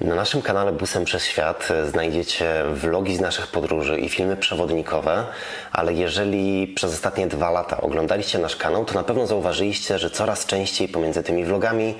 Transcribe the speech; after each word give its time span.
Na 0.00 0.14
naszym 0.14 0.42
kanale 0.42 0.72
Busem 0.72 1.04
przez 1.04 1.24
Świat 1.24 1.68
znajdziecie 1.90 2.62
vlogi 2.74 3.16
z 3.16 3.20
naszych 3.20 3.46
podróży 3.46 3.98
i 4.00 4.08
filmy 4.08 4.36
przewodnikowe, 4.36 5.24
ale 5.72 5.92
jeżeli 5.92 6.68
przez 6.68 6.92
ostatnie 6.92 7.26
dwa 7.26 7.50
lata 7.50 7.80
oglądaliście 7.80 8.38
nasz 8.38 8.56
kanał, 8.56 8.84
to 8.84 8.94
na 8.94 9.04
pewno 9.04 9.26
zauważyliście, 9.26 9.98
że 9.98 10.10
coraz 10.10 10.46
częściej 10.46 10.88
pomiędzy 10.88 11.22
tymi 11.22 11.44
vlogami 11.44 11.94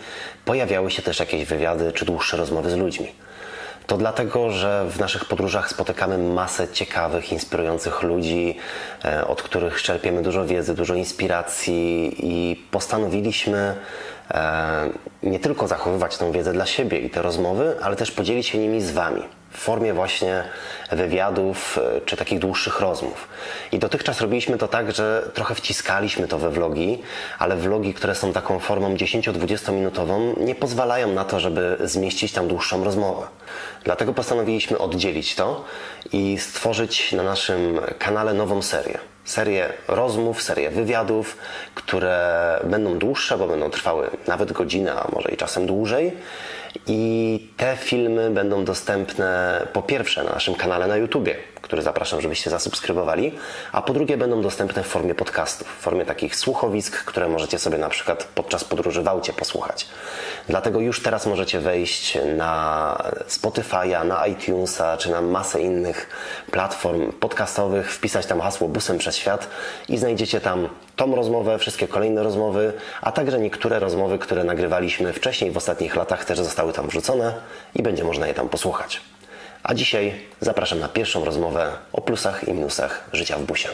pojawiały 0.45 0.91
się 0.91 1.03
też 1.03 1.21
jakieś 1.21 1.45
wywiady 1.45 1.93
czy 1.93 2.05
dłuższe 2.05 2.37
rozmowy 2.37 2.71
z 2.71 2.77
ludźmi. 2.77 3.13
To 3.87 3.97
dlatego, 3.97 4.51
że 4.51 4.87
w 4.91 4.99
naszych 4.99 5.25
podróżach 5.25 5.71
spotykamy 5.71 6.19
masę 6.19 6.69
ciekawych, 6.69 7.33
inspirujących 7.33 8.03
ludzi, 8.03 8.57
e, 9.05 9.27
od 9.27 9.43
których 9.43 9.83
czerpiemy 9.83 10.23
dużo 10.23 10.47
wiedzy, 10.47 10.75
dużo 10.75 10.95
inspiracji 10.95 12.15
i 12.19 12.57
postanowiliśmy 12.71 13.59
e, 13.59 13.77
nie 15.23 15.41
tylko 15.41 15.69
zachowywać 15.69 16.19
tę 16.19 16.33
wiedzę 16.33 16.53
dla 16.53 16.67
siebie 16.67 16.99
i 16.99 17.11
te 17.11 17.23
rozmowy, 17.23 17.77
ale 17.83 17.97
też 17.97 18.11
podzielić 18.11 18.47
się 18.47 18.59
nimi 18.59 18.83
z 18.83 18.91
Wami 18.91 19.23
w 19.57 19.59
formie 19.59 19.95
właśnie 19.95 20.45
wywiadów 20.93 21.79
e, 21.79 22.01
czy 22.01 22.17
takich 22.17 22.39
dłuższych 22.39 22.81
rozmów. 22.81 23.29
I 23.73 23.79
dotychczas 23.79 24.21
robiliśmy 24.21 24.59
to 24.59 24.69
tak, 24.69 24.93
że 24.93 25.31
trochę 25.35 25.55
wciskaliśmy 25.55 26.29
to 26.29 26.39
we 26.39 26.51
vlogi, 26.51 27.03
ale 27.39 27.57
vlogi, 27.57 27.95
które 27.95 28.15
są 28.15 28.33
taką 28.33 28.59
formą 28.59 28.95
10-20 28.95 29.73
minutową, 29.73 30.35
nie 30.41 30.55
pozwalają 30.55 31.13
na 31.13 31.25
to, 31.25 31.41
żeby 31.41 31.77
zmieścić 31.81 32.33
tam 32.33 32.49
dłuższą 32.49 32.85
rozmowę. 32.85 33.27
Dlatego 33.85 34.13
postanowiliśmy 34.13 34.79
oddzielić 34.79 35.35
to 35.35 35.65
i 36.13 36.39
stworzyć 36.39 37.13
na 37.13 37.23
naszym 37.23 37.81
kanale 37.99 38.35
nową 38.35 38.63
serię. 38.63 38.99
Serię 39.27 39.73
rozmów, 39.89 40.43
serię 40.43 40.71
wywiadów, 40.71 41.37
które 41.75 42.61
będą 42.65 42.99
dłuższe, 42.99 43.39
bo 43.39 43.47
będą 43.47 43.71
trwały 43.71 44.11
nawet 44.27 44.53
godzinę, 44.53 44.93
a 44.93 45.09
może 45.13 45.29
i 45.29 45.37
czasem 45.37 45.67
dłużej. 45.67 46.13
I 46.87 47.49
te 47.57 47.77
filmy 47.77 48.31
będą 48.31 48.65
dostępne 48.65 49.61
po 49.73 49.83
pierwsze 49.83 50.25
na 50.25 50.31
naszym 50.31 50.55
kanale 50.55 50.87
na 50.87 50.97
YouTubie, 50.97 51.37
który 51.67 51.83
zapraszam, 51.83 52.21
żebyście 52.21 52.51
zasubskrybowali, 52.51 53.33
a 53.73 53.83
po 53.83 53.93
drugie 53.93 54.17
będą 54.17 54.43
dostępne 54.43 54.83
w 54.83 54.87
formie 54.87 55.15
podcastów, 55.15 55.69
w 55.69 55.81
formie 55.81 56.05
takich 56.05 56.37
słuchowisk, 56.37 57.05
które 57.05 57.29
możecie 57.29 57.59
sobie 57.59 57.79
na 57.79 57.89
przykład 57.89 58.29
podczas 58.35 58.65
podróży 58.65 59.03
w 59.03 59.09
aucie 59.09 59.33
posłuchać. 59.33 59.89
Dlatego 60.49 60.81
już 60.81 61.03
teraz 61.03 61.27
możecie 61.27 61.61
wejść 61.61 62.19
na 62.37 62.97
Spotify'a, 63.29 64.07
na 64.07 64.27
iTunesa 64.27 64.97
czy 64.97 65.11
na 65.11 65.21
masę 65.21 65.61
innych 65.61 66.09
platform 66.51 67.13
podcastowych, 67.13 67.93
wpisać 67.93 68.27
tam 68.27 68.41
hasło 68.41 68.69
busem 68.69 68.99
przez 68.99 69.17
świat 69.17 69.49
i 69.89 69.99
znajdziecie 69.99 70.41
tam 70.41 70.69
tą 70.97 71.17
rozmowę, 71.17 71.59
wszystkie 71.59 71.89
kolejne 71.89 72.23
rozmowy, 72.23 72.73
a 73.01 73.13
także 73.13 73.39
niektóre 73.39 73.79
rozmowy, 73.79 74.19
które 74.19 74.45
nagrywaliśmy 74.45 75.13
wcześniej 75.13 75.51
w 75.51 75.57
ostatnich 75.57 75.97
latach 75.97 76.25
też 76.25 76.39
zostały 76.39 76.73
tam 76.73 76.89
wrzucone 76.89 77.35
i 77.75 77.83
będzie 77.83 78.05
można 78.05 78.27
je 78.27 78.35
tam 78.35 78.49
posłuchać. 78.49 79.01
A 79.67 79.75
dzisiaj 79.75 80.15
zapraszam 80.41 80.79
na 80.79 80.89
pierwszą 80.89 81.25
rozmowę 81.25 81.73
o 81.93 82.01
plusach 82.01 82.49
i 82.49 82.53
minusach 82.53 83.11
życia 83.13 83.39
w 83.39 83.43
busie. 83.43 83.69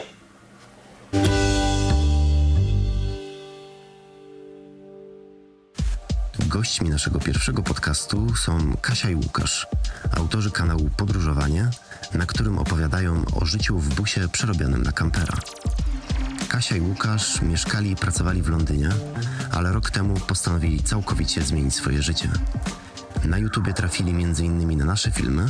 Gośćmi 6.47 6.89
naszego 6.89 7.19
pierwszego 7.19 7.63
podcastu 7.63 8.35
są 8.35 8.73
Kasia 8.81 9.09
i 9.09 9.15
Łukasz, 9.15 9.67
autorzy 10.17 10.51
kanału 10.51 10.89
Podróżowanie, 10.97 11.69
na 12.13 12.25
którym 12.25 12.59
opowiadają 12.59 13.25
o 13.41 13.45
życiu 13.45 13.77
w 13.79 13.95
busie 13.95 14.27
przerobionym 14.31 14.83
na 14.83 14.91
kampera. 14.91 15.37
Kasia 16.49 16.75
i 16.75 16.81
Łukasz 16.81 17.41
mieszkali 17.41 17.91
i 17.91 17.95
pracowali 17.95 18.41
w 18.41 18.49
Londynie, 18.49 18.89
ale 19.51 19.71
rok 19.71 19.89
temu 19.89 20.13
postanowili 20.27 20.83
całkowicie 20.83 21.41
zmienić 21.41 21.75
swoje 21.75 22.01
życie. 22.01 22.29
Na 23.25 23.37
YouTubie 23.37 23.73
trafili 23.73 24.11
m.in. 24.11 24.77
na 24.77 24.85
nasze 24.85 25.11
filmy 25.11 25.45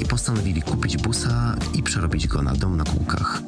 i 0.00 0.04
postanowili 0.04 0.62
kupić 0.62 0.96
busa 0.96 1.56
i 1.74 1.82
przerobić 1.82 2.26
go 2.26 2.42
na 2.42 2.52
dom 2.52 2.76
na 2.76 2.84
kółkach. 2.84 3.42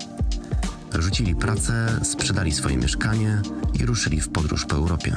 Rzucili 0.99 1.35
pracę, 1.35 2.01
sprzedali 2.03 2.53
swoje 2.53 2.77
mieszkanie 2.77 3.43
i 3.81 3.87
ruszyli 3.87 4.21
w 4.21 4.29
podróż 4.29 4.65
po 4.65 4.77
Europie. 4.77 5.17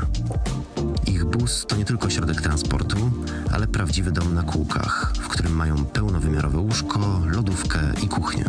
Ich 1.08 1.26
bus 1.26 1.66
to 1.68 1.76
nie 1.76 1.86
tylko 1.86 2.10
środek 2.10 2.42
transportu, 2.42 3.12
ale 3.52 3.68
prawdziwy 3.68 4.12
dom 4.12 4.34
na 4.34 4.44
kółkach, 4.44 5.14
w 5.22 5.28
którym 5.28 5.56
mają 5.56 5.86
pełnowymiarowe 5.86 6.58
łóżko, 6.58 7.22
lodówkę 7.32 7.80
i 8.04 8.08
kuchnię. 8.08 8.46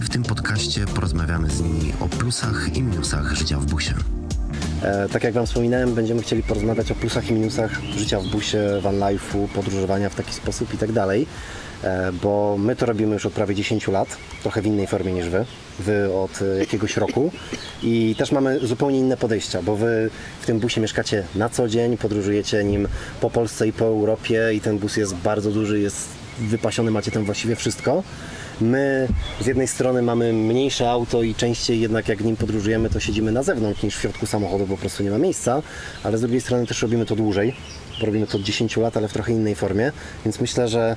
W 0.00 0.08
tym 0.08 0.22
podcaście 0.22 0.86
porozmawiamy 0.86 1.50
z 1.50 1.60
nimi 1.60 1.92
o 2.00 2.08
plusach 2.08 2.76
i 2.76 2.82
minusach 2.82 3.34
życia 3.34 3.58
w 3.58 3.66
busie. 3.66 3.94
E, 4.82 5.08
tak 5.08 5.24
jak 5.24 5.34
Wam 5.34 5.46
wspominałem, 5.46 5.94
będziemy 5.94 6.22
chcieli 6.22 6.42
porozmawiać 6.42 6.90
o 6.90 6.94
plusach 6.94 7.30
i 7.30 7.32
minusach 7.32 7.82
życia 7.96 8.20
w 8.20 8.26
busie, 8.26 8.80
van 8.82 8.98
life'u, 8.98 9.48
podróżowania 9.48 10.08
w 10.08 10.14
taki 10.14 10.32
sposób 10.32 10.74
i 10.74 10.78
tak 10.78 10.92
dalej. 10.92 11.26
E, 11.84 12.12
bo 12.12 12.56
my 12.58 12.76
to 12.76 12.86
robimy 12.86 13.14
już 13.14 13.26
od 13.26 13.32
prawie 13.32 13.54
10 13.54 13.88
lat, 13.88 14.16
trochę 14.42 14.62
w 14.62 14.66
innej 14.66 14.86
formie 14.86 15.12
niż 15.12 15.28
Wy. 15.28 15.44
Wy 15.78 16.14
od 16.14 16.42
e, 16.42 16.58
jakiegoś 16.58 16.96
roku 16.96 17.30
i 17.82 18.14
też 18.18 18.32
mamy 18.32 18.66
zupełnie 18.66 18.98
inne 18.98 19.16
podejścia, 19.16 19.62
bo 19.62 19.76
Wy 19.76 20.10
w 20.40 20.46
tym 20.46 20.60
busie 20.60 20.80
mieszkacie 20.80 21.24
na 21.34 21.48
co 21.48 21.68
dzień, 21.68 21.96
podróżujecie 21.96 22.64
nim 22.64 22.88
po 23.20 23.30
Polsce 23.30 23.68
i 23.68 23.72
po 23.72 23.84
Europie 23.84 24.50
i 24.54 24.60
ten 24.60 24.78
bus 24.78 24.96
jest 24.96 25.14
bardzo 25.14 25.50
duży, 25.50 25.80
jest 25.80 26.08
wypasiony, 26.38 26.90
macie 26.90 27.10
tam 27.10 27.24
właściwie 27.24 27.56
wszystko. 27.56 28.02
My 28.60 29.08
z 29.40 29.46
jednej 29.46 29.68
strony 29.68 30.02
mamy 30.02 30.32
mniejsze 30.32 30.90
auto 30.90 31.22
i 31.22 31.34
częściej 31.34 31.80
jednak 31.80 32.08
jak 32.08 32.20
nim 32.20 32.36
podróżujemy, 32.36 32.90
to 32.90 33.00
siedzimy 33.00 33.32
na 33.32 33.42
zewnątrz 33.42 33.82
niż 33.82 33.96
w 33.96 34.00
środku 34.00 34.26
samochodu, 34.26 34.66
po 34.66 34.76
prostu 34.76 35.02
nie 35.02 35.10
ma 35.10 35.18
miejsca, 35.18 35.62
ale 36.02 36.18
z 36.18 36.20
drugiej 36.20 36.40
strony 36.40 36.66
też 36.66 36.82
robimy 36.82 37.06
to 37.06 37.16
dłużej, 37.16 37.54
bo 38.00 38.06
robimy 38.06 38.26
to 38.26 38.38
od 38.38 38.44
10 38.44 38.76
lat, 38.76 38.96
ale 38.96 39.08
w 39.08 39.12
trochę 39.12 39.32
innej 39.32 39.54
formie, 39.54 39.92
więc 40.24 40.40
myślę, 40.40 40.68
że 40.68 40.96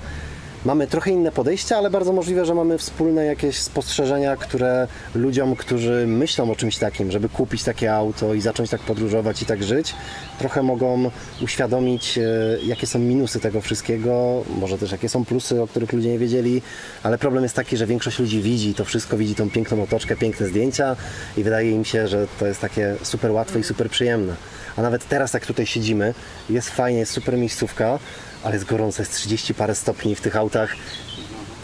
mamy 0.66 0.88
trochę 0.88 1.12
inne 1.12 1.32
podejście, 1.32 1.78
ale 1.78 1.90
bardzo 1.90 2.14
możliwe, 2.14 2.46
że 2.46 2.56
mamy 2.56 2.78
wspólne 2.78 3.26
jakieś 3.26 3.58
spostrzeżenia, 3.58 4.36
które 4.36 4.88
ludziom, 5.16 5.56
którzy 5.56 6.06
myślą 6.08 6.52
o 6.52 6.56
czymś 6.56 6.78
takim, 6.78 7.12
żeby 7.12 7.30
kupić 7.30 7.64
takie 7.64 7.94
auto 7.94 8.34
i 8.34 8.42
zacząć 8.42 8.70
tak 8.70 8.82
podróżować 8.82 9.42
i 9.42 9.46
tak 9.46 9.64
żyć, 9.64 9.96
trochę 10.40 10.64
mogą 10.64 11.12
uświadomić, 11.42 12.18
e, 12.18 12.22
jakie 12.66 12.88
są 12.88 13.00
minusy 13.00 13.40
tego 13.40 13.62
wszystkiego, 13.62 14.44
może 14.60 14.78
też 14.78 14.92
jakie 14.92 15.10
są 15.10 15.26
plusy, 15.26 15.62
o 15.62 15.68
których 15.68 15.94
ludzie 15.94 16.10
nie 16.10 16.20
wiedzieli, 16.20 16.62
ale 17.04 17.18
problem 17.18 17.44
jest 17.44 17.56
taki, 17.56 17.78
że 17.78 17.86
większość 17.86 18.20
ludzi 18.20 18.42
widzi 18.42 18.74
to 18.74 18.86
wszystko, 18.86 19.18
widzi 19.18 19.36
tą 19.36 19.50
piękną 19.50 19.84
otoczkę, 19.84 20.16
piękne 20.16 20.48
zdjęcia 20.48 20.96
i 21.38 21.44
wydaje 21.44 21.72
im 21.72 21.86
się, 21.86 22.08
że 22.08 22.28
to 22.40 22.48
jest 22.48 22.62
takie 22.62 22.96
super 23.04 23.32
łatwe 23.32 23.60
i 23.60 23.64
super 23.64 23.90
przyjemne. 23.90 24.36
A 24.76 24.82
nawet 24.82 25.08
teraz, 25.08 25.34
jak 25.34 25.46
tutaj 25.46 25.66
siedzimy, 25.66 26.14
jest 26.50 26.70
fajnie, 26.70 27.00
jest 27.00 27.12
super 27.12 27.38
miejscówka, 27.38 28.00
ale 28.48 28.56
jest 28.56 28.66
gorąco, 28.66 29.02
jest 29.02 29.14
30 29.14 29.54
parę 29.54 29.76
stopni 29.76 30.16
w 30.16 30.22
tych 30.22 30.36
autach. 30.36 30.76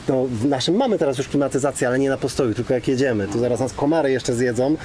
No, 0.08 0.26
w 0.26 0.46
naszym 0.46 0.76
mamy 0.76 0.98
teraz 0.98 1.18
już 1.18 1.28
klimatyzację, 1.28 1.88
ale 1.88 2.00
nie 2.00 2.10
na 2.10 2.18
postoju, 2.18 2.54
tylko 2.54 2.74
jak 2.74 2.88
jedziemy. 2.88 3.28
Tu 3.28 3.40
zaraz 3.40 3.60
nas 3.60 3.74
komary 3.74 4.12
jeszcze 4.12 4.34
zjedzą 4.36 4.76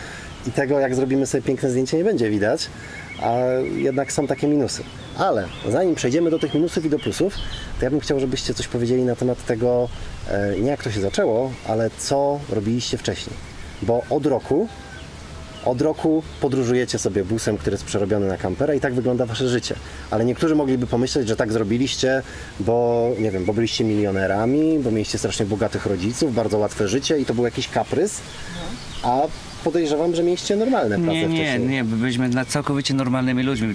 i 0.46 0.50
tego, 0.52 0.80
jak 0.80 0.94
zrobimy 0.94 1.26
sobie 1.26 1.42
piękne 1.42 1.70
zdjęcie, 1.70 1.96
nie 1.96 2.04
będzie 2.04 2.30
widać, 2.30 2.68
a 3.22 3.36
jednak 3.76 4.12
są 4.12 4.26
takie 4.26 4.46
minusy. 4.46 4.82
Ale 5.16 5.48
zanim 5.68 5.94
przejdziemy 5.94 6.30
do 6.30 6.38
tych 6.38 6.54
minusów 6.54 6.84
i 6.84 6.90
do 6.90 6.98
plusów, 6.98 7.34
to 7.78 7.84
ja 7.84 7.90
bym 7.90 8.00
chciał, 8.00 8.20
żebyście 8.20 8.54
coś 8.54 8.68
powiedzieli 8.68 9.02
na 9.02 9.16
temat 9.16 9.46
tego, 9.46 9.88
e, 10.28 10.60
nie 10.60 10.70
jak 10.70 10.82
to 10.82 10.90
się 10.90 11.00
zaczęło, 11.00 11.52
ale 11.68 11.90
co 11.98 12.40
robiliście 12.50 12.98
wcześniej. 12.98 13.36
Bo 13.82 14.02
od 14.10 14.26
roku 14.26 14.68
od 15.64 15.80
roku 15.80 16.22
podróżujecie 16.40 16.98
sobie 16.98 17.24
busem, 17.24 17.58
który 17.58 17.74
jest 17.74 17.84
przerobiony 17.84 18.28
na 18.28 18.36
kampera 18.36 18.74
i 18.74 18.80
tak 18.80 18.94
wygląda 18.94 19.26
wasze 19.26 19.48
życie. 19.48 19.74
Ale 20.10 20.24
niektórzy 20.24 20.54
mogliby 20.54 20.86
pomyśleć, 20.86 21.28
że 21.28 21.36
tak 21.36 21.52
zrobiliście, 21.52 22.22
bo 22.60 23.08
nie 23.18 23.30
wiem, 23.30 23.44
bo 23.44 23.52
byliście 23.52 23.84
milionerami, 23.84 24.78
bo 24.78 24.90
mieliście 24.90 25.18
strasznie 25.18 25.46
bogatych 25.46 25.86
rodziców, 25.86 26.34
bardzo 26.34 26.58
łatwe 26.58 26.88
życie 26.88 27.18
i 27.18 27.24
to 27.24 27.34
był 27.34 27.44
jakiś 27.44 27.68
kaprys. 27.68 28.20
A 29.02 29.22
podejrzewam, 29.72 30.14
że 30.14 30.22
mieliście 30.22 30.56
normalne 30.56 30.96
prace 30.98 31.12
Nie, 31.12 31.26
nie, 31.28 31.44
wcześniej. 31.44 31.68
nie, 31.68 31.84
byliśmy 31.84 32.28
na 32.28 32.44
całkowicie 32.44 32.94
normalnymi 32.94 33.42
ludźmi. 33.42 33.74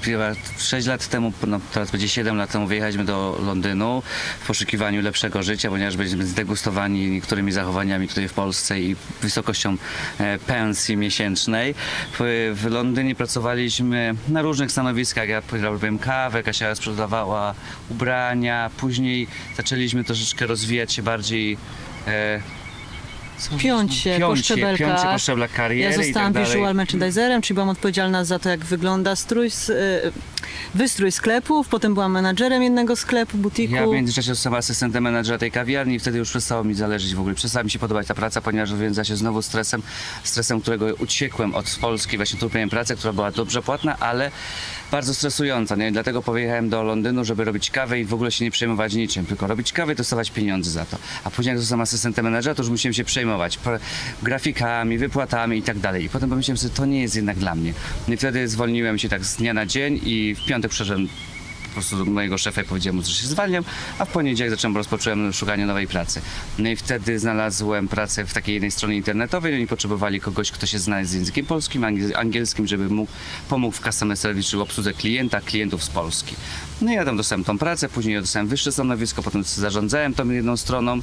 6 0.58 0.88
lat 0.88 1.08
temu, 1.08 1.34
no 1.48 1.60
teraz 1.74 1.92
będzie 1.92 2.10
7 2.10 2.38
lat 2.38 2.52
temu 2.52 2.68
wyjechaliśmy 2.68 3.06
do 3.06 3.40
Londynu 3.46 4.04
w 4.40 4.48
poszukiwaniu 4.48 5.02
lepszego 5.02 5.44
życia, 5.44 5.70
ponieważ 5.70 5.98
byliśmy 5.98 6.26
zdegustowani 6.26 7.10
niektórymi 7.10 7.52
zachowaniami 7.52 8.08
tutaj 8.08 8.28
w 8.28 8.34
Polsce 8.34 8.80
i 8.80 8.96
wysokością 9.22 9.78
e, 10.20 10.40
pensji 10.40 10.98
miesięcznej. 10.98 11.76
W, 12.20 12.52
w 12.56 12.66
Londynie 12.72 13.16
pracowaliśmy 13.16 14.16
na 14.28 14.42
różnych 14.42 14.72
stanowiskach. 14.72 15.30
Ja 15.30 15.42
robiłem 15.62 16.00
kawę, 16.00 16.44
Kasia 16.44 16.76
sprzedawała 16.76 17.54
ubrania. 17.90 18.70
Później 18.78 19.28
zaczęliśmy 19.58 20.04
troszeczkę 20.04 20.46
rozwijać 20.48 20.94
się 20.94 21.04
bardziej 21.04 21.58
e, 22.08 22.63
piąć 23.60 23.96
się 23.96 24.12
po 24.14 24.20
Piąć 24.20 24.38
się, 24.40 24.44
szczebelkach. 24.44 24.88
piąć 24.88 25.02
się 25.02 25.08
po 25.08 25.20
szczeblach 25.20 25.52
kariery 25.54 25.96
Ja 25.96 26.02
i 26.02 26.06
zostałam 26.06 26.34
tak 26.34 26.44
dalej. 26.44 26.50
visual 26.58 26.76
merchandiserem, 26.76 27.42
czyli 27.42 27.54
byłam 27.56 27.70
odpowiedzialna 27.70 28.26
za 28.26 28.40
to, 28.40 28.50
jak 28.50 28.66
wygląda 28.66 29.16
strój, 29.16 29.48
y, 29.48 29.52
wystrój 30.76 31.12
sklepów. 31.12 31.68
Potem 31.68 31.94
byłam 31.94 32.12
menadżerem 32.12 32.64
jednego 32.64 32.96
sklepu, 32.96 33.38
butiku. 33.38 33.76
Ja 33.76 33.88
w 33.88 33.90
międzyczasie 33.90 34.28
zostałem 34.36 34.60
asystentem 34.60 35.04
menadżera 35.04 35.38
tej 35.38 35.52
kawiarni 35.52 35.96
i 35.96 36.00
wtedy 36.00 36.18
już 36.18 36.30
przestało 36.30 36.64
mi 36.64 36.74
zależeć 36.74 37.16
w 37.16 37.20
ogóle. 37.20 37.36
Przestała 37.36 37.64
mi 37.64 37.72
się 37.72 37.80
podobać 37.80 38.08
ta 38.08 38.14
praca, 38.14 38.42
ponieważ 38.42 38.76
wiązała 38.76 39.06
się 39.06 39.16
znowu 39.16 39.42
stresem, 39.42 39.82
stresem, 40.24 40.62
którego 40.62 40.86
uciekłem 41.00 41.56
od 41.56 41.78
Polski. 41.82 42.18
Właśnie 42.18 42.40
tu 42.40 42.50
miałem 42.54 42.70
pracę, 42.70 42.96
która 42.96 43.14
była 43.14 43.32
dobrze 43.32 43.62
płatna, 43.62 44.00
ale 44.00 44.32
bardzo 44.94 45.14
stresująca. 45.14 45.76
Nie? 45.76 45.92
Dlatego 45.92 46.22
pojechałem 46.22 46.70
do 46.70 46.84
Londynu, 46.84 47.26
żeby 47.26 47.44
robić 47.44 47.72
kawę 47.72 48.00
i 48.00 48.06
w 48.06 48.14
ogóle 48.14 48.32
się 48.32 48.46
nie 48.46 48.52
przejmować 48.52 48.94
niczym, 48.94 49.26
tylko 49.26 49.48
robić 49.48 49.74
kawę 49.74 49.94
i 49.94 49.96
dostawać 49.96 50.32
pieniądze 50.32 50.72
za 50.72 50.86
to. 50.86 50.98
A 51.24 51.32
później 51.32 51.52
jak 51.52 51.60
zostałem 51.60 51.82
asystentem 51.82 52.26
menadżera, 52.26 52.56
to 52.56 52.62
już 52.62 52.70
musiałem 52.70 52.94
się 52.94 53.04
przejmować 53.04 53.60
pr- 53.60 53.80
grafikami, 54.24 54.98
wypłatami 54.98 55.58
i 55.58 55.62
tak 55.62 55.80
dalej. 55.80 56.04
I 56.04 56.10
potem 56.10 56.30
pomyślałem 56.30 56.58
sobie, 56.58 56.76
to 56.76 56.86
nie 56.86 57.02
jest 57.02 57.16
jednak 57.16 57.38
dla 57.38 57.56
mnie. 57.56 57.74
No 58.08 58.14
I 58.14 58.18
wtedy 58.18 58.48
zwolniłem 58.48 58.98
się 58.98 59.10
tak 59.10 59.26
z 59.26 59.36
dnia 59.36 59.54
na 59.54 59.66
dzień 59.66 60.00
i 60.04 60.36
w 60.36 60.46
piątek 60.46 60.72
przeszedłem 60.72 61.08
po 61.74 61.80
prostu 61.82 61.98
do 61.98 62.12
mojego 62.12 62.38
szefa 62.38 62.62
i 62.62 62.66
powiedziałem 62.66 62.96
mu, 62.96 63.02
że 63.02 63.14
się 63.14 63.28
zwalniam, 63.28 63.64
a 64.00 64.06
w 64.06 64.10
poniedziałek 64.10 64.52
zacząłem, 64.52 64.78
rozpocząłem 64.78 65.34
szukanie 65.34 65.66
nowej 65.66 65.88
pracy. 65.88 66.22
No 66.58 66.70
i 66.70 66.76
wtedy 66.76 67.20
znalazłem 67.20 67.88
pracę 67.88 68.26
w 68.26 68.34
takiej 68.34 68.54
jednej 68.54 68.72
stronie 68.72 68.96
internetowej, 68.96 69.56
oni 69.56 69.68
potrzebowali 69.68 70.20
kogoś, 70.22 70.52
kto 70.52 70.66
się 70.66 70.80
zna 70.80 71.04
z 71.06 71.14
językiem 71.14 71.46
polskim, 71.46 71.82
angiel- 71.82 72.16
angielskim, 72.16 72.68
żeby 72.68 72.90
mógł, 72.90 73.12
pomógł 73.50 73.76
w 73.76 73.80
customer 73.80 74.18
service, 74.18 74.50
czyli 74.50 74.62
obsłudze 74.62 74.94
klienta, 74.94 75.42
klientów 75.42 75.84
z 75.84 75.90
Polski. 75.90 76.36
No 76.82 76.92
i 76.92 76.96
ja 76.96 77.06
tam 77.06 77.18
dostałem 77.18 77.44
tą 77.44 77.58
pracę, 77.58 77.90
później 77.90 78.20
dostałem 78.20 78.48
wyższe 78.48 78.72
stanowisko, 78.72 79.24
potem 79.24 79.44
zarządzałem 79.44 80.14
tą 80.14 80.30
jedną 80.30 80.58
stroną. 80.58 81.00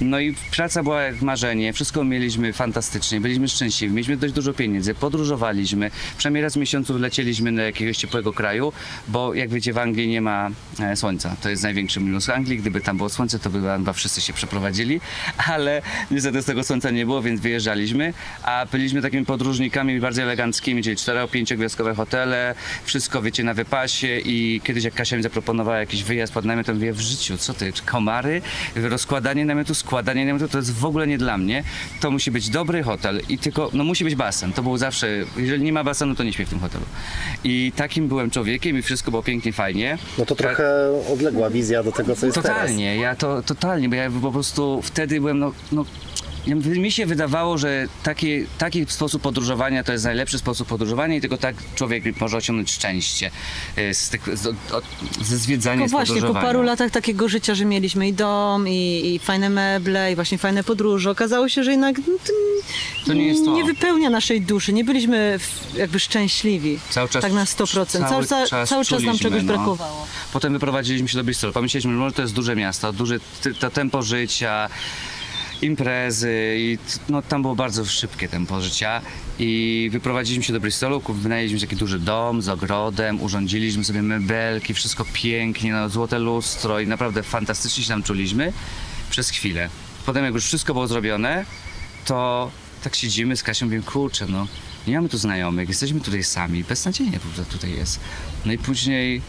No 0.00 0.20
i 0.20 0.34
praca 0.56 0.82
była 0.82 1.02
jak 1.02 1.22
marzenie, 1.22 1.72
wszystko 1.72 2.04
mieliśmy 2.04 2.52
fantastycznie, 2.52 3.20
byliśmy 3.20 3.48
szczęśliwi, 3.48 3.94
mieliśmy 3.94 4.16
dość 4.16 4.34
dużo 4.34 4.54
pieniędzy, 4.54 4.94
podróżowaliśmy, 4.94 5.90
przynajmniej 6.18 6.42
raz 6.42 6.54
w 6.54 6.56
miesiącu 6.56 6.98
lecieliśmy 6.98 7.52
do 7.52 7.62
jakiegoś 7.62 7.96
ciepłego 7.96 8.32
kraju, 8.32 8.72
bo 9.08 9.34
jak 9.34 9.50
wiecie 9.50 9.72
w 9.72 9.78
Anglii 9.78 10.08
nie 10.08 10.20
ma 10.20 10.50
e, 10.80 10.96
słońca. 10.96 11.36
To 11.42 11.48
jest 11.48 11.62
największy 11.62 12.00
minus 12.00 12.28
Anglii. 12.28 12.58
Gdyby 12.58 12.80
tam 12.80 12.96
było 12.96 13.08
słońce, 13.08 13.38
to 13.38 13.50
by 13.50 13.60
chyba 13.60 13.92
wszyscy 13.92 14.20
się 14.20 14.32
przeprowadzili, 14.32 15.00
ale 15.54 15.82
niestety 16.10 16.42
z 16.42 16.44
tego 16.44 16.64
słońca 16.64 16.90
nie 16.90 17.06
było, 17.06 17.22
więc 17.22 17.40
wyjeżdżaliśmy, 17.40 18.14
a 18.42 18.66
byliśmy 18.72 19.02
takimi 19.02 19.26
podróżnikami 19.26 20.00
bardzo 20.00 20.22
eleganckimi, 20.22 20.82
czyli 20.82 20.96
4-5 20.96 21.56
gwiazdkowe 21.56 21.94
hotele, 21.94 22.54
wszystko 22.84 23.22
wiecie 23.22 23.44
na 23.44 23.54
wypasie 23.54 24.18
i 24.18 24.60
kiedyś 24.64 24.84
jak 24.84 24.94
Kasia 25.08 25.16
mi 25.16 25.22
zaproponowała 25.22 25.78
jakiś 25.78 26.04
wyjazd 26.04 26.32
pod 26.32 26.44
namiot, 26.44 26.66
to 26.66 26.74
mówię 26.74 26.92
w 26.92 27.00
życiu, 27.00 27.38
co 27.38 27.54
ty, 27.54 27.72
komary, 27.86 28.42
rozkładanie 28.76 29.44
namiotu, 29.44 29.74
składanie 29.74 30.26
namiotu, 30.26 30.48
to 30.48 30.58
jest 30.58 30.74
w 30.74 30.84
ogóle 30.84 31.06
nie 31.06 31.18
dla 31.18 31.38
mnie. 31.38 31.64
To 32.00 32.10
musi 32.10 32.30
być 32.30 32.48
dobry 32.48 32.82
hotel 32.82 33.20
i 33.28 33.38
tylko, 33.38 33.70
no 33.72 33.84
musi 33.84 34.04
być 34.04 34.14
basen. 34.14 34.52
To 34.52 34.62
było 34.62 34.78
zawsze, 34.78 35.08
jeżeli 35.36 35.62
nie 35.62 35.72
ma 35.72 35.84
basenu, 35.84 36.14
to 36.14 36.24
nie 36.24 36.32
śpię 36.32 36.46
w 36.46 36.48
tym 36.48 36.60
hotelu. 36.60 36.84
I 37.44 37.72
takim 37.76 38.08
byłem 38.08 38.30
człowiekiem 38.30 38.78
i 38.78 38.82
wszystko 38.82 39.10
było 39.10 39.22
pięknie, 39.22 39.52
fajnie. 39.52 39.98
No 40.18 40.26
to 40.26 40.34
trochę 40.34 40.66
odległa 41.12 41.50
wizja 41.50 41.82
do 41.82 41.92
tego, 41.92 42.16
co 42.16 42.26
jest 42.26 42.42
teraz. 42.42 42.60
Totalnie, 42.60 42.96
ja 42.96 43.16
to 43.16 43.42
totalnie, 43.42 43.88
bo 43.88 43.94
ja 43.94 44.10
po 44.22 44.32
prostu 44.32 44.80
wtedy 44.82 45.20
byłem, 45.20 45.38
no, 45.38 45.52
no 45.72 45.84
mi 46.64 46.92
się 46.92 47.06
wydawało, 47.06 47.58
że 47.58 47.86
taki, 48.02 48.46
taki 48.58 48.86
sposób 48.88 49.22
podróżowania 49.22 49.84
to 49.84 49.92
jest 49.92 50.04
najlepszy 50.04 50.38
sposób 50.38 50.68
podróżowania 50.68 51.16
i 51.16 51.20
tylko 51.20 51.36
tak 51.36 51.56
człowiek 51.74 52.20
może 52.20 52.36
osiągnąć 52.36 52.72
szczęście 52.72 53.30
y, 53.78 53.94
z 53.94 54.08
tych, 54.08 54.38
z, 54.38 54.46
od, 54.46 54.84
ze 55.22 55.38
zwiedzania, 55.38 55.80
No 55.82 55.88
właśnie, 55.88 56.22
po 56.22 56.34
paru 56.34 56.62
latach 56.62 56.90
takiego 56.90 57.28
życia, 57.28 57.54
że 57.54 57.64
mieliśmy 57.64 58.08
i 58.08 58.12
dom, 58.12 58.68
i, 58.68 59.14
i 59.14 59.18
fajne 59.18 59.50
meble, 59.50 60.12
i 60.12 60.14
właśnie 60.14 60.38
fajne 60.38 60.64
podróże, 60.64 61.10
okazało 61.10 61.48
się, 61.48 61.64
że 61.64 61.70
jednak 61.70 61.98
no, 61.98 62.14
to, 62.26 62.32
To 63.06 63.14
nie 63.14 63.26
jest 63.26 63.44
to. 63.44 63.54
nie 63.54 63.64
wypełnia 63.64 64.10
naszej 64.10 64.40
duszy. 64.40 64.72
Nie 64.72 64.84
byliśmy 64.84 65.38
w, 65.38 65.74
jakby 65.76 66.00
szczęśliwi. 66.00 66.78
Cały 66.90 67.08
czas, 67.08 67.22
tak 67.22 67.32
na 67.32 67.44
100%. 67.44 67.86
Cały, 67.86 68.08
Cały, 68.08 68.26
cały, 68.26 68.66
cały 68.66 68.84
czas 68.84 69.02
nam 69.02 69.18
czegoś 69.18 69.42
no. 69.42 69.54
brakowało. 69.54 70.06
Potem 70.32 70.52
wyprowadziliśmy 70.52 71.08
się 71.08 71.16
do 71.18 71.24
Bristolu. 71.24 71.52
Pomyśleliśmy, 71.52 71.92
że 71.92 71.98
może 71.98 72.14
to 72.14 72.22
jest 72.22 72.34
duże 72.34 72.56
miasto, 72.56 72.92
duże 72.92 73.20
to 73.60 73.70
tempo 73.70 74.02
życia, 74.02 74.68
imprezy 75.62 76.54
i 76.58 76.78
no, 77.08 77.22
tam 77.22 77.42
było 77.42 77.56
bardzo 77.56 77.84
szybkie 77.84 78.28
tempo 78.28 78.60
życia 78.60 79.02
i 79.38 79.88
wyprowadziliśmy 79.92 80.44
się 80.44 80.52
do 80.52 80.60
Bristolu, 80.60 81.02
wynajęliśmy 81.08 81.60
taki 81.60 81.76
duży 81.76 81.98
dom 81.98 82.42
z 82.42 82.48
ogrodem, 82.48 83.22
urządziliśmy 83.22 83.84
sobie 83.84 84.02
mebelki, 84.02 84.74
wszystko 84.74 85.04
pięknie, 85.12 85.72
no, 85.72 85.88
złote 85.88 86.18
lustro 86.18 86.80
i 86.80 86.86
naprawdę 86.86 87.22
fantastycznie 87.22 87.82
się 87.84 87.88
tam 87.88 88.02
czuliśmy 88.02 88.52
przez 89.10 89.30
chwilę. 89.30 89.68
Potem 90.06 90.24
jak 90.24 90.34
już 90.34 90.44
wszystko 90.44 90.72
było 90.74 90.86
zrobione, 90.86 91.44
to 92.04 92.50
tak 92.84 92.96
siedzimy 92.96 93.36
z 93.36 93.42
Kasią, 93.42 93.66
mówimy, 93.66 93.82
kurczę, 93.82 94.26
no 94.28 94.46
nie 94.86 94.94
mamy 94.94 95.08
tu 95.08 95.18
znajomych, 95.18 95.68
jesteśmy 95.68 96.00
tutaj 96.00 96.24
sami, 96.24 96.64
beznadziejnie 96.64 97.20
po 97.20 97.28
prostu 97.28 97.52
tutaj 97.52 97.72
jest. 97.72 98.00
No 98.46 98.52
i 98.52 98.58
później 98.58 99.22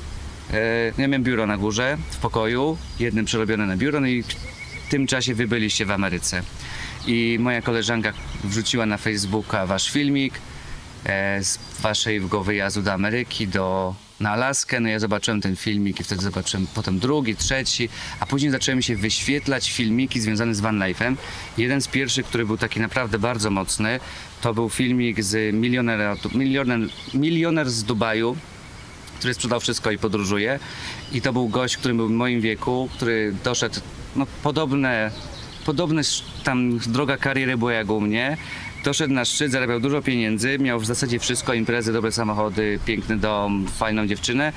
e, 0.53 0.91
ja 0.97 1.07
miałem 1.07 1.23
biuro 1.23 1.47
na 1.47 1.57
górze, 1.57 1.97
w 2.11 2.17
pokoju, 2.17 2.77
jednym 2.99 3.25
przerobione 3.25 3.65
na 3.65 3.77
biuro, 3.77 3.99
no 3.99 4.07
i 4.07 4.23
tym 4.89 5.07
czasie 5.07 5.35
wy 5.35 5.47
byliście 5.47 5.85
w 5.85 5.91
Ameryce. 5.91 6.43
I 7.07 7.37
moja 7.39 7.61
koleżanka 7.61 8.13
wrzuciła 8.43 8.85
na 8.85 8.97
Facebooka 8.97 9.65
wasz 9.65 9.91
filmik 9.91 10.33
e, 11.05 11.43
z 11.43 11.59
waszego 11.81 12.43
wyjazdu 12.43 12.81
do 12.81 12.93
Ameryki, 12.93 13.47
do, 13.47 13.95
na 14.19 14.31
Alaskę. 14.31 14.79
No 14.79 14.89
ja 14.89 14.99
zobaczyłem 14.99 15.41
ten 15.41 15.55
filmik 15.55 15.99
i 15.99 16.03
wtedy 16.03 16.21
zobaczyłem 16.21 16.67
potem 16.75 16.99
drugi, 16.99 17.35
trzeci, 17.35 17.89
a 18.19 18.25
później 18.25 18.51
zaczęły 18.51 18.75
mi 18.75 18.83
się 18.83 18.95
wyświetlać 18.95 19.71
filmiki 19.71 20.21
związane 20.21 20.55
z 20.55 20.59
van 20.59 20.79
life'em. 20.79 21.15
Jeden 21.57 21.81
z 21.81 21.87
pierwszych, 21.87 22.25
który 22.25 22.45
był 22.45 22.57
taki 22.57 22.79
naprawdę 22.79 23.19
bardzo 23.19 23.49
mocny, 23.49 23.99
to 24.41 24.53
był 24.53 24.69
filmik 24.69 25.23
z 25.23 25.55
milionera, 25.55 26.15
milioner, 26.35 26.79
milioner 27.13 27.69
z 27.69 27.83
Dubaju, 27.83 28.37
który 29.19 29.33
sprzedał 29.33 29.59
wszystko 29.59 29.91
i 29.91 29.97
podróżuje. 29.97 30.59
I 31.11 31.21
to 31.21 31.33
był 31.33 31.47
gość, 31.49 31.77
który 31.77 31.93
był 31.93 32.07
w 32.07 32.11
moim 32.11 32.41
wieku, 32.41 32.89
który 32.93 33.35
doszedł, 33.43 33.79
no 34.15 34.25
podobne, 34.43 35.11
sz- 35.99 36.43
tam 36.43 36.79
droga 36.79 37.17
kariery 37.17 37.57
była 37.57 37.73
jak 37.73 37.89
u 37.89 38.01
mnie. 38.01 38.37
Doszedł 38.83 39.13
na 39.13 39.25
szczyt, 39.25 39.51
zarabiał 39.51 39.79
dużo 39.79 40.01
pieniędzy, 40.01 40.57
miał 40.59 40.79
w 40.79 40.85
zasadzie 40.85 41.19
wszystko, 41.19 41.53
imprezy, 41.53 41.93
dobre 41.93 42.11
samochody, 42.11 42.79
piękny 42.85 43.17
dom, 43.17 43.67
fajną 43.67 44.07
dziewczynę, 44.07 44.53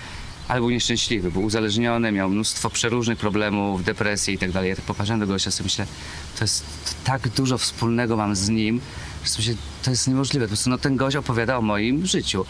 ale 0.49 0.61
był 0.61 0.70
nieszczęśliwy, 0.70 1.31
był 1.31 1.43
uzależniony, 1.44 2.12
miał 2.12 2.29
mnóstwo 2.31 2.70
przeróżnych 2.70 3.19
problemów, 3.19 3.85
depresji 3.85 4.35
i 4.35 4.38
tak 4.38 4.53
dalej. 4.53 4.70
Ja 4.70 4.76
tak 4.76 4.85
popatrzyłem 4.85 5.20
do 5.20 5.26
gościa, 5.26 5.50
sobie 5.50 5.65
myślę, 5.65 5.87
to 6.38 6.44
jest 6.44 6.65
to 6.85 6.91
tak 7.05 7.29
dużo 7.29 7.58
wspólnego 7.58 8.17
mam 8.17 8.37
z 8.37 8.49
nim, 8.49 8.81
że 9.25 9.35
myślę, 9.38 9.55
to 9.82 9.91
jest 9.91 10.08
niemożliwe. 10.08 10.44
Po 10.47 10.49
prostu 10.49 10.70
no, 10.70 10.79
ten 10.79 10.97
gość 10.97 11.17
opowiada 11.17 11.56
o 11.58 11.62
moim 11.62 12.06
życiu. 12.06 12.44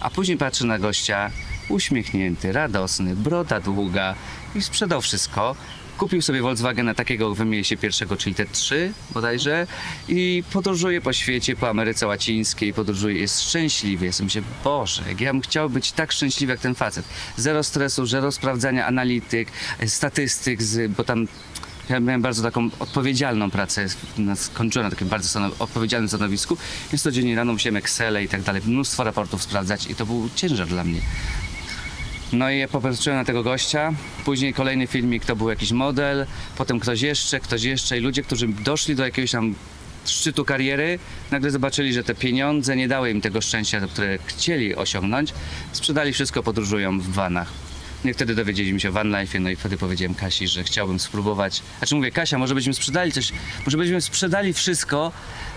A 0.00 0.10
później 0.10 0.38
patrzę 0.38 0.64
na 0.64 0.78
gościa, 0.78 1.30
uśmiechnięty, 1.68 2.52
radosny, 2.52 3.16
broda 3.16 3.60
długa 3.60 4.14
i 4.54 4.62
sprzedał 4.62 5.00
wszystko. 5.00 5.56
Kupił 5.98 6.22
sobie 6.22 6.42
Volkswagena 6.42 6.94
takiego, 6.94 7.34
wymienię 7.34 7.64
się 7.64 7.76
pierwszego, 7.76 8.16
czyli 8.16 8.34
T3 8.34 8.74
bodajże 9.14 9.66
i 10.08 10.44
podróżuje 10.52 11.00
po 11.00 11.12
świecie, 11.12 11.56
po 11.56 11.68
Ameryce 11.68 12.06
Łacińskiej, 12.06 12.72
podróżuje, 12.72 13.18
jest 13.18 13.42
szczęśliwy. 13.42 14.04
Jestem 14.04 14.28
się, 14.30 14.42
Boże, 14.64 15.02
jak 15.08 15.20
ja 15.20 15.32
bym 15.32 15.42
chciał 15.42 15.70
być 15.70 15.92
tak 15.92 16.12
szczęśliwy 16.12 16.52
jak 16.52 16.60
ten 16.60 16.74
facet. 16.74 17.04
Zero 17.36 17.62
stresu, 17.62 18.06
zero 18.06 18.32
sprawdzania 18.32 18.86
analityk, 18.86 19.48
statystyk, 19.86 20.62
z, 20.62 20.92
bo 20.92 21.04
tam 21.04 21.26
ja 21.88 22.00
miałem 22.00 22.22
bardzo 22.22 22.42
taką 22.42 22.70
odpowiedzialną 22.78 23.50
pracę, 23.50 23.86
skończyłem 24.34 24.86
na 24.86 24.90
takim 24.90 25.08
bardzo 25.08 25.38
stanow- 25.38 25.52
odpowiedzialnym 25.58 26.08
stanowisku, 26.08 26.56
więc 26.92 27.02
codziennie 27.02 27.36
rano 27.36 27.52
musiałem 27.52 27.76
Excel 27.76 28.24
i 28.24 28.28
tak 28.28 28.42
dalej, 28.42 28.62
mnóstwo 28.66 29.04
raportów 29.04 29.42
sprawdzać 29.42 29.86
i 29.86 29.94
to 29.94 30.06
był 30.06 30.28
ciężar 30.34 30.66
dla 30.66 30.84
mnie. 30.84 31.00
No 32.32 32.50
i 32.50 32.58
ja 32.58 32.68
popatrzyłem 32.68 33.18
na 33.18 33.24
tego 33.24 33.42
gościa, 33.42 33.92
później 34.24 34.54
kolejny 34.54 34.86
filmik 34.86 35.24
to 35.24 35.36
był 35.36 35.50
jakiś 35.50 35.72
model, 35.72 36.26
potem 36.56 36.80
ktoś 36.80 37.00
jeszcze, 37.02 37.40
ktoś 37.40 37.62
jeszcze 37.62 37.98
i 37.98 38.00
ludzie, 38.00 38.22
którzy 38.22 38.48
doszli 38.48 38.94
do 38.94 39.04
jakiegoś 39.04 39.30
tam 39.30 39.54
szczytu 40.04 40.44
kariery, 40.44 40.98
nagle 41.30 41.50
zobaczyli, 41.50 41.92
że 41.92 42.04
te 42.04 42.14
pieniądze 42.14 42.76
nie 42.76 42.88
dały 42.88 43.10
im 43.10 43.20
tego 43.20 43.40
szczęścia, 43.40 43.80
które 43.80 44.18
chcieli 44.26 44.76
osiągnąć, 44.76 45.32
sprzedali 45.72 46.12
wszystko, 46.12 46.42
podróżują 46.42 47.00
w 47.00 47.08
vanach. 47.08 47.48
No 48.04 48.10
i 48.10 48.14
wtedy 48.14 48.34
dowiedzieliśmy 48.34 48.80
się 48.80 48.88
o 48.88 48.92
van 48.92 49.20
life, 49.20 49.40
no 49.40 49.50
i 49.50 49.56
wtedy 49.56 49.76
powiedziałem 49.76 50.14
Kasi, 50.14 50.48
że 50.48 50.64
chciałbym 50.64 51.00
spróbować. 51.00 51.62
Znaczy 51.78 51.94
mówię, 51.94 52.10
Kasia, 52.10 52.38
może 52.38 52.54
byśmy 52.54 52.74
sprzedali 52.74 53.12
coś, 53.12 53.32
może 53.64 53.78
byśmy 53.78 54.00
sprzedali 54.00 54.52
wszystko 54.52 55.12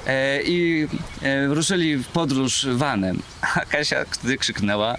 e, 0.08 0.44
i 0.44 0.88
e, 1.22 1.48
ruszyli 1.48 1.98
w 1.98 2.08
podróż 2.08 2.68
vanem. 2.72 3.22
A 3.56 3.66
Kasia 3.66 4.06
wtedy 4.12 4.38
krzyknęła, 4.38 4.96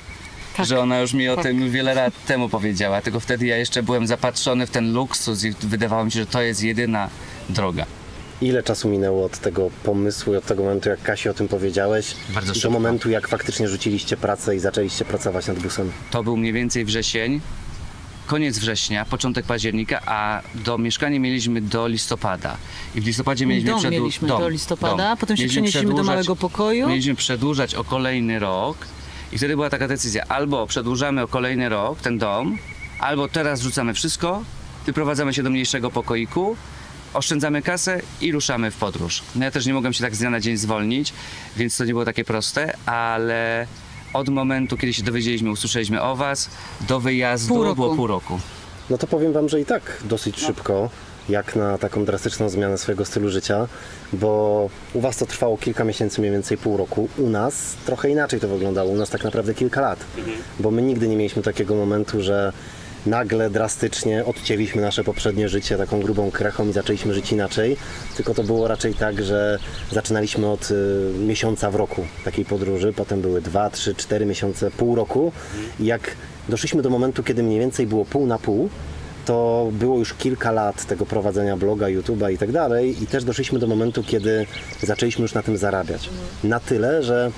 Tak. 0.60 0.68
że 0.68 0.80
ona 0.80 1.00
już 1.00 1.12
mi 1.12 1.28
o 1.28 1.36
tym 1.36 1.70
wiele 1.70 1.94
lat 1.94 2.14
temu 2.26 2.48
powiedziała, 2.48 3.02
tylko 3.02 3.20
wtedy 3.20 3.46
ja 3.46 3.56
jeszcze 3.56 3.82
byłem 3.82 4.06
zapatrzony 4.06 4.66
w 4.66 4.70
ten 4.70 4.92
luksus 4.92 5.44
i 5.44 5.50
wydawało 5.60 6.04
mi 6.04 6.12
się, 6.12 6.20
że 6.20 6.26
to 6.26 6.42
jest 6.42 6.62
jedyna 6.62 7.08
droga. 7.48 7.86
Ile 8.40 8.62
czasu 8.62 8.88
minęło 8.88 9.24
od 9.26 9.38
tego 9.38 9.70
pomysłu 9.84 10.34
i 10.34 10.36
od 10.36 10.44
tego 10.46 10.62
momentu, 10.62 10.88
jak 10.88 11.02
Kasi 11.02 11.28
o 11.28 11.34
tym 11.34 11.48
powiedziałeś, 11.48 12.14
Bardzo 12.34 12.52
i 12.52 12.54
do 12.54 12.60
szybko. 12.60 12.70
momentu, 12.70 13.10
jak 13.10 13.28
faktycznie 13.28 13.68
rzuciliście 13.68 14.16
pracę 14.16 14.56
i 14.56 14.58
zaczęliście 14.58 15.04
pracować 15.04 15.46
nad 15.46 15.58
busem? 15.58 15.92
To 16.10 16.22
był 16.22 16.36
mniej 16.36 16.52
więcej 16.52 16.84
wrzesień. 16.84 17.40
koniec 18.26 18.58
września, 18.58 19.04
początek 19.04 19.46
października, 19.46 20.00
a 20.06 20.42
do 20.54 20.78
mieszkania 20.78 21.18
mieliśmy 21.20 21.60
do 21.60 21.86
listopada. 21.88 22.56
I 22.94 23.00
w 23.00 23.06
listopadzie 23.06 23.46
mieliśmy 23.46 23.70
Dom 23.70 23.80
przedłu- 23.80 23.90
mieliśmy 24.00 24.28
do 24.28 24.48
listopada, 24.48 25.16
potem 25.16 25.36
się 25.36 25.42
Mieliśmy 25.42 25.62
przenieśliśmy 25.62 25.96
do 25.96 26.04
małego 26.04 26.36
pokoju. 26.36 26.88
Mieliśmy 26.88 27.14
przedłużać 27.14 27.74
o 27.74 27.84
kolejny 27.84 28.38
rok 28.38 28.76
i 29.32 29.38
wtedy 29.38 29.54
była 29.56 29.70
taka 29.70 29.88
decyzja, 29.88 30.24
albo 30.28 30.66
przedłużamy 30.66 31.22
o 31.22 31.28
kolejny 31.28 31.68
rok 31.68 32.00
ten 32.00 32.18
dom, 32.18 32.58
albo 33.00 33.28
teraz 33.28 33.60
rzucamy 33.60 33.94
wszystko, 33.94 34.42
wyprowadzamy 34.86 35.34
się 35.34 35.42
do 35.42 35.50
mniejszego 35.50 35.90
pokoiku, 35.90 36.56
oszczędzamy 37.14 37.62
kasę 37.62 38.00
i 38.20 38.32
ruszamy 38.32 38.70
w 38.70 38.76
podróż. 38.76 39.22
No 39.34 39.44
ja 39.44 39.50
też 39.50 39.66
nie 39.66 39.74
mogłem 39.74 39.92
się 39.92 40.04
tak 40.04 40.14
z 40.14 40.18
dnia 40.18 40.30
na 40.30 40.40
dzień 40.40 40.56
zwolnić, 40.56 41.12
więc 41.56 41.76
to 41.76 41.84
nie 41.84 41.92
było 41.92 42.04
takie 42.04 42.24
proste, 42.24 42.76
ale 42.86 43.66
od 44.12 44.28
momentu, 44.28 44.76
kiedy 44.76 44.92
się 44.92 45.02
dowiedzieliśmy, 45.02 45.50
usłyszeliśmy 45.50 46.02
o 46.02 46.16
was, 46.16 46.50
do 46.88 47.00
wyjazdu 47.00 47.54
Pół 47.54 47.74
było 47.74 47.96
pół 47.96 48.06
roku. 48.06 48.40
No 48.90 48.98
to 48.98 49.06
powiem 49.06 49.32
Wam, 49.32 49.48
że 49.48 49.60
i 49.60 49.64
tak 49.64 49.82
dosyć 50.04 50.40
szybko, 50.40 50.90
jak 51.28 51.56
na 51.56 51.78
taką 51.78 52.04
drastyczną 52.04 52.48
zmianę 52.48 52.78
swojego 52.78 53.04
stylu 53.04 53.28
życia, 53.28 53.68
bo 54.12 54.70
u 54.94 55.00
Was 55.00 55.16
to 55.16 55.26
trwało 55.26 55.58
kilka 55.58 55.84
miesięcy, 55.84 56.20
mniej 56.20 56.32
więcej 56.32 56.58
pół 56.58 56.76
roku. 56.76 57.08
U 57.18 57.28
nas 57.28 57.76
trochę 57.86 58.10
inaczej 58.10 58.40
to 58.40 58.48
wyglądało. 58.48 58.90
U 58.90 58.96
nas 58.96 59.10
tak 59.10 59.24
naprawdę 59.24 59.54
kilka 59.54 59.80
lat, 59.80 59.98
bo 60.60 60.70
my 60.70 60.82
nigdy 60.82 61.08
nie 61.08 61.16
mieliśmy 61.16 61.42
takiego 61.42 61.74
momentu, 61.74 62.22
że 62.22 62.52
nagle 63.06 63.50
drastycznie 63.50 64.24
odcięliśmy 64.24 64.82
nasze 64.82 65.04
poprzednie 65.04 65.48
życie 65.48 65.76
taką 65.76 66.00
grubą 66.00 66.30
krechą 66.30 66.68
i 66.68 66.72
zaczęliśmy 66.72 67.14
żyć 67.14 67.32
inaczej, 67.32 67.76
tylko 68.16 68.34
to 68.34 68.42
było 68.42 68.68
raczej 68.68 68.94
tak, 68.94 69.24
że 69.24 69.58
zaczynaliśmy 69.92 70.46
od 70.46 70.70
y, 70.70 70.74
miesiąca 71.18 71.70
w 71.70 71.74
roku 71.74 72.06
takiej 72.24 72.44
podróży, 72.44 72.92
potem 72.92 73.20
były 73.20 73.40
dwa, 73.40 73.70
trzy, 73.70 73.94
cztery 73.94 74.26
miesiące, 74.26 74.70
pół 74.70 74.94
roku 74.94 75.32
i 75.80 75.84
jak 75.84 76.16
doszliśmy 76.48 76.82
do 76.82 76.90
momentu, 76.90 77.22
kiedy 77.22 77.42
mniej 77.42 77.58
więcej 77.60 77.86
było 77.86 78.04
pół 78.04 78.26
na 78.26 78.38
pół, 78.38 78.68
to 79.24 79.68
było 79.72 79.98
już 79.98 80.14
kilka 80.14 80.52
lat 80.52 80.84
tego 80.84 81.06
prowadzenia 81.06 81.56
bloga, 81.56 81.86
YouTube'a 81.86 82.32
i 82.32 82.38
tak 82.38 82.52
dalej 82.52 83.02
i 83.02 83.06
też 83.06 83.24
doszliśmy 83.24 83.58
do 83.58 83.66
momentu, 83.66 84.02
kiedy 84.02 84.46
zaczęliśmy 84.82 85.22
już 85.22 85.34
na 85.34 85.42
tym 85.42 85.56
zarabiać. 85.56 86.10
Na 86.44 86.60
tyle, 86.60 87.02
że 87.02 87.30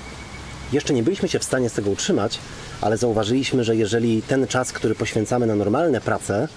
jeszcze 0.72 0.94
nie 0.94 1.02
byliśmy 1.02 1.28
się 1.28 1.38
w 1.38 1.44
stanie 1.44 1.70
z 1.70 1.72
tego 1.72 1.90
utrzymać, 1.90 2.38
ale 2.80 2.96
zauważyliśmy, 2.96 3.64
że 3.64 3.76
jeżeli 3.76 4.22
ten 4.22 4.46
czas, 4.46 4.72
który 4.72 4.94
poświęcamy 4.94 5.46
na 5.46 5.54
normalne 5.54 6.00
prace, 6.00 6.48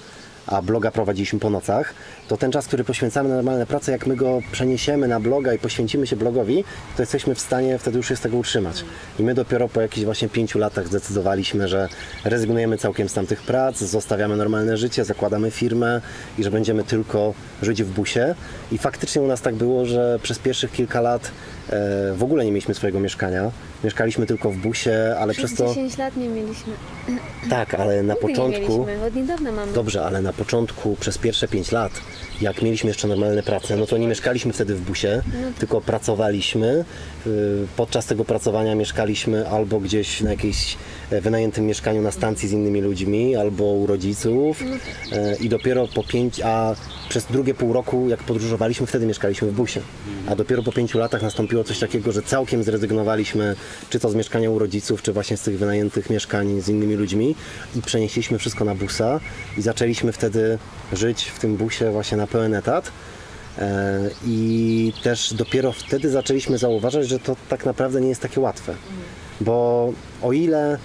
a 0.48 0.62
bloga 0.62 0.92
prowadziliśmy 0.92 1.40
po 1.40 1.50
nocach, 1.50 1.94
to 2.28 2.38
ten 2.38 2.52
czas, 2.52 2.68
który 2.68 2.84
poświęcamy 2.84 3.30
na 3.30 3.36
normalne 3.36 3.66
prace, 3.66 3.92
jak 3.92 4.08
my 4.08 4.16
go 4.16 4.40
przeniesiemy 4.52 5.08
na 5.08 5.20
bloga 5.20 5.54
i 5.54 5.60
poświęcimy 5.60 6.08
się 6.08 6.16
blogowi, 6.16 6.64
to 6.96 7.02
jesteśmy 7.02 7.36
w 7.36 7.40
stanie 7.40 7.78
wtedy 7.80 7.98
już 7.98 8.08
się 8.08 8.16
z 8.16 8.22
tego 8.22 8.38
utrzymać. 8.38 8.86
I 9.20 9.24
my 9.24 9.34
dopiero 9.34 9.70
po 9.70 9.82
jakichś 9.82 10.06
właśnie 10.06 10.30
pięciu 10.30 10.60
latach 10.60 10.88
zdecydowaliśmy, 10.88 11.68
że 11.68 11.90
rezygnujemy 12.24 12.78
całkiem 12.78 13.10
z 13.10 13.14
tamtych 13.14 13.42
prac, 13.42 13.78
zostawiamy 13.78 14.38
normalne 14.38 14.78
życie, 14.78 15.06
zakładamy 15.06 15.52
firmę 15.52 16.02
i 16.38 16.44
że 16.44 16.52
będziemy 16.52 16.84
tylko 16.84 17.34
żyć 17.62 17.84
w 17.84 17.92
busie. 17.92 18.36
I 18.72 18.78
faktycznie 18.78 19.22
u 19.22 19.28
nas 19.28 19.42
tak 19.42 19.56
było, 19.56 19.86
że 19.86 20.20
przez 20.24 20.40
pierwszych 20.40 20.72
kilka 20.72 21.02
lat 21.02 21.32
e, 21.70 22.14
w 22.14 22.24
ogóle 22.24 22.46
nie 22.46 22.52
mieliśmy 22.52 22.74
swojego 22.74 23.00
mieszkania. 23.00 23.52
Mieszkaliśmy 23.84 24.26
tylko 24.26 24.52
w 24.52 24.58
busie, 24.58 25.16
ale 25.20 25.34
Przez 25.34 25.46
przez 25.46 25.58
to... 25.58 25.68
10 25.68 25.98
lat 25.98 26.18
nie 26.18 26.30
mieliśmy. 26.30 26.74
Tak, 27.50 27.74
ale 27.74 28.04
na 28.04 28.14
Nigdy 28.14 28.28
nie 28.28 28.34
początku... 28.36 28.86
mieliśmy, 28.86 29.06
od 29.08 29.16
niedawna 29.16 29.52
mamy. 29.52 29.74
Dobrze, 29.74 30.06
ale 30.06 30.22
na 30.22 30.34
początku, 30.38 30.98
przez 31.00 31.18
pierwsze 31.18 31.48
5 31.48 31.72
lat, 31.72 31.92
jak 32.42 32.62
mieliśmy 32.62 32.88
jeszcze 32.88 33.08
normalne 33.08 33.44
prace, 33.44 33.76
no 33.76 33.86
to 33.86 33.98
nie 33.98 34.08
mieszkaliśmy 34.08 34.54
wtedy 34.54 34.76
w 34.76 34.82
busie, 34.82 35.22
tylko 35.60 35.82
pracowaliśmy. 35.82 36.86
Y, 37.28 37.68
Podczas 37.76 38.06
tego 38.06 38.26
pracowania 38.26 38.76
mieszkaliśmy 38.76 39.50
albo 39.50 39.80
gdzieś 39.80 40.22
na 40.22 40.30
jakimś 40.32 40.74
e, 40.74 40.78
wynajętym 41.12 41.66
mieszkaniu 41.66 42.02
na 42.02 42.12
stacji 42.12 42.50
z 42.50 42.52
innymi 42.52 42.82
ludźmi, 42.82 43.36
albo 43.36 43.64
u 43.64 43.88
rodziców. 43.88 44.64
E, 45.12 45.36
I 45.36 45.50
dopiero 45.50 45.88
po 45.88 46.04
5, 46.04 46.42
a 46.42 46.76
przez 47.10 47.26
drugie 47.26 47.54
pół 47.54 47.74
roku, 47.74 48.10
jak 48.10 48.24
podróżowaliśmy, 48.24 48.88
wtedy 48.88 49.06
mieszkaliśmy 49.06 49.52
w 49.52 49.54
busie. 49.54 49.82
A 50.28 50.36
dopiero 50.36 50.64
po 50.64 50.72
pięciu 50.72 50.98
latach 50.98 51.22
nastąpiło 51.22 51.64
coś 51.64 51.80
takiego, 51.80 52.12
że 52.12 52.22
całkiem 52.22 52.64
zrezygnowaliśmy, 52.64 53.56
czy 53.90 54.00
to 54.00 54.10
z 54.10 54.16
mieszkania 54.16 54.50
u 54.50 54.60
rodziców, 54.60 55.02
czy 55.02 55.14
właśnie 55.14 55.38
z 55.38 55.42
tych 55.42 55.60
wynajętych 55.60 56.10
mieszkań 56.10 56.62
z 56.62 56.70
innymi 56.70 56.96
ludźmi 56.96 57.36
i 57.76 57.82
przenieśliśmy 57.82 58.38
wszystko 58.38 58.66
na 58.66 58.76
busa 58.76 59.20
i 59.58 59.62
zaczęliśmy 59.62 60.12
wtedy 60.12 60.58
żyć 60.94 61.24
w 61.24 61.40
tym 61.40 61.58
busie 61.58 61.92
właśnie 61.92 62.18
na 62.18 62.28
pełen 62.28 62.54
etat. 62.54 62.92
E, 63.58 64.10
I 64.28 64.94
też 65.04 65.34
dopiero 65.34 65.72
wtedy 65.72 66.10
zaczęliśmy 66.10 66.58
zauważać, 66.58 67.08
że 67.08 67.20
to 67.20 67.36
tak 67.50 67.66
naprawdę 67.66 68.02
nie 68.02 68.10
jest 68.10 68.22
takie 68.22 68.42
łatwe. 68.42 68.76
Bo 69.42 69.94
o 70.22 70.34
ile 70.34 70.78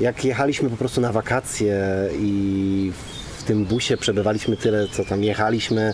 jak 0.00 0.24
jechaliśmy 0.24 0.70
po 0.70 0.76
prostu 0.76 1.00
na 1.00 1.12
wakacje 1.12 1.76
i 2.20 2.92
w 3.38 3.42
tym 3.42 3.64
busie 3.64 3.96
przebywaliśmy 3.96 4.56
tyle, 4.56 4.88
co 4.88 5.04
tam 5.04 5.24
jechaliśmy, 5.24 5.92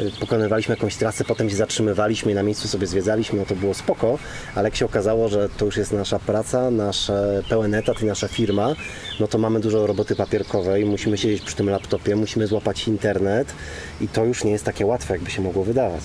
y, 0.00 0.10
pokonywaliśmy 0.20 0.74
jakąś 0.74 0.96
trasę, 0.96 1.24
potem 1.24 1.50
się 1.50 1.56
zatrzymywaliśmy 1.56 2.32
i 2.32 2.34
na 2.34 2.42
miejscu 2.42 2.68
sobie 2.68 2.86
zwiedzaliśmy, 2.86 3.38
no 3.38 3.44
to 3.44 3.56
było 3.56 3.74
spoko, 3.74 4.18
ale 4.54 4.68
jak 4.68 4.76
się 4.76 4.84
okazało, 4.84 5.28
że 5.28 5.48
to 5.48 5.64
już 5.64 5.76
jest 5.76 5.92
nasza 5.92 6.18
praca, 6.18 6.70
nasz 6.70 7.10
pełen 7.48 7.74
etat 7.74 8.02
i 8.02 8.04
nasza 8.04 8.28
firma, 8.28 8.74
no 9.20 9.26
to 9.28 9.38
mamy 9.38 9.60
dużo 9.60 9.86
roboty 9.86 10.16
papierkowej, 10.16 10.84
musimy 10.84 11.18
siedzieć 11.18 11.42
przy 11.42 11.56
tym 11.56 11.70
laptopie, 11.70 12.16
musimy 12.16 12.46
złapać 12.46 12.88
internet 12.88 13.54
i 14.00 14.08
to 14.08 14.24
już 14.24 14.44
nie 14.44 14.50
jest 14.50 14.64
takie 14.64 14.86
łatwe, 14.86 15.14
jakby 15.14 15.30
się 15.30 15.42
mogło 15.42 15.64
wydawać. 15.64 16.02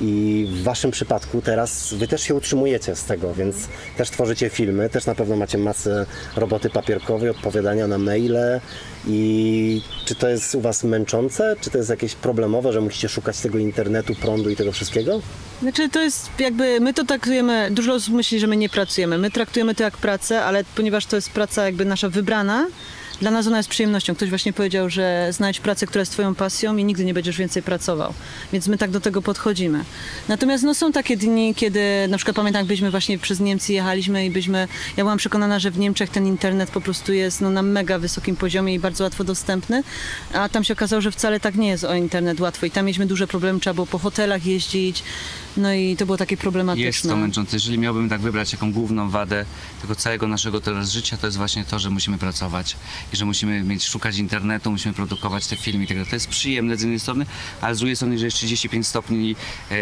I 0.00 0.46
w 0.50 0.62
Waszym 0.62 0.90
przypadku 0.90 1.42
teraz 1.42 1.94
Wy 1.94 2.08
też 2.08 2.22
się 2.22 2.34
utrzymujecie 2.34 2.96
z 2.96 3.04
tego, 3.04 3.34
więc 3.34 3.56
też 3.96 4.10
tworzycie 4.10 4.48
filmy, 4.48 4.88
też 4.88 5.06
na 5.06 5.14
pewno 5.14 5.36
macie 5.36 5.58
masę 5.58 6.06
roboty 6.36 6.70
papierkowej, 6.70 7.30
odpowiadania 7.30 7.86
na 7.86 7.98
maile. 7.98 8.60
I 9.06 9.82
czy 10.04 10.14
to 10.14 10.28
jest 10.28 10.54
u 10.54 10.60
Was 10.60 10.84
męczące, 10.84 11.56
czy 11.60 11.70
to 11.70 11.78
jest 11.78 11.90
jakieś 11.90 12.14
problemowe, 12.14 12.72
że 12.72 12.80
musicie 12.80 13.08
szukać 13.08 13.40
tego 13.40 13.58
internetu, 13.58 14.14
prądu 14.14 14.50
i 14.50 14.56
tego 14.56 14.72
wszystkiego? 14.72 15.20
Znaczy 15.62 15.88
to 15.88 16.02
jest 16.02 16.30
jakby, 16.38 16.80
my 16.80 16.94
to 16.94 17.04
traktujemy, 17.04 17.68
dużo 17.70 17.94
osób 17.94 18.14
myśli, 18.14 18.40
że 18.40 18.46
my 18.46 18.56
nie 18.56 18.68
pracujemy. 18.68 19.18
My 19.18 19.30
traktujemy 19.30 19.74
to 19.74 19.82
jak 19.82 19.96
pracę, 19.96 20.44
ale 20.44 20.64
ponieważ 20.76 21.06
to 21.06 21.16
jest 21.16 21.30
praca 21.30 21.64
jakby 21.64 21.84
nasza 21.84 22.08
wybrana, 22.08 22.66
dla 23.20 23.30
nas 23.30 23.46
ona 23.46 23.56
jest 23.56 23.68
przyjemnością. 23.68 24.14
Ktoś 24.14 24.28
właśnie 24.28 24.52
powiedział, 24.52 24.90
że 24.90 25.28
znajdź 25.30 25.60
pracę, 25.60 25.86
która 25.86 26.00
jest 26.00 26.12
twoją 26.12 26.34
pasją 26.34 26.76
i 26.76 26.84
nigdy 26.84 27.04
nie 27.04 27.14
będziesz 27.14 27.36
więcej 27.36 27.62
pracował. 27.62 28.14
Więc 28.52 28.68
my 28.68 28.78
tak 28.78 28.90
do 28.90 29.00
tego 29.00 29.22
podchodzimy. 29.22 29.84
Natomiast 30.28 30.64
no, 30.64 30.74
są 30.74 30.92
takie 30.92 31.16
dni, 31.16 31.54
kiedy 31.54 31.80
na 32.08 32.16
przykład 32.16 32.36
pamiętam, 32.36 32.60
jak 32.60 32.66
byliśmy 32.66 32.90
właśnie 32.90 33.18
przez 33.18 33.40
Niemcy 33.40 33.72
jechaliśmy 33.72 34.26
i 34.26 34.30
byliśmy, 34.30 34.68
ja 34.96 35.04
byłam 35.04 35.18
przekonana, 35.18 35.58
że 35.58 35.70
w 35.70 35.78
Niemczech 35.78 36.10
ten 36.10 36.26
internet 36.26 36.70
po 36.70 36.80
prostu 36.80 37.12
jest 37.12 37.40
no, 37.40 37.50
na 37.50 37.62
mega 37.62 37.98
wysokim 37.98 38.36
poziomie 38.36 38.74
i 38.74 38.78
bardzo 38.78 39.04
łatwo 39.04 39.24
dostępny, 39.24 39.82
a 40.32 40.48
tam 40.48 40.64
się 40.64 40.74
okazało, 40.74 41.02
że 41.02 41.10
wcale 41.10 41.40
tak 41.40 41.54
nie 41.54 41.68
jest 41.68 41.84
o 41.84 41.94
internet 41.94 42.40
łatwo 42.40 42.66
i 42.66 42.70
tam 42.70 42.84
mieliśmy 42.86 43.06
duże 43.06 43.26
problemy, 43.26 43.60
trzeba 43.60 43.74
było 43.74 43.86
po 43.86 43.98
hotelach 43.98 44.46
jeździć, 44.46 45.02
no 45.56 45.74
i 45.74 45.96
to 45.96 46.06
było 46.06 46.18
takie 46.18 46.36
problematyczne. 46.36 46.86
Jest 46.86 47.02
to 47.08 47.16
męczące. 47.16 47.56
Jeżeli 47.56 47.78
miałbym 47.78 48.08
tak 48.08 48.20
wybrać 48.20 48.52
jaką 48.52 48.72
główną 48.72 49.10
wadę 49.10 49.44
tego 49.82 49.94
całego 49.94 50.28
naszego 50.28 50.60
teraz 50.60 50.90
życia, 50.92 51.16
to 51.16 51.26
jest 51.26 51.36
właśnie 51.36 51.64
to, 51.64 51.78
że 51.78 51.90
musimy 51.90 52.18
pracować 52.18 52.76
i 53.12 53.16
że 53.16 53.24
musimy 53.24 53.62
mieć, 53.62 53.84
szukać 53.84 54.18
internetu, 54.18 54.70
musimy 54.70 54.94
produkować 54.94 55.46
te 55.46 55.56
filmy 55.56 55.84
i 55.84 55.86
tak 55.86 55.96
dalej. 55.96 56.10
To 56.10 56.16
jest 56.16 56.28
przyjemne 56.28 56.76
z 56.76 56.80
jednej 56.80 57.00
strony, 57.00 57.26
ale 57.60 57.74
z 57.74 57.78
drugiej 57.78 57.96
strony, 57.96 58.18
że 58.18 58.24
jest 58.24 58.36
35 58.36 58.86
stopni 58.86 59.36
e, 59.70 59.74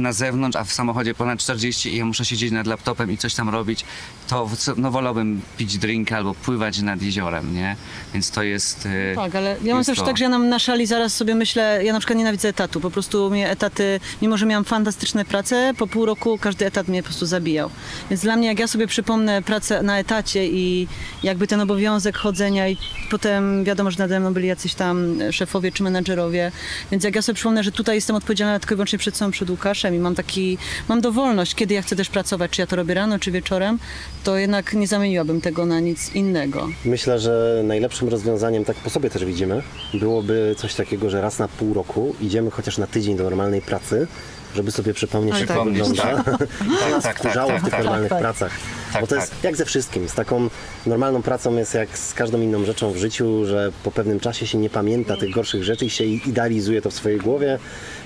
na 0.00 0.12
zewnątrz, 0.12 0.56
a 0.56 0.64
w 0.64 0.72
samochodzie 0.72 1.14
ponad 1.14 1.38
40 1.40 1.94
i 1.94 1.96
ja 1.96 2.04
muszę 2.04 2.24
siedzieć 2.24 2.52
nad 2.52 2.66
laptopem 2.66 3.12
i 3.12 3.16
coś 3.18 3.34
tam 3.34 3.48
robić, 3.48 3.84
to 4.28 4.50
no 4.76 4.90
wolałbym 4.90 5.40
pić 5.56 5.78
drink 5.78 6.12
albo 6.12 6.34
pływać 6.34 6.78
nad 6.80 7.02
jeziorem, 7.02 7.54
nie? 7.54 7.76
Więc 8.14 8.30
to 8.30 8.42
jest... 8.42 8.86
e, 9.12 9.14
Tak, 9.14 9.34
ale 9.34 9.56
ja 9.64 9.74
mam 9.74 9.84
też 9.84 9.98
to. 9.98 10.04
tak, 10.04 10.16
że 10.18 10.24
ja 10.24 10.30
nam 10.30 10.48
na 10.48 10.58
szali 10.58 10.86
zaraz 10.86 11.14
sobie 11.16 11.34
myślę, 11.34 11.80
ja 11.84 11.92
na 11.92 11.98
przykład 11.98 12.18
nienawidzę 12.18 12.48
etatu. 12.48 12.80
Po 12.80 12.90
prostu 12.90 13.30
mnie 13.30 13.50
etaty, 13.50 14.00
mimo 14.22 14.36
że 14.38 14.46
miałam 14.46 14.64
fantastyczne 14.64 15.17
prace, 15.24 15.74
po 15.78 15.86
pół 15.86 16.06
roku 16.06 16.38
każdy 16.38 16.66
etat 16.66 16.88
mnie 16.88 17.02
po 17.02 17.08
prostu 17.08 17.26
zabijał. 17.26 17.70
Więc 18.10 18.22
dla 18.22 18.36
mnie, 18.36 18.48
jak 18.48 18.58
ja 18.58 18.66
sobie 18.66 18.86
przypomnę 18.86 19.42
pracę 19.42 19.82
na 19.82 19.98
etacie 19.98 20.46
i 20.46 20.88
jakby 21.22 21.46
ten 21.46 21.60
obowiązek 21.60 22.16
chodzenia 22.16 22.68
i 22.68 22.76
potem 23.10 23.64
wiadomo, 23.64 23.90
że 23.90 23.98
nade 23.98 24.20
mną 24.20 24.34
byli 24.34 24.48
jacyś 24.48 24.74
tam 24.74 25.18
szefowie 25.32 25.72
czy 25.72 25.82
menedżerowie, 25.82 26.52
więc 26.90 27.04
jak 27.04 27.14
ja 27.14 27.22
sobie 27.22 27.34
przypomnę, 27.34 27.64
że 27.64 27.72
tutaj 27.72 27.94
jestem 27.94 28.16
odpowiedzialna 28.16 28.58
tylko 28.58 28.74
i 28.74 28.76
wyłącznie 28.76 28.98
przed 28.98 29.16
sobą, 29.16 29.30
przed 29.30 29.50
Łukaszem 29.50 29.94
i 29.94 29.98
mam 29.98 30.14
taki, 30.14 30.58
mam 30.88 31.00
dowolność, 31.00 31.54
kiedy 31.54 31.74
ja 31.74 31.82
chcę 31.82 31.96
też 31.96 32.08
pracować, 32.08 32.50
czy 32.50 32.60
ja 32.60 32.66
to 32.66 32.76
robię 32.76 32.94
rano, 32.94 33.18
czy 33.18 33.30
wieczorem, 33.30 33.78
to 34.24 34.36
jednak 34.36 34.72
nie 34.72 34.86
zamieniłabym 34.86 35.40
tego 35.40 35.66
na 35.66 35.80
nic 35.80 36.14
innego. 36.14 36.68
Myślę, 36.84 37.18
że 37.18 37.62
najlepszym 37.64 38.08
rozwiązaniem, 38.08 38.64
tak 38.64 38.76
po 38.76 38.90
sobie 38.90 39.10
też 39.10 39.24
widzimy, 39.24 39.62
byłoby 39.94 40.54
coś 40.58 40.74
takiego, 40.74 41.10
że 41.10 41.20
raz 41.20 41.38
na 41.38 41.48
pół 41.48 41.74
roku 41.74 42.14
idziemy 42.20 42.50
chociaż 42.50 42.78
na 42.78 42.86
tydzień 42.86 43.16
do 43.16 43.24
normalnej 43.24 43.62
pracy, 43.62 44.06
żeby 44.54 44.70
sobie 44.72 44.94
przypomnieć, 44.94 45.38
jak 45.38 45.48
tak. 45.48 45.56
to 45.56 45.64
Przypomnieć, 45.64 45.88
wygląda. 45.88 46.24
tak. 46.24 47.02
Tak, 47.02 47.18
wkurzało 47.18 47.50
tak, 47.50 47.60
w 47.60 47.64
tych 47.64 47.70
tak, 47.72 47.80
normalnych 47.84 48.10
tak. 48.10 48.20
pracach. 48.20 48.52
Tak, 48.92 49.00
Bo 49.00 49.06
to 49.06 49.14
tak. 49.14 49.20
jest 49.30 49.44
jak 49.44 49.56
ze 49.56 49.64
wszystkim. 49.64 50.08
Z 50.08 50.14
taką 50.14 50.48
normalną 50.86 51.22
pracą 51.22 51.56
jest 51.56 51.74
jak 51.74 51.98
z 51.98 52.14
każdą 52.14 52.40
inną 52.40 52.64
rzeczą 52.64 52.92
w 52.92 52.96
życiu, 52.96 53.44
że 53.46 53.72
po 53.84 53.90
pewnym 53.90 54.20
czasie 54.20 54.46
się 54.46 54.58
nie 54.58 54.70
pamięta 54.70 55.16
tych 55.16 55.30
gorszych 55.30 55.64
rzeczy 55.64 55.84
i 55.86 55.90
się 55.90 56.04
idealizuje 56.04 56.82
to 56.82 56.90
w 56.90 56.94
swojej 56.94 57.18
głowie. 57.18 57.58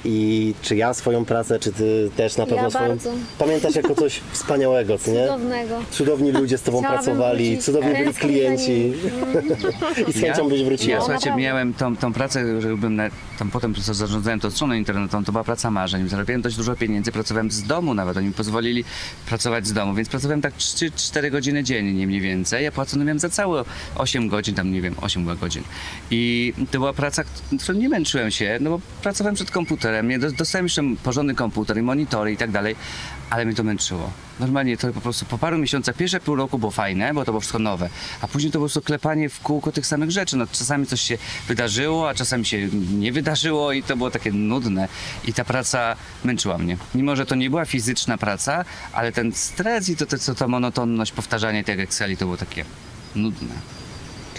I 0.05 0.55
czy 0.63 0.77
ja 0.77 0.95
swoją 0.95 1.25
pracę, 1.25 1.59
czy 1.59 1.73
ty 1.73 2.11
też 2.17 2.37
na 2.37 2.47
pewno 2.47 2.63
Ja 2.63 2.71
swoją. 2.71 2.89
bardzo. 2.89 3.11
Pamiętasz 3.39 3.75
jako 3.75 3.95
coś 3.95 4.21
wspaniałego, 4.33 4.99
co 4.99 5.11
nie? 5.11 5.23
Cudownego. 5.27 5.79
Cudowni 5.91 6.33
ludzie 6.33 6.59
z 6.59 6.63
tobą 6.63 6.79
Chciałabym 6.79 7.05
pracowali, 7.05 7.47
wrócić. 7.49 7.65
cudowni 7.65 7.93
byli 7.95 8.15
klienci. 8.15 8.93
I 10.09 10.13
z 10.13 10.21
chęcią 10.21 10.49
byś 10.49 10.61
Ja, 10.61 10.67
wróciła. 10.67 10.99
słuchajcie, 11.01 11.35
miałem 11.37 11.75
tą, 11.75 11.97
tą 11.97 12.13
pracę, 12.13 12.61
że 12.61 12.77
byłem 12.77 12.97
na, 12.97 13.11
tam 13.39 13.51
potem 13.51 13.75
co 13.75 13.95
zarządzałem 13.95 14.41
tą 14.41 14.51
stroną 14.51 14.75
internetową, 14.75 15.25
to 15.25 15.33
była 15.33 15.45
praca 15.45 15.71
marzeń. 15.71 16.09
Zarabiałem 16.09 16.43
dość 16.43 16.57
dużo 16.57 16.77
pieniędzy, 16.77 17.13
pracowałem 17.13 17.51
z 17.51 17.63
domu 17.63 17.95
nawet, 17.95 18.17
oni 18.17 18.27
mi 18.27 18.33
pozwolili 18.33 18.85
pracować 19.27 19.67
z 19.67 19.73
domu, 19.73 19.95
więc 19.95 20.09
pracowałem 20.09 20.43
tak 20.43 20.55
3-4 20.75 21.31
godziny 21.31 21.65
dziennie 21.65 22.07
mniej 22.07 22.21
więcej, 22.21 22.67
a 22.67 22.73
płacony 22.73 23.05
miałem 23.05 23.19
za 23.19 23.29
całe 23.29 23.65
8 23.95 24.29
godzin, 24.29 24.55
tam 24.55 24.73
nie 24.73 24.83
wiem, 24.83 24.95
8 25.01 25.37
godzin. 25.37 25.63
I 26.11 26.53
to 26.71 26.79
była 26.79 26.93
praca, 26.93 27.25
którą 27.61 27.79
nie 27.79 27.89
męczyłem 27.89 28.31
się, 28.31 28.59
no 28.61 28.71
bo 28.71 28.81
pracowałem 29.03 29.35
przed 29.35 29.51
komputerem, 29.51 30.11
dostałem 30.39 30.67
jeszcze 30.67 30.83
porządny 31.03 31.35
komputer 31.35 31.79
i 31.79 31.83
monitory 31.83 32.33
i 32.33 32.37
tak 32.37 32.51
dalej, 32.51 32.77
ale 33.33 33.45
mnie 33.45 33.55
to 33.55 33.63
męczyło. 33.63 34.11
Normalnie 34.41 34.77
to 34.77 34.93
po 34.93 35.01
prostu 35.01 35.25
po 35.25 35.39
paru 35.39 35.59
miesiącach, 35.59 35.97
pierwsze 35.97 36.21
pół 36.21 36.37
roku 36.37 36.59
było 36.59 36.73
fajne, 36.73 37.15
bo 37.15 37.25
to 37.25 37.33
było 37.33 37.41
wszystko 37.41 37.59
nowe, 37.59 37.89
a 38.21 38.29
później 38.29 38.53
to 38.53 38.59
po 38.59 38.63
prostu 38.63 38.83
klepanie 38.83 39.29
w 39.29 39.41
kółko 39.41 39.73
tych 39.73 39.87
samych 39.87 40.11
rzeczy. 40.11 40.37
No, 40.37 40.47
czasami 40.47 40.87
coś 40.87 41.01
się 41.01 41.19
wydarzyło, 41.49 42.09
a 42.09 42.15
czasami 42.15 42.47
się 42.47 42.69
nie 42.99 43.13
wydarzyło 43.13 43.73
i 43.73 43.83
to 43.83 43.97
było 43.97 44.11
takie 44.11 44.33
nudne. 44.33 44.89
I 45.25 45.33
ta 45.33 45.45
praca 45.45 45.97
męczyła 46.25 46.59
mnie. 46.59 46.77
Mimo, 46.95 47.17
że 47.17 47.27
to 47.27 47.35
nie 47.35 47.51
była 47.51 47.65
fizyczna 47.65 48.19
praca, 48.19 48.65
ale 48.93 49.13
ten 49.13 49.33
stres 49.33 49.89
i 49.89 49.97
to, 49.97 50.07
to, 50.07 50.19
to 50.19 50.35
ta 50.35 50.49
monotonność, 50.49 51.13
powtarzanie 51.13 51.65
tych 51.65 51.81
Exceli 51.81 52.17
to 52.17 52.25
było 52.25 52.37
takie 52.37 52.65
nudne. 53.15 53.82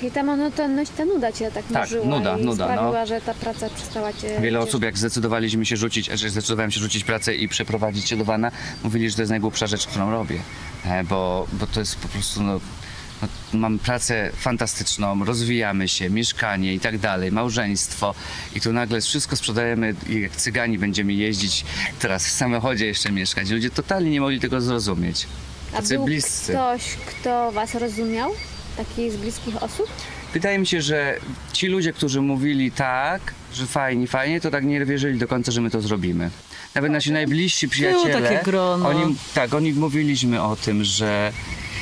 Czyli 0.04 0.12
ta 0.16 0.24
monotonność, 0.24 0.92
ta 0.98 1.06
nuda 1.06 1.32
cię 1.32 1.52
tak, 1.52 1.64
Tak, 1.66 1.74
męczyła 1.92 2.06
nuda, 2.06 2.38
i 2.38 2.46
nuda, 2.46 2.68
no. 2.68 2.74
sprawiła, 2.74 3.06
że 3.06 3.22
ta 3.22 3.34
praca 3.34 3.70
przestała 3.70 4.14
cię 4.14 4.28
Wiele 4.42 4.60
cieszyć. 4.60 4.70
osób, 4.70 4.84
jak 4.84 4.98
zdecydowaliśmy 4.98 5.66
się 5.66 5.78
rzucić, 5.78 6.06
że 6.14 6.30
zdecydowałem 6.30 6.72
się 6.72 6.80
rzucić 6.80 7.04
pracę 7.04 7.36
i 7.36 7.48
przeprowadzić 7.48 8.10
się 8.10 8.18
do 8.18 8.26
Wana, 8.26 8.52
mówili, 8.84 9.10
że 9.10 9.16
to 9.16 9.22
jest 9.22 9.30
najgłupsza 9.30 9.68
rzecz, 9.68 9.88
którą 9.88 10.12
robię. 10.12 10.40
E, 10.86 11.04
Bo, 11.04 11.48
bo 11.54 11.68
to 11.68 11.80
jest 11.80 11.96
po 11.96 12.08
prostu, 12.08 12.44
no, 12.44 12.60
no, 13.22 13.28
mam 13.54 13.80
pracę 13.80 14.32
fantastyczną, 14.36 15.26
rozwijamy 15.26 15.88
się, 15.88 16.10
mieszkanie 16.10 16.74
i 16.74 16.80
tak 16.80 16.98
dalej, 16.98 17.32
małżeństwo 17.32 18.16
i 18.56 18.62
tu 18.62 18.74
nagle 18.74 19.02
wszystko 19.02 19.36
sprzedajemy 19.36 19.96
i 20.10 20.22
jak 20.22 20.32
cygani 20.36 20.78
będziemy 20.80 21.14
jeździć, 21.14 21.66
teraz 22.00 22.28
w 22.28 22.32
samochodzie 22.32 22.86
jeszcze 22.86 23.12
mieszkać. 23.12 23.50
Ludzie 23.50 23.70
totalnie 23.70 24.12
nie 24.12 24.22
mogli 24.22 24.40
tego 24.40 24.62
zrozumieć. 24.62 25.28
A 25.74 25.76
Tacy 25.76 25.96
był 25.96 26.06
bliscy. 26.06 26.52
ktoś, 26.52 26.84
kto 27.06 27.52
was 27.52 27.76
rozumiał? 27.76 28.32
Taki 28.78 29.12
z 29.12 29.16
bliskich 29.16 29.64
osób? 29.64 29.88
Wydaje 30.34 30.60
mi 30.60 30.68
się, 30.68 30.82
że 30.82 31.18
ci 31.54 31.68
ludzie, 31.68 31.94
którzy 31.94 32.22
mówili 32.22 32.72
tak, 32.72 33.22
że 33.54 33.66
fajnie, 33.66 34.08
fajnie, 34.08 34.42
to 34.42 34.52
tak 34.52 34.66
nie 34.66 34.86
wierzyli 34.86 35.20
do 35.20 35.28
końca, 35.28 35.52
że 35.52 35.62
my 35.62 35.70
to 35.70 35.82
zrobimy. 35.82 36.30
Nawet 36.76 36.92
nasi 36.92 37.12
najbliżsi 37.12 37.70
przyjaciele, 37.70 38.22
takie 38.22 38.46
grono. 38.46 38.90
oni, 38.90 39.16
tak, 39.34 39.54
oni 39.54 39.74
mówiliśmy 39.74 40.42
o 40.42 40.56
tym, 40.56 40.84
że 40.84 41.34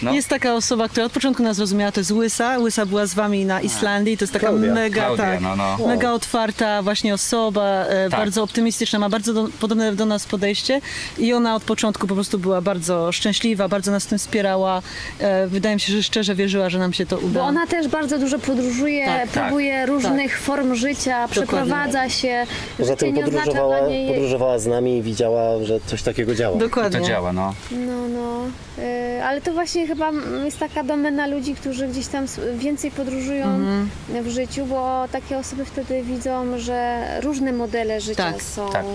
no, 0.01 0.13
Jest 0.13 0.27
taka 0.29 0.53
osoba, 0.55 0.89
która 0.89 1.05
od 1.05 1.12
początku 1.12 1.43
nas 1.43 1.55
zrozumiała, 1.58 1.91
to 1.91 2.00
jest 2.00 2.12
Łysa. 2.12 2.58
Łysa 2.60 2.86
była 2.86 3.05
z 3.05 3.13
wami 3.13 3.46
na 3.46 3.62
Islandii, 3.62 4.17
to 4.17 4.24
jest 4.24 4.34
taka 4.34 4.48
Klaudia. 4.48 4.74
mega, 4.74 5.05
Klaudia, 5.05 5.25
tak, 5.25 5.41
no, 5.41 5.55
no. 5.55 5.77
mega 5.88 6.12
otwarta 6.13 6.81
właśnie 6.81 7.13
osoba, 7.13 7.86
e, 7.86 8.10
Tak. 8.10 8.20
bardzo 8.20 8.43
optymistyczna, 8.43 9.00
ma 9.00 9.10
bardzo 9.10 9.34
do, 9.34 9.48
podobne 9.60 9.96
do 9.96 10.05
nas 10.05 10.25
podejście 10.25 10.81
i 11.17 11.34
ona 11.34 11.55
od 11.55 11.63
początku 11.63 12.08
po 12.08 12.13
prostu 12.15 12.39
była 12.39 12.62
bardzo 12.62 13.12
szczęśliwa, 13.12 13.67
bardzo 13.67 13.91
nas 13.91 14.05
w 14.05 14.08
tym 14.08 14.17
wspierała. 14.20 14.81
E, 15.20 15.48
wydaje 15.48 15.75
mi 15.75 15.81
się, 15.81 15.93
że 15.93 16.03
szczerze 16.03 16.36
wierzyła, 16.36 16.70
że 16.70 16.79
nam 16.79 16.93
się 16.93 17.05
to 17.05 17.17
uda. 17.17 17.39
Bo 17.39 17.46
ona 17.46 17.67
też 17.67 17.88
bardzo 17.88 18.20
dużo 18.20 18.39
podróżuje, 18.39 19.05
Tak, 19.05 19.29
próbuje 19.29 19.86
różnych 19.86 20.39
form 20.39 20.75
życia, 20.75 21.27
przeprowadza 21.27 22.10
się. 22.10 22.46
Poza 22.77 22.91
Życie 22.93 23.05
tym 23.05 23.15
nie 23.15 23.25
oznacza 23.25 23.46
podróżowała, 23.46 23.79
dla 23.79 23.89
niej... 23.89 24.08
podróżowała 24.13 24.60
z 24.60 24.65
nami 24.67 24.98
i 24.98 25.01
widziała, 25.01 25.63
że 25.63 25.79
coś 25.86 26.01
takiego 26.03 26.36
działa. 26.36 26.58
Dokładnie. 26.58 27.00
to 27.00 27.05
działa, 27.05 27.34
no. 27.34 27.53
No, 27.72 28.08
no. 28.08 28.41
Y, 28.82 29.24
ale 29.24 29.42
to 29.42 29.54
właśnie 29.54 29.88
chyba 29.88 30.12
jest 30.46 30.60
taka 30.60 30.84
domena 30.84 31.28
ludzi, 31.28 31.56
którzy 31.56 31.88
gdzieś 31.88 32.08
tam 32.08 32.26
więcej 32.56 32.92
podróżują 32.92 33.46
Mhm. 33.46 33.90
w 34.24 34.28
życiu, 34.30 34.66
bo 34.66 35.06
takie 35.12 35.38
osoby 35.38 35.66
wtedy 35.66 36.04
widzą, 36.04 36.58
że 36.58 37.04
różne 37.24 37.52
modele 37.54 38.02
życia 38.02 38.32
Tak, 38.32 38.42
są 38.44 38.70
tak. 38.70 38.86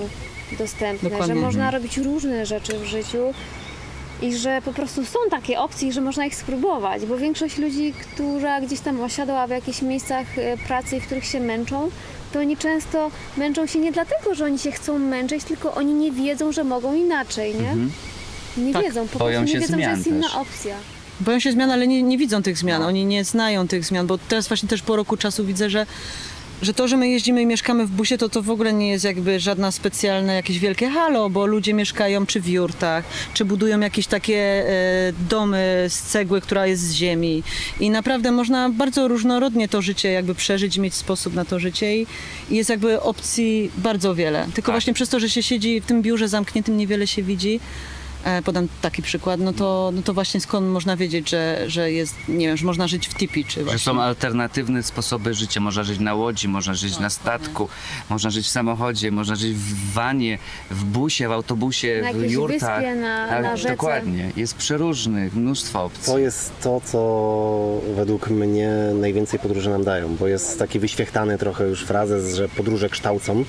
dostępne, 0.58 1.10
Dokładnie. 1.10 1.34
że 1.34 1.40
można 1.40 1.70
robić 1.70 1.98
różne 1.98 2.46
rzeczy 2.46 2.78
w 2.78 2.84
życiu. 2.84 3.18
I 4.22 4.36
że 4.36 4.62
po 4.64 4.72
prostu 4.72 5.04
są 5.04 5.18
takie 5.30 5.58
opcje, 5.60 5.92
że 5.92 6.00
można 6.00 6.26
ich 6.26 6.34
spróbować, 6.34 7.06
bo 7.06 7.16
większość 7.16 7.58
ludzi, 7.58 7.92
która 7.92 8.60
gdzieś 8.60 8.80
tam 8.80 9.00
osiadła 9.00 9.46
w 9.46 9.50
jakichś 9.50 9.82
miejscach 9.82 10.38
e, 10.38 10.56
pracy, 10.56 11.00
w 11.00 11.06
których 11.06 11.24
się 11.24 11.40
męczą, 11.40 11.90
to 12.32 12.38
oni 12.40 12.56
często 12.56 13.10
męczą 13.36 13.66
się 13.66 13.78
nie 13.78 13.92
dlatego, 13.92 14.34
że 14.34 14.44
oni 14.44 14.58
się 14.58 14.70
chcą 14.70 14.98
męczyć, 14.98 15.44
tylko 15.44 15.74
oni 15.74 15.94
nie 15.94 16.12
wiedzą, 16.12 16.52
że 16.52 16.64
mogą 16.64 16.94
inaczej, 16.94 17.54
nie? 17.54 17.74
Nie 18.58 18.72
Tak. 18.72 18.82
wiedzą, 18.84 19.08
po 19.08 19.18
Boją 19.18 19.38
prostu 19.40 19.52
się 19.52 19.58
nie 19.58 19.66
wiedzą, 19.66 19.76
że 19.76 19.82
zmian 19.82 19.96
jest 19.96 20.06
inna 20.06 20.26
też. 20.28 20.36
opcja. 20.36 20.74
Boją 21.20 21.40
się 21.40 21.52
zmian, 21.52 21.70
ale 21.70 21.86
nie, 21.86 22.02
nie 22.02 22.18
widzą 22.18 22.42
tych 22.42 22.58
zmian. 22.58 22.82
No. 22.82 22.88
Oni 22.88 23.04
nie 23.04 23.24
znają 23.24 23.68
tych 23.68 23.84
zmian, 23.84 24.06
bo 24.06 24.18
teraz 24.18 24.48
właśnie 24.48 24.68
też 24.68 24.82
po 24.82 24.96
roku 24.96 25.16
czasu 25.16 25.44
widzę, 25.44 25.70
że, 25.70 25.86
że 26.62 26.74
to, 26.74 26.88
że 26.88 26.96
my 26.96 27.08
jeździmy 27.08 27.42
i 27.42 27.46
mieszkamy 27.46 27.86
w 27.86 27.90
busie, 27.90 28.18
to 28.18 28.28
to 28.28 28.42
w 28.42 28.50
ogóle 28.50 28.72
nie 28.72 28.88
jest 28.90 29.04
jakby 29.04 29.40
żadna 29.40 29.70
specjalne 29.72 30.34
jakieś 30.34 30.58
wielkie 30.58 30.88
halo, 30.88 31.30
bo 31.30 31.46
ludzie 31.46 31.74
mieszkają 31.74 32.26
czy 32.26 32.40
w 32.40 32.48
jurtach, 32.48 33.04
czy 33.34 33.44
budują 33.44 33.80
jakieś 33.80 34.06
takie 34.06 34.38
e, 34.38 35.12
domy 35.30 35.86
z 35.88 36.00
cegły, 36.02 36.40
która 36.40 36.66
jest 36.66 36.82
z 36.82 36.92
ziemi. 36.92 37.42
I 37.80 37.90
naprawdę 37.90 38.32
można 38.32 38.70
bardzo 38.70 39.08
różnorodnie 39.08 39.68
to 39.68 39.82
życie 39.82 40.12
jakby 40.12 40.34
przeżyć, 40.34 40.78
mieć 40.78 40.94
sposób 40.94 41.34
na 41.34 41.44
to 41.44 41.58
życie 41.58 41.96
i, 41.96 42.06
i 42.50 42.56
jest 42.56 42.70
jakby 42.70 43.00
opcji 43.00 43.70
bardzo 43.78 44.14
wiele. 44.14 44.42
Tylko 44.54 44.66
Tak. 44.66 44.74
właśnie 44.74 44.94
przez 44.94 45.08
to, 45.08 45.20
że 45.20 45.30
się 45.30 45.42
siedzi 45.42 45.80
w 45.80 45.86
tym 45.86 46.02
biurze 46.02 46.28
zamkniętym, 46.28 46.76
niewiele 46.76 47.06
się 47.06 47.22
widzi. 47.22 47.60
E, 48.26 48.42
podam 48.42 48.68
taki 48.82 49.02
przykład, 49.02 49.40
no 49.40 49.52
to, 49.52 49.90
no 49.94 50.02
to 50.02 50.14
właśnie 50.14 50.40
skąd 50.40 50.66
można 50.68 50.96
wiedzieć, 50.96 51.30
że, 51.30 51.64
że 51.66 51.92
jest, 51.92 52.14
nie 52.28 52.46
wiem, 52.46 52.56
że 52.56 52.66
można 52.66 52.88
żyć 52.88 53.08
w 53.08 53.14
tipi, 53.14 53.44
czy 53.44 53.54
Że 53.60 53.64
właśnie... 53.64 53.78
są 53.78 54.00
alternatywne 54.02 54.82
sposoby 54.82 55.34
życia. 55.34 55.60
Można 55.60 55.82
żyć 55.82 56.00
na 56.00 56.14
łodzi, 56.14 56.48
można 56.48 56.74
żyć 56.74 56.98
na 56.98 57.10
statku, 57.10 57.68
można 58.10 58.30
żyć 58.30 58.46
w 58.46 58.50
samochodzie, 58.50 59.10
można 59.10 59.34
żyć 59.36 59.52
w 59.54 59.92
wanie, 59.92 60.38
w 60.70 60.84
busie, 60.84 61.28
w 61.28 61.32
autobusie, 61.32 62.00
Na 62.04 62.12
w 62.12 62.30
jurtach. 62.30 62.80
wyspie, 62.80 62.94
na- 62.94 63.28
Tak, 63.28 63.42
na 63.42 63.56
rzece. 63.56 63.70
Dokładnie. 63.70 64.30
Jest 64.36 64.54
przeróżnych, 64.54 65.34
mnóstwo 65.34 65.84
opcji. 65.84 66.12
To 66.12 66.18
jest 66.18 66.52
to, 66.62 66.80
co 66.84 67.80
według 67.96 68.30
mnie 68.30 68.70
najwięcej 68.94 69.38
podróży 69.40 69.70
nam 69.70 69.84
dają, 69.84 70.16
bo 70.16 70.26
jest 70.26 70.58
taki 70.58 70.78
wyświechtany 70.78 71.38
trochę 71.38 71.64
już 71.68 71.84
frazes, 71.84 72.34
że 72.34 72.48
podróże 72.48 72.88
kształcą, 72.88 73.44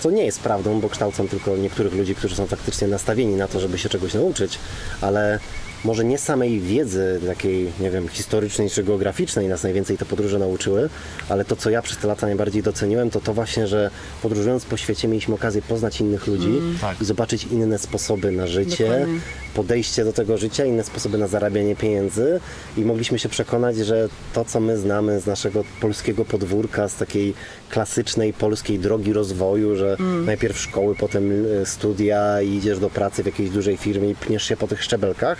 co 0.00 0.10
nie 0.10 0.24
jest 0.24 0.40
prawdą, 0.40 0.80
bo 0.80 0.88
kształcą 0.88 1.28
tylko 1.28 1.56
niektórych 1.56 1.94
ludzi, 1.94 2.14
którzy 2.14 2.36
są 2.36 2.46
faktycznie 2.46 2.88
nastawieni 2.88 3.34
na 3.36 3.48
to, 3.48 3.60
żeby 3.60 3.78
się 3.78 3.88
czegoś 3.96 4.14
nauczyć, 4.14 4.58
ale 5.00 5.38
może 5.86 6.04
nie 6.04 6.18
samej 6.18 6.60
wiedzy 6.60 7.20
takiej, 7.26 7.72
nie 7.80 7.90
wiem, 7.90 8.08
historycznej 8.08 8.70
czy 8.70 8.84
geograficznej 8.84 9.48
nas 9.48 9.62
najwięcej 9.62 9.98
te 9.98 10.04
podróże 10.04 10.38
nauczyły, 10.38 10.88
ale 11.28 11.44
to, 11.44 11.56
co 11.56 11.70
ja 11.70 11.82
przez 11.82 11.98
te 11.98 12.08
lata 12.08 12.26
najbardziej 12.26 12.62
doceniłem, 12.62 13.10
to 13.10 13.20
to 13.20 13.34
właśnie, 13.34 13.66
że 13.66 13.90
podróżując 14.22 14.64
po 14.64 14.76
świecie 14.76 15.08
mieliśmy 15.08 15.34
okazję 15.34 15.62
poznać 15.62 16.00
innych 16.00 16.26
ludzi 16.26 16.50
Tak. 16.80 17.00
i 17.00 17.04
zobaczyć 17.04 17.44
inne 17.44 17.78
sposoby 17.78 18.32
na 18.32 18.46
życie, 18.46 18.84
Dokładnie. 18.88 19.20
podejście 19.54 20.04
do 20.04 20.12
tego 20.12 20.38
życia, 20.38 20.64
inne 20.64 20.84
sposoby 20.84 21.18
na 21.18 21.26
zarabianie 21.26 21.76
pieniędzy 21.76 22.40
i 22.76 22.80
mogliśmy 22.80 23.18
się 23.18 23.28
przekonać, 23.28 23.76
że 23.76 24.08
to, 24.32 24.44
co 24.44 24.60
my 24.60 24.78
znamy 24.78 25.20
z 25.20 25.26
naszego 25.26 25.64
polskiego 25.80 26.24
podwórka, 26.24 26.88
z 26.88 26.96
takiej 26.96 27.34
klasycznej 27.70 28.32
polskiej 28.32 28.78
drogi 28.78 29.12
rozwoju, 29.12 29.76
że 29.76 29.96
najpierw 30.26 30.58
szkoły, 30.60 30.94
potem 30.94 31.44
y, 31.62 31.66
studia 31.66 32.42
i 32.42 32.54
idziesz 32.54 32.78
do 32.78 32.90
pracy 32.90 33.22
w 33.22 33.26
jakiejś 33.26 33.50
dużej 33.50 33.76
firmie 33.76 34.10
i 34.10 34.14
pniesz 34.14 34.42
się 34.44 34.56
po 34.56 34.66
tych 34.68 34.82
szczebelkach, 34.82 35.38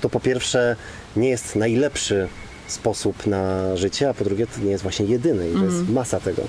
to 0.00 0.08
po 0.10 0.20
pierwsze 0.20 0.76
nie 1.16 1.28
jest 1.28 1.56
najlepszy 1.56 2.28
sposób 2.68 3.26
na 3.26 3.76
życie, 3.76 4.08
a 4.08 4.14
po 4.14 4.24
drugie 4.24 4.46
to 4.46 4.60
nie 4.60 4.70
jest 4.70 4.82
właśnie 4.82 5.06
jedyny 5.06 5.50
i 5.50 5.52
to 5.52 5.64
jest 5.64 5.88
masa 5.88 6.20
tego. 6.20 6.42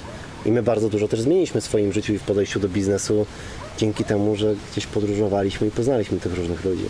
I 0.46 0.52
my 0.52 0.64
bardzo 0.64 0.90
dużo 0.90 1.08
też 1.08 1.22
zmieniliśmy 1.22 1.62
w 1.62 1.64
swoim 1.64 1.94
życiu 1.94 2.14
i 2.14 2.20
w 2.20 2.24
podejściu 2.24 2.60
do 2.60 2.70
biznesu 2.70 3.26
dzięki 3.78 4.04
temu, 4.04 4.36
że 4.36 4.56
gdzieś 4.72 4.86
podróżowaliśmy 4.86 5.68
i 5.68 5.72
poznaliśmy 5.72 6.20
tych 6.20 6.36
różnych 6.36 6.66
ludzi. 6.66 6.86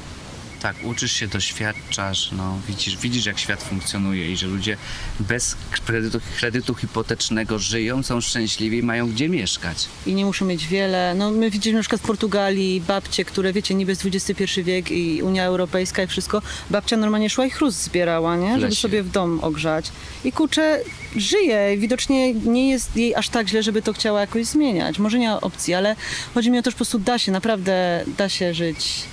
Tak, 0.62 0.76
uczysz 0.84 1.12
się, 1.12 1.28
doświadczasz, 1.28 2.32
no, 2.32 2.60
widzisz, 2.67 2.98
widzisz 2.98 3.26
jak 3.26 3.39
świat 3.39 3.63
funkcjonuje 3.63 4.32
i 4.32 4.38
że 4.38 4.48
ludzie 4.48 4.78
bez 5.20 5.58
kredytu, 5.86 6.20
kredytu 6.38 6.76
hipotecznego 6.76 7.60
żyją, 7.60 8.04
są 8.04 8.22
szczęśliwi, 8.22 8.84
mają 8.84 9.12
gdzie 9.12 9.30
mieszkać. 9.30 9.86
I 10.06 10.13
nie 10.13 10.26
muszą 10.26 10.46
mieć 10.46 10.67
wiele. 10.67 11.15
No 11.15 11.32
my 11.32 11.52
widzimy 11.52 11.76
na 11.76 11.82
przykład 11.82 12.02
w 12.02 12.06
Portugalii 12.06 12.82
babcie, 12.82 13.26
które 13.26 13.54
wiecie, 13.54 13.76
niby 13.76 13.91
jest 13.91 14.06
XXI 14.06 14.63
wiek 14.63 14.91
i 14.91 15.22
Unia 15.24 15.43
Europejska 15.43 16.04
i 16.04 16.08
wszystko. 16.08 16.41
Babcia 16.70 16.98
normalnie 16.98 17.30
szła 17.30 17.46
i 17.46 17.50
chrust 17.50 17.84
zbierała, 17.84 18.38
nie? 18.38 18.60
Żeby 18.60 18.76
sobie 18.76 19.04
w 19.04 19.12
dom 19.12 19.39
ogrzać. 19.41 19.91
I 20.24 20.32
kurczę, 20.32 20.82
żyje 21.15 21.74
i 21.74 21.78
widocznie 21.78 22.34
nie 22.34 22.70
jest 22.70 22.96
jej 22.96 23.15
aż 23.15 23.30
tak 23.30 23.48
źle, 23.48 23.63
żeby 23.63 23.82
to 23.82 23.93
chciała 23.93 24.22
jakoś 24.22 24.46
zmieniać. 24.46 25.00
Może 25.00 25.20
nie 25.20 25.28
ma 25.28 25.41
opcji, 25.41 25.74
ale 25.74 25.96
chodzi 26.34 26.52
mi 26.52 26.60
o 26.60 26.62
to, 26.62 26.72
że 26.72 26.76
po 26.76 26.78
prostu 26.78 27.00
da 27.00 27.20
się, 27.20 27.32
naprawdę 27.32 28.04
da 28.17 28.30
się 28.30 28.54
żyć 28.54 29.04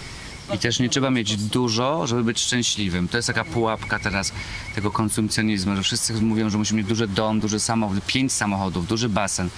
I 0.53 0.59
też 0.59 0.81
nie 0.81 0.89
trzeba 0.89 1.11
mieć 1.11 1.37
dużo, 1.37 2.07
żeby 2.07 2.25
być 2.25 2.41
szczęśliwym. 2.41 3.09
To 3.09 3.17
jest 3.17 3.27
taka 3.27 3.45
pułapka 3.45 3.99
teraz 3.99 4.33
tego 4.75 4.91
konsumpcjonizmu, 4.91 5.77
że 5.77 5.83
wszyscy 5.83 6.13
mówią, 6.15 6.51
że 6.51 6.59
musimy 6.59 6.79
mieć 6.79 6.89
duży 6.89 7.09
dom, 7.09 7.41
duży 7.41 7.61
samochód, 7.61 8.07
pięć 8.07 8.33
samochodów, 8.33 8.87
duży 8.87 9.09
basen. 9.09 9.49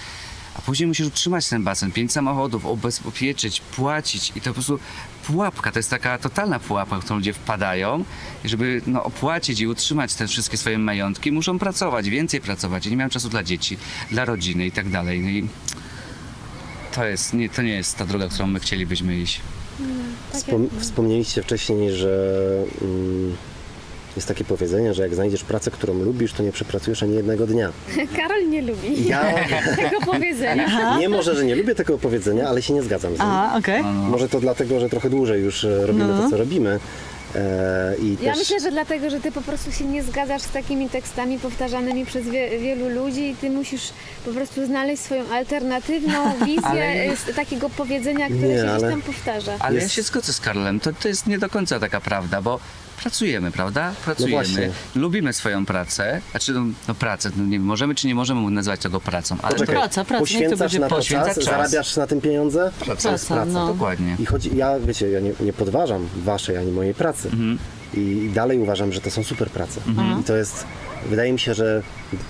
A 0.57 0.61
później 0.61 0.87
musisz 0.87 1.07
utrzymać 1.07 1.49
ten 1.49 1.63
basen, 1.63 1.91
pięć 1.91 2.11
samochodów, 2.11 2.65
ubezpieczyć, 2.65 3.61
płacić 3.61 4.31
i 4.35 4.41
to 4.41 4.49
po 4.49 4.53
prostu 4.53 4.79
pułapka, 5.27 5.71
to 5.71 5.79
jest 5.79 5.89
taka 5.89 6.17
totalna 6.17 6.59
pułapka, 6.59 6.95
w 6.95 6.99
którą 6.99 7.17
ludzie 7.17 7.33
wpadają 7.33 8.05
i 8.43 8.49
żeby 8.49 8.81
no, 8.87 9.03
opłacić 9.03 9.59
i 9.59 9.67
utrzymać 9.67 10.13
te 10.13 10.27
wszystkie 10.27 10.57
swoje 10.57 10.77
majątki, 10.77 11.31
muszą 11.31 11.59
pracować, 11.59 12.09
więcej 12.09 12.41
pracować 12.41 12.85
i 12.85 12.89
nie 12.89 12.97
mają 12.97 13.09
czasu 13.09 13.29
dla 13.29 13.43
dzieci, 13.43 13.77
dla 14.11 14.25
rodziny 14.25 14.65
i 14.65 14.71
tak 14.71 14.89
dalej. 14.89 15.19
No 15.19 15.29
i 15.29 15.47
to, 16.91 17.05
jest, 17.05 17.33
nie, 17.33 17.49
to 17.49 17.61
nie 17.61 17.73
jest 17.73 17.97
ta 17.97 18.05
droga, 18.05 18.27
którą 18.29 18.47
my 18.47 18.59
chcielibyśmy 18.59 19.19
iść. 19.19 19.41
Wspom- 20.33 20.67
wspomnieliście 20.79 21.41
wcześniej, 21.43 21.91
że 21.91 22.43
mm, 22.81 23.35
jest 24.15 24.27
takie 24.27 24.43
powiedzenie, 24.43 24.93
że 24.93 25.01
jak 25.03 25.15
znajdziesz 25.15 25.43
pracę, 25.43 25.71
którą 25.71 25.93
lubisz, 25.93 26.33
to 26.33 26.43
nie 26.43 26.51
przepracujesz 26.51 27.03
ani 27.03 27.15
jednego 27.15 27.47
dnia. 27.47 27.71
Karol 28.17 28.49
nie 28.49 28.61
lubi 28.61 29.07
Ja 29.07 29.33
tego 29.75 30.01
powiedzenia. 30.05 30.97
nie 30.99 31.09
może, 31.09 31.35
że 31.35 31.45
nie 31.45 31.55
lubię 31.55 31.75
tego 31.75 31.97
powiedzenia, 31.97 32.47
ale 32.49 32.61
się 32.61 32.73
nie 32.73 32.83
zgadzam 32.83 33.15
z 33.15 33.19
nim. 33.19 33.27
A, 33.27 33.57
okej. 33.57 33.83
Może 33.83 34.29
to 34.29 34.39
dlatego, 34.39 34.79
że 34.79 34.89
trochę 34.89 35.09
dłużej 35.09 35.41
już 35.43 35.63
e, 35.65 35.85
robimy 35.87 36.07
No. 36.07 36.23
to, 36.23 36.29
co 36.29 36.37
robimy. 36.37 36.79
E, 37.37 37.95
I 38.01 38.17
Ja 38.21 38.31
też... 38.31 38.39
myślę, 38.39 38.59
że 38.59 38.71
dlatego, 38.71 39.09
że 39.09 39.19
ty 39.19 39.31
po 39.31 39.41
prostu 39.41 39.71
się 39.71 39.85
nie 39.85 40.03
zgadzasz 40.03 40.41
z 40.41 40.49
takimi 40.51 40.89
tekstami 40.89 41.39
powtarzanymi 41.39 42.05
przez 42.05 42.25
wie, 42.29 42.59
wielu 42.59 42.89
ludzi 42.89 43.29
i 43.29 43.35
ty 43.35 43.49
musisz 43.49 43.89
po 44.25 44.31
prostu 44.31 44.65
znaleźć 44.65 45.01
swoją 45.03 45.29
alternatywną 45.33 46.33
wizję 46.45 46.63
Ale- 46.63 47.17
z 47.17 47.35
takiego 47.35 47.69
powiedzenia, 47.69 48.25
które 48.25 48.47
Nie, 48.47 48.55
się 48.57 48.61
gdzieś 48.63 48.83
ale- 48.83 48.89
tam 48.91 49.01
powtarza. 49.01 49.55
Ale 49.59 49.75
Jest- 49.75 49.87
ja 49.87 49.93
się 49.95 50.03
zgodzę 50.03 50.33
z 50.33 50.39
Karolem, 50.41 50.79
to, 50.79 50.93
to 50.93 51.07
jest 51.07 51.27
nie 51.27 51.37
do 51.37 51.49
końca 51.49 51.79
taka 51.79 52.01
prawda, 52.01 52.41
bo 52.41 52.59
pracujemy, 52.97 53.51
prawda? 53.51 53.93
Pracujemy, 54.05 54.31
właśnie. 54.33 54.69
lubimy 54.95 55.33
swoją 55.33 55.65
pracę, 55.65 56.21
znaczy 56.31 56.53
no, 56.53 56.61
no 56.87 56.95
pracę, 56.95 57.29
no, 57.37 57.43
nie 57.43 57.51
wiem, 57.51 57.63
możemy 57.63 57.95
czy 57.95 58.07
nie 58.07 58.15
możemy 58.15 58.51
nazywać 58.51 58.79
tego 58.81 59.01
pracą, 59.01 59.37
ale 59.41 59.53
Poczekaj, 59.53 59.75
to 59.75 59.81
Praca, 59.81 60.05
praca, 60.05 60.19
poświęcasz 60.19 60.59
będzie 60.59 60.79
na 60.79 60.87
to 60.89 60.95
poświęca 60.95 61.25
czas, 61.25 61.35
czas. 61.35 61.45
zarabiasz 61.45 61.95
na 61.97 62.07
tym 62.07 62.21
pieniądze? 62.21 62.71
praca 62.79 63.11
jest 63.11 63.27
Praca, 63.27 63.43
praca, 63.43 63.59
no. 63.59 63.67
dokładnie. 63.67 64.15
I 64.19 64.25
chodzi, 64.25 64.57
ja 64.57 64.79
wiecie, 64.79 65.09
ja 65.09 65.19
nie, 65.19 65.31
nie 65.39 65.53
podważam 65.53 66.07
waszej 66.15 66.57
ani 66.57 66.71
mojej 66.71 66.93
pracy. 66.93 67.29
Mhm. 67.29 67.57
I, 67.93 67.99
I 67.99 68.29
dalej 68.29 68.59
uważam, 68.59 68.93
że 68.93 69.01
to 69.01 69.11
są 69.11 69.23
super 69.23 69.49
prace. 69.49 69.81
I 70.21 70.23
to 70.23 70.35
jest, 70.35 70.65
wydaje 71.09 71.33
mi 71.33 71.39
się, 71.39 71.53
że 71.53 71.83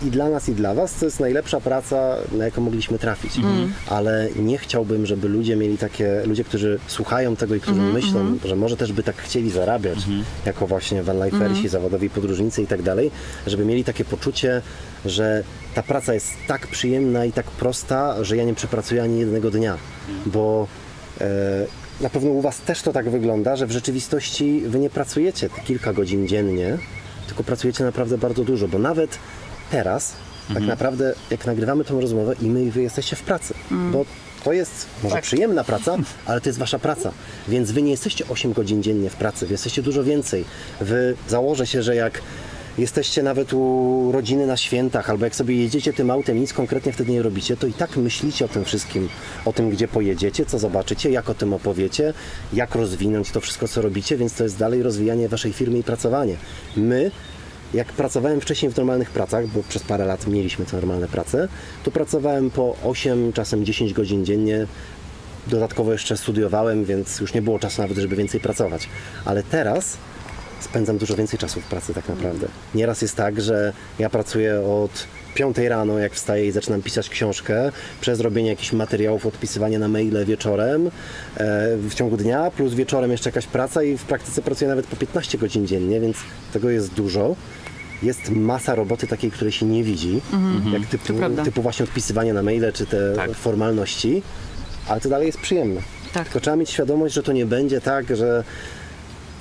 i 0.04 0.12
dla 0.12 0.30
nas, 0.30 0.50
i 0.50 0.54
dla 0.54 0.74
was 0.74 0.94
to 0.94 1.06
jest 1.06 1.20
najlepsza 1.20 1.60
praca, 1.62 2.16
na 2.32 2.46
jaką 2.46 2.62
mogliśmy 2.62 3.00
trafić. 3.00 3.38
Mhm. 3.38 3.74
Ale 3.88 4.30
nie 4.36 4.58
chciałbym, 4.58 5.06
żeby 5.06 5.28
ludzie 5.28 5.56
mieli 5.56 5.78
takie, 5.78 6.22
ludzie, 6.26 6.44
którzy 6.44 6.80
słuchają 6.88 7.36
tego 7.36 7.56
i 7.56 7.60
którzy 7.60 7.82
myślą, 7.82 8.38
że 8.46 8.56
może 8.56 8.78
też 8.78 8.94
by 8.94 9.04
tak 9.04 9.18
chcieli 9.18 9.52
zarabiać, 9.52 9.98
Mhm. 9.98 10.24
jako 10.46 10.68
właśnie 10.68 11.04
vanlifersi, 11.04 11.68
zawodowi 11.68 12.10
podróżnicy 12.10 12.62
i 12.62 12.68
tak 12.68 12.82
dalej, 12.82 13.12
żeby 13.48 13.66
mieli 13.66 13.84
takie 13.84 14.06
poczucie, 14.06 14.62
że 15.06 15.44
ta 15.76 15.84
praca 15.84 16.14
jest 16.14 16.28
tak 16.48 16.68
przyjemna 16.68 17.26
i 17.26 17.32
tak 17.32 17.46
prosta, 17.46 18.24
że 18.24 18.38
ja 18.38 18.44
nie 18.44 18.54
przepracuję 18.56 19.04
ani 19.04 19.20
jednego 19.20 19.52
dnia, 19.52 19.78
bo 20.26 20.68
e, 21.22 21.28
na 22.02 22.10
pewno 22.10 22.30
u 22.30 22.42
Was 22.42 22.60
też 22.60 22.82
to 22.82 22.94
tak 22.94 23.10
wygląda, 23.10 23.56
że 23.56 23.68
w 23.68 23.72
rzeczywistości 23.72 24.62
Wy 24.68 24.80
nie 24.80 24.90
pracujecie 24.90 25.50
kilka 25.66 25.94
godzin 25.94 26.28
dziennie, 26.28 26.78
tylko 27.28 27.44
pracujecie 27.44 27.84
naprawdę 27.84 28.18
bardzo 28.18 28.44
dużo, 28.44 28.68
bo 28.68 28.80
nawet 28.80 29.18
teraz 29.72 30.14
tak 30.54 30.64
naprawdę 30.64 31.14
jak 31.30 31.46
nagrywamy 31.46 31.84
tą 31.84 32.02
rozmowę 32.02 32.36
i 32.42 32.46
my 32.46 32.64
i 32.64 32.72
Wy 32.72 32.82
jesteście 32.82 33.16
w 33.16 33.22
pracy, 33.22 33.54
bo 33.92 34.06
to 34.44 34.54
jest 34.54 34.86
może 35.04 35.22
przyjemna 35.22 35.64
praca, 35.64 35.96
ale 36.26 36.42
to 36.42 36.50
jest 36.50 36.60
Wasza 36.60 36.80
praca, 36.80 37.12
więc 37.48 37.72
Wy 37.72 37.82
nie 37.82 37.92
jesteście 37.92 38.28
8 38.28 38.54
godzin 38.54 38.84
dziennie 38.84 39.10
w 39.10 39.16
pracy, 39.16 39.46
Wy 39.48 39.54
jesteście 39.54 39.82
dużo 39.82 40.04
więcej. 40.04 40.46
Wy 40.82 41.16
założę 41.28 41.68
się, 41.68 41.84
że 41.84 41.96
jak 41.96 42.22
jesteście 42.78 43.24
nawet 43.24 43.54
u 43.54 44.10
rodziny 44.14 44.48
na 44.48 44.58
świętach, 44.58 45.10
albo 45.10 45.26
jak 45.26 45.36
sobie 45.36 45.56
jedziecie 45.56 45.94
tym 45.94 46.12
autem, 46.12 46.40
nic 46.40 46.54
konkretnie 46.54 46.92
wtedy 46.92 47.12
nie 47.12 47.22
robicie, 47.22 47.58
to 47.58 47.68
i 47.68 47.74
tak 47.74 47.98
myślicie 47.98 48.46
o 48.46 48.48
tym 48.48 48.66
wszystkim, 48.66 49.10
o 49.46 49.54
tym, 49.54 49.70
gdzie 49.70 49.88
pojedziecie, 49.88 50.46
co 50.46 50.60
zobaczycie, 50.60 51.10
jak 51.10 51.30
o 51.30 51.34
tym 51.34 51.54
opowiecie, 51.54 52.14
jak 52.54 52.76
rozwinąć 52.76 53.32
to 53.32 53.42
wszystko, 53.42 53.68
co 53.68 53.82
robicie, 53.82 54.18
więc 54.18 54.34
to 54.34 54.44
jest 54.44 54.58
dalej 54.58 54.84
rozwijanie 54.84 55.30
waszej 55.30 55.54
firmy 55.54 55.78
i 55.78 55.84
pracowanie. 55.84 56.36
My, 56.78 57.12
jak 57.74 57.88
pracowałem 57.88 58.42
wcześniej 58.42 58.72
w 58.72 58.78
normalnych 58.78 59.10
pracach, 59.10 59.48
bo 59.48 59.64
przez 59.70 59.84
parę 59.84 60.06
lat 60.06 60.28
mieliśmy 60.28 60.66
te 60.66 60.78
normalne 60.78 61.08
prace, 61.08 61.48
to 61.84 61.92
pracowałem 61.92 62.50
po 62.52 62.76
8, 62.84 63.34
czasem 63.34 63.66
10 63.66 63.94
godzin 63.94 64.26
dziennie, 64.26 64.68
Dodatkowo 65.48 65.92
jeszcze 65.92 66.18
studiowałem, 66.18 66.86
więc 66.86 67.20
już 67.20 67.34
nie 67.34 67.42
było 67.42 67.60
czasu 67.60 67.82
nawet, 67.82 67.98
żeby 67.98 68.16
więcej 68.16 68.40
pracować. 68.40 68.90
Ale 69.26 69.44
teraz 69.44 69.98
spędzam 70.60 70.98
dużo 70.98 71.16
więcej 71.16 71.40
czasu 71.40 71.62
w 71.62 71.64
pracy 71.66 71.94
tak 71.94 72.10
naprawdę. 72.10 72.48
Nieraz 72.76 73.02
jest 73.02 73.16
tak, 73.16 73.42
że 73.42 73.74
ja 74.00 74.10
pracuję 74.10 74.62
od 74.62 75.08
5 75.36 75.58
rano, 75.58 76.00
jak 76.00 76.14
wstaję 76.14 76.48
i 76.48 76.52
zaczynam 76.52 76.82
pisać 76.82 77.10
książkę, 77.10 77.72
przez 78.02 78.20
robienie 78.20 78.50
jakichś 78.50 78.74
materiałów, 78.74 79.26
odpisywanie 79.26 79.80
na 79.80 79.88
maile 79.88 80.26
wieczorem, 80.26 80.88
e, 80.88 80.90
w 81.78 81.94
ciągu 81.94 82.18
dnia, 82.18 82.52
plus 82.52 82.74
wieczorem 82.74 83.12
jeszcze 83.12 83.30
jakaś 83.30 83.46
praca 83.48 83.84
i 83.84 83.98
w 83.98 84.04
praktyce 84.04 84.42
pracuję 84.42 84.70
nawet 84.70 84.88
po 84.88 84.96
15 84.96 85.38
godzin 85.38 85.68
dziennie, 85.68 86.00
więc 86.00 86.18
tego 86.54 86.70
jest 86.70 86.94
dużo. 86.94 87.36
Jest 88.04 88.30
masa 88.30 88.76
roboty 88.76 89.08
takiej, 89.08 89.32
której 89.32 89.52
się 89.52 89.66
nie 89.66 89.84
widzi, 89.84 90.22
jak 90.74 90.86
typu, 90.86 91.14
typu 91.44 91.62
właśnie 91.62 91.84
odpisywanie 91.84 92.34
na 92.34 92.44
maile, 92.44 92.74
czy 92.74 92.86
te 92.86 93.14
Tak. 93.16 93.32
formalności, 93.32 94.24
ale 94.88 95.02
to 95.02 95.10
dalej 95.10 95.28
jest 95.28 95.40
przyjemne. 95.40 95.82
Tak. 96.14 96.24
Tylko 96.24 96.40
trzeba 96.40 96.56
mieć 96.56 96.70
świadomość, 96.70 97.14
że 97.14 97.24
to 97.24 97.32
nie 97.34 97.46
będzie 97.46 97.82
tak, 97.82 98.16
że 98.16 98.44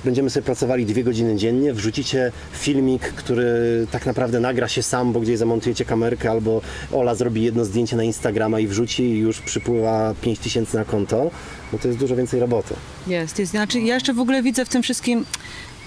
będziemy 0.07 0.29
sobie 0.29 0.43
pracowali 0.43 0.85
dwie 0.85 1.03
godziny 1.03 1.35
dziennie, 1.35 1.73
wrzucicie 1.73 2.31
filmik, 2.51 3.01
który 3.01 3.47
tak 3.91 4.05
naprawdę 4.05 4.39
nagra 4.39 4.67
się 4.67 4.83
sam, 4.83 5.13
bo 5.13 5.19
gdzieś 5.19 5.37
zamontujecie 5.37 5.85
kamerkę, 5.85 6.31
albo 6.31 6.61
Ola 6.91 7.15
zrobi 7.15 7.43
jedno 7.43 7.65
zdjęcie 7.65 7.95
na 7.95 8.03
Instagrama 8.03 8.59
i 8.59 8.67
wrzuci 8.67 9.03
i 9.03 9.17
już 9.17 9.39
przypływa 9.39 10.15
5 10.21 10.39
tysięcy 10.39 10.77
na 10.77 10.85
konto, 10.85 11.31
bo 11.71 11.77
to 11.77 11.87
jest 11.87 11.99
dużo 11.99 12.15
więcej 12.15 12.39
roboty. 12.39 12.73
Jest, 13.07 13.39
jest. 13.39 13.51
Znaczy, 13.51 13.79
ja 13.79 13.95
jeszcze 13.95 14.13
w 14.13 14.19
ogóle 14.19 14.43
widzę 14.43 14.65
w 14.65 14.69
tym 14.69 14.83
wszystkim 14.83 15.25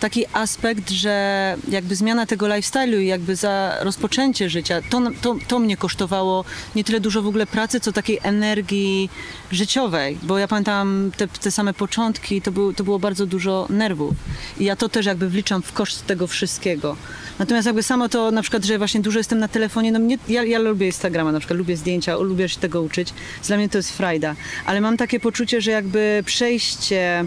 taki 0.00 0.24
aspekt, 0.32 0.90
że 0.90 1.56
jakby 1.68 1.96
zmiana 1.96 2.26
tego 2.26 2.46
lifestyle'u 2.46 3.00
i 3.00 3.06
jakby 3.06 3.36
za 3.36 3.76
rozpoczęcie 3.80 4.50
życia, 4.50 4.82
to, 4.90 5.02
to, 5.20 5.36
to 5.48 5.58
mnie 5.58 5.76
kosztowało 5.76 6.44
nie 6.74 6.84
tyle 6.84 7.00
dużo 7.00 7.22
w 7.22 7.26
ogóle 7.26 7.46
pracy, 7.46 7.80
co 7.80 7.92
takiej 7.92 8.18
energii 8.22 9.10
życiowej, 9.52 10.18
bo 10.22 10.38
ja 10.38 10.48
pamiętam 10.48 11.10
te, 11.16 11.28
te 11.28 11.50
same 11.50 11.74
początki, 11.74 12.42
to, 12.42 12.52
był, 12.52 12.72
to 12.72 12.84
było 12.84 12.98
bardzo 12.98 13.26
dużo 13.26 13.66
nerwów. 13.70 14.14
I 14.58 14.64
ja 14.64 14.76
to 14.76 14.88
też 14.88 15.06
jakby 15.06 15.28
wliczam 15.28 15.62
w 15.62 15.72
koszt 15.72 16.06
tego 16.06 16.26
wszystkiego. 16.26 16.96
Natomiast 17.38 17.66
jakby 17.66 17.82
samo 17.82 18.08
to 18.08 18.30
na 18.30 18.42
przykład, 18.42 18.64
że 18.64 18.78
właśnie 18.78 19.00
dużo 19.00 19.18
jestem 19.18 19.38
na 19.38 19.48
telefonie, 19.48 19.92
no 19.92 19.98
mnie, 19.98 20.18
ja, 20.28 20.44
ja 20.44 20.58
lubię 20.58 20.86
Instagrama, 20.86 21.32
na 21.32 21.38
przykład 21.38 21.58
lubię 21.58 21.76
zdjęcia, 21.76 22.16
lubię 22.16 22.48
się 22.48 22.60
tego 22.60 22.82
uczyć, 22.82 23.14
dla 23.46 23.56
mnie 23.56 23.68
to 23.68 23.78
jest 23.78 23.96
frajda, 23.96 24.34
ale 24.66 24.80
mam 24.80 24.96
takie 24.96 25.20
poczucie, 25.20 25.60
że 25.60 25.70
jakby 25.70 26.22
przejście 26.26 27.24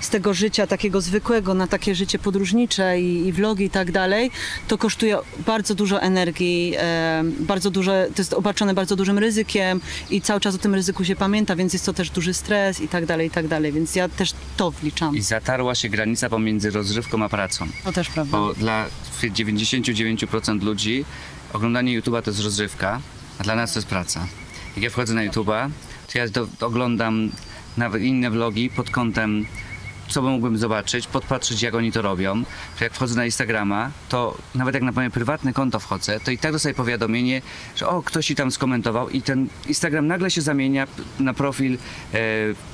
z 0.00 0.10
tego 0.10 0.34
życia 0.34 0.66
takiego 0.66 1.00
zwykłego 1.00 1.54
na 1.54 1.66
takie 1.66 1.94
życie 1.94 2.18
podróżnicze 2.18 3.00
i, 3.00 3.26
i 3.26 3.32
vlogi 3.32 3.64
i 3.64 3.70
tak 3.70 3.92
dalej, 3.92 4.30
to 4.68 4.78
kosztuje 4.78 5.18
bardzo 5.46 5.74
dużo 5.74 6.02
energii, 6.02 6.74
e, 6.78 7.22
bardzo 7.40 7.70
dużo, 7.70 7.92
to 7.92 8.22
jest 8.22 8.34
obarczone 8.34 8.74
bardzo 8.74 8.96
dużym 8.96 9.18
ryzykiem 9.18 9.80
i 10.10 10.20
cały 10.20 10.40
czas 10.40 10.54
o 10.54 10.58
tym 10.58 10.74
ryzyku 10.74 11.04
się 11.04 11.16
pamięta, 11.16 11.56
więc 11.56 11.72
jest 11.72 11.86
to 11.86 11.92
też 11.92 12.10
duży 12.10 12.34
stres 12.34 12.80
i 12.80 12.88
tak 12.88 13.06
dalej, 13.06 13.26
i 13.26 13.30
tak 13.30 13.48
dalej, 13.48 13.72
więc 13.72 13.94
ja 13.94 14.08
też 14.08 14.32
to 14.56 14.70
wliczam. 14.70 15.16
I 15.16 15.22
zatarła 15.22 15.74
się 15.74 15.88
granica 15.88 16.28
pomiędzy 16.28 16.70
rozrywką 16.70 17.24
a 17.24 17.28
pracą. 17.28 17.66
To 17.84 17.92
też 17.92 18.08
prawda. 18.08 18.38
Bo 18.38 18.54
dla 18.54 18.86
99% 19.22 20.62
ludzi 20.62 21.04
oglądanie 21.52 22.00
YouTube'a 22.00 22.22
to 22.22 22.30
jest 22.30 22.42
rozrywka, 22.42 23.00
a 23.38 23.42
dla 23.42 23.54
nas 23.54 23.72
to 23.72 23.78
jest 23.78 23.88
praca. 23.88 24.26
Jak 24.76 24.82
ja 24.82 24.90
wchodzę 24.90 25.14
na 25.14 25.26
YouTube'a, 25.26 25.70
to 26.12 26.18
ja 26.18 26.24
oglądam 26.60 27.30
nawet 27.76 28.02
inne 28.02 28.30
vlogi 28.30 28.70
pod 28.70 28.90
kątem 28.90 29.46
co 30.08 30.22
mógłbym 30.22 30.58
zobaczyć, 30.58 31.06
podpatrzeć 31.06 31.62
jak 31.62 31.74
oni 31.74 31.92
to 31.92 32.02
robią. 32.02 32.42
Jak 32.80 32.94
wchodzę 32.94 33.16
na 33.16 33.24
Instagrama, 33.24 33.90
to 34.08 34.38
nawet 34.54 34.74
jak 34.74 34.82
na 34.82 34.92
moje 34.92 35.10
prywatne 35.10 35.52
konto 35.52 35.80
wchodzę, 35.80 36.20
to 36.20 36.30
i 36.30 36.38
tak 36.38 36.52
dostaję 36.52 36.74
powiadomienie, 36.74 37.42
że 37.76 37.88
o, 37.88 38.02
ktoś 38.02 38.26
ci 38.26 38.34
tam 38.34 38.50
skomentował 38.50 39.08
i 39.08 39.22
ten 39.22 39.48
Instagram 39.66 40.06
nagle 40.06 40.30
się 40.30 40.40
zamienia 40.40 40.86
na 41.20 41.34
profil 41.34 41.78
e, 42.14 42.18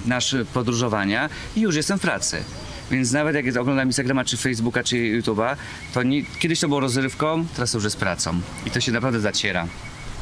nasz 0.06 0.36
podróżowania 0.54 1.28
i 1.56 1.60
już 1.60 1.76
jestem 1.76 1.98
w 1.98 2.02
pracy. 2.02 2.44
Więc 2.90 3.12
nawet 3.12 3.36
jak 3.36 3.56
oglądam 3.56 3.88
Instagrama, 3.88 4.24
czy 4.24 4.36
Facebooka, 4.36 4.84
czy 4.84 4.96
YouTube'a, 4.96 5.56
to 5.94 6.02
nie, 6.02 6.22
kiedyś 6.22 6.60
to 6.60 6.68
było 6.68 6.80
rozrywką, 6.80 7.46
teraz 7.56 7.70
to 7.70 7.78
już 7.78 7.84
jest 7.84 7.96
pracą. 7.96 8.40
I 8.66 8.70
to 8.70 8.80
się 8.80 8.92
naprawdę 8.92 9.20
zaciera. 9.20 9.66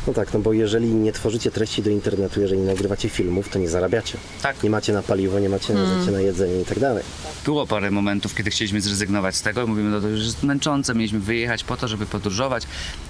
No 0.06 0.12
tak, 0.12 0.34
no 0.34 0.40
bo 0.40 0.52
jeżeli 0.52 0.94
nie 0.94 1.12
tworzycie 1.12 1.50
treści 1.50 1.82
do 1.82 1.90
internetu, 1.90 2.40
jeżeli 2.40 2.60
nie 2.60 2.66
nagrywacie 2.66 3.08
filmów, 3.08 3.48
to 3.48 3.58
nie 3.58 3.68
zarabiacie. 3.68 4.18
Tak. 4.42 4.62
Nie 4.62 4.70
macie 4.70 4.92
na 4.92 5.02
paliwo, 5.02 5.38
nie 5.38 5.48
macie 5.48 5.74
na, 5.74 6.10
na 6.12 6.20
jedzenie 6.20 6.60
i 6.60 6.64
tak 6.64 6.78
dalej. 6.78 7.04
Było 7.44 7.66
parę 7.66 7.90
momentów, 7.90 8.34
kiedy 8.34 8.50
chcieliśmy 8.50 8.80
zrezygnować 8.80 9.36
z 9.36 9.42
tego. 9.42 9.66
Mówimy, 9.66 9.90
no 9.90 10.00
to 10.00 10.08
już 10.08 10.24
jest 10.24 10.42
męczące. 10.42 10.94
Mieliśmy 10.94 11.20
wyjechać 11.20 11.64
po 11.64 11.76
to, 11.76 11.88
żeby 11.88 12.06
podróżować, 12.06 12.66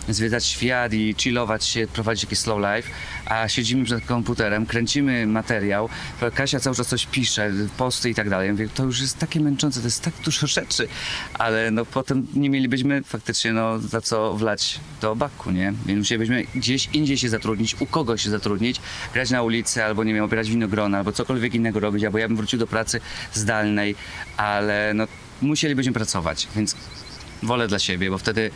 zwiedzać 0.08 0.44
świat 0.44 0.92
i 0.92 1.14
chillować 1.18 1.64
się, 1.64 1.86
prowadzić 1.86 2.24
jakiś 2.24 2.38
slow 2.38 2.58
life, 2.58 2.90
a 3.26 3.48
siedzimy 3.48 3.84
przed 3.84 4.04
komputerem, 4.04 4.66
kręcimy 4.66 5.26
materiał. 5.26 5.88
Kasia 6.34 6.60
cały 6.60 6.76
czas 6.76 6.86
coś 6.86 7.06
pisze, 7.06 7.52
posty 7.76 8.10
i 8.10 8.14
tak 8.14 8.30
dalej. 8.30 8.46
Ja 8.46 8.52
Mówię, 8.52 8.68
to 8.74 8.84
już 8.84 9.00
jest 9.00 9.18
takie 9.18 9.40
męczące, 9.40 9.80
to 9.80 9.86
jest 9.86 10.02
tak 10.02 10.14
dużo 10.24 10.46
rzeczy, 10.46 10.88
ale 11.34 11.70
no 11.70 11.84
potem 11.84 12.26
nie 12.34 12.50
mielibyśmy 12.50 13.02
faktycznie 13.02 13.52
no, 13.52 13.78
za 13.78 14.00
co 14.00 14.34
wlać 14.34 14.80
do 15.00 15.16
baku, 15.16 15.50
nie? 15.50 15.72
Więc 15.86 15.98
musielibyśmy 15.98 16.44
gdzieś 16.54 16.81
indziej 16.92 17.18
się 17.18 17.28
zatrudnić, 17.28 17.76
u 17.80 17.86
kogoś 17.86 18.22
się 18.22 18.30
zatrudnić, 18.30 18.80
grać 19.14 19.30
na 19.30 19.42
ulicy, 19.42 19.84
albo 19.84 20.04
nie 20.04 20.14
wiem, 20.14 20.24
opierać 20.24 20.50
winogrona, 20.50 20.98
albo 20.98 21.12
cokolwiek 21.12 21.54
innego 21.54 21.80
robić, 21.80 22.04
albo 22.04 22.18
ja 22.18 22.28
bym 22.28 22.36
wrócił 22.36 22.58
do 22.58 22.66
pracy 22.66 23.00
zdalnej, 23.32 23.94
ale 24.36 24.92
no 24.94 25.06
musielibyśmy 25.42 25.92
pracować, 25.92 26.48
więc 26.56 26.76
wolę 27.42 27.68
dla 27.68 27.78
siebie, 27.78 28.10
bo 28.10 28.18
wtedy 28.18 28.50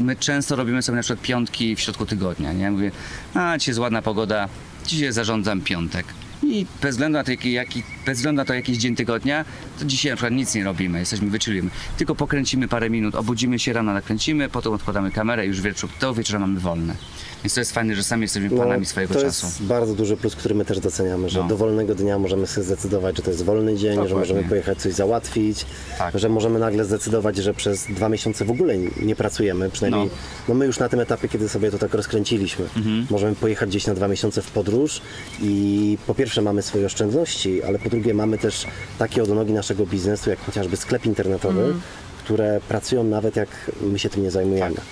my 0.00 0.16
często 0.16 0.56
robimy 0.56 0.82
sobie 0.82 0.96
na 0.96 1.02
przykład 1.02 1.26
piątki 1.26 1.76
w 1.76 1.80
środku 1.80 2.06
tygodnia, 2.06 2.52
nie? 2.52 2.70
Mówię, 2.70 2.90
a 3.34 3.58
dzisiaj 3.58 3.72
jest 3.72 3.80
ładna 3.80 4.02
pogoda, 4.02 4.48
dzisiaj 4.86 5.12
zarządzam 5.12 5.60
piątek. 5.60 6.06
I 6.42 6.66
bez 6.82 6.90
względu, 6.90 7.18
na 7.18 7.24
to, 7.24 7.30
jaki, 7.30 7.52
jaki, 7.52 7.82
bez 8.06 8.18
względu 8.18 8.36
na 8.36 8.44
to, 8.44 8.54
jaki 8.54 8.72
jest 8.72 8.82
dzień 8.82 8.96
tygodnia, 8.96 9.44
to 9.78 9.84
dzisiaj 9.84 10.12
na 10.12 10.16
przykład 10.16 10.32
nic 10.32 10.54
nie 10.54 10.64
robimy, 10.64 10.98
jesteśmy 10.98 11.30
wyczulimy. 11.30 11.70
Tylko 11.96 12.14
pokręcimy 12.14 12.68
parę 12.68 12.90
minut, 12.90 13.14
obudzimy 13.14 13.58
się 13.58 13.72
rano, 13.72 13.92
nakręcimy, 13.92 14.48
potem 14.48 14.72
odkładamy 14.72 15.10
kamerę 15.10 15.44
i 15.44 15.48
już 15.48 15.60
wieczór, 15.60 15.90
do 16.00 16.14
wieczora 16.14 16.38
mamy 16.38 16.60
wolne. 16.60 16.96
Więc 17.44 17.54
to 17.54 17.60
jest 17.60 17.72
fajne, 17.72 17.94
że 17.94 18.02
sami 18.02 18.22
jesteśmy 18.22 18.50
panami 18.50 18.86
swojego 18.86 19.14
No, 19.14 19.20
to 19.20 19.26
czasu. 19.26 19.46
jest 19.46 19.62
bardzo 19.62 19.94
duży 19.94 20.16
plus, 20.16 20.36
który 20.36 20.54
my 20.54 20.64
też 20.64 20.80
doceniamy, 20.80 21.28
że 21.28 21.38
No. 21.40 21.48
do 21.48 21.56
wolnego 21.56 21.94
dnia 21.94 22.18
możemy 22.18 22.46
sobie 22.46 22.64
zdecydować, 22.64 23.16
że 23.16 23.22
to 23.22 23.30
jest 23.30 23.42
wolny 23.44 23.76
dzień, 23.76 23.90
że 23.90 23.96
Dokładnie. 23.96 24.18
możemy 24.18 24.42
pojechać 24.44 24.78
coś 24.78 24.92
załatwić, 24.92 25.66
Tak. 25.98 26.18
że 26.18 26.28
możemy 26.28 26.58
nagle 26.58 26.84
zdecydować, 26.84 27.36
że 27.36 27.54
przez 27.54 27.84
dwa 27.86 28.08
miesiące 28.08 28.44
w 28.44 28.50
ogóle 28.50 28.74
nie 29.02 29.16
pracujemy, 29.16 29.70
przynajmniej 29.70 30.04
No. 30.04 30.10
no. 30.48 30.54
my 30.54 30.66
już 30.66 30.78
na 30.78 30.88
tym 30.88 31.00
etapie, 31.00 31.28
kiedy 31.28 31.48
sobie 31.48 31.70
to 31.70 31.78
tak 31.78 31.94
rozkręciliśmy, 31.94 32.64
Mhm. 32.76 33.06
możemy 33.10 33.34
pojechać 33.36 33.68
gdzieś 33.68 33.86
na 33.86 33.94
dwa 33.94 34.08
miesiące 34.08 34.42
w 34.42 34.50
podróż 34.50 35.00
i 35.42 35.98
po 36.06 36.14
pierwsze 36.14 36.42
mamy 36.42 36.62
swoje 36.62 36.86
oszczędności, 36.86 37.62
ale 37.62 37.78
po 37.78 37.88
drugie 37.90 38.14
mamy 38.14 38.38
też 38.38 38.66
takie 38.98 39.22
odnogi 39.22 39.52
naszego 39.52 39.86
biznesu, 39.86 40.30
jak 40.30 40.38
chociażby 40.40 40.76
sklep 40.76 41.06
internetowy, 41.06 41.60
Mhm. 41.60 41.80
które 42.24 42.60
pracują 42.68 43.04
nawet 43.04 43.36
jak 43.36 43.48
my 43.80 43.98
się 43.98 44.08
tym 44.10 44.22
nie 44.22 44.30
zajmujemy. 44.30 44.74
Tak. 44.76 44.84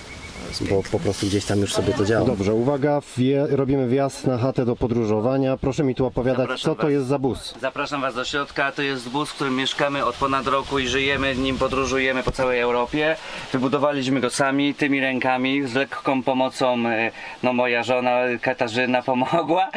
Bo 0.69 0.83
po 0.91 0.99
prostu 0.99 1.25
gdzieś 1.25 1.45
tam 1.45 1.59
już 1.59 1.73
sobie 1.73 1.93
to 1.93 2.05
działa. 2.05 2.25
Dobrze, 2.25 2.53
uwaga, 2.53 3.01
wje, 3.17 3.47
robimy 3.49 3.87
wjazd 3.87 4.27
na 4.27 4.37
chatę 4.37 4.65
do 4.65 4.75
podróżowania. 4.75 5.57
Proszę 5.57 5.83
mi 5.83 5.95
tu 5.95 6.05
opowiadać, 6.05 6.37
Zapraszam 6.41 6.71
co 6.71 6.75
to 6.75 6.83
was. 6.83 6.91
jest 6.91 7.07
za 7.07 7.19
bus. 7.19 7.53
Zapraszam 7.61 8.01
Was 8.01 8.15
do 8.15 8.25
środka. 8.25 8.71
To 8.71 8.81
jest 8.81 9.09
bus, 9.09 9.29
w 9.29 9.33
którym 9.35 9.55
mieszkamy 9.55 10.05
od 10.05 10.15
ponad 10.15 10.47
roku 10.47 10.79
i 10.79 10.87
żyjemy, 10.87 11.35
nim 11.35 11.57
podróżujemy 11.57 12.23
po 12.23 12.31
całej 12.31 12.59
Europie. 12.59 13.15
Wybudowaliśmy 13.53 14.19
go 14.19 14.29
sami, 14.29 14.73
tymi 14.73 14.99
rękami, 14.99 15.67
z 15.67 15.73
lekką 15.73 16.23
pomocą. 16.23 16.77
e, 16.87 17.11
No 17.43 17.53
moja 17.53 17.83
żona 17.83 18.17
Katarzyna 18.41 19.01
pomogła 19.01 19.69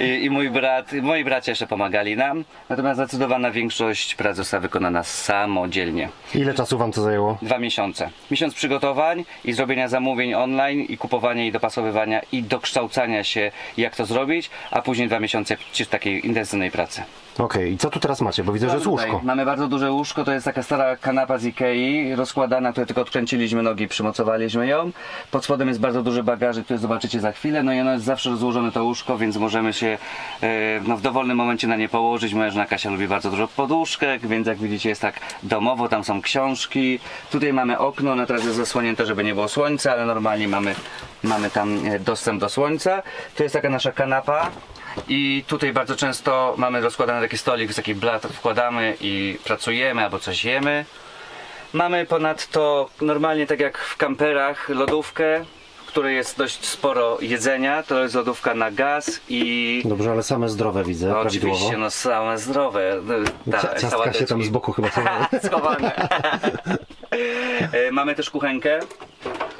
i, 0.00 0.24
i 0.24 0.30
mój 0.30 0.50
brat, 0.50 0.92
moi 1.02 1.24
bracia 1.24 1.52
jeszcze 1.52 1.66
pomagali 1.66 2.16
nam. 2.16 2.44
Natomiast 2.68 3.00
zdecydowana 3.00 3.50
większość 3.50 4.14
prac 4.14 4.36
została 4.36 4.60
wykonana 4.60 5.02
samodzielnie. 5.02 6.08
Ile 6.34 6.54
czasu 6.54 6.78
wam 6.78 6.92
to 6.92 7.02
zajęło? 7.02 7.38
Dwa 7.42 7.58
miesiące. 7.58 8.10
Miesiąc 8.30 8.54
przygotowań 8.54 9.24
i 9.44 9.52
zrobienia 9.52 9.88
zamówień 9.88 10.15
online 10.34 10.80
i 10.80 10.98
kupowania 10.98 11.44
i 11.44 11.52
dopasowywania 11.52 12.20
i 12.32 12.42
dokształcania 12.42 13.24
się 13.24 13.52
jak 13.76 13.96
to 13.96 14.06
zrobić, 14.06 14.50
a 14.70 14.82
później 14.82 15.08
dwa 15.08 15.20
miesiące 15.20 15.56
takiej 15.90 16.26
intensywnej 16.26 16.70
pracy. 16.70 17.02
Okej, 17.38 17.72
i 17.72 17.78
co 17.78 17.90
tu 17.90 18.00
teraz 18.00 18.20
macie? 18.20 18.44
Bo 18.44 18.52
widzę, 18.52 18.68
że 18.68 18.74
jest 18.74 18.84
Tutaj 18.86 19.10
łóżko. 19.10 19.26
Mamy 19.26 19.44
bardzo 19.44 19.68
duże 19.68 19.92
łóżko, 19.92 20.24
to 20.24 20.32
jest 20.32 20.44
taka 20.44 20.62
stara 20.62 20.96
kanapa 20.96 21.38
z 21.38 21.44
Ikei, 21.44 22.14
rozkładana, 22.14 22.72
tutaj 22.72 22.86
tylko 22.86 23.00
odkręciliśmy 23.02 23.62
nogi, 23.62 23.88
przymocowaliśmy 23.88 24.66
ją. 24.66 24.90
Pod 25.30 25.44
spodem 25.44 25.68
jest 25.68 25.80
bardzo 25.80 26.02
duży 26.02 26.22
bagażek, 26.22 26.64
który 26.64 26.78
zobaczycie 26.78 27.20
za 27.20 27.32
chwilę, 27.32 27.62
no 27.62 27.72
i 27.72 27.80
ono 27.80 27.92
jest 27.92 28.04
zawsze 28.04 28.30
rozłożone 28.30 28.72
to 28.72 28.84
łóżko, 28.84 29.18
więc 29.18 29.36
możemy 29.36 29.72
się 29.72 29.98
e, 30.42 30.80
no, 30.86 30.96
w 30.96 31.02
dowolnym 31.02 31.36
momencie 31.36 31.66
na 31.66 31.76
nie 31.76 31.88
położyć. 31.88 32.34
Moja 32.34 32.50
żona 32.50 32.66
Kasia 32.66 32.90
lubi 32.90 33.08
bardzo 33.08 33.30
dużo 33.30 33.48
poduszek, 33.48 34.26
więc 34.26 34.46
jak 34.46 34.58
widzicie 34.58 34.88
jest 34.88 35.02
tak 35.02 35.20
domowo, 35.42 35.88
tam 35.88 36.04
są 36.04 36.22
książki. 36.22 36.98
Tutaj 37.30 37.52
mamy 37.52 37.78
okno, 37.78 38.14
no 38.14 38.26
teraz 38.26 38.44
jest 38.44 38.56
zasłonięte, 38.56 39.06
żeby 39.06 39.24
nie 39.24 39.34
było 39.34 39.48
słońca, 39.48 39.92
ale 39.92 40.06
normalnie 40.06 40.48
mamy, 40.48 40.74
mamy 41.22 41.50
tam 41.50 41.86
e, 41.86 41.98
dostęp 41.98 42.40
do 42.40 42.48
słońca. 42.48 43.02
To 43.36 43.42
jest 43.42 43.52
taka 43.52 43.70
nasza 43.70 43.92
kanapa. 43.92 44.50
I 45.08 45.44
tutaj 45.46 45.72
bardzo 45.72 45.96
często 45.96 46.54
mamy 46.56 46.80
rozkładany 46.80 47.20
taki 47.22 47.38
stolik, 47.38 47.72
z 47.72 47.76
taki 47.76 47.94
blat 47.94 48.22
wkładamy 48.26 48.96
i 49.00 49.38
pracujemy 49.44 50.02
albo 50.04 50.18
coś 50.18 50.44
jemy. 50.44 50.84
Mamy 51.72 52.06
ponadto 52.06 52.88
normalnie 53.00 53.46
tak 53.46 53.60
jak 53.60 53.78
w 53.78 53.96
kamperach 53.96 54.68
lodówkę, 54.68 55.44
w 55.84 55.88
której 55.88 56.16
jest 56.16 56.38
dość 56.38 56.64
sporo 56.66 57.18
jedzenia. 57.20 57.82
To 57.82 58.02
jest 58.02 58.14
lodówka 58.14 58.54
na 58.54 58.70
gaz 58.70 59.20
i 59.28 59.82
Dobrze, 59.84 60.10
ale 60.10 60.22
same 60.22 60.48
zdrowe 60.48 60.84
widzę, 60.84 61.06
no, 61.08 61.20
prawidłowo. 61.20 61.54
oczywiście 61.56 61.76
no 61.78 61.90
same 61.90 62.38
zdrowe. 62.38 63.00
Cia- 63.46 63.50
Ta, 63.52 63.78
ciastka 63.80 64.12
się 64.12 64.26
tam 64.26 64.42
z 64.42 64.48
boku 64.48 64.72
chyba 64.72 64.88
chowały. 64.96 65.26
schowane. 65.44 65.92
E, 67.72 67.90
Mamy 67.90 68.14
też 68.14 68.30
kuchenkę. 68.30 68.80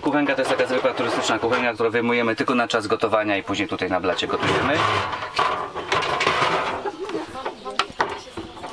Kuchenka 0.06 0.34
to 0.34 0.40
jest 0.40 0.50
taka 0.50 0.66
zwykła 0.66 0.94
turystyczna 0.94 1.38
kuchenka, 1.38 1.74
którą 1.74 1.90
wyjmujemy 1.90 2.36
tylko 2.36 2.54
na 2.54 2.68
czas 2.68 2.86
gotowania 2.86 3.36
i 3.36 3.42
później 3.42 3.68
tutaj 3.68 3.90
na 3.90 4.00
blacie 4.00 4.26
gotujemy. 4.26 4.72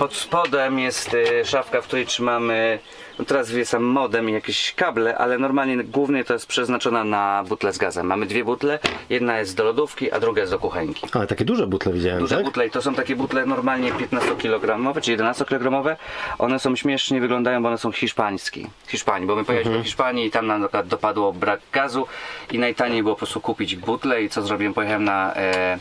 Pod 0.04 0.16
spodem 0.16 0.80
jest 0.80 1.14
e, 1.14 1.46
szafka, 1.46 1.82
w 1.82 1.88
której 1.88 2.06
trzymamy, 2.06 2.80
no 3.20 3.26
teraz 3.26 3.52
wie 3.52 3.66
sam 3.66 3.84
modem 3.84 4.30
i 4.30 4.34
jakieś 4.34 4.74
kable, 4.74 5.18
ale 5.18 5.38
normalnie 5.38 5.84
głównie 5.84 6.24
to 6.24 6.34
jest 6.34 6.48
przeznaczona 6.48 7.04
na 7.04 7.44
butle 7.48 7.74
z 7.74 7.78
gazem. 7.78 8.08
Mamy 8.08 8.26
dwie 8.26 8.44
butle, 8.44 8.80
jedna 9.10 9.40
jest 9.40 9.58
do 9.58 9.64
lodówki, 9.64 10.12
a 10.12 10.20
druga 10.20 10.42
jest 10.42 10.54
do 10.54 10.60
kuchenki. 10.60 11.08
Ale 11.14 11.28
takie 11.28 11.46
duże 11.46 11.68
butle 11.68 11.94
widziałem, 11.94 12.20
Duże 12.20 12.36
tak? 12.36 12.46
butle 12.46 12.68
i 12.68 12.72
to 12.72 12.82
są 12.82 12.96
takie 12.96 13.16
butle 13.16 13.46
normalnie 13.46 13.94
15-kilogramowe 13.94 15.02
czy 15.02 15.18
11-kilogramowe. 15.18 15.96
One 16.40 16.60
są 16.60 16.76
śmiesznie 16.76 17.22
wyglądają, 17.22 17.62
bo 17.62 17.68
one 17.68 17.78
są 17.78 17.92
hiszpańskie. 17.92 18.68
Hiszpanii, 18.88 19.28
bo 19.28 19.36
my 19.36 19.46
pojechaliśmy 19.46 19.78
do 19.78 19.84
Hiszpanii 19.84 20.26
i 20.26 20.32
tam 20.32 20.48
nam 20.48 20.68
dopadło 20.86 21.34
brak 21.34 21.60
gazu 21.72 22.08
i 22.52 22.60
najtaniej 22.60 23.04
było 23.04 23.16
po 23.16 23.20
prostu 23.20 23.42
kupić 23.42 23.76
butle 23.76 24.24
i 24.24 24.30
co 24.30 24.42
zrobiłem? 24.42 24.74
Pojechałem 24.74 25.04
na 25.04 25.36
e, 25.36 25.80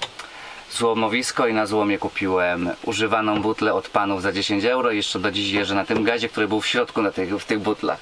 złomowisko 0.72 1.46
i 1.46 1.54
na 1.54 1.66
złomie 1.66 1.98
kupiłem 1.98 2.70
używaną 2.84 3.42
butlę 3.42 3.74
od 3.74 3.88
panów 3.88 4.22
za 4.22 4.32
10 4.32 4.64
euro 4.64 4.90
i 4.90 4.96
jeszcze 4.96 5.18
do 5.18 5.30
dziś 5.30 5.50
jeżdżę 5.52 5.74
na 5.74 5.84
tym 5.84 6.04
gazie, 6.04 6.28
który 6.28 6.48
był 6.48 6.60
w 6.60 6.66
środku 6.66 7.02
na 7.02 7.10
tych, 7.10 7.38
w 7.38 7.44
tych 7.44 7.58
butlach. 7.60 7.98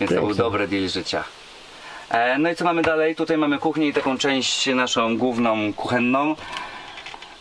Więc 0.00 0.12
to 0.14 0.20
był 0.20 0.34
dobry 0.34 0.68
deal 0.68 0.88
życia. 0.88 1.24
E, 2.10 2.38
No 2.38 2.50
i 2.50 2.56
co 2.56 2.64
mamy 2.64 2.82
dalej? 2.82 3.16
Tutaj 3.16 3.38
mamy 3.38 3.58
kuchnię 3.58 3.88
i 3.88 3.92
taką 3.92 4.18
część 4.18 4.66
naszą 4.66 5.16
główną 5.18 5.72
kuchenną. 5.72 6.36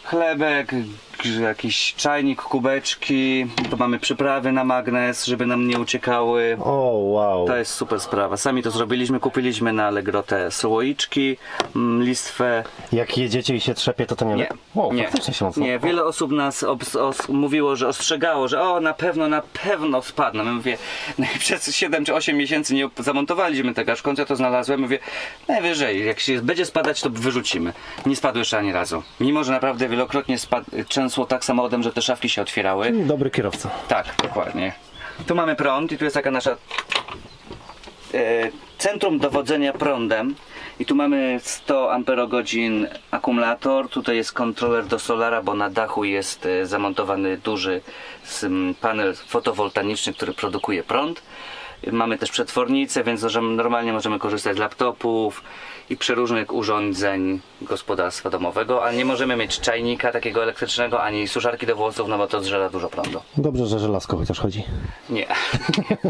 Chlebek, 0.04 0.72
jakiś 1.26 1.94
czajnik, 1.98 2.42
kubeczki, 2.42 3.46
tu 3.70 3.78
mamy 3.78 4.00
przyprawy 4.00 4.52
na 4.52 4.64
magnes, 4.64 5.26
żeby 5.26 5.46
nam 5.46 5.68
nie 5.68 5.80
uciekały. 5.80 6.58
O, 6.64 6.92
wow. 7.04 7.48
To 7.48 7.56
jest 7.56 7.72
super 7.74 8.00
sprawa. 8.00 8.38
Sami 8.38 8.64
to 8.64 8.72
zrobiliśmy, 8.72 9.20
kupiliśmy 9.20 9.74
na 9.74 9.88
Allegro 9.88 10.24
te 10.24 10.52
słoiczki, 10.52 11.38
mm, 11.76 12.04
listwę. 12.04 12.64
Jak 12.92 13.18
jedziecie 13.18 13.56
i 13.56 13.60
się 13.60 13.74
trzepie, 13.74 14.06
to 14.06 14.16
to 14.16 14.26
nie... 14.26 14.36
Nie, 14.36 14.50
Wow, 14.76 14.94
nie, 14.94 15.04
faktycznie 15.04 15.34
się 15.34 15.46
mocno... 15.46 15.64
nie. 15.66 15.80
Wiele 15.80 16.04
osób 16.04 16.32
nas 16.32 16.64
obs- 16.64 16.98
os- 17.00 17.30
mówiło, 17.30 17.76
że 17.76 17.88
ostrzegało, 17.88 18.48
że 18.48 18.62
o, 18.62 18.80
na 18.80 18.94
pewno, 18.94 19.28
na 19.28 19.42
pewno 19.64 20.02
spadną. 20.02 20.46
Ja 20.46 20.52
mówię, 20.52 20.78
no 21.18 21.26
i 21.36 21.40
przez 21.40 21.76
7 21.76 22.06
czy 22.06 22.14
8 22.16 22.38
miesięcy 22.38 22.74
nie 22.76 22.90
zamontowaliśmy 23.00 23.74
tego, 23.74 23.92
aż 23.92 24.00
w 24.00 24.04
końcu 24.04 24.22
ja 24.22 24.26
to 24.26 24.36
znalazłem. 24.36 24.82
Mówię, 24.82 25.00
najwyżej, 25.48 26.06
jak 26.06 26.20
się 26.20 26.42
będzie 26.42 26.66
spadać, 26.66 27.02
to 27.02 27.10
wyrzucimy. 27.10 27.74
Nie 28.06 28.16
spadło 28.16 28.40
jeszcze 28.40 28.58
ani 28.58 28.72
razu. 28.74 29.04
Mimo, 29.20 29.44
że 29.44 29.52
naprawdę 29.52 29.90
wielokrotnie 29.90 30.38
spad- 30.38 30.84
trzęsło 31.10 31.26
tak 31.26 31.46
samochodem, 31.46 31.84
że 31.84 31.94
te 31.94 32.02
szafki 32.02 32.30
się 32.30 32.42
otwierały. 32.42 32.92
Dobry 32.92 33.30
kierowca. 33.30 33.70
Tak, 33.88 34.06
dokładnie. 34.24 34.74
Tu 35.28 35.36
mamy 35.36 35.56
prąd 35.56 35.92
i 35.92 35.98
tu 35.98 36.04
jest 36.04 36.14
taka 36.14 36.32
nasza 36.32 36.52
e, 38.14 38.52
centrum 38.78 39.20
dowodzenia 39.20 39.74
prądem. 39.74 40.36
I 40.80 40.86
tu 40.86 40.96
mamy 40.96 41.40
100 41.44 41.94
amperogodzin 41.94 42.88
akumulator. 43.12 43.90
Tutaj 43.90 44.16
jest 44.16 44.32
kontroler 44.32 44.86
do 44.86 45.00
solara, 45.00 45.42
bo 45.42 45.54
na 45.54 45.70
dachu 45.70 46.04
jest 46.04 46.46
e, 46.46 46.66
zamontowany 46.66 47.38
duży 47.38 47.82
panel 48.82 49.16
fotowoltaiczny, 49.16 50.14
który 50.14 50.34
produkuje 50.34 50.84
prąd. 50.84 51.22
Mamy 51.92 52.18
też 52.18 52.32
przetwornicę, 52.32 53.04
więc 53.04 53.24
możemy, 53.24 53.56
normalnie 53.56 53.94
możemy 53.94 54.20
korzystać 54.20 54.56
z 54.58 54.60
laptopów 54.60 55.44
i 55.90 55.98
przeróżnych 55.98 56.54
urządzeń 56.54 57.40
gospodarstwa 57.62 58.30
domowego, 58.30 58.84
ale 58.84 58.98
nie 58.98 59.06
możemy 59.06 59.36
mieć 59.36 59.60
czajnika 59.60 60.12
takiego 60.12 60.44
elektrycznego, 60.44 61.02
ani 61.04 61.28
suszarki 61.28 61.66
do 61.66 61.76
włosów, 61.76 62.08
no 62.08 62.18
bo 62.18 62.28
to 62.28 62.42
zżera 62.42 62.70
dużo 62.70 62.90
prądu. 62.90 63.22
Dobrze, 63.38 63.66
że 63.66 63.80
żelazko 63.80 64.18
chociaż 64.18 64.40
chodzi. 64.40 64.64
Nie. 65.10 65.28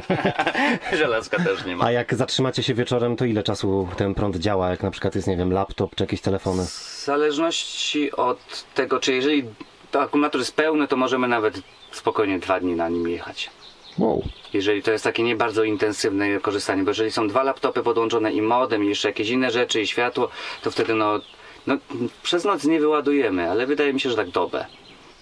Żelazka 0.99 1.43
też 1.43 1.65
nie 1.65 1.75
ma. 1.75 1.85
A 1.85 1.91
jak 1.91 2.15
zatrzymacie 2.15 2.63
się 2.63 2.73
wieczorem, 2.73 3.15
to 3.15 3.25
ile 3.25 3.43
czasu 3.43 3.87
ten 3.97 4.15
prąd 4.15 4.35
działa? 4.35 4.69
Jak 4.69 4.83
na 4.83 4.91
przykład 4.91 5.15
jest, 5.15 5.27
nie 5.27 5.37
wiem, 5.37 5.53
laptop 5.53 5.95
czy 5.95 6.03
jakieś 6.03 6.21
telefony? 6.21 6.65
W 6.65 7.03
zależności 7.05 8.11
od 8.11 8.65
tego, 8.75 8.99
czy 8.99 9.13
jeżeli 9.13 9.43
to 9.91 10.01
akumulator 10.01 10.41
jest 10.41 10.55
pełny, 10.55 10.87
to 10.87 10.97
możemy 10.97 11.27
nawet 11.27 11.61
spokojnie 11.91 12.39
dwa 12.39 12.59
dni 12.59 12.75
na 12.75 12.89
nim 12.89 13.09
jechać. 13.09 13.49
Wow. 13.97 14.23
Jeżeli 14.53 14.83
to 14.83 14.91
jest 14.91 15.03
takie 15.03 15.23
nie 15.23 15.35
bardzo 15.35 15.63
intensywne 15.63 16.39
korzystanie, 16.39 16.83
bo 16.83 16.89
jeżeli 16.91 17.11
są 17.11 17.27
dwa 17.27 17.43
laptopy 17.43 17.83
podłączone 17.83 18.31
i 18.33 18.41
modem 18.41 18.83
i 18.83 18.87
jeszcze 18.87 19.07
jakieś 19.07 19.29
inne 19.29 19.51
rzeczy 19.51 19.81
i 19.81 19.87
światło, 19.87 20.29
to 20.61 20.71
wtedy 20.71 20.93
no, 20.95 21.19
no 21.67 21.77
przez 22.23 22.45
noc 22.45 22.63
nie 22.65 22.79
wyładujemy, 22.79 23.49
ale 23.51 23.67
wydaje 23.67 23.93
mi 23.93 23.99
się, 23.99 24.09
że 24.09 24.15
tak 24.15 24.29
dobę. 24.29 24.65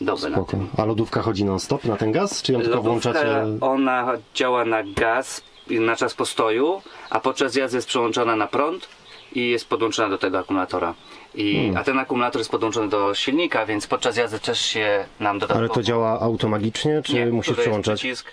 Dobę 0.02 0.30
na 0.30 0.36
Spoko. 0.38 0.52
tym. 0.52 0.68
A 0.78 0.86
lodówka 0.86 1.22
chodzi 1.22 1.46
non 1.46 1.60
stop 1.60 1.86
na 1.86 1.96
ten 1.98 2.12
gaz? 2.12 2.42
Czy 2.42 2.54
ją 2.54 2.60
tylko 2.62 2.76
Lodówka, 2.78 2.90
włączacie? 3.12 3.44
ona 3.62 4.08
działa 4.34 4.66
na 4.66 4.84
gaz 4.84 5.42
i 5.70 5.80
na 5.80 5.96
czas 5.96 6.14
postoju, 6.14 6.82
a 7.10 7.20
podczas 7.20 7.56
jazdy 7.56 7.78
jest 7.78 7.88
przełączona 7.88 8.36
na 8.36 8.48
prąd 8.48 8.88
i 9.34 9.50
jest 9.50 9.68
podłączona 9.68 10.10
do 10.10 10.18
tego 10.18 10.40
akumulatora. 10.40 10.94
I, 11.36 11.54
Hmm. 11.56 11.78
A 11.78 11.84
ten 11.84 12.00
akumulator 12.00 12.40
jest 12.40 12.52
podłączony 12.52 12.90
do 12.90 13.16
silnika, 13.16 13.66
więc 13.66 13.88
podczas 13.88 14.18
jazdy 14.18 14.40
też 14.40 14.62
się 14.62 15.06
nam 15.20 15.40
dodatkowo... 15.40 15.60
Ale 15.60 15.70
to 15.70 15.84
działa 15.84 16.20
automagicznie, 16.20 17.02
czy 17.06 17.14
Nie, 17.14 17.26
musisz 17.26 17.50
tutaj 17.50 17.58
jest 17.58 17.62
przełączać? 17.70 18.00
przycisk. 18.00 18.32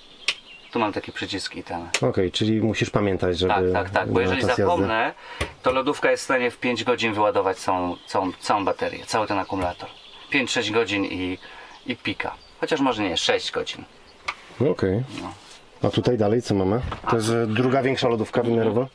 Tu 0.74 0.80
mam 0.80 0.92
takie 0.92 1.12
przyciski 1.12 1.62
tam. 1.62 1.88
Okej, 2.02 2.32
czyli 2.32 2.60
musisz 2.60 2.90
pamiętać, 2.90 3.38
żeby 3.38 3.54
Tak, 3.54 3.64
tak, 3.72 3.90
tak. 3.90 4.12
Bo 4.12 4.20
jeżeli 4.20 4.40
czas 4.40 4.48
jazdy. 4.48 4.62
zapomnę, 4.62 5.12
to 5.62 5.72
lodówka 5.72 6.10
jest 6.10 6.22
w 6.22 6.24
stanie 6.24 6.50
w 6.50 6.58
5 6.58 6.84
godzin 6.84 7.14
wyładować 7.14 7.58
całą, 7.58 7.96
całą, 8.06 8.32
całą 8.40 8.64
baterię, 8.64 9.06
cały 9.06 9.26
ten 9.26 9.38
akumulator. 9.38 9.88
5-6 10.32 10.70
godzin 10.70 11.04
i, 11.04 11.38
i 11.86 11.96
pika. 11.96 12.34
Chociaż 12.60 12.80
może 12.80 13.02
nie, 13.02 13.16
6 13.16 13.50
godzin. 13.50 13.84
No 14.60 14.70
Okej. 14.70 15.02
A 15.82 15.90
tutaj 15.90 16.18
dalej 16.18 16.42
co 16.42 16.54
mamy? 16.54 16.80
To 17.10 17.16
jest 17.16 17.30
e, 17.30 17.46
druga 17.46 17.82
większa 17.82 18.08
lodówka 18.08 18.42
wymiarowa? 18.42 18.86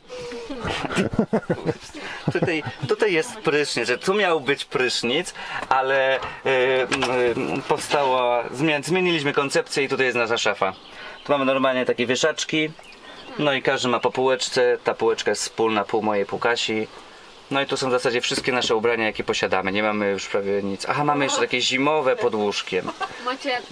Tutaj, 2.32 2.62
tutaj 2.88 3.12
jest 3.12 3.36
prysznic, 3.36 3.86
że 3.86 3.98
tu 3.98 4.14
miał 4.14 4.40
być 4.40 4.64
prysznic, 4.64 5.34
ale 5.68 6.16
y, 6.16 6.20
y, 6.48 7.62
powstała, 7.68 8.44
zmieniliśmy 8.82 9.32
koncepcję 9.32 9.84
i 9.84 9.88
tutaj 9.88 10.06
jest 10.06 10.18
nasza 10.18 10.38
szafa. 10.38 10.72
Mamy 11.30 11.44
normalnie 11.44 11.86
takie 11.86 12.06
wieszaczki, 12.06 12.70
no 13.38 13.52
i 13.52 13.62
każdy 13.62 13.88
ma 13.88 14.00
po 14.00 14.10
półeczce, 14.10 14.78
ta 14.84 14.94
półeczka 14.94 15.30
jest 15.30 15.42
wspólna, 15.42 15.84
pół 15.84 16.02
mojej, 16.02 16.26
pół 16.26 16.38
Kasi. 16.38 16.86
No 17.50 17.60
i 17.62 17.66
tu 17.66 17.76
są 17.76 17.88
w 17.88 17.90
zasadzie 17.92 18.20
wszystkie 18.20 18.52
nasze 18.52 18.76
ubrania, 18.76 19.04
jakie 19.06 19.24
posiadamy. 19.24 19.72
Nie 19.72 19.82
mamy 19.82 20.10
już 20.10 20.26
prawie 20.28 20.62
nic. 20.62 20.86
Aha, 20.88 21.04
mamy 21.04 21.24
jeszcze 21.24 21.40
takie 21.40 21.60
zimowe 21.60 22.16
pod 22.16 22.34
łóżkiem. 22.34 22.90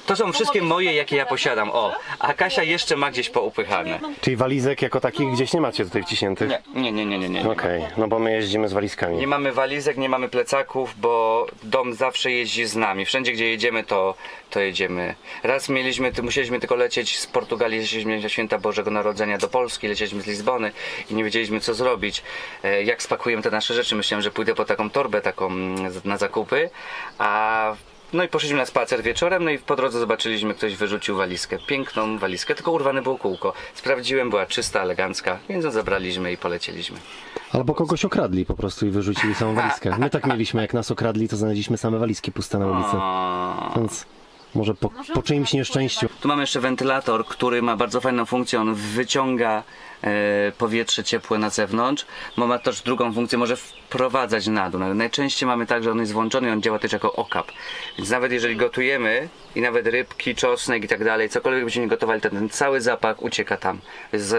To 0.07 0.17
są 0.17 0.33
wszystkie 0.33 0.63
moje, 0.63 0.95
jakie 0.95 1.17
ja 1.17 1.27
posiadam. 1.27 1.71
O, 1.71 1.95
a 2.19 2.35
Kasia 2.35 2.63
jeszcze 2.63 2.97
ma 2.97 3.11
gdzieś 3.11 3.31
poupychane. 3.31 4.01
Czyli 4.21 4.37
walizek 4.37 4.83
jako 4.83 5.01
takich 5.01 5.31
gdzieś 5.33 5.53
nie 5.53 5.61
macie 5.61 5.85
tutaj 5.85 6.03
wciśniętych? 6.03 6.51
Nie, 6.75 6.93
nie, 6.93 6.93
nie, 6.93 7.07
nie, 7.07 7.19
nie. 7.19 7.29
nie. 7.29 7.51
Okej, 7.51 7.85
no 7.97 8.09
bo 8.09 8.19
my 8.19 8.33
jeździmy 8.33 8.69
z 8.69 8.73
walizkami. 8.73 9.17
Nie 9.17 9.27
mamy 9.27 9.53
walizek, 9.53 9.97
nie 9.97 10.09
mamy 10.09 10.29
plecaków, 10.29 10.95
bo 11.01 11.47
dom 11.63 11.95
zawsze 11.95 12.31
jeździ 12.31 12.67
z 12.67 12.77
nami. 12.77 13.05
Wszędzie, 13.05 13.33
gdzie 13.33 13.49
jedziemy, 13.51 13.85
to, 13.85 14.15
to 14.51 14.61
jedziemy. 14.61 15.15
Raz 15.43 15.69
mieliśmy, 15.69 16.13
ty, 16.13 16.23
musieliśmy 16.23 16.61
tylko 16.61 16.75
lecieć 16.75 17.19
z 17.19 17.27
Portugalii, 17.27 17.81
lecieliśmy 17.81 18.21
na 18.21 18.29
święta 18.29 18.59
Bożego 18.59 18.91
Narodzenia 18.91 19.39
do 19.39 19.49
Polski, 19.49 19.89
lecieliśmy 19.89 20.23
z 20.23 20.27
Lizbony 20.27 20.73
i 21.11 21.15
nie 21.15 21.25
wiedzieliśmy, 21.25 21.61
co 21.61 21.75
zrobić. 21.75 22.23
E, 22.65 22.83
Jak 22.83 23.03
spakujemy 23.03 23.43
te 23.43 23.51
nasze 23.51 23.68
rzeczy? 23.75 23.97
Myślałem, 23.97 24.23
że 24.23 24.31
pójdę 24.31 24.55
po 24.55 24.65
taką 24.65 24.91
torbę 24.91 25.21
taką 25.21 25.47
mm, 25.47 25.93
na 26.05 26.17
zakupy, 26.17 26.71
a 27.19 27.75
no 28.13 28.25
i 28.25 28.29
poszliśmy 28.29 28.59
na 28.59 28.67
spacer 28.67 29.03
wieczorem, 29.03 29.45
no 29.45 29.51
i 29.51 29.59
po 29.59 29.77
drodze 29.77 29.99
zobaczyliśmy, 29.99 30.55
ktoś 30.55 30.77
wyrzucił 30.77 31.17
walizkę. 31.17 31.59
Piękną 31.67 32.19
walizkę, 32.19 32.55
tylko 32.55 32.73
urwane 32.73 33.03
było 33.03 33.19
kółko. 33.19 33.53
Sprawdziłem, 33.75 34.31
była 34.31 34.47
czysta, 34.47 34.81
elegancka, 34.83 35.39
więc 35.49 35.65
ją 35.65 35.71
zabraliśmy 35.71 36.33
i 36.33 36.37
polecieliśmy. 36.37 36.99
Albo 37.53 37.75
kogoś 37.75 38.05
okradli 38.05 38.47
po 38.47 38.55
prostu 38.55 38.87
i 38.87 38.91
wyrzucili 38.91 39.35
samą 39.35 39.55
walizkę. 39.55 39.97
My 39.99 40.11
tak 40.11 40.27
mieliśmy, 40.27 40.63
jak 40.63 40.75
nas 40.75 40.91
okradli, 40.91 41.29
to 41.29 41.37
znaleźliśmy 41.37 41.79
same 41.79 41.99
walizki 41.99 42.33
puste 42.33 42.59
na 42.59 42.67
ulicy. 42.67 42.97
Więc 43.77 44.07
może 44.55 44.75
po, 44.75 44.91
po 45.15 45.23
czyimś 45.23 45.53
nieszczęściu. 45.53 46.09
Tu 46.21 46.29
mamy 46.29 46.43
jeszcze 46.43 46.61
wentylator, 46.61 47.27
który 47.27 47.63
ma 47.63 47.77
bardzo 47.77 48.01
fajną 48.01 48.27
funkcję. 48.27 48.61
On 48.61 48.75
wyciąga 48.75 49.63
powietrze 50.59 51.05
ciepłe 51.05 51.39
na 51.39 51.51
zewnątrz. 51.51 52.07
Bo 52.37 52.47
ma 52.47 52.59
też 52.59 52.83
drugą 52.83 53.13
funkcję, 53.13 53.39
może 53.39 53.57
wprowadzać 53.57 54.47
na 54.47 54.71
dół. 54.71 54.81
Najczęściej 54.81 55.47
mamy 55.47 55.67
tak, 55.67 55.85
że 55.85 55.91
on 55.91 55.99
jest 56.01 56.13
włączony 56.13 56.49
i 56.49 56.51
on 56.51 56.63
działa 56.63 56.79
też 56.79 56.93
jako 56.93 57.13
okap. 57.13 57.53
Więc 57.99 58.11
nawet 58.11 58.33
jeżeli 58.33 58.57
gotujemy 58.57 59.29
i 59.55 59.61
nawet 59.61 59.87
rybki, 59.87 60.35
czosnek 60.35 60.85
i 60.85 60.89
tak 60.89 61.05
dalej, 61.05 61.29
cokolwiek 61.29 61.77
nie 61.77 61.89
gotowali, 61.89 62.21
to 62.21 62.31
ten 62.31 62.49
cały 62.49 62.81
zapach 62.81 63.23
ucieka 63.23 63.57
tam. 63.57 63.81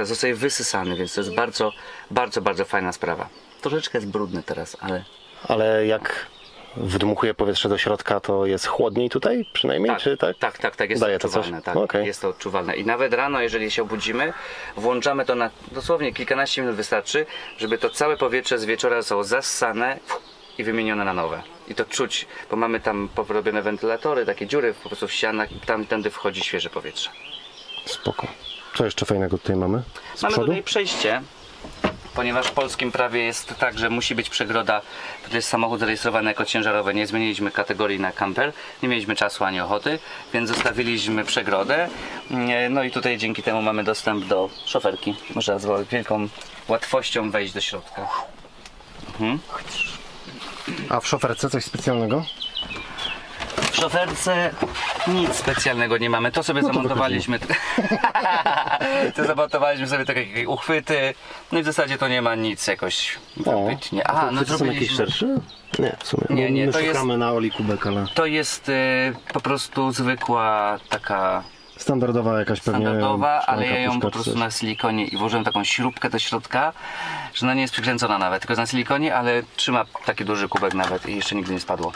Zostaje 0.03 0.35
wysysany, 0.35 0.95
więc 0.95 1.13
to 1.13 1.21
jest 1.21 1.35
bardzo, 1.35 1.71
bardzo, 2.11 2.41
bardzo 2.41 2.65
fajna 2.65 2.91
sprawa. 2.91 3.29
Troszeczkę 3.61 3.97
jest 3.97 4.07
brudny 4.07 4.43
teraz, 4.43 4.77
ale 4.79 5.03
Ale 5.47 5.85
jak 5.85 6.25
wdmuchuje 6.77 7.33
powietrze 7.33 7.69
do 7.69 7.77
środka, 7.77 8.19
to 8.19 8.45
jest 8.45 8.65
chłodniej 8.67 9.09
tutaj 9.09 9.45
przynajmniej, 9.53 9.97
czy 9.97 10.17
tak? 10.17 10.37
Tak, 10.37 10.57
tak, 10.57 10.75
tak, 10.75 10.89
jest 10.89 11.01
Daje 11.01 11.19
to 11.19 11.27
odczuwalne. 11.27 11.61
Tak, 11.61 11.75
Okej. 11.75 12.05
Jest 12.05 12.21
to 12.21 12.29
odczuwalne. 12.29 12.75
I 12.75 12.85
nawet 12.85 13.13
rano, 13.13 13.41
jeżeli 13.41 13.71
się 13.71 13.81
obudzimy, 13.81 14.33
włączamy 14.77 15.25
to 15.25 15.35
na 15.35 15.49
dosłownie 15.71 16.13
kilkanaście 16.13 16.61
minut 16.61 16.75
wystarczy, 16.77 17.25
żeby 17.57 17.77
to 17.77 17.89
całe 17.89 18.17
powietrze 18.17 18.59
z 18.59 18.65
wieczora 18.65 19.01
zostało 19.01 19.23
zassane 19.23 19.99
i 20.57 20.63
wymienione 20.63 21.05
na 21.05 21.13
nowe. 21.13 21.41
I 21.67 21.75
to 21.75 21.85
czuć, 21.85 22.27
bo 22.51 22.55
mamy 22.55 22.79
tam 22.79 23.09
porobione 23.15 23.61
wentylatory, 23.61 24.25
takie 24.25 24.47
dziury 24.47 24.73
po 24.83 24.89
prostu 24.89 25.07
w 25.07 25.11
ścianach 25.11 25.51
i 25.51 25.59
tam 25.59 25.85
tędy 25.85 26.09
wchodzi 26.09 26.41
świeże 26.41 26.69
powietrze. 26.69 27.09
Spoko. 27.85 28.27
Co 28.77 28.85
jeszcze 28.85 29.05
fajnego 29.05 29.37
tutaj 29.37 29.55
mamy? 29.55 29.83
Z 30.15 30.21
Mamy 30.21 30.33
przodu? 30.33 30.47
tutaj 30.47 30.63
przejście, 30.63 31.21
ponieważ 32.19 32.47
w 32.47 32.51
polskim 32.51 32.91
prawie 32.91 33.23
jest 33.23 33.55
tak, 33.59 33.79
że 33.79 33.89
musi 33.89 34.15
być 34.15 34.29
przegroda, 34.29 34.81
to 35.29 35.35
jest 35.35 35.49
samochód 35.49 35.79
zarejestrowany 35.79 36.29
jako 36.29 36.45
ciężarowy. 36.45 36.93
Nie 36.93 37.07
zmieniliśmy 37.07 37.51
kategorii 37.51 37.99
na 37.99 38.11
camper, 38.11 38.53
nie 38.83 38.89
mieliśmy 38.89 39.15
czasu 39.15 39.43
ani 39.43 39.61
ochoty, 39.61 39.99
więc 40.33 40.49
zostawiliśmy 40.49 41.25
przegrodę. 41.25 41.89
Nie, 42.31 42.69
No 42.69 42.83
i 42.83 42.91
tutaj 42.91 43.17
dzięki 43.17 43.43
temu 43.43 43.61
mamy 43.61 43.83
dostęp 43.83 44.25
do 44.25 44.49
szoferki. 44.65 45.15
Można 45.35 45.59
z 45.59 45.87
wielką 45.89 46.27
łatwością 46.67 47.31
wejść 47.31 47.53
do 47.53 47.61
środka. 47.61 48.07
A 50.89 50.99
w 50.99 51.07
szoferce 51.07 51.49
coś 51.49 51.63
specjalnego? 51.63 52.25
W 53.79 53.81
szoferce 53.81 54.51
nic 55.07 55.35
specjalnego 55.35 55.97
nie 55.97 56.09
mamy. 56.09 56.31
To 56.31 56.43
sobie 56.43 56.61
No 56.61 56.67
to 56.67 56.73
zamontowaliśmy. 56.73 57.39
to 59.15 59.25
zamontowaliśmy 59.25 59.87
sobie 59.87 60.05
takie 60.05 60.49
uchwyty. 60.49 61.13
No 61.51 61.59
i 61.59 61.61
w 61.61 61.65
zasadzie 61.65 61.97
to 61.97 62.07
nie 62.07 62.21
ma 62.21 62.35
nic 62.35 62.67
jakoś 62.67 63.17
wybitnie. 63.37 64.07
A, 64.07 64.31
no 64.31 64.45
to 64.45 64.57
są 64.57 64.65
jakieś 64.65 64.91
szersze? 64.91 65.27
Nie, 65.79 65.95
w 65.99 66.07
sumie. 66.07 66.25
Nie, 66.29 66.51
nie, 66.51 66.65
My 66.65 66.73
to 66.73 66.79
jest- 66.79 67.05
na 67.05 67.31
Oli 67.31 67.51
Kubek, 67.51 67.87
ale 67.87 68.05
To 68.13 68.25
jest 68.25 68.69
y, 68.69 68.73
po 69.33 69.41
prostu 69.41 69.91
zwykła 69.91 70.77
taka 70.89 71.43
standardowa 71.77 72.39
jakaś 72.39 72.61
pewnie 72.61 72.81
standardowa, 72.81 73.41
ale 73.45 73.65
ja 73.65 73.79
ją 73.79 73.99
po 73.99 74.11
prostu 74.11 74.35
na 74.37 74.51
silikonie 74.51 75.05
i 75.05 75.17
włożyłem 75.17 75.45
taką 75.45 75.63
śrubkę 75.63 76.09
do 76.09 76.19
środka, 76.19 76.73
że 77.33 77.45
ona 77.45 77.53
nie 77.53 77.61
jest 77.61 77.73
przykręcona 77.73 78.17
nawet, 78.17 78.41
tylko 78.41 78.51
jest 78.53 78.59
na 78.59 78.67
silikonie, 78.67 79.15
ale 79.15 79.43
trzyma 79.55 79.85
taki 80.05 80.25
duży 80.25 80.47
kubek 80.47 80.73
nawet 80.73 81.09
i 81.09 81.15
jeszcze 81.15 81.35
nigdy 81.35 81.53
nie 81.53 81.59
spadło. 81.59 81.91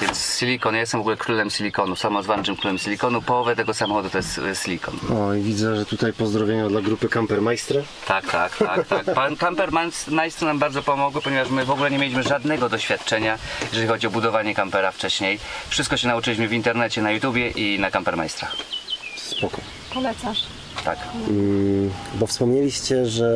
Więc 0.00 0.36
silikon, 0.38 0.74
ja 0.74 0.80
jestem 0.80 1.00
w 1.00 1.00
ogóle 1.00 1.16
królem 1.16 1.50
silikonu, 1.50 1.96
samozwańczym 1.96 2.56
królem 2.56 2.78
silikonu, 2.78 3.22
połowę 3.22 3.56
tego 3.56 3.74
samochodu 3.74 4.10
to 4.10 4.18
jest 4.18 4.62
silikon. 4.64 4.94
O, 5.16 5.34
i 5.34 5.42
widzę, 5.42 5.76
że 5.76 5.86
tutaj 5.86 6.12
pozdrowienia 6.12 6.68
dla 6.68 6.80
grupy 6.80 7.08
Campermeistre. 7.08 7.82
Tak, 8.06 8.30
tak, 8.30 8.56
tak, 8.56 8.86
tak. 8.86 9.14
Pan 9.14 9.36
Campermeister 9.36 10.42
nam 10.42 10.58
bardzo 10.58 10.82
pomogły, 10.82 11.22
ponieważ 11.22 11.50
my 11.50 11.64
w 11.64 11.70
ogóle 11.70 11.90
nie 11.90 11.98
mieliśmy 11.98 12.22
żadnego 12.22 12.68
doświadczenia, 12.68 13.38
jeżeli 13.72 13.88
chodzi 13.88 14.06
o 14.06 14.10
budowanie 14.10 14.54
kampera 14.54 14.92
wcześniej. 14.92 15.38
Wszystko 15.68 15.96
się 15.96 16.08
nauczyliśmy 16.08 16.48
w 16.48 16.52
internecie, 16.52 17.02
na 17.02 17.10
YouTubie 17.10 17.50
i 17.50 17.78
na 17.78 17.90
Campermeistrach. 17.90 18.56
Spoko. 19.16 19.60
Polecasz. 19.94 20.46
Tak. 20.84 20.98
Bo 22.14 22.26
wspomnieliście, 22.26 23.06
że 23.06 23.30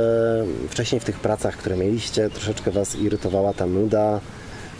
wcześniej 0.70 1.00
w 1.00 1.04
tych 1.04 1.20
pracach, 1.20 1.56
które 1.56 1.76
mieliście, 1.76 2.30
troszeczkę 2.30 2.70
Was 2.70 2.96
irytowała 2.96 3.52
ta 3.52 3.66
nuda, 3.66 4.20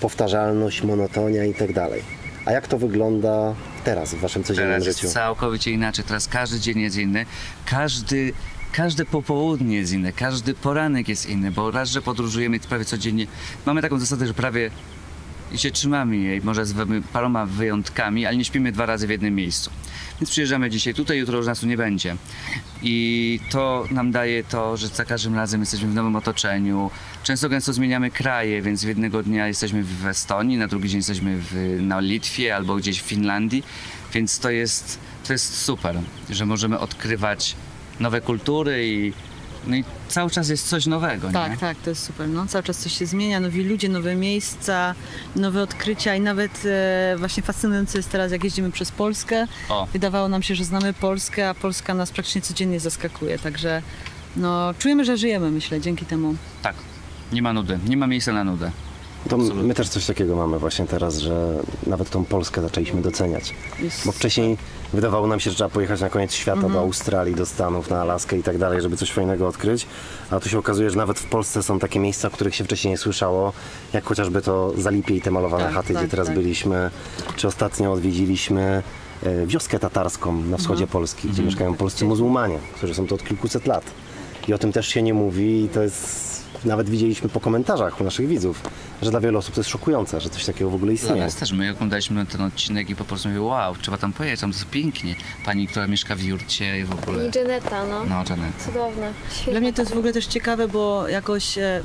powtarzalność, 0.01 0.83
monotonia 0.83 1.45
i 1.45 1.55
tak 1.55 1.73
dalej. 1.73 2.03
A 2.45 2.53
jak 2.53 2.69
to 2.69 2.79
wygląda 2.79 3.55
teraz 3.85 4.15
w 4.15 4.19
Waszym 4.21 4.45
codziennym 4.45 4.71
Teraz 4.81 4.85
życiu? 4.85 5.07
jest 5.07 5.15
całkowicie 5.15 5.71
inaczej. 5.71 6.05
Teraz 6.05 6.29
każdy 6.29 6.61
dzień 6.61 6.81
jest 6.81 6.97
inny. 6.97 7.27
Każdy, 7.67 8.33
każde 8.73 9.05
popołudnie 9.05 9.77
jest 9.77 9.93
inne. 9.93 10.13
Każdy 10.13 10.55
poranek 10.55 11.09
jest 11.09 11.27
inny, 11.27 11.51
bo 11.51 11.71
raz, 11.71 11.91
że 11.91 12.03
podróżujemy 12.03 12.61
prawie 12.61 12.85
codziennie. 12.85 13.27
Mamy 13.67 13.83
taką 13.83 13.99
zasadę, 13.99 14.27
że 14.27 14.35
prawie 14.35 14.71
i 15.55 15.59
się 15.59 15.71
trzymamy 15.71 16.17
jej, 16.17 16.41
może 16.43 16.67
z 16.67 16.75
paroma 17.13 17.47
wyjątkami, 17.47 18.27
ale 18.27 18.37
nie 18.37 18.45
śpimy 18.45 18.73
dwa 18.73 18.87
razy 18.87 19.07
w 19.07 19.11
jednym 19.11 19.35
miejscu. 19.35 19.71
Więc 20.21 20.31
przyjeżdżamy 20.31 20.71
dzisiaj 20.71 20.95
tutaj, 20.95 21.19
jutro 21.19 21.37
już 21.37 21.47
nas 21.47 21.61
tu 21.61 21.67
nie 21.67 21.77
będzie. 21.77 22.17
I 22.83 23.41
to 23.51 23.85
nam 23.91 24.13
daje 24.13 24.45
to, 24.45 24.77
że 24.77 24.89
za 24.89 25.05
każdym 25.05 25.35
razem 25.35 25.61
jesteśmy 25.61 25.89
w 25.89 25.95
nowym 25.95 26.17
otoczeniu. 26.17 26.91
Często 27.23 27.49
gęsto 27.49 27.73
zmieniamy 27.73 28.11
kraje, 28.11 28.63
więc 28.63 28.83
jednego 28.83 29.23
dnia 29.23 29.49
jesteśmy 29.49 29.83
w 29.83 30.07
Estonii, 30.07 30.57
na 30.57 30.69
drugi 30.69 30.89
dzień 30.89 30.99
jesteśmy 30.99 31.39
w, 31.39 31.79
na 31.81 32.01
Litwie 32.01 32.57
albo 32.57 32.77
gdzieś 32.77 33.03
w 33.03 33.05
Finlandii. 33.07 33.63
Więc 34.13 34.39
to 34.39 34.51
jest, 34.51 34.99
to 35.27 35.33
jest 35.33 35.59
super, 35.59 36.01
że 36.31 36.47
możemy 36.47 36.79
odkrywać 36.79 37.57
nowe 38.01 38.21
kultury 38.21 38.89
i, 38.89 39.13
no 39.67 39.77
i 39.77 39.85
cały 40.09 40.31
czas 40.31 40.49
jest 40.49 40.69
coś 40.69 40.87
nowego. 40.87 41.31
Tak, 41.31 41.51
nie? 41.51 41.57
tak, 41.59 41.77
to 41.85 41.91
jest 41.91 42.05
super. 42.05 42.29
No, 42.29 42.47
cały 42.47 42.65
czas 42.65 42.79
coś 42.79 42.99
się 42.99 43.07
zmienia, 43.07 43.41
nowi 43.41 43.65
ludzie, 43.65 43.89
nowe 43.89 44.15
miejsca, 44.15 44.95
nowe 45.37 45.63
odkrycia 45.63 46.15
i 46.15 46.21
nawet 46.21 46.63
e, 46.67 47.15
właśnie 47.19 47.43
fascynujące 47.43 47.99
jest 47.99 48.11
teraz, 48.11 48.33
jak 48.33 48.45
jeździmy 48.45 48.71
przez 48.71 48.91
Polskę. 48.91 49.47
O. 49.69 49.87
Wydawało 49.93 50.29
nam 50.29 50.43
się, 50.43 50.55
że 50.55 50.65
znamy 50.65 50.93
Polskę, 50.93 51.49
a 51.49 51.55
Polska 51.55 51.95
nas 51.95 52.11
praktycznie 52.11 52.43
codziennie 52.43 52.81
zaskakuje, 52.81 53.39
także 53.39 53.83
no, 54.37 54.75
czujemy, 54.79 55.05
że 55.05 55.17
żyjemy, 55.17 55.51
myślę, 55.51 55.81
dzięki 55.81 56.07
temu. 56.07 56.35
Tak. 56.63 56.75
Nie 57.33 57.43
ma 57.43 57.53
nudy, 57.53 57.79
nie 57.89 57.97
ma 57.97 58.07
miejsca 58.07 58.33
na 58.33 58.45
nudę. 58.45 58.71
To 59.29 59.37
my 59.39 59.75
też 59.75 59.89
coś 59.89 60.07
takiego 60.07 60.37
mamy 60.37 60.59
właśnie 60.59 60.87
teraz, 60.87 61.19
że 61.19 61.59
nawet 61.87 62.11
tą 62.11 62.25
Polskę 62.25 62.63
zaczęliśmy 62.63 63.03
doceniać. 63.03 63.55
Bo 64.05 64.13
wcześniej 64.13 64.57
wydawało 64.93 65.27
nam 65.27 65.41
się, 65.41 65.51
że 65.51 65.57
trzeba 65.57 65.71
pojechać 65.71 66.01
na 66.01 66.11
koniec 66.11 66.33
świata 66.33 66.69
do 66.69 66.79
Australii, 66.79 67.35
do 67.35 67.47
Stanów, 67.47 67.91
na 67.91 68.01
Alaskę 68.01 68.39
i 68.39 68.43
tak 68.43 68.59
dalej, 68.59 68.83
żeby 68.83 68.97
coś 68.97 69.13
fajnego 69.13 69.49
odkryć. 69.49 69.87
A 70.31 70.41
tu 70.41 70.49
się 70.49 70.59
okazuje, 70.59 70.91
że 70.91 70.97
nawet 70.97 71.19
w 71.19 71.27
Polsce 71.27 71.63
są 71.63 71.79
takie 71.79 72.01
miejsca, 72.01 72.29
o 72.29 72.31
których 72.31 72.55
się 72.55 72.65
wcześniej 72.65 72.91
nie 72.91 72.99
słyszało, 72.99 73.53
jak 73.93 74.05
chociażby 74.05 74.43
to 74.43 74.73
Zalipie 74.79 75.17
i 75.17 75.21
te 75.21 75.31
malowane 75.31 75.65
Tak, 75.65 75.75
chaty, 75.75 75.95
tak, 75.95 76.03
gdzie 76.03 76.11
teraz 76.11 76.27
tak. 76.27 76.37
byliśmy, 76.37 76.91
czy 77.37 77.49
ostatnio 77.49 77.93
odwiedziliśmy 77.93 78.83
e, 79.23 79.47
wioskę 79.47 79.79
tatarską 79.79 80.33
na 80.43 80.57
wschodzie 80.57 80.87
Polski, 80.87 81.29
gdzie 81.29 81.43
mieszkają 81.43 81.75
polscy 81.75 82.05
muzułmanie, 82.05 82.59
którzy 82.75 82.95
są 82.95 83.07
tu 83.07 83.15
od 83.15 83.25
kilkuset 83.25 83.67
lat. 83.67 83.85
I 84.49 84.55
o 84.55 84.59
tym 84.59 84.73
też 84.73 84.89
się 84.89 85.03
nie 85.03 85.15
mówi 85.15 85.65
i 85.65 85.69
to 85.69 85.83
jest... 85.83 86.34
Nawet 86.65 86.91
widzieliśmy 86.91 87.29
po 87.29 87.41
komentarzach 87.41 88.01
u 88.01 88.05
naszych 88.05 88.29
widzów, 88.29 88.63
że 89.03 89.11
dla 89.11 89.21
wielu 89.21 89.39
osób 89.39 89.55
to 89.55 89.61
jest 89.61 89.71
szokujące, 89.71 90.21
że 90.21 90.31
coś 90.31 90.45
takiego 90.45 90.71
w 90.71 90.75
ogóle 90.75 90.93
Dla 90.93 90.95
istnieje. 90.95 91.23
nas 91.23 91.37
też. 91.37 91.53
My 91.53 91.71
oglądaliśmy 91.71 92.27
ten 92.27 92.41
odcinek 92.41 92.91
i 92.91 92.97
po 92.97 93.05
prostu 93.05 93.29
mówię, 93.29 93.41
wow, 93.41 93.77
trzeba 93.77 93.97
tam 93.99 94.13
pojechać, 94.13 94.41
tam 94.41 94.51
to 94.53 94.57
jest 94.59 94.71
pięknie. 94.71 95.15
Pani, 95.45 95.69
która 95.69 95.87
mieszka 95.87 96.15
w 96.17 96.23
Jurcie 96.23 96.79
i 96.81 96.85
w 96.85 96.93
ogóle. 96.93 97.27
I 97.29 97.31
Janeta, 97.39 97.85
no. 97.87 98.05
No, 98.05 98.25
Janet. 98.31 98.53
Cudowne. 98.67 99.13
Świetne. 99.33 99.53
Dla 99.53 99.61
mnie 99.61 99.73
to 99.73 99.83
jest 99.83 99.95
w 99.95 99.99
ogóle 99.99 100.13
też 100.13 100.27
ciekawe, 100.27 100.69
bo 100.69 101.09
jakoś 101.09 101.59
e, 101.59 101.83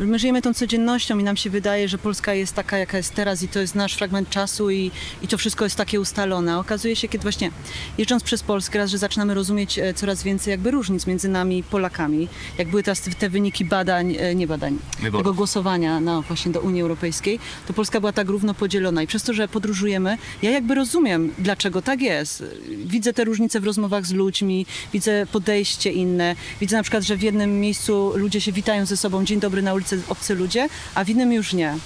my 0.00 0.18
żyjemy 0.18 0.42
tą 0.42 0.54
codziennością 0.54 1.18
i 1.18 1.24
nam 1.24 1.36
się 1.36 1.50
wydaje, 1.50 1.88
że 1.88 1.98
Polska 1.98 2.34
jest 2.34 2.54
taka, 2.54 2.78
jaka 2.78 2.96
jest 2.96 3.14
teraz 3.14 3.42
i 3.42 3.48
to 3.48 3.60
jest 3.60 3.74
nasz 3.74 3.94
fragment 3.94 4.30
czasu 4.30 4.70
i, 4.70 4.90
i 5.22 5.28
to 5.28 5.38
wszystko 5.38 5.64
jest 5.64 5.76
takie 5.76 6.00
ustalone. 6.00 6.58
Okazuje 6.58 6.96
się, 6.96 7.08
kiedy 7.08 7.22
właśnie 7.22 7.50
jeżdżąc 7.98 8.22
przez 8.22 8.42
Polskę, 8.42 8.78
raz, 8.78 8.90
że 8.90 8.98
zaczynamy 8.98 9.34
rozumieć 9.34 9.78
e, 9.78 9.94
coraz 9.94 10.22
więcej 10.22 10.50
jakby 10.50 10.70
różnic 10.70 11.06
między 11.06 11.28
nami 11.28 11.62
Polakami. 11.62 12.28
Jak 12.58 12.68
były 12.68 12.82
teraz 12.82 13.00
te, 13.00 13.30
wyniki 13.30 13.64
badań, 13.64 14.16
e, 14.18 14.34
nie 14.34 14.46
badań, 14.46 14.78
Wyborów. 15.00 15.24
tego 15.24 15.34
głosowania 15.34 16.00
na, 16.00 16.20
właśnie 16.20 16.52
do 16.52 16.60
Unii 16.60 16.82
Europejskiej, 16.82 17.38
to 17.66 17.72
Polska 17.72 18.00
była 18.00 18.12
tak 18.12 18.28
równo 18.28 18.54
podzielona 18.54 19.02
i 19.02 19.06
przez 19.06 19.22
to, 19.22 19.32
że 19.32 19.48
podróżujemy, 19.48 20.18
ja 20.42 20.50
jakby 20.50 20.74
rozumiem, 20.74 21.32
dlaczego 21.38 21.82
tak 21.82 22.00
jest. 22.00 22.44
Widzę 22.84 23.12
te 23.12 23.24
różnice 23.24 23.60
w 23.60 23.64
rozmowach 23.64 24.06
z 24.06 24.12
ludźmi, 24.12 24.66
widzę 24.92 25.26
podejście 25.32 25.90
inne, 25.90 26.36
widzę 26.60 26.76
na 26.76 26.82
przykład, 26.82 27.04
że 27.04 27.16
w 27.16 27.22
jednym 27.22 27.60
miejscu 27.60 28.12
ludzie 28.16 28.40
się 28.40 28.52
witają 28.52 28.86
ze 28.86 28.96
sobą, 28.96 29.24
dzień 29.24 29.40
dobry 29.40 29.62
na 29.62 29.74
ulicy 29.74 29.91
obcy 30.08 30.34
ludzie, 30.34 30.68
a 30.94 31.04
w 31.04 31.08
innym 31.08 31.32
już 31.32 31.52
nie. 31.52 31.76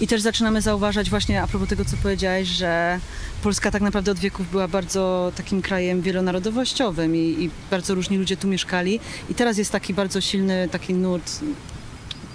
I 0.00 0.06
też 0.06 0.20
zaczynamy 0.20 0.62
zauważać 0.62 1.10
właśnie 1.10 1.42
a 1.42 1.46
propos 1.46 1.68
tego, 1.68 1.84
co 1.84 1.96
powiedziałeś, 1.96 2.48
że 2.48 3.00
Polska 3.42 3.70
tak 3.70 3.82
naprawdę 3.82 4.10
od 4.10 4.18
wieków 4.18 4.50
była 4.50 4.68
bardzo 4.68 5.32
takim 5.36 5.62
krajem 5.62 6.02
wielonarodowościowym 6.02 7.16
i, 7.16 7.18
i 7.18 7.50
bardzo 7.70 7.94
różni 7.94 8.18
ludzie 8.18 8.36
tu 8.36 8.48
mieszkali. 8.48 9.00
I 9.30 9.34
teraz 9.34 9.58
jest 9.58 9.72
taki 9.72 9.94
bardzo 9.94 10.20
silny 10.20 10.68
taki 10.72 10.94
nurt 10.94 11.40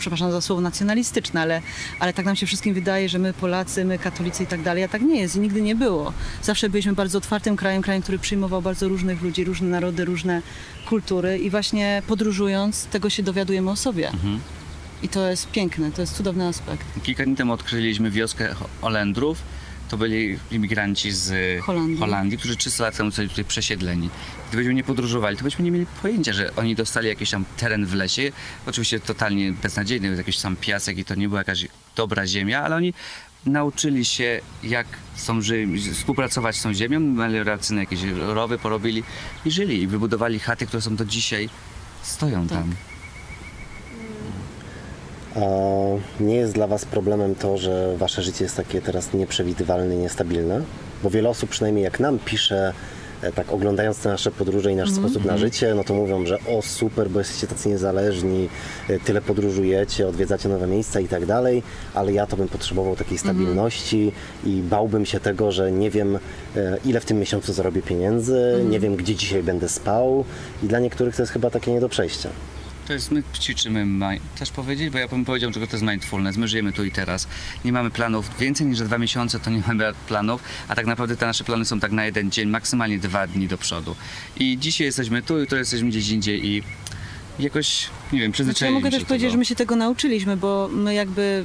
przepraszam 0.04 0.32
za 0.32 0.42
słowo 0.42 0.62
nacjonalistyczne, 0.62 1.42
ale, 1.42 1.62
ale 2.00 2.14
tak 2.14 2.26
nam 2.26 2.36
się 2.36 2.46
wszystkim 2.46 2.74
wydaje, 2.74 3.10
że 3.10 3.20
my 3.20 3.34
Polacy, 3.34 3.86
my 3.86 4.00
katolicy 4.00 4.44
i 4.44 4.48
tak 4.48 4.62
dalej, 4.62 4.84
a 4.84 4.88
tak 4.88 5.02
nie 5.02 5.22
jest 5.22 5.36
i 5.36 5.40
nigdy 5.40 5.62
nie 5.62 5.76
było. 5.76 6.14
Zawsze 6.42 6.70
byliśmy 6.70 6.94
bardzo 6.94 7.18
otwartym 7.18 7.56
krajem, 7.56 7.82
krajem, 7.82 8.02
który 8.02 8.20
przyjmował 8.20 8.62
bardzo 8.62 8.88
różnych 8.88 9.22
ludzi, 9.22 9.44
różne 9.44 9.68
narody, 9.68 10.06
różne 10.06 10.42
kultury 10.90 11.38
i 11.38 11.50
właśnie 11.50 12.02
podróżując 12.08 12.86
tego 12.86 13.10
się 13.10 13.24
dowiadujemy 13.24 13.72
o 13.72 13.76
sobie. 13.76 14.12
I 15.04 15.10
to 15.10 15.30
jest 15.30 15.52
piękne, 15.52 15.92
to 15.92 16.02
jest 16.02 16.16
cudowny 16.18 16.48
aspekt. 16.48 16.86
Kilka 17.04 17.24
dni 17.26 17.36
temu 17.36 17.54
odkryliśmy 17.54 18.12
wioskę 18.12 18.56
Olendrów. 18.82 19.38
To 19.90 19.98
byli 19.98 20.40
imigranci 20.52 21.12
z 21.12 21.34
Holandii. 21.64 21.98
Holandii, 21.98 22.38
którzy 22.38 22.58
300 22.58 22.84
lat 22.84 22.98
temu 22.98 23.10
zostali 23.10 23.30
tutaj 23.30 23.46
przesiedleni. 23.46 24.10
Gdybyśmy 24.50 24.74
nie 24.74 24.84
podróżowali, 24.84 25.38
to 25.38 25.44
byśmy 25.44 25.66
nie 25.66 25.72
mieli 25.72 25.86
pojęcia, 26.02 26.34
że 26.34 26.56
oni 26.56 26.76
dostali 26.76 27.08
jakiś 27.08 27.30
tam 27.30 27.46
teren 27.58 27.86
w 27.86 27.94
lesie. 27.94 28.32
Oczywiście 28.68 29.00
totalnie 29.00 29.54
beznadziejny, 29.54 30.08
był 30.08 30.18
jakiś 30.18 30.38
sam 30.38 30.56
piasek 30.56 30.98
i 30.98 31.06
to 31.06 31.16
nie 31.16 31.28
była 31.28 31.40
jakaś 31.40 31.68
dobra 31.96 32.28
ziemia, 32.28 32.64
ale 32.64 32.76
oni 32.76 32.94
nauczyli 33.46 34.06
się, 34.06 34.42
jak 34.64 34.88
ży- 35.40 35.68
współpracować 35.94 36.56
z 36.56 36.62
tą 36.64 36.74
ziemią, 36.74 37.00
melioracyjne 37.00 37.82
jakieś 37.82 38.00
rowy 38.20 38.58
porobili 38.58 39.04
i 39.46 39.52
żyli. 39.52 39.82
I 39.82 39.88
wybudowali 39.88 40.40
chaty, 40.40 40.66
które 40.68 40.82
są 40.82 40.96
do 40.96 41.06
dzisiaj, 41.06 41.50
stoją 42.04 42.48
Tak. 42.48 42.58
tam. 42.58 42.76
Nie 46.20 46.36
jest 46.36 46.54
dla 46.54 46.68
Was 46.68 46.86
problemem 46.86 47.36
to, 47.36 47.58
że 47.58 47.98
Wasze 47.98 48.22
życie 48.22 48.44
jest 48.44 48.58
takie 48.58 48.82
teraz 48.82 49.14
nieprzewidywalne, 49.14 49.96
niestabilne? 49.96 50.62
Bo 51.04 51.10
wiele 51.10 51.30
osób, 51.30 51.50
przynajmniej 51.50 51.84
jak 51.84 52.00
nam 52.00 52.20
pisze, 52.20 52.74
e, 53.22 53.32
tak 53.32 53.52
oglądając 53.52 54.00
te 54.00 54.10
nasze 54.10 54.32
podróże 54.32 54.72
i 54.72 54.76
nasz 54.76 54.92
sposób 54.92 55.26
na 55.26 55.38
życie, 55.38 55.76
no 55.76 55.84
to 55.84 55.94
mówią, 55.94 56.26
że 56.26 56.38
o 56.40 56.62
super, 56.62 57.10
bo 57.10 57.20
jesteście 57.20 57.48
tacy 57.48 57.70
niezależni, 57.70 58.50
e, 58.90 59.00
tyle 59.00 59.22
podróżujecie, 59.22 60.08
odwiedzacie 60.08 60.50
nowe 60.50 60.68
miejsca 60.68 61.00
i 61.00 61.08
tak 61.08 61.26
dalej, 61.26 61.64
ale 61.94 62.14
ja 62.14 62.28
to 62.28 62.38
bym 62.38 62.48
potrzebował 62.48 62.96
takiej 62.96 63.18
stabilności 63.18 64.12
i 64.46 64.62
bałbym 64.62 65.06
się 65.06 65.20
tego, 65.20 65.52
że 65.52 65.72
nie 65.72 65.90
wiem 65.90 66.16
e, 66.56 66.78
ile 66.86 67.00
w 67.00 67.06
tym 67.06 67.20
miesiącu 67.20 67.54
zarobię 67.54 67.82
pieniędzy, 67.82 68.66
nie 68.70 68.80
wiem 68.80 68.96
gdzie 68.96 69.16
dzisiaj 69.16 69.44
będę 69.44 69.70
spał 69.70 70.26
i 70.64 70.68
dla 70.68 70.80
niektórych 70.80 71.16
to 71.16 71.22
jest 71.22 71.32
chyba 71.32 71.50
takie 71.50 71.72
nie 71.72 71.80
do 71.80 71.90
przejścia. 71.90 72.30
To 72.88 72.94
jest, 72.94 73.12
my 73.12 73.24
ćwiczymy, 73.40 73.86
też 74.40 74.52
powiedzieć, 74.52 74.90
bo 74.90 74.98
ja 74.98 75.08
bym 75.08 75.26
powiedział, 75.26 75.54
że 75.54 75.68
to 75.68 75.76
jest 75.76 75.84
mindfulness, 75.84 76.38
my 76.38 76.48
żyjemy 76.48 76.74
tu 76.74 76.86
i 76.86 76.92
teraz. 76.92 77.28
Nie 77.66 77.72
mamy 77.72 77.92
planów, 77.92 78.30
więcej 78.40 78.68
niż 78.68 78.78
za 78.78 78.86
dwa 78.86 78.98
miesiące 78.98 79.40
to 79.40 79.50
nie 79.50 79.62
mamy 79.68 79.84
planów, 80.08 80.44
a 80.68 80.76
tak 80.76 80.86
naprawdę 80.86 81.18
te 81.18 81.26
nasze 81.26 81.44
plany 81.44 81.66
są 81.66 81.80
tak 81.80 81.92
na 81.92 82.06
jeden 82.06 82.32
dzień, 82.32 82.50
maksymalnie 82.50 83.00
dwa 83.00 83.28
dni 83.28 83.48
do 83.48 83.58
przodu. 83.58 83.96
I 84.38 84.58
dzisiaj 84.58 84.86
jesteśmy 84.86 85.22
tu, 85.22 85.40
jutro 85.40 85.58
jesteśmy 85.58 85.90
gdzieś 85.90 86.10
indziej 86.10 86.46
i 86.48 86.64
jakoś, 87.40 87.88
nie 87.88 87.90
wiem, 87.90 87.92
Znaczy, 88.12 88.26
ja 88.28 88.32
przyzwyczailiśmy 88.32 88.80
mogę 88.80 88.92
też 88.92 89.04
powiedzieć, 89.04 89.26
tego. 89.26 89.32
że 89.32 89.38
my 89.38 89.46
się 89.46 89.56
tego 89.56 89.76
nauczyliśmy, 89.76 90.38
bo 90.38 90.70
my 90.72 90.94
jakby 90.94 91.44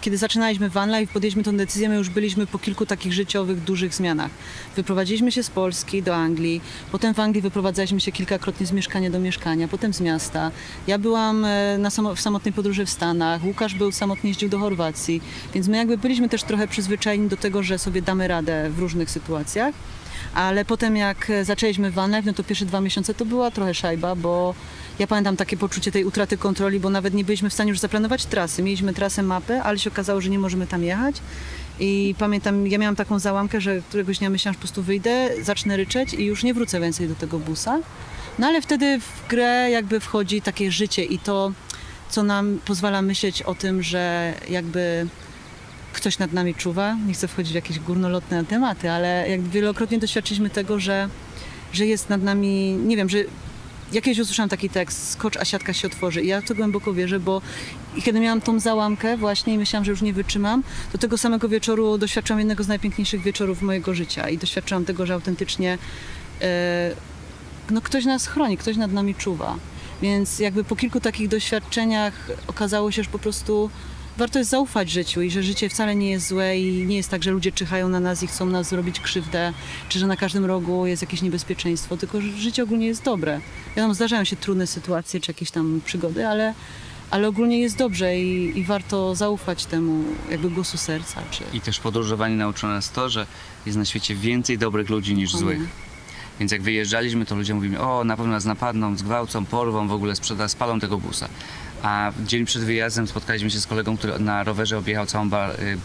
kiedy 0.00 0.18
zaczynaliśmy 0.18 0.70
Van 0.70 0.98
Life, 0.98 1.12
podjęliśmy 1.12 1.42
tę 1.42 1.52
decyzję, 1.52 1.88
my 1.88 1.94
już 1.94 2.08
byliśmy 2.08 2.46
po 2.46 2.58
kilku 2.58 2.86
takich 2.86 3.12
życiowych, 3.12 3.60
dużych 3.60 3.94
zmianach. 3.94 4.30
Wyprowadziliśmy 4.76 5.32
się 5.32 5.42
z 5.42 5.50
Polski 5.50 6.02
do 6.02 6.14
Anglii, 6.14 6.60
potem 6.92 7.14
w 7.14 7.20
Anglii 7.20 7.42
wyprowadzaliśmy 7.42 8.00
się 8.00 8.12
kilkakrotnie 8.12 8.66
z 8.66 8.72
mieszkania 8.72 9.10
do 9.10 9.18
mieszkania, 9.18 9.68
potem 9.68 9.94
z 9.94 10.00
miasta. 10.00 10.50
Ja 10.86 10.98
byłam 10.98 11.44
e, 11.44 11.78
na 11.78 11.90
samo, 11.90 12.14
w 12.14 12.20
samotnej 12.20 12.52
podróży 12.52 12.86
w 12.86 12.90
Stanach, 12.90 13.44
Łukasz 13.44 13.74
był 13.74 13.92
samotnie 13.92 14.30
jeździł 14.30 14.48
do 14.48 14.58
Chorwacji, 14.58 15.22
więc 15.54 15.68
my 15.68 15.76
jakby 15.76 15.98
byliśmy 15.98 16.28
też 16.28 16.42
trochę 16.42 16.68
przyzwyczajeni 16.68 17.28
do 17.28 17.36
tego, 17.36 17.62
że 17.62 17.78
sobie 17.78 18.02
damy 18.02 18.28
radę 18.28 18.70
w 18.70 18.78
różnych 18.78 19.10
sytuacjach. 19.10 19.74
Ale 20.34 20.64
potem 20.64 20.96
jak 20.96 21.30
e, 21.30 21.44
zaczęliśmy 21.44 21.90
Van 21.90 22.10
Life, 22.10 22.22
no 22.26 22.32
to 22.32 22.44
pierwsze 22.44 22.66
dwa 22.66 22.80
miesiące 22.80 23.14
to 23.14 23.24
była 23.24 23.50
trochę 23.50 23.74
szajba, 23.74 24.14
bo 24.14 24.54
ja 25.00 25.06
pamiętam 25.06 25.36
takie 25.36 25.56
poczucie 25.56 25.92
tej 25.92 26.04
utraty 26.04 26.36
kontroli, 26.36 26.80
bo 26.80 26.90
nawet 26.90 27.14
nie 27.14 27.24
byliśmy 27.24 27.50
w 27.50 27.52
stanie 27.52 27.70
już 27.70 27.78
zaplanować 27.78 28.26
trasy. 28.26 28.62
Mieliśmy 28.62 28.94
trasę 28.94 29.22
mapy, 29.22 29.60
ale 29.62 29.78
się 29.78 29.90
okazało, 29.90 30.20
że 30.20 30.30
nie 30.30 30.38
możemy 30.38 30.66
tam 30.66 30.84
jechać. 30.84 31.16
I 31.80 32.14
pamiętam, 32.18 32.66
ja 32.66 32.78
miałam 32.78 32.96
taką 32.96 33.18
załamkę, 33.18 33.60
że 33.60 33.80
któregoś 33.88 34.18
dnia 34.18 34.30
myślałam, 34.30 34.54
że 34.54 34.58
po 34.58 34.60
prostu 34.60 34.82
wyjdę, 34.82 35.30
zacznę 35.42 35.76
ryczeć 35.76 36.14
i 36.14 36.24
już 36.24 36.44
nie 36.44 36.54
wrócę 36.54 36.80
więcej 36.80 37.08
do 37.08 37.14
tego 37.14 37.38
busa. 37.38 37.78
No 38.38 38.46
ale 38.46 38.62
wtedy 38.62 39.00
w 39.00 39.28
grę 39.28 39.70
jakby 39.70 40.00
wchodzi 40.00 40.42
takie 40.42 40.72
życie 40.72 41.04
i 41.04 41.18
to, 41.18 41.52
co 42.08 42.22
nam 42.22 42.58
pozwala 42.64 43.02
myśleć 43.02 43.42
o 43.42 43.54
tym, 43.54 43.82
że 43.82 44.34
jakby 44.50 45.06
ktoś 45.92 46.18
nad 46.18 46.32
nami 46.32 46.54
czuwa. 46.54 46.96
Nie 47.06 47.14
chcę 47.14 47.28
wchodzić 47.28 47.52
w 47.52 47.54
jakieś 47.54 47.78
górnolotne 47.78 48.44
tematy, 48.44 48.90
ale 48.90 49.28
jak 49.28 49.42
wielokrotnie 49.42 49.98
doświadczyliśmy 49.98 50.50
tego, 50.50 50.80
że, 50.80 51.08
że 51.72 51.86
jest 51.86 52.08
nad 52.08 52.22
nami, 52.22 52.72
nie 52.72 52.96
wiem, 52.96 53.08
że 53.08 53.18
jakieś 53.92 54.18
usłyszałam 54.18 54.48
taki 54.48 54.70
tekst, 54.70 55.10
skocz, 55.10 55.36
a 55.36 55.44
siatka 55.44 55.72
się 55.72 55.88
otworzy. 55.88 56.22
I 56.22 56.26
ja 56.26 56.40
w 56.40 56.44
to 56.44 56.54
głęboko 56.54 56.94
wierzę, 56.94 57.20
bo 57.20 57.42
kiedy 58.04 58.20
miałam 58.20 58.40
tą 58.40 58.60
załamkę 58.60 59.16
właśnie 59.16 59.54
i 59.54 59.58
myślałam, 59.58 59.84
że 59.84 59.90
już 59.90 60.02
nie 60.02 60.12
wytrzymam, 60.12 60.62
do 60.92 60.98
tego 60.98 61.18
samego 61.18 61.48
wieczoru 61.48 61.98
doświadczyłam 61.98 62.38
jednego 62.38 62.64
z 62.64 62.68
najpiękniejszych 62.68 63.22
wieczorów 63.22 63.62
mojego 63.62 63.94
życia 63.94 64.28
i 64.28 64.38
doświadczyłam 64.38 64.84
tego, 64.84 65.06
że 65.06 65.14
autentycznie 65.14 65.78
e, 66.40 66.90
no 67.70 67.80
ktoś 67.80 68.04
nas 68.04 68.26
chroni, 68.26 68.56
ktoś 68.56 68.76
nad 68.76 68.92
nami 68.92 69.14
czuwa. 69.14 69.56
Więc 70.02 70.38
jakby 70.38 70.64
po 70.64 70.76
kilku 70.76 71.00
takich 71.00 71.28
doświadczeniach 71.28 72.30
okazało 72.46 72.90
się, 72.90 73.02
że 73.02 73.10
po 73.10 73.18
prostu 73.18 73.70
warto 74.16 74.38
jest 74.38 74.50
zaufać 74.50 74.90
życiu 74.90 75.22
i 75.22 75.30
że 75.30 75.42
życie 75.42 75.68
wcale 75.68 75.94
nie 75.94 76.10
jest 76.10 76.28
złe 76.28 76.58
i 76.58 76.86
nie 76.86 76.96
jest 76.96 77.10
tak, 77.10 77.22
że 77.22 77.30
ludzie 77.30 77.52
czyhają 77.52 77.88
na 77.88 78.00
nas 78.00 78.22
i 78.22 78.26
chcą 78.26 78.46
nas 78.46 78.68
zrobić 78.68 79.00
krzywdę, 79.00 79.52
czy 79.88 79.98
że 79.98 80.06
na 80.06 80.16
każdym 80.16 80.44
rogu 80.44 80.86
jest 80.86 81.02
jakieś 81.02 81.22
niebezpieczeństwo, 81.22 81.96
tylko 81.96 82.20
że 82.20 82.28
życie 82.28 82.62
ogólnie 82.62 82.86
jest 82.86 83.02
dobre. 83.02 83.40
Wiadomo, 83.76 83.94
zdarzają 83.94 84.24
się 84.24 84.36
trudne 84.36 84.66
sytuacje 84.66 85.20
czy 85.20 85.30
jakieś 85.30 85.50
tam 85.50 85.80
przygody, 85.84 86.28
ale, 86.28 86.54
ale 87.10 87.28
ogólnie 87.28 87.60
jest 87.60 87.76
dobrze 87.76 88.18
i, 88.18 88.58
i 88.58 88.64
warto 88.64 89.14
zaufać 89.14 89.66
temu 89.66 90.04
jakby 90.30 90.50
głosu 90.50 90.78
serca. 90.78 91.22
Czy... 91.30 91.44
I 91.52 91.60
też 91.60 91.80
podróżowanie 91.80 92.36
nauczyło 92.36 92.72
nas 92.72 92.90
to, 92.90 93.08
że 93.08 93.26
jest 93.66 93.78
na 93.78 93.84
świecie 93.84 94.14
więcej 94.14 94.58
dobrych 94.58 94.90
ludzi 94.90 95.14
niż 95.14 95.32
złych. 95.32 95.60
Więc 96.40 96.52
jak 96.52 96.62
wyjeżdżaliśmy, 96.62 97.26
to 97.26 97.34
ludzie 97.36 97.54
mówili, 97.54 97.76
o 97.76 98.04
na 98.04 98.16
pewno 98.16 98.32
nas 98.32 98.44
napadną, 98.44 98.96
zgwałcą, 98.96 99.44
porwą, 99.44 99.88
w 99.88 99.92
ogóle 99.92 100.16
sprzeda, 100.16 100.48
spalą 100.48 100.80
tego 100.80 100.98
busa. 100.98 101.28
A 101.82 102.12
dzień 102.26 102.44
przed 102.44 102.64
wyjazdem 102.64 103.06
spotkaliśmy 103.06 103.50
się 103.50 103.60
z 103.60 103.66
kolegą, 103.66 103.96
który 103.96 104.18
na 104.18 104.44
rowerze 104.44 104.78
objechał 104.78 105.06
całą 105.06 105.26
y, 105.26 105.30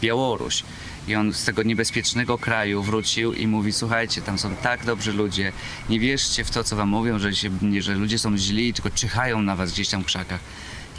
Białoruś. 0.01 0.63
I 1.07 1.15
on 1.15 1.33
z 1.33 1.45
tego 1.45 1.63
niebezpiecznego 1.63 2.37
kraju 2.37 2.83
wrócił 2.83 3.33
i 3.33 3.47
mówi, 3.47 3.73
słuchajcie, 3.73 4.21
tam 4.21 4.39
są 4.39 4.55
tak 4.55 4.85
dobrzy 4.85 5.13
ludzie, 5.13 5.51
nie 5.89 5.99
wierzcie 5.99 6.43
w 6.43 6.51
to, 6.51 6.63
co 6.63 6.75
wam 6.75 6.89
mówią, 6.89 7.19
że, 7.19 7.35
się, 7.35 7.49
że 7.79 7.95
ludzie 7.95 8.19
są 8.19 8.37
źli, 8.37 8.73
tylko 8.73 8.89
czyhają 8.89 9.41
na 9.41 9.55
was 9.55 9.71
gdzieś 9.71 9.89
tam 9.89 10.03
w 10.03 10.05
krzakach. 10.05 10.39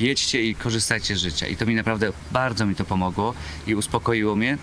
Jedźcie 0.01 0.43
i 0.43 0.55
korzystajcie 0.55 1.17
z 1.17 1.19
życia. 1.19 1.47
I 1.47 1.57
to 1.57 1.67
mi 1.67 1.75
naprawdę 1.75 2.13
bardzo 2.31 2.67
mi 2.67 2.75
to 2.75 2.85
pomogło 2.85 3.35
i 3.67 3.75
uspokoiło 3.75 4.37
mnie. 4.37 4.59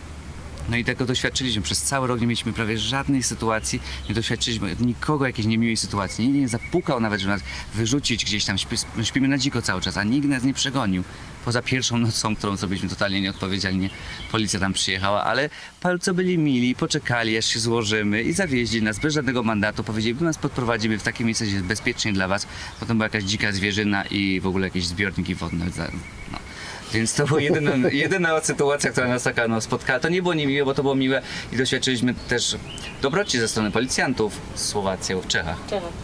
No 0.69 0.77
i 0.77 0.83
tego 0.83 1.05
doświadczyliśmy. 1.05 1.61
Przez 1.61 1.81
cały 1.81 2.07
rok 2.07 2.21
nie 2.21 2.27
mieliśmy 2.27 2.53
prawie 2.53 2.77
żadnej 2.77 3.23
sytuacji, 3.23 3.81
nie 4.09 4.15
doświadczyliśmy 4.15 4.75
nikogo 4.79 5.25
jakiejś 5.25 5.47
niemiłej 5.47 5.77
sytuacji. 5.77 6.27
Nikt 6.27 6.39
nie 6.39 6.47
zapukał 6.47 6.99
nawet, 6.99 7.19
żeby 7.19 7.33
nas 7.33 7.41
wyrzucić 7.73 8.25
gdzieś 8.25 8.45
tam. 8.45 8.57
Śpi, 8.57 8.75
śpimy 9.03 9.27
na 9.27 9.37
dziko 9.37 9.61
cały 9.61 9.81
czas, 9.81 9.97
a 9.97 10.03
nikt 10.03 10.27
nas 10.27 10.43
nie 10.43 10.53
przegonił. 10.53 11.03
Poza 11.45 11.61
pierwszą 11.61 11.97
nocą, 11.97 12.35
którą 12.35 12.57
zrobiliśmy 12.57 12.89
totalnie 12.89 13.21
nieodpowiedzialnie, 13.21 13.89
policja 14.31 14.59
tam 14.59 14.73
przyjechała, 14.73 15.23
ale 15.23 15.49
bardzo 15.83 16.13
byli 16.13 16.37
mili, 16.37 16.75
poczekali 16.75 17.37
aż 17.37 17.45
się 17.45 17.59
złożymy 17.59 18.23
i 18.23 18.33
zawieźli 18.33 18.81
nas 18.81 18.99
bez 18.99 19.13
żadnego 19.13 19.43
mandatu. 19.43 19.83
Powiedzieli, 19.83 20.15
my 20.15 20.21
nas 20.21 20.37
podprowadzimy 20.37 20.99
w 20.99 21.03
takie 21.03 21.23
miejsce, 21.25 21.45
gdzie 21.45 21.53
jest 21.53 21.65
bezpiecznie 21.65 22.13
dla 22.13 22.27
was. 22.27 22.47
Potem 22.79 22.97
była 22.97 23.05
jakaś 23.05 23.23
dzika 23.23 23.51
zwierzyna 23.51 24.05
i 24.05 24.39
w 24.41 24.47
ogóle 24.47 24.67
jakieś 24.67 24.85
zbiorniki 24.85 25.35
wodne. 25.35 25.65
No. 26.31 26.42
Więc 26.93 27.13
to 27.13 27.25
była 27.25 27.41
jedyna, 27.41 27.89
jedyna 27.91 28.41
sytuacja, 28.41 28.91
która 28.91 29.07
nas 29.07 29.23
taka 29.23 29.47
no, 29.47 29.61
spotkała. 29.61 29.99
To 29.99 30.09
nie 30.09 30.21
było 30.21 30.33
niemiłe, 30.33 30.65
bo 30.65 30.73
to 30.73 30.81
było 30.81 30.95
miłe 30.95 31.21
i 31.53 31.57
doświadczyliśmy 31.57 32.13
też 32.13 32.57
dobroci 33.01 33.39
ze 33.39 33.47
strony 33.47 33.71
policjantów 33.71 34.41
w 34.53 34.59
Słowacji, 34.59 35.15
w 35.15 35.27
Czechach. 35.27 35.57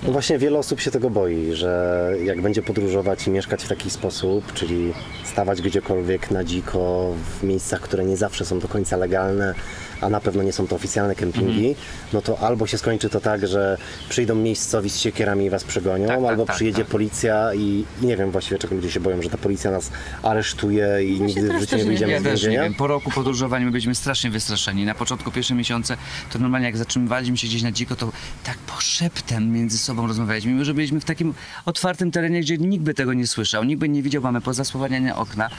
No 0.04 0.12
właśnie 0.12 0.38
wiele 0.38 0.60
osób 0.60 0.80
się 0.82 0.92
tego 0.92 1.10
boi, 1.10 1.50
że 1.54 2.14
jak 2.24 2.42
będzie 2.42 2.62
podróżować 2.62 3.28
i 3.28 3.30
mieszkać 3.30 3.64
w 3.64 3.68
taki 3.68 3.90
sposób, 3.90 4.54
czyli 4.54 4.94
stawać 5.24 5.62
gdziekolwiek 5.62 6.32
na 6.32 6.44
dziko, 6.44 7.14
w 7.40 7.44
miejscach, 7.44 7.82
które 7.82 8.06
nie 8.06 8.18
zawsze 8.18 8.46
są 8.46 8.60
do 8.60 8.68
końca 8.68 8.98
legalne, 8.98 9.56
a 10.02 10.10
na 10.10 10.20
pewno 10.20 10.44
nie 10.44 10.54
są 10.54 10.68
to 10.68 10.76
oficjalne 10.76 11.16
kempingi, 11.16 11.76
no 12.14 12.22
to 12.22 12.40
albo 12.40 12.68
się 12.68 12.78
skończy 12.78 13.10
to 13.10 13.22
tak, 13.22 13.48
że 13.48 13.78
przyjdą 14.10 14.36
miejscowi 14.36 14.90
z 14.90 14.98
siekierami 15.00 15.46
i 15.46 15.50
was 15.50 15.64
przegonią, 15.64 16.08
Tak, 16.08 16.20
tak, 16.20 16.30
albo 16.30 16.46
tak, 16.46 16.56
przyjedzie 16.56 16.78
tak. 16.82 16.88
policja 16.88 17.54
i, 17.54 17.86
i 18.02 18.06
nie 18.06 18.18
wiem 18.18 18.32
właściwie 18.32 18.58
czego 18.58 18.76
ludzie 18.76 18.92
się 18.92 19.00
boją, 19.00 19.22
że 19.22 19.30
ta 19.30 19.38
policja 19.38 19.72
nas 19.72 19.92
aresztuje 20.24 20.88
i 21.04 21.22
nigdy 21.22 21.50
w 21.54 21.60
życiu 21.60 21.68
też 21.72 21.80
nie 21.80 21.86
wyjdziemy 21.86 22.12
Ja 22.14 22.20
z 22.20 22.24
też 22.24 22.42
nie 22.44 22.48
więzienia. 22.48 22.64
wiem. 22.64 22.74
Po 22.74 22.88
roku 22.88 23.12
podróżowania 23.12 23.66
my 23.66 23.72
byliśmy 23.72 23.96
strasznie 23.96 24.30
wystraszeni. 24.30 24.86
Na 24.86 24.96
początku 24.96 25.32
pierwsze 25.32 25.56
miesiące 25.56 25.98
to 26.34 26.40
normalnie 26.40 26.66
jak 26.68 26.78
zatrzymywaliśmy 26.78 27.38
się 27.38 27.48
gdzieś 27.48 27.62
na 27.62 27.72
dziko, 27.72 27.96
to 27.96 28.12
tak 28.44 28.58
poszeptem 28.58 29.52
między 29.52 29.78
sobą 29.78 30.08
rozmawialiśmy. 30.08 30.52
Mimo, 30.52 30.66
że 30.66 30.74
byliśmy 30.74 31.00
w 31.00 31.06
takim 31.06 31.34
otwartym 31.66 32.12
terenie, 32.12 32.42
gdzie 32.42 32.58
nikt 32.58 32.84
by 32.84 32.94
tego 32.94 33.14
nie 33.14 33.28
słyszał, 33.28 33.64
nikt 33.64 33.80
by 33.80 33.90
nie 33.90 34.04
widział, 34.04 34.22
mamy 34.22 34.42
pozasłaniane 34.42 35.16
okna. 35.16 35.50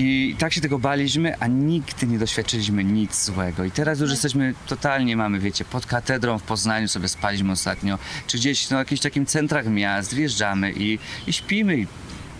I 0.00 0.36
tak 0.38 0.52
się 0.52 0.60
tego 0.60 0.78
baliśmy, 0.78 1.38
a 1.38 1.46
nigdy 1.46 2.06
nie 2.06 2.18
doświadczyliśmy 2.18 2.84
nic 2.84 3.24
złego. 3.24 3.64
I 3.64 3.70
teraz 3.70 4.00
już 4.00 4.10
jesteśmy 4.10 4.54
totalnie, 4.66 5.16
mamy, 5.16 5.38
wiecie, 5.38 5.64
pod 5.64 5.86
katedrą 5.86 6.38
w 6.38 6.42
Poznaniu 6.42 6.88
sobie 6.88 7.08
spaliśmy 7.08 7.52
ostatnio, 7.52 7.98
czy 8.26 8.38
gdzieś 8.38 8.70
no, 8.70 8.76
w 8.76 8.80
jakichś 8.80 9.02
takim 9.02 9.26
centrach 9.26 9.66
miast, 9.66 10.14
wjeżdżamy 10.14 10.72
i, 10.76 10.98
i 11.26 11.32
śpimy. 11.32 11.78
I 11.78 11.86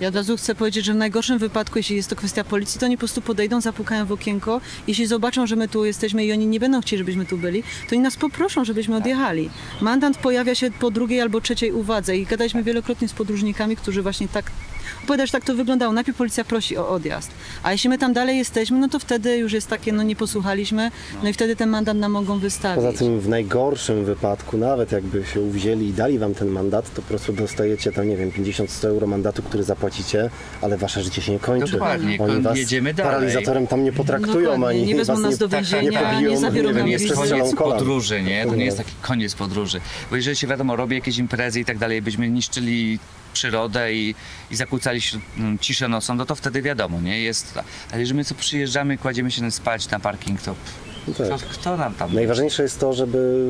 Ja 0.00 0.08
od 0.08 0.14
razu 0.14 0.36
chcę 0.36 0.54
powiedzieć, 0.54 0.84
że 0.84 0.92
w 0.92 0.96
najgorszym 0.96 1.38
wypadku, 1.38 1.78
jeśli 1.78 1.96
jest 1.96 2.10
to 2.10 2.16
kwestia 2.16 2.44
policji, 2.44 2.80
to 2.80 2.86
oni 2.86 2.96
po 2.96 2.98
prostu 2.98 3.22
podejdą, 3.22 3.60
zapukają 3.60 4.06
w 4.06 4.12
okienko. 4.12 4.60
Jeśli 4.86 5.06
zobaczą, 5.06 5.46
że 5.46 5.56
my 5.56 5.68
tu 5.68 5.84
jesteśmy 5.84 6.24
i 6.24 6.32
oni 6.32 6.46
nie 6.46 6.60
będą 6.60 6.80
chcieli, 6.80 6.98
żebyśmy 6.98 7.26
tu 7.26 7.38
byli, 7.38 7.62
to 7.62 7.96
oni 7.96 8.00
nas 8.00 8.16
poproszą, 8.16 8.64
żebyśmy 8.64 8.96
odjechali. 8.96 9.50
Mandant 9.80 10.18
pojawia 10.18 10.54
się 10.54 10.70
po 10.70 10.90
drugiej 10.90 11.20
albo 11.20 11.40
trzeciej 11.40 11.72
uwadze 11.72 12.16
i 12.16 12.26
gadaliśmy 12.26 12.62
wielokrotnie 12.62 13.08
z 13.08 13.12
podróżnikami, 13.12 13.76
którzy 13.76 14.02
właśnie 14.02 14.28
tak 14.28 14.50
opowiadają, 15.08 15.26
że 15.26 15.32
tak 15.32 15.44
to 15.44 15.54
wyglądało. 15.54 15.92
Najpierw 15.92 16.18
policja 16.18 16.44
prosi 16.44 16.76
o 16.76 16.88
odjazd, 16.88 17.30
a 17.62 17.72
jeśli 17.72 17.90
my 17.90 17.98
tam 17.98 18.12
dalej 18.12 18.38
jesteśmy, 18.38 18.78
no 18.78 18.88
to 18.88 18.98
wtedy 18.98 19.36
już 19.36 19.52
jest 19.52 19.68
takie, 19.68 19.92
no 19.92 20.02
nie 20.02 20.16
posłuchaliśmy, 20.16 20.90
no 21.22 21.28
i 21.28 21.32
wtedy 21.32 21.56
ten 21.56 21.68
mandat 21.68 21.96
nam 21.96 22.12
mogą 22.12 22.38
wystawić. 22.38 22.84
Poza 22.84 22.98
tym 22.98 23.20
w 23.20 23.28
najgorszym 23.28 24.04
wypadku, 24.04 24.58
nawet 24.58 24.92
jakby 24.92 25.24
się 25.34 25.40
uwzięli 25.40 25.86
i 25.88 25.92
dali 25.92 26.18
wam 26.18 26.34
ten 26.34 26.48
mandat, 26.48 26.94
to 26.94 27.02
po 27.02 27.08
prostu 27.08 27.32
dostajecie 27.32 27.92
tam, 27.92 28.08
nie 28.08 28.16
wiem, 28.16 28.30
50-100 28.30 28.86
euro 28.86 29.06
mandatu, 29.06 29.42
który 29.42 29.62
zapłacicie, 29.64 30.30
ale 30.62 30.76
wasze 30.78 31.02
życie 31.02 31.22
się 31.22 31.32
nie 31.32 31.38
kończy. 31.38 31.72
Dokładnie, 31.72 32.18
Oni 32.20 32.42
was 32.42 32.58
jedziemy 32.58 32.94
dalej. 32.94 33.12
paralizatorem 33.12 33.66
tam 33.66 33.84
nie 33.84 33.92
potraktują, 33.92 34.50
Dokładnie, 34.50 34.66
ani 34.66 34.86
nie 34.86 34.96
wezmą 34.96 35.14
was 35.14 35.22
nas 35.22 35.38
do 35.38 35.48
więzienia, 35.48 36.00
pobiją, 36.02 36.30
nie 36.30 36.38
zabiorą 36.38 36.72
nam 36.72 36.86
nie 36.86 36.98
koniec 36.98 37.54
kolan. 37.54 37.78
podróży, 37.78 38.22
nie? 38.22 38.46
To 38.46 38.54
nie 38.54 38.64
jest 38.64 38.76
taki 38.78 38.92
koniec 39.02 39.34
podróży. 39.34 39.80
Bo 40.10 40.16
jeżeli 40.16 40.36
się 40.36 40.46
wiadomo, 40.46 40.76
robi 40.76 40.94
jakieś 40.96 41.18
imprezy 41.18 41.60
i 41.60 41.64
tak 41.64 41.78
dalej, 41.78 42.02
byśmy 42.02 42.30
niszczyli 42.30 42.98
przyrodę 43.42 43.92
i, 43.94 44.14
i 44.50 44.56
zakłócali 44.56 45.00
śr- 45.00 45.18
m, 45.38 45.58
ciszę 45.60 45.88
nocą, 45.88 46.14
no 46.14 46.26
to 46.26 46.34
wtedy 46.34 46.62
wiadomo, 46.62 47.00
nie? 47.00 47.20
Jest, 47.20 47.58
ale 47.92 48.00
jeżeli 48.00 48.16
my 48.16 48.24
co 48.24 48.34
przyjeżdżamy, 48.34 48.98
kładziemy 48.98 49.30
się 49.30 49.50
spać 49.50 49.90
na 49.90 50.00
parking, 50.00 50.42
to 50.42 50.54
No 51.08 51.14
tak. 51.14 51.26
kto, 51.26 51.38
kto 51.52 51.76
nam 51.76 51.94
tam... 51.94 52.14
Najważniejsze 52.14 52.62
jest 52.62 52.80
to, 52.80 52.92
żeby 52.92 53.44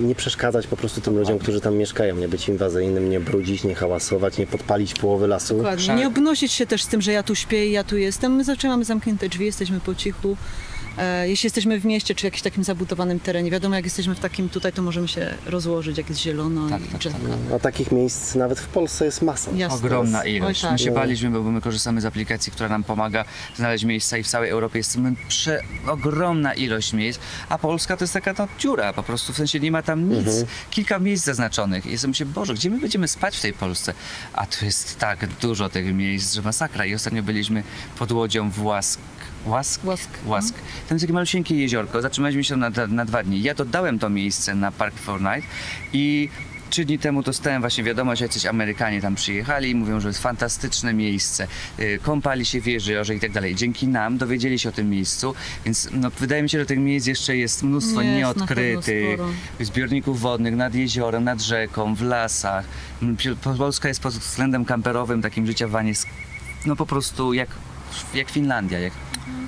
nie 0.00 0.14
przeszkadzać 0.14 0.66
po 0.66 0.76
prostu 0.76 1.00
tym 1.00 1.18
ludziom, 1.18 1.38
którzy 1.38 1.60
tam 1.60 1.76
mieszkają, 1.76 2.16
nie 2.16 2.28
być 2.28 2.48
inwazyjnym, 2.48 3.10
nie 3.10 3.20
brudzić, 3.20 3.64
nie 3.64 3.74
hałasować, 3.74 4.38
nie 4.38 4.46
podpalić 4.46 4.94
połowy 4.94 5.26
lasu. 5.26 5.56
Dokładnie. 5.56 5.94
Nie 5.94 6.06
obnosić 6.06 6.52
się 6.52 6.66
też 6.66 6.82
z 6.82 6.86
tym, 6.86 7.02
że 7.02 7.12
ja 7.12 7.22
tu 7.22 7.34
śpię 7.34 7.66
i 7.66 7.72
ja 7.72 7.84
tu 7.84 7.96
jestem. 7.96 8.32
My 8.36 8.44
zawsze 8.44 8.68
mamy 8.68 8.84
zamknięte 8.84 9.28
drzwi, 9.28 9.44
jesteśmy 9.44 9.80
po 9.80 9.94
cichu. 9.94 10.36
E, 10.98 11.28
jeśli 11.28 11.46
jesteśmy 11.46 11.80
w 11.80 11.84
mieście 11.84 12.14
czy 12.14 12.26
jakimś 12.26 12.42
takim 12.42 12.64
zabudowanym 12.64 13.20
terenie, 13.20 13.50
wiadomo 13.50 13.74
jak 13.74 13.84
jesteśmy 13.84 14.14
w 14.14 14.20
takim 14.20 14.48
tutaj, 14.48 14.72
to 14.72 14.82
możemy 14.82 15.08
się 15.08 15.34
rozłożyć, 15.46 15.98
jak 15.98 16.08
jest 16.08 16.20
zielono 16.20 16.68
Tak, 16.68 16.82
i 16.82 16.88
tak, 16.88 16.98
drzewa. 16.98 17.18
A 17.56 17.58
takich 17.58 17.92
miejsc 17.92 18.34
nawet 18.34 18.60
w 18.60 18.66
Polsce 18.66 19.04
jest 19.04 19.22
masa. 19.22 19.50
Jasne. 19.50 19.76
Ogromna 19.76 20.20
Oj, 20.20 20.34
ilość. 20.34 20.60
tak. 20.60 20.72
My 20.72 20.78
się 20.78 20.90
baliśmy, 20.90 21.30
bo 21.30 21.42
my 21.42 21.60
korzystamy 21.60 22.00
z 22.00 22.04
aplikacji, 22.04 22.52
która 22.52 22.68
nam 22.68 22.84
pomaga 22.84 23.24
znaleźć 23.56 23.84
miejsca 23.84 24.18
i 24.18 24.22
w 24.22 24.28
całej 24.28 24.50
Europie 24.50 24.78
jest 24.78 24.98
prze 25.28 25.62
ogromna 25.86 26.54
ilość 26.54 26.92
miejsc, 26.92 27.20
a 27.48 27.58
Polska 27.58 27.96
to 27.96 28.04
jest 28.04 28.14
taka 28.14 28.34
no, 28.38 28.48
dziura, 28.58 28.92
po 28.92 29.02
prostu 29.02 29.32
w 29.32 29.36
sensie 29.36 29.60
nie 29.60 29.70
ma 29.72 29.82
tam 29.82 30.08
nic. 30.08 30.26
Kilka 30.70 30.98
miejsc 30.98 31.24
zaznaczonych. 31.24 31.86
I 31.86 31.90
jestem 31.90 32.14
się, 32.14 32.24
Boże, 32.26 32.54
gdzie 32.54 32.70
my 32.70 32.80
będziemy 32.80 33.08
spać 33.08 33.36
w 33.36 33.40
tej 33.40 33.52
Polsce? 33.52 33.94
A 34.32 34.46
tu 34.46 34.64
jest 34.64 34.98
tak 34.98 35.26
dużo 35.26 35.68
tych 35.68 35.94
miejsc, 35.94 36.34
że 36.34 36.42
masakra. 36.42 36.84
I 36.84 36.94
ostatnio 36.94 37.22
byliśmy 37.22 37.62
pod 37.98 38.12
łodzią 38.12 38.50
w 38.50 38.64
Łask. 38.64 39.00
Łask? 39.46 39.84
Łask. 39.84 40.10
Łask. 40.26 40.54
Tam 40.88 40.96
jest 40.96 41.02
takie 41.02 41.12
malusieńkie 41.12 41.56
jeziorko. 41.56 42.02
Zatrzymaliśmy 42.02 42.44
się 42.44 42.56
na, 42.56 42.70
na 42.88 43.04
dwa 43.04 43.22
dni. 43.22 43.42
Ja 43.42 43.54
dodałem 43.54 43.98
to 43.98 44.10
miejsce 44.10 44.54
na 44.54 44.72
Park 44.72 44.98
for 44.98 45.20
Night 45.20 45.50
i 45.92 46.28
Trzy 46.70 46.84
dni 46.84 46.98
temu 46.98 47.22
dostałem 47.22 47.60
właśnie 47.62 47.84
wiadomość, 47.84 48.18
że 48.18 48.24
jacyś 48.24 48.46
Amerykanie 48.46 49.00
tam 49.00 49.14
przyjechali 49.14 49.70
i 49.70 49.74
mówią, 49.74 50.00
że 50.00 50.08
jest 50.08 50.22
fantastyczne 50.22 50.94
miejsce. 50.94 51.46
Y, 51.78 51.98
Kąpali 52.02 52.44
się 52.44 52.60
w 52.60 52.66
jeziorze 52.66 53.14
i 53.14 53.20
tak 53.20 53.32
dalej. 53.32 53.54
Dzięki 53.54 53.88
nam 53.88 54.18
dowiedzieli 54.18 54.58
się 54.58 54.68
o 54.68 54.72
tym 54.72 54.90
miejscu, 54.90 55.34
więc 55.64 55.88
no, 55.92 56.10
wydaje 56.10 56.42
mi 56.42 56.50
się, 56.50 56.58
że 56.58 56.66
tych 56.66 56.78
miejsc 56.78 57.06
jeszcze 57.06 57.36
jest 57.36 57.62
mnóstwo 57.62 58.00
Jest, 58.00 58.12
na 58.12 58.18
nieodkrytych. 58.18 59.20
Zbiorników 59.60 60.20
wodnych 60.20 60.56
nad 60.56 60.74
jeziorem, 60.74 61.24
nad 61.24 61.40
rzeką, 61.40 61.94
w 61.94 62.02
lasach. 62.02 62.64
M, 63.02 63.16
Polska 63.58 63.88
jest 63.88 64.00
pod 64.00 64.14
względem 64.14 64.64
kamperowym, 64.64 65.22
takim 65.22 65.46
życia 65.46 65.68
w 65.68 65.70
wanie, 65.70 65.92
no 66.66 66.76
po 66.76 66.86
prostu 66.86 67.34
jak, 67.34 67.48
jak 68.14 68.30
Finlandia, 68.30 68.78
jak 68.78 68.92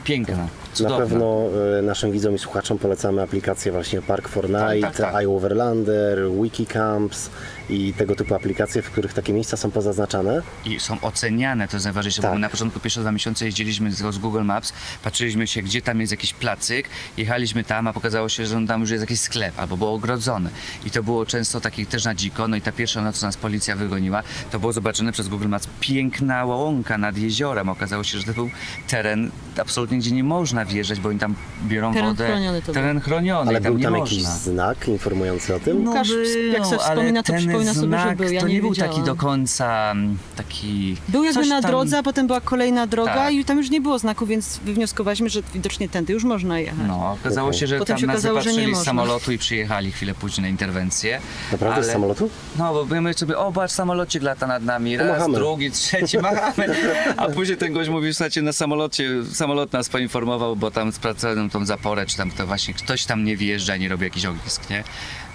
piękna, 0.04 0.48
Na 0.70 0.76
cudowna. 0.76 0.98
pewno 0.98 1.44
e, 1.78 1.82
naszym 1.82 2.12
widzom 2.12 2.34
i 2.34 2.38
słuchaczom 2.38 2.78
polecamy 2.78 3.22
aplikację 3.22 3.72
właśnie 3.72 4.02
Park 4.02 4.28
for 4.28 4.44
Night, 4.50 4.80
tak, 4.82 4.96
tak. 4.96 5.14
iOverlander, 5.14 6.18
Wikicamps 6.42 7.30
i 7.70 7.94
tego 7.94 8.16
typu 8.16 8.34
aplikacje, 8.34 8.82
w 8.82 8.90
których 8.90 9.12
takie 9.12 9.32
miejsca 9.32 9.56
są 9.56 9.70
pozaznaczane. 9.70 10.42
i 10.64 10.80
są 10.80 11.00
oceniane, 11.00 11.68
to 11.68 11.76
jest 11.76 11.84
najważniejsze, 11.86 12.22
Tak. 12.22 12.32
bo 12.32 12.38
na 12.38 12.48
początku 12.48 12.80
pierwsze 12.80 13.00
dwa 13.00 13.12
miesiące 13.12 13.44
jeździliśmy 13.44 13.92
z, 13.92 14.14
z 14.14 14.18
Google 14.18 14.42
Maps, 14.42 14.72
patrzyliśmy 15.04 15.46
się, 15.46 15.62
gdzie 15.62 15.82
tam 15.82 16.00
jest 16.00 16.10
jakiś 16.10 16.32
placyk, 16.32 16.88
jechaliśmy 17.16 17.64
tam, 17.64 17.86
a 17.86 17.92
pokazało 17.92 18.28
się, 18.28 18.46
że 18.46 18.66
tam 18.68 18.80
już 18.80 18.90
jest 18.90 19.00
jakiś 19.00 19.20
sklep, 19.20 19.58
albo 19.60 19.76
było 19.76 19.92
ogrodzone. 19.92 20.50
I 20.86 20.90
to 20.90 21.02
było 21.02 21.26
często 21.26 21.60
takich 21.60 21.88
też 21.88 22.04
na 22.04 22.14
dziko, 22.14 22.48
no 22.48 22.56
i 22.56 22.60
ta 22.60 22.72
pierwsza 22.72 23.02
noc, 23.02 23.18
co 23.18 23.26
nas 23.26 23.36
policja 23.36 23.76
wygoniła, 23.76 24.22
to 24.50 24.60
było 24.60 24.72
zobaczone 24.72 25.12
przez 25.12 25.28
Google 25.28 25.48
Maps 25.48 25.68
piękna 25.80 26.44
łąka 26.44 26.98
nad 26.98 27.16
jeziorem. 27.18 27.68
Okazało 27.68 28.04
się, 28.04 28.18
że 28.18 28.24
to 28.24 28.32
był 28.32 28.50
teren 28.88 29.30
absolutnie, 29.60 29.98
gdzie 29.98 30.10
nie 30.10 30.24
można 30.24 30.59
można 30.60 30.74
wjeżdżać, 30.74 31.00
bo 31.00 31.08
oni 31.08 31.18
tam 31.18 31.34
biorą 31.68 31.92
Teren 31.94 32.08
wodę. 32.10 32.26
chroniony 32.26 32.60
to 32.60 32.64
był. 32.66 32.74
Teren 32.74 33.00
chroniony, 33.00 33.50
Ale 33.50 33.60
tam 33.60 33.72
był 33.72 33.78
nie 33.78 33.84
tam 33.84 33.92
można. 33.92 34.16
jakiś 34.16 34.24
znak 34.28 34.88
informujący 34.88 35.54
o 35.54 35.60
tym? 35.60 35.84
No 35.84 35.90
Łukasz, 35.90 36.08
jak 36.52 36.66
sobie 36.66 36.80
ale 36.82 36.94
wspomina, 36.96 37.22
to 37.22 37.32
ten 37.32 37.40
przypomina 37.40 37.74
sobie, 37.74 37.86
że 37.96 38.02
znak 38.02 38.16
był, 38.16 38.28
ja 38.32 38.40
to 38.40 38.48
nie 38.48 38.54
nie 38.54 38.60
był 38.60 38.74
taki 38.74 39.02
do 39.02 39.14
końca 39.14 39.90
mm, 39.90 40.18
taki... 40.36 40.96
Był 41.08 41.24
jakby 41.24 41.40
coś 41.40 41.48
na 41.48 41.62
tam- 41.62 41.70
drodze, 41.70 41.98
a 41.98 42.02
potem 42.02 42.26
była 42.26 42.40
kolejna 42.40 42.86
droga 42.86 43.14
Tak. 43.14 43.32
i 43.34 43.44
tam 43.44 43.58
już 43.58 43.70
nie 43.70 43.80
było 43.80 43.98
znaku, 43.98 44.26
więc 44.26 44.58
wywnioskowaliśmy, 44.64 45.28
że 45.30 45.40
widocznie 45.54 45.88
tędy 45.88 46.12
już 46.12 46.24
można 46.24 46.58
jechać. 46.58 46.78
No, 46.88 47.16
okazało 47.20 47.52
się, 47.52 47.66
że 47.66 47.78
Potem 47.78 47.94
tam 47.94 48.00
się 48.00 48.06
nas 48.06 48.16
okazało, 48.16 48.40
że 48.40 48.44
nie 48.44 48.52
zapatrzyli 48.54 48.74
z 48.74 48.78
można. 48.78 48.84
samolotu 48.90 49.32
i 49.32 49.38
przyjechali 49.38 49.92
chwilę 49.92 50.14
później 50.14 50.42
na 50.42 50.48
interwencję. 50.48 51.20
Naprawdę 51.52 51.82
z 51.82 51.84
ale- 51.84 51.92
samolotu? 51.92 52.30
No, 52.58 52.72
bo 52.84 53.00
my 53.00 53.14
sobie, 53.14 53.38
o, 53.38 53.52
patrz, 53.52 53.74
samolocik 53.74 54.22
lata 54.22 54.46
nad 54.46 54.64
nami, 54.64 54.96
raz, 54.96 55.06
Pomachamy. 55.08 55.34
drugi, 55.34 55.70
trzeci, 55.70 56.18
machamy. 56.18 56.74
A 57.16 57.28
później 57.28 57.58
ten 57.58 57.72
gość 57.72 57.90
mówi, 57.90 58.14
słuchajcie, 58.14 58.42
na 58.42 58.52
samolocie, 58.52 59.08
samolot 59.32 59.72
nas 59.72 59.88
poinformował, 59.88 60.49
bo 60.56 60.70
tam 60.70 60.92
sprawdzałem 60.92 61.50
tą 61.50 61.66
zaporę, 61.66 62.06
czy 62.06 62.16
tam 62.16 62.30
to 62.30 62.46
właśnie 62.46 62.74
ktoś 62.74 63.04
tam 63.04 63.24
nie 63.24 63.36
wjeżdża, 63.36 63.76
nie 63.76 63.88
robi 63.88 64.04
jakiś 64.04 64.24
ognisk, 64.24 64.70
nie? 64.70 64.84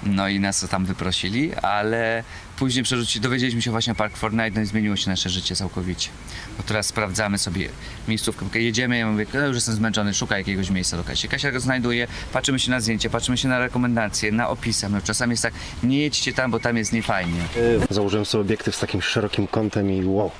No 0.03 0.27
i 0.27 0.39
nas 0.39 0.67
tam 0.69 0.85
wyprosili, 0.85 1.55
ale 1.55 2.23
później 2.57 2.83
przerzuci, 2.83 3.19
dowiedzieliśmy 3.19 3.61
się 3.61 3.71
właśnie 3.71 3.93
o 3.93 3.95
Park 3.95 4.17
Fortnite, 4.17 4.51
no 4.55 4.61
i 4.61 4.65
zmieniło 4.65 4.95
się 4.95 5.09
nasze 5.09 5.29
życie 5.29 5.55
całkowicie. 5.55 6.09
Bo 6.57 6.63
teraz 6.63 6.85
sprawdzamy 6.85 7.37
sobie 7.37 7.69
miejscówkę, 8.07 8.45
jedziemy, 8.59 8.97
ja 8.97 9.11
mówię, 9.11 9.25
no 9.33 9.47
już 9.47 9.55
jestem 9.55 9.75
zmęczony, 9.75 10.13
szukaj 10.13 10.39
jakiegoś 10.39 10.69
miejsca 10.69 10.97
do 10.97 11.03
Kasi. 11.03 11.27
Kasia 11.27 11.51
go 11.51 11.59
znajduje, 11.59 12.07
patrzymy 12.33 12.59
się 12.59 12.71
na 12.71 12.79
zdjęcie, 12.79 13.09
patrzymy 13.09 13.37
się 13.37 13.47
na 13.47 13.59
rekomendacje, 13.59 14.31
na 14.31 14.49
opisy. 14.49 14.89
No, 14.89 15.01
czasami 15.01 15.31
jest 15.31 15.43
tak, 15.43 15.53
nie 15.83 15.99
jedźcie 15.99 16.33
tam, 16.33 16.51
bo 16.51 16.59
tam 16.59 16.77
jest 16.77 16.93
niefajnie. 16.93 17.41
Założyłem 17.89 18.25
sobie 18.25 18.41
obiektyw 18.41 18.75
z 18.75 18.79
takim 18.79 19.01
szerokim 19.01 19.47
kątem 19.47 19.91
i 19.91 20.05
wow, 20.05 20.31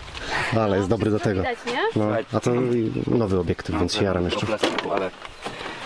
ale 0.60 0.78
jest 0.78 0.90
dobry 0.90 1.12
do 1.12 1.20
tego. 1.20 1.42
Widać, 1.42 1.60
nie? 1.66 1.82
No, 1.96 2.10
a 2.34 2.40
to 2.40 2.52
nowy 3.08 3.40
obiektyw, 3.40 3.80
więc 3.80 3.94
się 3.94 4.04
jaram 4.04 4.26
jeszcze. 4.26 4.46
plastiku, 4.46 4.92
ale... 4.92 5.12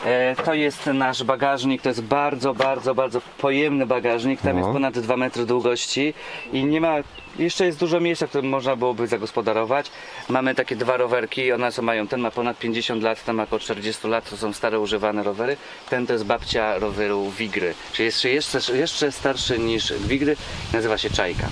E, 0.05 0.35
to 0.45 0.53
jest 0.53 0.85
nasz 0.85 1.23
bagażnik, 1.23 1.81
to 1.81 1.89
jest 1.89 2.01
bardzo, 2.01 2.53
bardzo, 2.53 2.95
bardzo 2.95 3.21
pojemny 3.37 3.85
bagażnik. 3.85 4.41
Tam 4.41 4.53
No. 4.53 4.59
jest 4.59 4.73
ponad 4.73 4.99
2 4.99 5.17
metry 5.17 5.45
długości 5.45 6.13
i 6.53 6.65
nie 6.65 6.81
ma. 6.81 6.95
Jeszcze 7.39 7.65
jest 7.65 7.79
dużo 7.79 7.99
miejsca, 7.99 8.27
które 8.27 8.47
można 8.47 8.75
byłoby 8.75 9.07
zagospodarować. 9.07 9.91
Mamy 10.29 10.55
takie 10.55 10.75
dwa 10.75 10.97
rowerki, 10.97 11.51
one 11.51 11.71
są, 11.71 11.81
mają, 11.81 12.07
ten 12.07 12.19
ma 12.21 12.31
ponad 12.31 12.59
50 12.59 13.03
lat, 13.03 13.23
ten 13.23 13.35
ma 13.35 13.43
około 13.43 13.59
40 13.59 14.07
lat, 14.07 14.29
to 14.29 14.37
są 14.37 14.53
stare 14.53 14.79
używane 14.79 15.23
rowery. 15.23 15.57
Ten 15.89 16.07
to 16.07 16.13
jest 16.13 16.25
babcia 16.25 16.79
roweru 16.79 17.31
Wigry, 17.31 17.73
czyli 17.93 18.05
jest 18.05 18.23
jeszcze, 18.25 18.77
jeszcze 18.77 19.11
starszy 19.11 19.59
niż 19.59 19.93
Wigry, 19.93 20.35
nazywa 20.73 20.97
się 20.97 21.09
Czajka. 21.09 21.47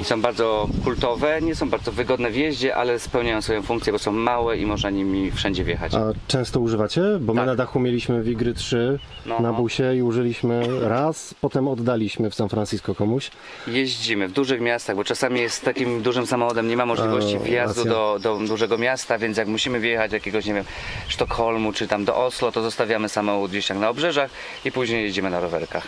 I 0.00 0.04
są 0.04 0.20
bardzo 0.20 0.68
kultowe, 0.84 1.42
nie 1.42 1.54
są 1.54 1.70
bardzo 1.70 1.92
wygodne 1.92 2.30
w 2.30 2.36
jeździe, 2.36 2.76
ale 2.76 2.98
spełniają 2.98 3.42
swoją 3.42 3.62
funkcję, 3.62 3.92
bo 3.92 3.98
są 3.98 4.12
małe 4.12 4.58
i 4.58 4.66
można 4.66 4.90
nimi 4.90 5.30
wszędzie 5.30 5.64
wjechać. 5.64 5.94
A 5.94 6.00
często 6.28 6.60
używacie? 6.60 7.02
Bo 7.20 7.34
my 7.34 7.40
Tak. 7.40 7.46
na 7.46 7.54
dachu 7.56 7.80
mieliśmy 7.80 8.22
Wigry 8.22 8.54
3 8.54 8.98
No. 9.26 9.40
na 9.40 9.52
busie 9.52 9.94
i 9.96 10.02
użyliśmy 10.02 10.66
raz, 10.88 11.34
potem 11.40 11.68
oddaliśmy 11.68 12.30
w 12.30 12.34
San 12.34 12.48
Francisco 12.48 12.94
komuś. 12.94 13.30
Jeździmy 13.66 14.28
w 14.28 14.32
dużych 14.32 14.60
miastach, 14.60 14.96
bo 14.96 15.04
czasami 15.04 15.40
jest 15.40 15.64
takim 15.64 16.02
dużym 16.02 16.26
samochodem, 16.26 16.68
nie 16.68 16.76
ma 16.76 16.86
możliwości 16.86 17.36
A, 17.36 17.38
wjazdu 17.38 17.80
racja. 17.84 17.92
do, 17.92 18.18
do 18.22 18.38
dużego 18.46 18.78
miasta, 18.78 19.18
więc 19.18 19.36
jak 19.36 19.48
musimy 19.48 19.80
wjechać 19.80 20.10
do 20.10 20.16
jakiegoś, 20.16 20.46
nie 20.46 20.54
wiem, 20.54 20.64
Sztokholmu 21.08 21.72
czy 21.72 21.88
tam 21.88 22.04
do 22.04 22.16
Oslo, 22.16 22.52
to 22.52 22.62
zostawiamy 22.62 23.08
samochód 23.08 23.50
gdzieś 23.50 23.66
tam 23.66 23.80
na 23.80 23.88
obrzeżach 23.88 24.30
i 24.64 24.72
później 24.72 25.02
jeździmy 25.04 25.30
na 25.30 25.40
rowerkach. 25.40 25.86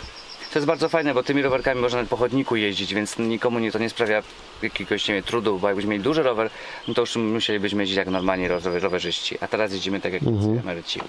To 0.53 0.59
jest 0.59 0.67
bardzo 0.67 0.89
fajne, 0.89 1.13
bo 1.13 1.23
tymi 1.23 1.41
rowerkami 1.41 1.81
można 1.81 2.03
po 2.03 2.17
chodniku 2.17 2.55
jeździć, 2.55 2.93
więc 2.93 3.19
nikomu 3.19 3.59
nie, 3.59 3.71
to 3.71 3.79
nie 3.79 3.89
sprawia 3.89 4.23
jakiegoś 4.61 5.07
nie 5.07 5.13
wiem, 5.13 5.23
trudu, 5.23 5.59
bo 5.59 5.67
jakbyśmy 5.67 5.91
mieli 5.91 6.03
duży 6.03 6.23
rower, 6.23 6.49
no 6.87 6.93
to 6.93 7.01
już 7.01 7.15
musielibyśmy 7.15 7.83
jeździć 7.83 7.97
jak 7.97 8.07
normalni 8.07 8.47
rower, 8.47 8.81
rowerzyści, 8.83 9.37
a 9.41 9.47
teraz 9.47 9.73
jeździmy 9.73 9.99
tak 10.01 10.13
jak 10.13 10.23
Mhm. 10.23 10.59
emeryci. 10.59 10.99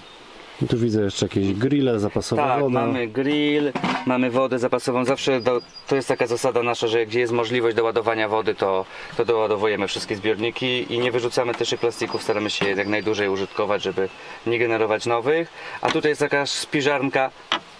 I 0.63 0.67
tu 0.67 0.77
widzę 0.77 1.01
jeszcze 1.01 1.25
jakieś 1.25 1.53
grille, 1.53 1.99
zapasowa 1.99 2.47
Tak, 2.47 2.61
woda. 2.61 2.79
mamy 2.79 3.07
grill, 3.07 3.71
mamy 4.05 4.31
wodę 4.31 4.59
zapasową. 4.59 5.05
Zawsze 5.05 5.41
do, 5.41 5.61
to 5.87 5.95
jest 5.95 6.07
taka 6.07 6.27
zasada 6.27 6.63
nasza, 6.63 6.87
że 6.87 7.05
gdzie 7.05 7.19
jest 7.19 7.33
możliwość 7.33 7.75
doładowania 7.75 8.29
wody, 8.29 8.55
to, 8.55 8.85
to 9.17 9.25
doładowujemy 9.25 9.87
wszystkie 9.87 10.15
zbiorniki 10.15 10.93
i 10.93 10.99
nie 10.99 11.11
wyrzucamy 11.11 11.53
też 11.53 11.75
plastików. 11.75 12.23
Staramy 12.23 12.49
się 12.49 12.69
jak 12.69 12.87
najdłużej 12.87 13.29
użytkować, 13.29 13.83
żeby 13.83 14.09
nie 14.47 14.59
generować 14.59 15.05
nowych. 15.05 15.47
A 15.81 15.91
tutaj 15.91 16.11
jest 16.11 16.21
taka 16.21 16.45
spiżarnka. 16.45 17.31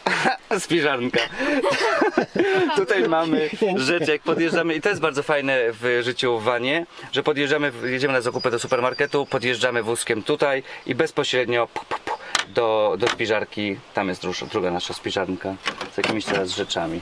Spiżarnka. 0.60 1.20
Tutaj 2.76 3.10
mamy 3.10 3.50
rzeczy, 3.76 4.12
jak 4.12 4.22
podjeżdżamy, 4.22 4.76
i 4.76 4.82
to 4.82 4.90
jest 4.90 5.02
bardzo 5.02 5.24
fajne 5.24 5.60
w 5.72 6.00
życiu 6.02 6.40
w 6.40 6.44
wanie, 6.44 6.86
że 7.12 7.24
podjeżdżamy, 7.24 7.72
jedziemy 7.84 8.14
na 8.14 8.22
zakupy 8.22 8.52
do 8.52 8.60
supermarketu, 8.60 9.26
podjeżdżamy 9.26 9.84
wózkiem 9.84 10.24
tutaj 10.24 10.64
i 10.86 10.96
bezpośrednio 10.96 11.68
pu, 11.68 11.86
pu, 11.90 11.96
pu, 12.06 12.14
do, 12.48 12.96
do 12.98 13.08
spiżarki, 13.08 13.78
tam 13.94 14.10
jest 14.10 14.22
druż, 14.22 14.44
druga 14.52 14.72
nasza 14.72 14.94
spiżarka 14.94 15.56
z 15.94 15.98
jakimiś 15.98 16.26
teraz 16.26 16.50
rzeczami. 16.50 17.02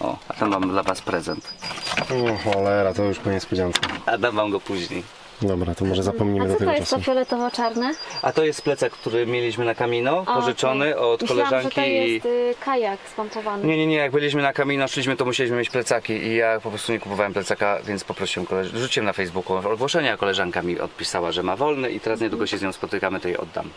O, 0.00 0.18
a 0.28 0.34
tam 0.34 0.50
mam 0.50 0.70
dla 0.70 0.82
Was 0.82 1.02
prezent. 1.02 1.54
O 2.00 2.50
cholera, 2.50 2.94
to 2.94 3.04
już 3.04 3.18
po 3.18 3.30
niespodziance. 3.30 3.80
A 4.06 4.18
dam 4.18 4.36
Wam 4.36 4.50
go 4.50 4.60
później. 4.60 5.02
Dobra, 5.42 5.74
to 5.74 5.84
może 5.84 6.02
zapomnimy 6.02 6.44
A 6.44 6.48
do 6.48 6.54
co 6.58 6.64
to 6.64 6.72
jest 6.72 6.90
to 6.90 7.00
fioletowo-czarne? 7.00 7.92
A 8.22 8.32
to 8.32 8.44
jest 8.44 8.62
plecak, 8.62 8.92
który 8.92 9.26
mieliśmy 9.26 9.64
na 9.64 9.74
Camino, 9.74 10.18
O, 10.18 10.24
pożyczony 10.40 10.90
okej. 10.96 11.04
od 11.12 11.22
Myślałam, 11.22 11.48
koleżanki. 11.48 11.74
że 11.74 11.82
to 11.82 11.88
i- 11.88 12.12
jest 12.12 12.26
y, 12.26 12.54
kajak 12.64 12.98
spompowany. 13.12 13.64
Nie, 13.66 13.76
nie, 13.76 13.86
nie, 13.86 13.96
jak 13.96 14.12
byliśmy 14.12 14.42
na 14.42 14.52
Camino, 14.52 14.88
szliśmy, 14.88 15.16
to 15.16 15.24
musieliśmy 15.24 15.56
mieć 15.58 15.70
plecaki 15.70 16.12
i 16.12 16.34
ja 16.36 16.60
po 16.60 16.70
prostu 16.70 16.92
nie 16.92 16.98
kupowałem 17.00 17.32
plecaka, 17.32 17.78
więc 17.86 18.04
poprosiłem 18.04 18.46
koleżankę, 18.46 18.78
rzuciłem 18.80 19.04
na 19.06 19.12
Facebooku 19.12 19.56
ogłoszenie, 19.72 20.12
a 20.12 20.16
koleżanka 20.16 20.62
mi 20.62 20.80
odpisała, 20.80 21.32
że 21.32 21.42
ma 21.42 21.56
wolny 21.56 21.90
i 21.90 22.00
teraz 22.00 22.20
niedługo 22.20 22.46
się 22.46 22.58
z 22.58 22.62
nią 22.62 22.72
spotykamy, 22.72 23.20
to 23.20 23.28
jej 23.28 23.36
oddam. 23.36 23.70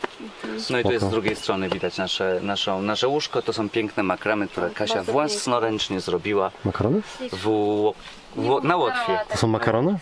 No 0.69 0.79
i 0.79 0.83
tu 0.83 0.91
jest 0.91 1.05
z 1.05 1.09
drugiej 1.09 1.35
strony 1.35 1.69
widać 1.69 1.97
nasze, 1.97 2.39
naszą, 2.43 2.81
nasze 2.81 3.07
łóżko, 3.07 3.41
to 3.41 3.53
są 3.53 3.69
piękne 3.69 4.03
makramy, 4.03 4.47
które 4.47 4.69
Kasia 4.69 4.95
bardzo 4.95 5.11
własnoręcznie 5.11 5.99
zrobiła 5.99 6.51
Makarony? 6.65 7.01
w, 7.31 7.91
Ło- 8.37 8.61
na 8.63 8.75
Łotwie. 8.77 9.19
To 9.31 9.37
są 9.37 9.47
makarony? 9.47 9.97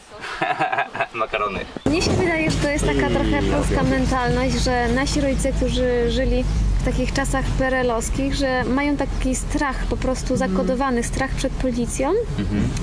Makarony. 1.14 1.60
Mnie 1.86 2.02
się 2.02 2.12
wydaje, 2.12 2.52
że 2.52 2.58
to 2.58 2.70
jest 2.70 2.86
taka 2.86 3.10
trochę 3.10 3.42
polska 3.52 3.84
mentalność, 3.84 4.54
że 4.56 4.88
nasi 4.88 5.22
rodzice, 5.22 5.52
którzy 5.52 6.12
żyli 6.12 6.44
w 6.82 6.86
takich 6.86 7.14
czasach 7.14 7.46
perelowskich, 7.46 8.34
że 8.36 8.64
mają 8.64 8.98
taki 8.98 9.36
strach, 9.36 9.86
po 9.90 9.98
prostu 9.98 10.36
zakodowany 10.38 11.04
strach 11.04 11.32
przed 11.32 11.54
policją 11.54 12.12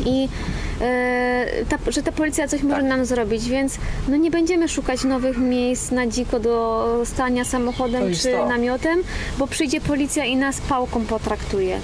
i 0.06 0.28
e, 0.80 1.46
ta, 1.68 1.76
że 1.92 2.02
ta 2.02 2.12
policja 2.12 2.48
coś 2.48 2.62
może 2.62 2.82
nam 2.82 3.04
zrobić, 3.04 3.48
więc 3.48 3.78
no 4.08 4.16
nie 4.16 4.30
będziemy 4.30 4.68
szukać 4.68 5.04
nowych 5.04 5.38
miejsc 5.38 5.90
na 5.90 6.06
dziko 6.06 6.40
do 6.40 6.86
stania 7.04 7.44
samochodem 7.44 8.14
czy 8.14 8.32
to. 8.32 8.46
namiotem, 8.48 9.02
bo 9.38 9.46
przyjdzie 9.46 9.80
policja 9.80 10.24
i 10.24 10.36
nas 10.36 10.60
pałką 10.60 11.04
potraktuje. 11.04 11.78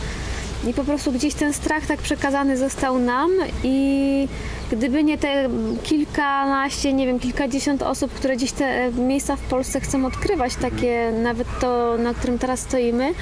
I 0.64 0.74
po 0.74 0.84
prostu 0.84 1.12
gdzieś 1.12 1.34
ten 1.34 1.52
strach 1.52 1.86
tak 1.86 2.02
przekazany 2.02 2.56
został 2.56 2.98
nam 2.98 3.30
i 3.64 4.28
gdyby 4.72 5.04
nie 5.04 5.18
te 5.18 5.48
kilkanaście, 5.82 6.92
nie 6.92 7.06
wiem, 7.06 7.18
kilkadziesiąt 7.18 7.82
osób, 7.82 8.12
które 8.12 8.36
gdzieś 8.36 8.52
te 8.52 8.92
miejsca 8.92 9.36
w 9.36 9.40
Polsce 9.40 9.80
chcą 9.80 10.06
odkrywać, 10.06 10.56
takie 10.56 11.12
nawet 11.22 11.48
to, 11.60 11.96
na 11.98 12.14
którym 12.14 12.38
teraz 12.38 12.60
stoimy, 12.60 13.14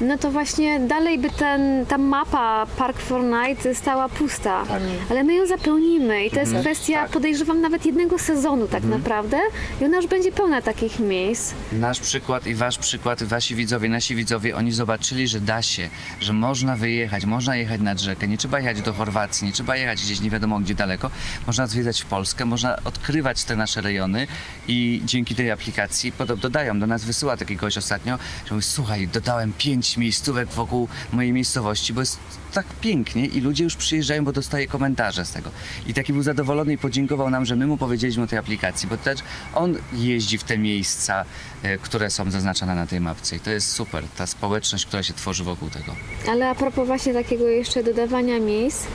no 0.00 0.18
to 0.18 0.30
właśnie 0.30 0.80
dalej 0.80 1.18
by 1.18 1.30
ten, 1.30 1.86
ta 1.86 1.98
mapa 1.98 2.66
Park 2.78 3.00
for 3.00 3.24
Night 3.24 3.78
stała 3.78 4.08
pusta. 4.08 4.64
Ale 5.10 5.24
my 5.24 5.34
ją 5.34 5.46
zapełnimy 5.46 6.24
i 6.24 6.30
to 6.30 6.40
jest 6.40 6.54
kwestia, 6.60 7.08
podejrzewam, 7.08 7.60
nawet 7.60 7.86
jednego 7.86 8.18
sezonu 8.18 8.68
tak 8.68 8.84
naprawdę 8.84 9.38
i 9.80 9.84
ona 9.84 9.96
już 9.96 10.06
będzie 10.06 10.32
pełna 10.32 10.62
takich 10.62 11.00
miejsc. 11.00 11.54
Nasz 11.72 12.00
przykład 12.00 12.46
i 12.46 12.54
wasz 12.54 12.78
przykład, 12.78 13.22
wasi 13.22 13.54
widzowie, 13.54 13.88
nasi 13.88 14.14
widzowie, 14.14 14.56
oni 14.56 14.72
zobaczyli, 14.72 15.28
że 15.28 15.40
da 15.40 15.62
się, 15.62 15.88
że 16.20 16.32
można 16.32 16.76
wyjechać, 16.76 17.24
można 17.24 17.56
jechać 17.56 17.80
nad 17.80 18.00
rzekę, 18.00 18.28
nie 18.28 18.38
trzeba 18.38 18.58
jechać 18.58 18.82
do 18.82 18.92
Chorwacji, 18.92 19.46
nie 19.46 19.52
trzeba 19.52 19.76
jechać 19.76 20.02
gdzieś 20.02 20.20
nie 20.20 20.30
wiadomo 20.30 20.60
gdzie 20.60 20.74
daleko, 20.86 21.10
można 21.46 21.66
zwiedzać 21.66 22.04
Polskę, 22.04 22.44
można 22.44 22.76
odkrywać 22.84 23.44
te 23.44 23.56
nasze 23.56 23.80
rejony 23.80 24.26
i 24.68 25.02
dzięki 25.04 25.34
tej 25.34 25.50
aplikacji 25.50 26.12
podobno 26.12 26.42
dodają, 26.42 26.80
do 26.80 26.86
nas 26.86 27.04
wysyła 27.04 27.36
taki 27.36 27.56
gość 27.56 27.78
ostatnio, 27.78 28.18
że 28.46 28.54
mówi, 28.54 28.66
słuchaj, 28.66 29.08
dodałem 29.08 29.52
pięć 29.58 29.96
miejscówek 29.96 30.48
wokół 30.48 30.88
mojej 31.12 31.32
miejscowości, 31.32 31.92
bo 31.92 32.00
jest 32.00 32.18
tak 32.52 32.66
pięknie 32.80 33.26
i 33.26 33.40
ludzie 33.40 33.64
już 33.64 33.76
przyjeżdżają, 33.76 34.24
bo 34.24 34.32
dostaje 34.32 34.66
komentarze 34.66 35.24
z 35.24 35.32
tego. 35.32 35.50
I 35.86 35.94
taki 35.94 36.12
był 36.12 36.22
zadowolony 36.22 36.72
i 36.72 36.78
podziękował 36.78 37.30
nam, 37.30 37.44
że 37.44 37.56
my 37.56 37.66
mu 37.66 37.76
powiedzieliśmy 37.76 38.22
o 38.22 38.26
tej 38.26 38.38
aplikacji, 38.38 38.88
bo 38.88 38.96
też 38.96 39.20
on 39.54 39.76
jeździ 39.92 40.38
w 40.38 40.44
te 40.44 40.58
miejsca, 40.58 41.24
e, 41.62 41.78
które 41.78 42.10
są 42.10 42.30
zaznaczone 42.30 42.74
na 42.74 42.86
tej 42.86 43.00
mapce 43.00 43.36
i 43.36 43.40
to 43.40 43.50
jest 43.50 43.72
super, 43.72 44.04
ta 44.16 44.26
społeczność, 44.26 44.86
która 44.86 45.02
się 45.02 45.14
tworzy 45.14 45.44
wokół 45.44 45.70
tego. 45.70 45.94
Ale 46.28 46.48
a 46.48 46.54
propos 46.54 46.86
właśnie 46.86 47.12
takiego 47.14 47.48
jeszcze 47.48 47.82
dodawania 47.82 48.40
miejsc, 48.40 48.86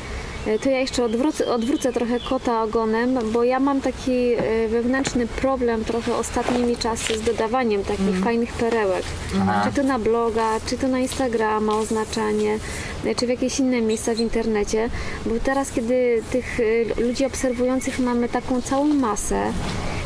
to 0.61 0.69
ja 0.69 0.79
jeszcze 0.79 1.05
odwrócę, 1.05 1.45
odwrócę 1.45 1.93
trochę 1.93 2.19
kota 2.19 2.63
ogonem, 2.63 3.19
bo 3.33 3.43
ja 3.43 3.59
mam 3.59 3.81
taki 3.81 4.33
e, 4.33 4.67
wewnętrzny 4.67 5.27
problem 5.27 5.85
trochę 5.85 6.15
ostatnimi 6.15 6.77
czasy 6.77 7.17
z 7.17 7.21
dodawaniem 7.21 7.83
takich 7.83 8.19
fajnych 8.23 8.53
perełek. 8.53 9.03
Czy 9.63 9.75
to 9.75 9.83
na 9.87 9.99
bloga, 9.99 10.59
czy 10.65 10.77
to 10.77 10.87
na 10.87 10.99
Instagrama 10.99 11.75
oznaczanie, 11.75 12.59
e, 13.05 13.15
czy 13.15 13.25
w 13.25 13.29
jakieś 13.29 13.59
inne 13.59 13.81
miejsca 13.81 14.15
w 14.15 14.19
internecie, 14.19 14.89
bo 15.25 15.35
teraz 15.43 15.71
kiedy 15.71 16.23
tych 16.31 16.59
e, 16.59 17.01
ludzi 17.01 17.25
obserwujących 17.25 17.99
mamy 17.99 18.29
taką 18.29 18.61
całą 18.61 18.85
masę, 18.85 19.51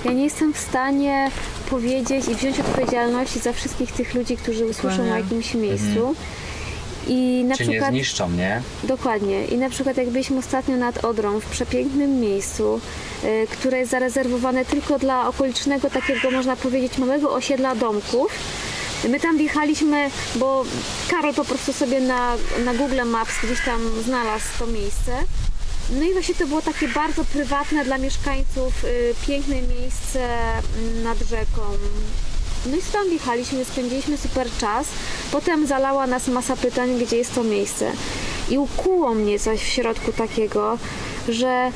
Ja 0.05 0.11
nie 0.11 0.23
jestem 0.23 0.53
w 0.53 0.57
stanie 0.57 1.31
powiedzieć 1.69 2.27
i 2.27 2.35
wziąć 2.35 2.59
odpowiedzialności 2.59 3.39
za 3.39 3.53
wszystkich 3.53 3.91
tych 3.91 4.13
ludzi, 4.13 4.37
którzy 4.37 4.65
usłyszą 4.65 5.01
o 5.03 5.17
jakimś 5.17 5.53
miejscu. 5.53 6.15
I 7.07 7.43
na 7.47 7.55
Czy 7.55 7.63
nie 7.63 7.69
przykład 7.69 7.91
zniszczą, 7.91 8.31
nie? 8.31 8.61
Dokładnie. 8.83 9.45
I 9.45 9.57
na 9.57 9.69
przykład 9.69 9.97
jak 9.97 10.09
byliśmy 10.09 10.37
ostatnio 10.37 10.77
nad 10.77 11.05
Odrą 11.05 11.39
w 11.39 11.45
przepięknym 11.45 12.19
miejscu, 12.19 12.79
y, 13.23 13.47
które 13.51 13.79
jest 13.79 13.91
zarezerwowane 13.91 14.65
tylko 14.65 14.99
dla 14.99 15.27
okolicznego 15.27 15.89
takiego, 15.89 16.31
można 16.31 16.55
powiedzieć, 16.55 16.97
małego 16.97 17.33
osiedla 17.33 17.75
domków. 17.75 18.31
My 19.09 19.19
tam 19.19 19.37
wjechaliśmy, 19.37 20.09
bo 20.35 20.65
Karol 21.09 21.33
po 21.33 21.45
prostu 21.45 21.73
sobie 21.73 21.99
na, 22.01 22.35
na 22.65 22.73
Google 22.73 23.03
Maps 23.05 23.33
gdzieś 23.43 23.59
tam 23.65 23.81
znalazł 24.03 24.45
to 24.59 24.67
miejsce. 24.67 25.11
No 25.89 26.03
i 26.03 26.13
właśnie 26.13 26.35
to 26.35 26.47
było 26.47 26.61
takie 26.61 26.87
bardzo 26.87 27.25
prywatne 27.25 27.85
dla 27.85 27.97
mieszkańców, 27.97 28.83
y, 28.83 29.15
piękne 29.27 29.55
miejsce 29.61 30.27
nad 31.03 31.19
rzeką. 31.19 31.61
No 32.65 32.77
i 32.77 32.81
tam 32.91 33.09
wjechaliśmy, 33.09 33.65
spędziliśmy 33.65 34.17
super 34.17 34.47
czas. 34.57 34.87
Potem 35.31 35.67
zalała 35.67 36.07
nas 36.07 36.27
masa 36.27 36.55
pytań, 36.55 36.99
gdzie 36.99 37.17
jest 37.17 37.35
to 37.35 37.43
miejsce. 37.43 37.91
I 38.49 38.57
ukuło 38.57 39.13
mnie 39.13 39.39
coś 39.39 39.59
w 39.59 39.67
środku 39.67 40.11
takiego, 40.11 40.77
że 41.29 41.71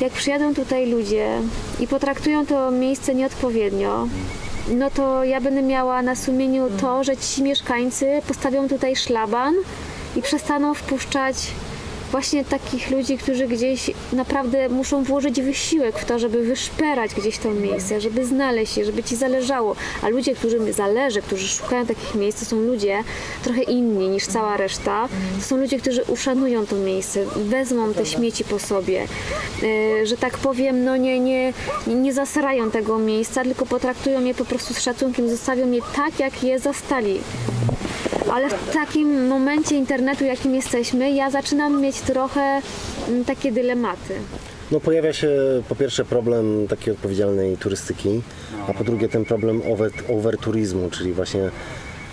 jak 0.00 0.12
przyjadą 0.12 0.54
tutaj 0.54 0.90
ludzie 0.90 1.40
i 1.80 1.86
potraktują 1.86 2.46
to 2.46 2.70
miejsce 2.70 3.14
nieodpowiednio, 3.14 4.08
no 4.68 4.90
to 4.90 5.24
ja 5.24 5.40
będę 5.40 5.62
miała 5.62 6.02
na 6.02 6.16
sumieniu 6.16 6.70
to, 6.80 7.04
że 7.04 7.16
ci 7.16 7.42
mieszkańcy 7.42 8.06
postawią 8.28 8.68
tutaj 8.68 8.96
szlaban 8.96 9.54
i 10.16 10.22
przestaną 10.22 10.74
wpuszczać 10.74 11.36
właśnie 12.12 12.44
takich 12.44 12.90
ludzi, 12.90 13.18
którzy 13.18 13.48
gdzieś 13.48 13.90
naprawdę 14.12 14.68
muszą 14.68 15.04
włożyć 15.04 15.42
wysiłek 15.42 15.98
w 15.98 16.04
to, 16.04 16.18
żeby 16.18 16.42
wyszperać 16.42 17.14
gdzieś 17.14 17.38
to 17.38 17.50
miejsce, 17.50 18.00
żeby 18.00 18.26
znaleźć 18.26 18.76
je, 18.76 18.84
żeby 18.84 19.02
ci 19.02 19.16
zależało. 19.16 19.76
A 20.02 20.08
ludzie, 20.08 20.34
którym 20.34 20.72
zależy, 20.72 21.22
którzy 21.22 21.48
szukają 21.48 21.86
takich 21.86 22.14
miejsc, 22.14 22.40
to 22.40 22.44
są 22.44 22.60
ludzie 22.60 23.04
trochę 23.44 23.62
inni 23.62 24.08
niż 24.08 24.26
cała 24.26 24.56
reszta. 24.56 25.08
To 25.38 25.44
są 25.44 25.56
ludzie, 25.56 25.78
którzy 25.78 26.02
uszanują 26.04 26.66
to 26.66 26.76
miejsce, 26.76 27.24
wezmą 27.36 27.94
te 27.94 28.06
śmieci 28.06 28.44
po 28.44 28.58
sobie, 28.58 29.06
Yy, 29.62 30.06
że 30.06 30.16
tak 30.16 30.38
powiem, 30.38 30.84
no 30.84 30.96
nie, 30.96 31.20
nie, 31.20 31.52
nie 31.86 32.12
zasrają 32.12 32.70
tego 32.70 32.98
miejsca, 32.98 33.42
tylko 33.42 33.66
potraktują 33.66 34.24
je 34.24 34.34
po 34.34 34.44
prostu 34.44 34.74
z 34.74 34.80
szacunkiem, 34.80 35.28
zostawią 35.28 35.70
je 35.70 35.80
tak, 35.96 36.18
jak 36.18 36.42
je 36.42 36.58
zastali. 36.58 37.20
Ale 38.32 38.48
w 38.48 38.72
takim 38.72 39.26
momencie 39.26 39.76
internetu, 39.76 40.24
jakim 40.24 40.54
jesteśmy, 40.54 41.12
ja 41.12 41.30
zaczynam 41.30 41.80
mieć 41.80 42.00
trochę 42.00 42.60
mm, 43.08 43.24
takie 43.24 43.52
dylematy. 43.52 44.14
No 44.70 44.80
pojawia 44.80 45.12
się 45.12 45.28
po 45.68 45.74
pierwsze 45.74 46.04
problem 46.04 46.68
takiej 46.68 46.92
odpowiedzialnej 46.92 47.56
turystyki, 47.56 48.22
a 48.68 48.74
po 48.74 48.84
drugie 48.84 49.08
ten 49.08 49.24
problem 49.24 49.62
over, 49.72 49.90
overturizmu, 50.08 50.90
czyli 50.90 51.12
właśnie 51.12 51.50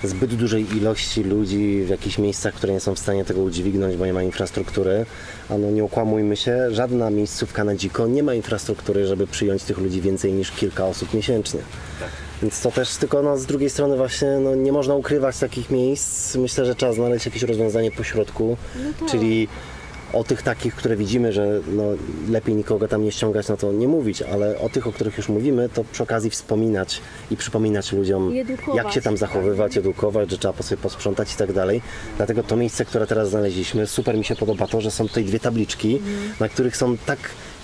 zbyt 0.04 0.36
dużej 0.36 0.78
ilości 0.78 1.24
ludzi 1.24 1.84
w 1.86 1.90
jakichś 1.90 2.18
miejscach, 2.18 2.54
które 2.54 2.74
nie 2.74 2.80
są 2.80 2.96
w 2.96 3.00
stanie 3.00 3.26
tego 3.26 3.42
udźwignąć, 3.42 3.96
bo 3.96 4.06
nie 4.06 4.14
ma 4.14 4.24
infrastruktury. 4.24 5.06
A 5.50 5.58
no 5.58 5.72
nie 5.72 5.84
okłamujmy 5.84 6.36
się, 6.36 6.72
żadna 6.72 7.10
miejscówka 7.10 7.64
na 7.64 7.76
dziko 7.76 8.08
nie 8.08 8.24
ma 8.24 8.34
infrastruktury, 8.34 9.06
żeby 9.06 9.28
przyjąć 9.28 9.64
tych 9.64 9.78
ludzi 9.78 10.02
więcej 10.02 10.34
niż 10.34 10.52
kilka 10.52 10.86
osób 10.86 11.14
miesięcznie. 11.14 11.60
Więc 12.42 12.62
to 12.62 12.72
też 12.72 12.96
tylko 12.96 13.22
no, 13.22 13.38
z 13.38 13.46
drugiej 13.46 13.70
strony 13.70 13.98
właśnie 13.98 14.28
no, 14.28 14.56
nie 14.56 14.72
można 14.72 14.96
ukrywać 14.96 15.40
takich 15.40 15.70
miejsc. 15.70 16.36
Myślę, 16.36 16.66
że 16.66 16.76
trzeba 16.76 16.94
znaleźć 16.94 17.26
jakieś 17.26 17.44
rozwiązanie 17.44 17.92
pośrodku, 17.92 18.58
czyli 19.12 19.48
o 20.14 20.24
tych 20.24 20.42
takich, 20.42 20.76
które 20.76 20.96
widzimy, 20.96 21.34
że 21.34 21.62
no, 21.68 21.84
lepiej 22.30 22.56
nikogo 22.56 22.88
tam 22.88 23.04
nie 23.04 23.12
ściągać, 23.12 23.48
no 23.48 23.58
to 23.58 23.72
nie 23.72 23.88
mówić, 23.88 24.22
ale 24.22 24.60
o 24.60 24.70
tych, 24.70 24.88
o 24.88 24.92
których 24.92 25.18
już 25.18 25.30
mówimy, 25.30 25.70
to 25.70 25.84
przy 25.92 26.04
okazji 26.04 26.30
wspominać 26.30 27.02
i 27.32 27.38
przypominać 27.38 27.94
ludziom, 27.94 28.36
I 28.36 28.46
jak 28.76 28.92
się 28.92 29.02
tam 29.02 29.18
zachowywać, 29.18 29.78
edukować, 29.78 30.32
że 30.32 30.38
trzeba 30.38 30.54
po 30.54 30.64
sobie 30.64 30.82
posprzątać 30.82 31.34
i 31.34 31.38
tak 31.38 31.54
dalej. 31.54 31.82
Dlatego 32.18 32.44
to 32.44 32.56
miejsce, 32.56 32.86
które 32.86 33.08
teraz 33.08 33.30
znaleźliśmy, 33.30 33.88
super 33.88 34.18
mi 34.18 34.26
się 34.26 34.36
podoba 34.36 34.68
to, 34.68 34.82
że 34.82 34.92
są 34.92 35.08
tutaj 35.08 35.24
dwie 35.26 35.40
tabliczki, 35.40 36.02
na 36.40 36.50
których 36.50 36.78
są 36.78 36.98
tak 36.98 37.20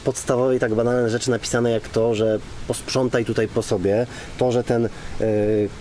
podstawowe 0.06 0.56
i 0.56 0.60
tak 0.60 0.74
banalne 0.76 1.10
rzeczy 1.10 1.32
napisane 1.32 1.72
jak 1.72 1.90
to, 1.90 2.16
że 2.16 2.40
posprzątaj 2.68 3.26
tutaj 3.26 3.48
po 3.48 3.62
sobie, 3.62 4.08
to, 4.38 4.52
że 4.52 4.64
ten 4.64 4.86
e, 4.86 4.90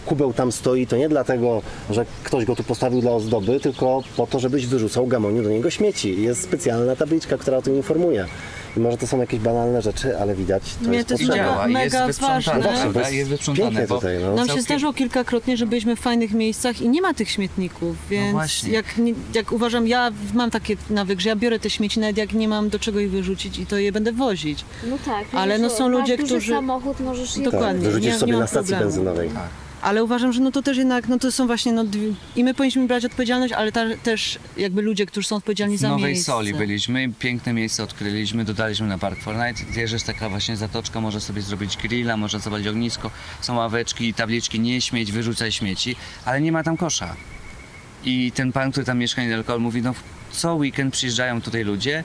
kubeł 0.06 0.32
tam 0.32 0.52
stoi, 0.52 0.86
to 0.86 0.96
nie 0.96 1.08
dlatego, 1.08 1.62
że 1.90 2.06
ktoś 2.24 2.44
go 2.44 2.56
tu 2.56 2.64
postawił 2.64 3.00
dla 3.00 3.12
ozdoby, 3.12 3.60
tylko 3.60 4.02
po 4.16 4.26
to, 4.26 4.38
żebyś 4.38 4.66
wyrzucał 4.66 5.06
gamoniu 5.06 5.42
do 5.42 5.48
niego 5.48 5.70
śmieci. 5.70 6.22
Jest 6.22 6.42
specjalna 6.42 6.96
tabliczka, 6.96 7.38
która 7.38 7.56
o 7.56 7.62
tym 7.62 7.76
informuje. 7.76 8.26
I 8.76 8.80
może 8.80 8.96
to 8.96 9.06
są 9.06 9.20
jakieś 9.20 9.40
banalne 9.40 9.82
rzeczy, 9.82 10.18
ale 10.18 10.34
widać, 10.34 10.62
to 10.84 10.90
Nie, 10.90 10.96
jest 10.96 11.08
to 11.08 11.14
jest 11.14 11.24
potrzebne. 11.26 11.50
mega- 11.50 11.54
Działa, 11.54 11.68
jest 11.68 11.94
mega 11.94 12.06
wysprzątane, 12.06 12.42
ważne. 12.44 12.62
Właśnie, 12.62 12.80
prawda? 12.80 13.00
to 13.00 13.06
jest 13.06 13.12
Jest 13.18 13.30
wysprzątane, 13.30 13.68
pięknie 13.70 13.86
bo 13.86 13.94
tutaj, 13.94 14.16
no. 14.22 14.26
Nam 14.28 14.38
się 14.38 14.46
całkiem- 14.46 14.62
zdarzyło 14.64 14.92
kilkakrotnie, 14.92 15.56
że 15.56 15.66
byliśmy 15.66 15.96
w 15.96 16.00
fajnych 16.00 16.32
miejscach 16.32 16.80
i 16.82 16.88
nie 16.88 17.02
ma 17.02 17.14
tych 17.14 17.30
śmietników, 17.30 17.96
więc 18.10 18.32
właśnie. 18.32 18.72
jak, 18.72 18.98
nie, 18.98 19.14
jak 19.34 19.52
uważam, 19.52 19.86
ja 19.86 20.10
mam 20.34 20.50
takie 20.50 20.76
nawyk, 20.90 21.20
że 21.20 21.28
ja 21.28 21.36
biorę 21.36 21.58
te 21.58 21.70
śmieci 21.70 22.00
nawet 22.00 22.16
jak 22.16 22.32
nie 22.32 22.48
mam 22.48 22.68
do 22.68 22.78
czego 22.78 23.00
ich 23.00 23.10
wyrzucić 23.10 23.58
i 23.58 23.66
to 23.66 23.78
je 23.78 23.92
będę 23.92 24.12
wozić. 24.12 24.64
No 24.90 24.96
tak. 25.04 25.24
Ale 25.32 25.58
no 25.58 25.70
są 25.70 25.88
masz 25.88 26.00
ludzie, 26.00 26.16
duży 26.18 26.34
którzy- 26.36 26.52
samochód 26.52 27.00
możesz 27.00 27.36
je 27.36 27.44
Tak, 27.44 27.52
Dokładnie. 27.52 27.82
wyrzucisz 27.86 28.12
nie- 28.12 28.18
sobie 28.18 28.32
na 28.32 28.46
stacji 28.46 28.58
problemu. 28.74 28.84
benzynowej. 28.84 29.30
Ale 29.85 30.05
uważam, 30.05 30.32
że 30.32 30.41
no 30.41 30.51
to 30.51 30.62
też 30.62 30.76
jednak, 30.76 31.09
no 31.09 31.18
to 31.18 31.32
są 31.32 31.47
właśnie, 31.47 31.72
no 31.72 31.85
dwie, 31.85 32.09
i 32.37 32.45
my 32.45 32.55
powinniśmy 32.55 32.87
brać 32.87 33.05
odpowiedzialność, 33.05 33.53
ale 33.53 33.72
ta, 33.72 33.85
też 34.03 34.39
jakby 34.57 34.82
ludzie, 34.82 35.07
którzy 35.07 35.28
są 35.28 35.37
odpowiedzialni 35.37 35.76
za 35.76 35.89
Nowej 35.89 36.05
miejsce. 36.05 36.32
Soli 36.32 36.55
byliśmy, 36.55 37.12
piękne 37.18 37.53
miejsce 37.53 37.82
odkryliśmy, 37.82 38.45
dodaliśmy 38.45 38.87
na 38.87 38.99
Park 38.99 39.20
Fortnite, 39.20 39.80
jest 39.80 40.07
taka 40.07 40.28
właśnie 40.28 40.57
zatoczka, 40.57 41.01
można 41.01 41.20
sobie 41.20 41.43
zrobić 41.43 41.76
grilla, 41.76 42.16
można 42.16 42.39
zapalić 42.39 42.66
ognisko, 42.66 43.11
są 43.41 43.57
ławeczki 43.57 44.14
tabliczki, 44.14 44.61
nie 44.61 44.80
śmieć, 44.80 45.12
wyrzucaj 45.12 45.53
śmieci, 45.53 45.97
ale 46.24 46.41
nie 46.41 46.53
ma 46.53 46.62
tam 46.62 46.76
kosza. 46.76 47.16
I 48.05 48.32
ten 48.32 48.53
pan, 48.53 48.70
który 48.70 48.87
tam 48.87 48.99
mieszka 48.99 49.22
niedaleko, 49.22 49.59
mówi, 49.59 49.82
no 49.82 49.95
co 50.32 50.55
weekend 50.55 50.93
przyjeżdżają 50.93 51.43
tutaj 51.43 51.64
ludzie 51.64 52.05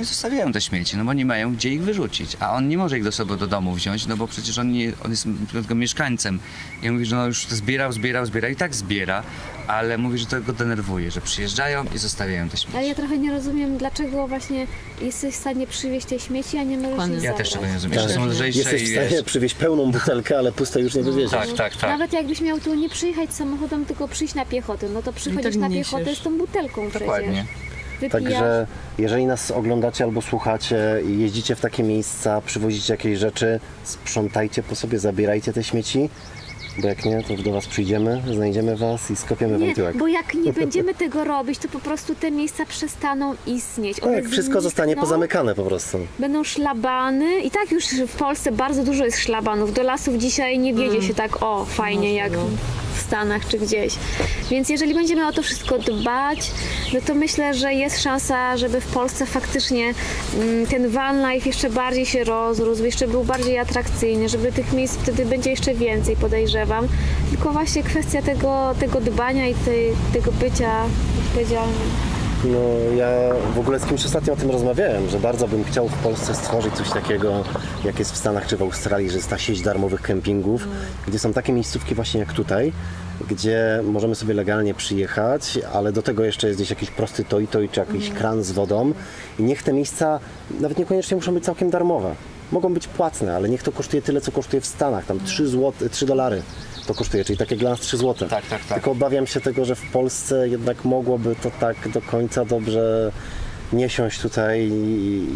i 0.00 0.04
zostawiają 0.04 0.52
te 0.52 0.60
śmieci, 0.60 0.96
no 0.96 1.04
bo 1.04 1.12
nie 1.12 1.24
mają 1.26 1.54
gdzie 1.54 1.68
ich 1.68 1.82
wyrzucić, 1.82 2.36
a 2.40 2.52
on 2.52 2.68
nie 2.68 2.78
może 2.78 2.98
ich 2.98 3.04
do 3.04 3.12
sobie 3.12 3.36
do 3.36 3.46
domu 3.46 3.74
wziąć, 3.74 4.06
no 4.06 4.16
bo 4.16 4.26
przecież 4.26 4.58
on, 4.58 4.72
nie, 4.72 4.92
on 5.04 5.10
jest 5.10 5.26
tylko 5.52 5.74
mieszkańcem. 5.74 6.38
I 6.82 6.90
mówi, 6.90 7.04
że 7.06 7.16
no 7.16 7.26
już 7.26 7.46
zbierał, 7.46 7.92
zbierał, 7.92 8.26
zbierał 8.26 8.50
i 8.50 8.56
tak 8.56 8.74
zbiera, 8.74 9.22
ale 9.66 9.98
mówi, 9.98 10.18
że 10.18 10.26
to 10.26 10.40
go 10.40 10.52
denerwuje, 10.52 11.10
że 11.10 11.20
przyjeżdżają 11.20 11.84
i 11.94 11.98
zostawiają 11.98 12.48
te 12.48 12.56
śmieci. 12.56 12.76
Ale 12.76 12.86
ja 12.86 12.94
trochę 12.94 13.18
nie 13.18 13.30
rozumiem, 13.32 13.78
dlaczego 13.78 14.28
właśnie 14.28 14.66
jesteś 15.02 15.34
w 15.34 15.38
stanie 15.38 15.66
przywieźć 15.66 16.06
te 16.06 16.18
śmieci, 16.18 16.58
a 16.58 16.62
nie 16.62 16.76
możesz 16.76 16.90
Dokładnie. 16.90 17.16
ich 17.16 17.22
Ja 17.22 17.30
zabrać. 17.30 17.48
też 17.48 17.54
tego 17.54 17.66
nie 17.66 17.74
rozumiem, 17.74 17.98
Tak. 17.98 18.08
że 18.08 18.14
są 18.14 18.26
lżejsze 18.26 18.58
Jesteś 18.58 18.82
i 18.82 18.86
w 18.86 18.90
stanie 18.92 19.08
wiesz, 19.08 19.22
przywieźć 19.22 19.54
pełną 19.54 19.90
butelkę, 19.92 20.38
ale 20.38 20.52
puste 20.52 20.80
już 20.80 20.94
nie 20.94 21.02
wywieziesz. 21.02 21.30
Tak, 21.30 21.52
tak, 21.52 21.76
tak. 21.76 21.90
Nawet 21.90 22.12
jakbyś 22.12 22.40
miał 22.40 22.60
tu 22.60 22.74
nie 22.74 22.88
przyjechać 22.88 23.34
samochodem, 23.34 23.84
tylko 23.86 24.08
przyjść 24.08 24.34
na 24.34 24.44
piechotę, 24.44 24.88
no 24.88 25.02
to 25.02 25.12
przychodzisz 25.12 25.44
tak 25.52 25.56
na 25.60 25.68
niesiesz. 25.68 25.90
piechotę 25.92 26.14
z 26.16 26.20
tą 26.20 26.38
butelką 26.38 26.90
Dokładnie. 26.90 27.28
przecież. 27.44 27.69
Wypijasz. 28.00 28.22
Także 28.22 28.66
jeżeli 28.98 29.26
nas 29.26 29.50
oglądacie 29.50 30.04
albo 30.04 30.22
słuchacie 30.22 31.02
i 31.08 31.18
jeździcie 31.18 31.56
w 31.56 31.60
takie 31.60 31.82
miejsca, 31.82 32.40
przywozicie 32.46 32.92
jakieś 32.92 33.18
rzeczy, 33.18 33.60
sprzątajcie 33.84 34.62
po 34.62 34.74
sobie, 34.74 34.98
zabierajcie 34.98 35.52
te 35.52 35.64
śmieci, 35.64 36.08
bo 36.78 36.88
jak 36.88 37.04
nie, 37.04 37.22
to 37.22 37.42
do 37.42 37.52
was 37.52 37.66
przyjdziemy, 37.66 38.22
znajdziemy 38.34 38.76
was 38.76 39.10
i 39.10 39.16
skopiemy 39.16 39.52
wam 39.58 39.68
Nie, 39.68 39.74
tyłek. 39.74 39.96
bo 39.96 40.06
jak 40.08 40.34
nie 40.34 40.52
będziemy 40.62 40.94
tego 40.94 41.24
robić, 41.24 41.58
to 41.58 41.68
po 41.68 41.78
prostu 41.80 42.14
te 42.14 42.30
miejsca 42.30 42.66
przestaną 42.66 43.34
istnieć. 43.46 44.00
One 44.02 44.22
Tak, 44.22 44.30
wszystko 44.30 44.60
zostanie 44.60 44.96
pozamykane 44.96 45.54
po 45.54 45.62
prostu. 45.64 45.98
Będą 46.18 46.44
szlabany 46.44 47.40
i 47.40 47.50
tak 47.50 47.70
już 47.72 47.84
w 47.86 48.16
Polsce 48.16 48.52
bardzo 48.52 48.84
dużo 48.84 49.04
jest 49.04 49.18
szlabanów. 49.18 49.72
Do 49.74 49.82
lasów 49.82 50.14
dzisiaj 50.14 50.58
nie 50.58 50.74
wiedzie 50.74 50.94
Mm. 50.96 51.02
się 51.08 51.14
tak 51.14 51.42
o 51.42 51.64
fajnie 51.64 52.14
jak 52.14 52.32
no. 52.32 52.38
Stanach 53.00 53.48
czy 53.48 53.58
gdzieś. 53.58 53.94
Więc 54.50 54.68
jeżeli 54.68 54.94
będziemy 54.94 55.26
o 55.26 55.32
to 55.32 55.42
wszystko 55.42 55.78
dbać, 55.78 56.50
no 56.94 57.00
to 57.06 57.14
myślę, 57.14 57.54
że 57.54 57.74
jest 57.74 58.02
szansa, 58.02 58.56
żeby 58.56 58.80
w 58.80 58.86
Polsce 58.86 59.26
faktycznie 59.26 59.94
mm, 60.34 60.66
ten 60.66 60.88
van 60.88 61.32
life 61.32 61.48
jeszcze 61.48 61.70
bardziej 61.70 62.06
się 62.06 62.24
rozrósł, 62.24 62.84
jeszcze 62.84 63.08
był 63.08 63.24
bardziej 63.24 63.58
atrakcyjny, 63.58 64.28
żeby 64.28 64.52
tych 64.52 64.72
miejsc 64.72 64.96
wtedy 64.96 65.26
będzie 65.26 65.50
jeszcze 65.50 65.74
więcej, 65.74 66.16
podejrzewam. 66.16 66.88
Tylko 67.30 67.52
właśnie 67.52 67.82
kwestia 67.82 68.22
tego, 68.22 68.74
tego 68.80 69.00
dbania 69.00 69.48
i 69.48 69.54
tej, 69.54 69.92
tego 70.12 70.32
bycia 70.32 70.84
odpowiedzialnym. 71.26 72.19
No 72.44 72.58
ja 72.96 73.08
w 73.54 73.58
ogóle 73.58 73.78
z 73.78 73.84
kimś 73.84 74.04
ostatnio 74.04 74.32
o 74.32 74.36
tym 74.36 74.50
rozmawiałem, 74.50 75.08
że 75.08 75.18
bardzo 75.18 75.48
bym 75.48 75.64
chciał 75.64 75.88
w 75.88 75.94
Polsce 75.94 76.34
stworzyć 76.34 76.74
coś 76.74 76.90
takiego, 76.90 77.44
jak 77.84 77.98
jest 77.98 78.12
w 78.12 78.16
Stanach 78.16 78.46
czy 78.46 78.56
w 78.56 78.62
Australii, 78.62 79.10
że 79.10 79.16
jest 79.16 79.30
ta 79.30 79.38
sieć 79.38 79.60
darmowych 79.60 80.02
kempingów, 80.02 80.68
gdzie 81.08 81.18
są 81.18 81.32
takie 81.32 81.52
miejscówki 81.52 81.94
właśnie 81.94 82.20
jak 82.20 82.32
tutaj, 82.32 82.72
gdzie 83.30 83.80
możemy 83.84 84.14
sobie 84.14 84.34
legalnie 84.34 84.74
przyjechać, 84.74 85.58
ale 85.72 85.92
do 85.92 86.02
tego 86.02 86.24
jeszcze 86.24 86.46
jest 86.46 86.58
gdzieś 86.58 86.70
jakiś 86.70 86.90
prosty 86.90 87.24
toj-toj 87.24 87.68
czy 87.68 87.80
jakiś 87.80 88.10
kran 88.10 88.42
z 88.42 88.52
wodą. 88.52 88.92
I 89.38 89.42
niech 89.42 89.62
te 89.62 89.72
miejsca 89.72 90.20
nawet 90.60 90.78
niekoniecznie 90.78 91.16
muszą 91.16 91.34
być 91.34 91.44
całkiem 91.44 91.70
darmowe. 91.70 92.14
Mogą 92.52 92.74
być 92.74 92.88
płatne, 92.88 93.36
ale 93.36 93.48
niech 93.48 93.62
to 93.62 93.72
kosztuje 93.72 94.02
tyle, 94.02 94.20
co 94.20 94.32
kosztuje 94.32 94.60
w 94.60 94.66
Stanach, 94.66 95.06
tam 95.06 95.20
3, 95.24 95.48
złote, 95.48 95.88
3 95.88 96.06
dolary 96.06 96.42
to 96.94 96.98
kosztuje, 96.98 97.24
czyli 97.24 97.38
tak 97.38 97.50
jak 97.50 97.60
dla 97.60 97.70
nas 97.70 97.80
3 97.80 97.96
złote. 97.96 98.28
Tak, 98.28 98.46
tak, 98.46 98.64
tak. 98.64 98.74
Tylko 98.74 98.90
obawiam 98.90 99.26
się 99.26 99.40
tego, 99.40 99.64
że 99.64 99.74
w 99.74 99.82
Polsce 99.92 100.48
jednak 100.48 100.84
mogłoby 100.84 101.36
to 101.42 101.50
tak 101.60 101.88
do 101.88 102.02
końca 102.02 102.44
dobrze 102.44 103.12
nie 103.72 103.88
siąść 103.88 104.20
tutaj 104.20 104.60
i, 104.60 105.26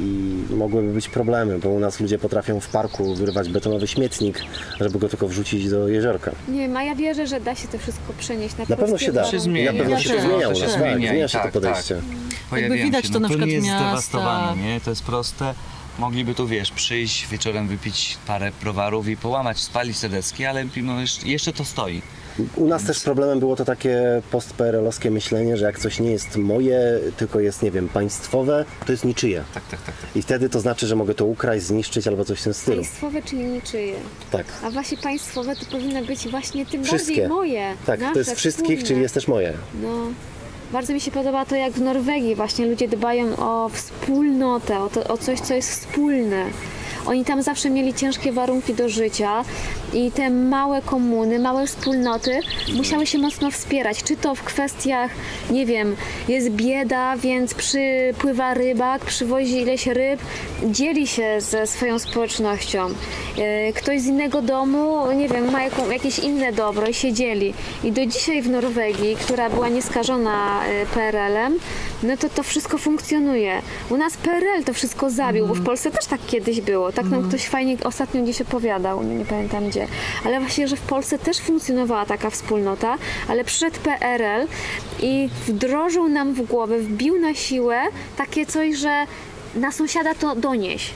i 0.51 0.55
mogłyby 0.55 0.93
być 0.93 1.09
problemy, 1.09 1.59
bo 1.59 1.69
u 1.69 1.79
nas 1.81 2.01
ludzie 2.01 2.19
potrafią 2.19 2.61
w 2.61 2.69
parku 2.69 3.15
wyrwać 3.15 3.49
betonowy 3.49 3.87
śmietnik, 3.87 4.41
żeby 4.81 4.99
go 4.99 5.09
tylko 5.09 5.29
wrzucić 5.29 5.71
do 5.71 5.89
jeziorka. 5.89 6.31
Nie 6.49 6.61
wiem, 6.61 6.77
a 6.77 6.83
ja 6.85 6.95
wierzę, 6.95 7.27
że 7.27 7.41
da 7.41 7.55
się 7.55 7.69
to 7.69 7.79
wszystko 7.79 8.13
przenieść 8.19 8.57
na, 8.57 8.65
Na 8.69 8.77
pewno 8.77 8.87
polskie 8.87 9.07
się 9.07 9.13
da. 9.13 9.21
warunki. 9.23 9.37
się 9.37 9.41
zmienia. 9.41 9.73
Na 9.73 9.79
pewno 9.79 9.95
Ja 9.95 10.01
się 10.01 10.11
to 10.15 10.21
zmienia 10.21 10.49
u 10.49 10.53
To 10.53 10.57
się 10.59 10.65
nas, 10.65 10.75
tak, 10.75 10.97
zmienia 10.97 11.29
się 11.29 11.39
to 11.39 11.45
tak, 11.45 11.53
podejście. 11.53 12.01
Pojawiają 12.51 12.85
widać 12.85 13.05
się, 13.07 13.13
to 13.13 13.21
no, 13.21 13.21
na 13.21 13.29
przykład 13.29 13.49
nie 13.49 13.55
jest 13.55 13.67
miasta. 13.67 13.87
zdewastowane, 13.87 14.63
nie? 14.63 14.81
To 14.81 14.91
jest 14.91 15.03
proste. 15.03 15.55
Mogliby 15.99 16.35
tu, 16.35 16.47
wiesz, 16.47 16.71
przyjść 16.71 17.29
wieczorem, 17.29 17.69
wypić 17.69 18.19
parę 18.27 18.53
browarów 18.63 19.09
i 19.09 19.17
połamać, 19.17 19.59
spalić 19.59 20.01
te 20.01 20.09
deski, 20.09 20.47
ale 20.47 20.65
no, 20.83 21.01
jeszcze, 21.01 21.29
jeszcze 21.29 21.53
to 21.53 21.65
stoi. 21.65 22.03
U 22.57 22.67
nas 22.67 22.85
też 22.85 23.01
problemem 23.01 23.39
było 23.39 23.57
to 23.57 23.65
takie 23.65 24.23
post-PRL-owskie 24.31 25.11
myślenie, 25.11 25.57
że 25.57 25.65
jak 25.65 25.79
coś 25.79 26.01
nie 26.01 26.11
jest 26.11 26.37
moje, 26.37 27.01
tylko 27.17 27.41
jest, 27.41 27.63
nie 27.63 27.71
wiem, 27.71 27.89
państwowe, 27.89 28.65
to 28.87 28.93
jest 28.93 29.05
niczyje. 29.05 29.45
Tak, 29.55 29.63
tak, 29.69 29.83
tak. 29.83 29.97
tak. 29.97 30.17
I 30.17 30.23
wtedy 30.23 30.49
to 30.49 30.61
znaczy, 30.61 30.87
że 30.87 30.97
mogę 30.97 31.15
to 31.15 31.27
ukraść, 31.27 31.65
zniszczyć 31.65 32.09
albo 32.09 32.25
coś 32.25 32.41
w 32.41 32.45
tym 32.45 32.55
stylu. 32.55 32.77
Państwowe, 32.77 33.23
czyli 33.23 33.45
niczyje. 33.45 33.95
Tak. 34.31 34.47
A 34.63 34.71
właśnie 34.71 34.99
państwowe 34.99 35.57
to 35.57 35.67
powinno 35.67 36.05
być 36.05 36.29
właśnie 36.29 36.67
tym 36.67 36.85
Wszystkie. 36.85 37.13
bardziej 37.13 37.29
moje. 37.29 37.75
Tak, 37.87 38.01
nasze, 38.01 38.13
to 38.13 38.19
jest 38.19 38.35
wszystkich, 38.35 38.67
wspólne. 38.67 38.89
czyli 38.89 39.01
jest 39.01 39.15
też 39.15 39.29
moje. 39.29 39.53
No. 39.83 39.89
Bardzo 40.73 40.93
mi 40.93 41.01
się 41.01 41.11
podoba 41.11 41.45
to, 41.45 41.57
jak 41.57 41.73
w 41.73 41.81
Norwegii 41.81 42.35
właśnie 42.35 42.67
ludzie 42.67 42.89
dbają 42.89 43.37
o 43.37 43.71
wspólnotę, 43.73 44.81
o, 44.81 44.89
to, 44.89 45.05
o 45.05 45.19
coś, 45.19 45.41
co 45.41 45.55
jest 45.55 45.71
wspólne. 45.71 46.45
Oni 47.07 47.25
tam 47.25 47.43
zawsze 47.43 47.71
mieli 47.71 47.95
ciężkie 47.95 48.33
warunki 48.33 48.75
do 48.75 48.89
życia 48.89 49.45
i 49.95 50.11
te 50.11 50.31
małe 50.31 50.83
komuny, 50.83 51.39
małe 51.39 51.67
wspólnoty 51.67 52.41
musiały 52.77 53.07
się 53.07 53.19
mocno 53.19 53.51
wspierać. 53.51 54.03
Czy 54.03 54.17
to 54.17 54.35
w 54.35 54.43
kwestiach, 54.43 55.11
nie 55.51 55.67
wiem, 55.67 55.97
jest 56.29 56.51
bieda, 56.51 57.17
więc 57.17 57.55
przypływa 57.55 58.55
rybak, 58.55 59.05
przywozi 59.05 59.61
ileś 59.61 59.87
ryb, 59.87 60.21
dzieli 60.65 61.07
się 61.07 61.41
ze 61.41 61.67
swoją 61.67 61.99
społecznością. 61.99 62.89
E, 63.39 63.73
Ktoś 63.73 64.01
z 64.01 64.07
innego 64.07 64.43
domu, 64.43 65.13
nie 65.13 65.29
wiem, 65.29 65.51
ma 65.51 65.63
jakieś 65.93 66.19
inne 66.19 66.53
dobro 66.53 66.87
i 66.87 66.95
się 66.95 67.13
dzieli. 67.13 67.55
I 67.85 67.93
do 67.93 68.07
dzisiaj 68.07 68.43
w 68.43 68.51
Norwegii, 68.51 69.17
która 69.17 69.51
była 69.51 69.69
nieskażona 69.69 70.65
e, 70.65 70.87
PRL-em, 70.87 71.59
no 72.03 72.17
to 72.17 72.29
to 72.29 72.43
wszystko 72.43 72.79
funkcjonuje. 72.79 73.63
U 73.91 73.97
nas 73.97 74.17
PRL 74.17 74.65
to 74.65 74.73
wszystko 74.73 75.11
zabił, 75.11 75.47
bo 75.47 75.55
w 75.55 75.65
Polsce 75.65 75.91
też 75.91 76.07
tak 76.07 76.21
kiedyś 76.27 76.61
było. 76.61 76.93
Tak 76.93 77.07
nam 77.07 77.29
ktoś 77.29 77.47
fajnie 77.49 77.77
ostatnio 77.85 78.23
gdzieś 78.23 78.41
opowiadał, 78.41 79.03
nie 79.03 79.25
pamiętam 79.25 79.69
gdzie. 79.69 79.84
Ale 80.25 80.41
właśnie, 80.41 80.69
że 80.69 80.77
w 80.77 80.81
Polsce 80.81 81.19
też 81.19 81.39
funkcjonowała 81.39 82.07
taka 82.07 82.31
wspólnota, 82.31 82.99
ale 83.29 83.45
przyszedł 83.45 83.77
PRL 83.81 84.47
i 85.01 85.29
wdrożył 85.47 86.09
nam 86.09 86.35
w 86.35 86.43
głowę, 86.43 86.79
wbił 86.79 87.21
na 87.21 87.35
siłę 87.35 87.83
takie 88.17 88.47
coś, 88.47 88.77
że 88.77 89.07
na 89.55 89.73
sąsiada 89.73 90.15
to 90.15 90.37
donieś. 90.37 90.91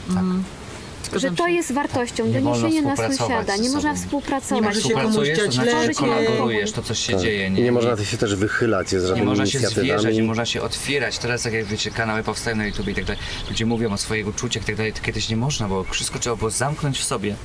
Że 1.12 1.18
Zgadzam 1.18 1.36
to 1.36 1.46
się. 1.46 1.52
jest 1.52 1.72
wartością, 1.72 2.26
Nie 2.26 2.40
doniesienie 2.40 2.82
na 2.82 2.96
współpracować 2.96 3.18
sąsiada. 3.18 3.56
Nie 3.56 3.70
można 3.70 3.94
współpracować. 3.94 4.62
Nie 4.62 4.68
może 4.68 4.82
się 4.82 4.94
komuś 4.94 5.28
to 5.44 5.52
znaczy, 5.52 5.86
że 5.86 5.92
kolaborujesz, 5.94 6.72
to 6.72 6.82
coś 6.82 6.98
się 6.98 7.16
dzieje. 7.16 7.46
I 7.46 7.50
nie 7.50 7.72
można 7.72 8.04
się 8.04 8.16
też 8.16 8.34
wychylać 8.34 8.90
z 8.90 9.16
Nie 9.16 9.22
można 9.22 9.46
się 9.46 9.58
zwierzać, 9.58 10.16
nie 10.16 10.22
można 10.22 10.46
się 10.46 10.62
otwierać. 10.62 11.18
Teraz, 11.18 11.42
tak 11.42 11.52
jak 11.52 11.64
wiecie, 11.64 11.90
kanały 11.90 12.22
powstają 12.22 12.56
na 12.56 12.66
YouTube 12.66 12.88
i 12.88 12.94
tak 12.94 13.04
dalej. 13.04 13.22
Ludzie 13.48 13.66
mówią 13.66 13.92
o 13.92 13.96
swoich 13.96 14.28
uczuciach 14.28 14.62
i 14.62 14.66
tak 14.66 14.76
dalej. 14.76 14.92
To 14.92 15.02
kiedyś 15.02 15.28
nie 15.28 15.36
można, 15.36 15.68
bo 15.68 15.84
wszystko 15.84 16.18
trzeba 16.18 16.36
było 16.36 16.50
zamknąć 16.50 16.98
w 16.98 17.04
sobie. 17.04 17.36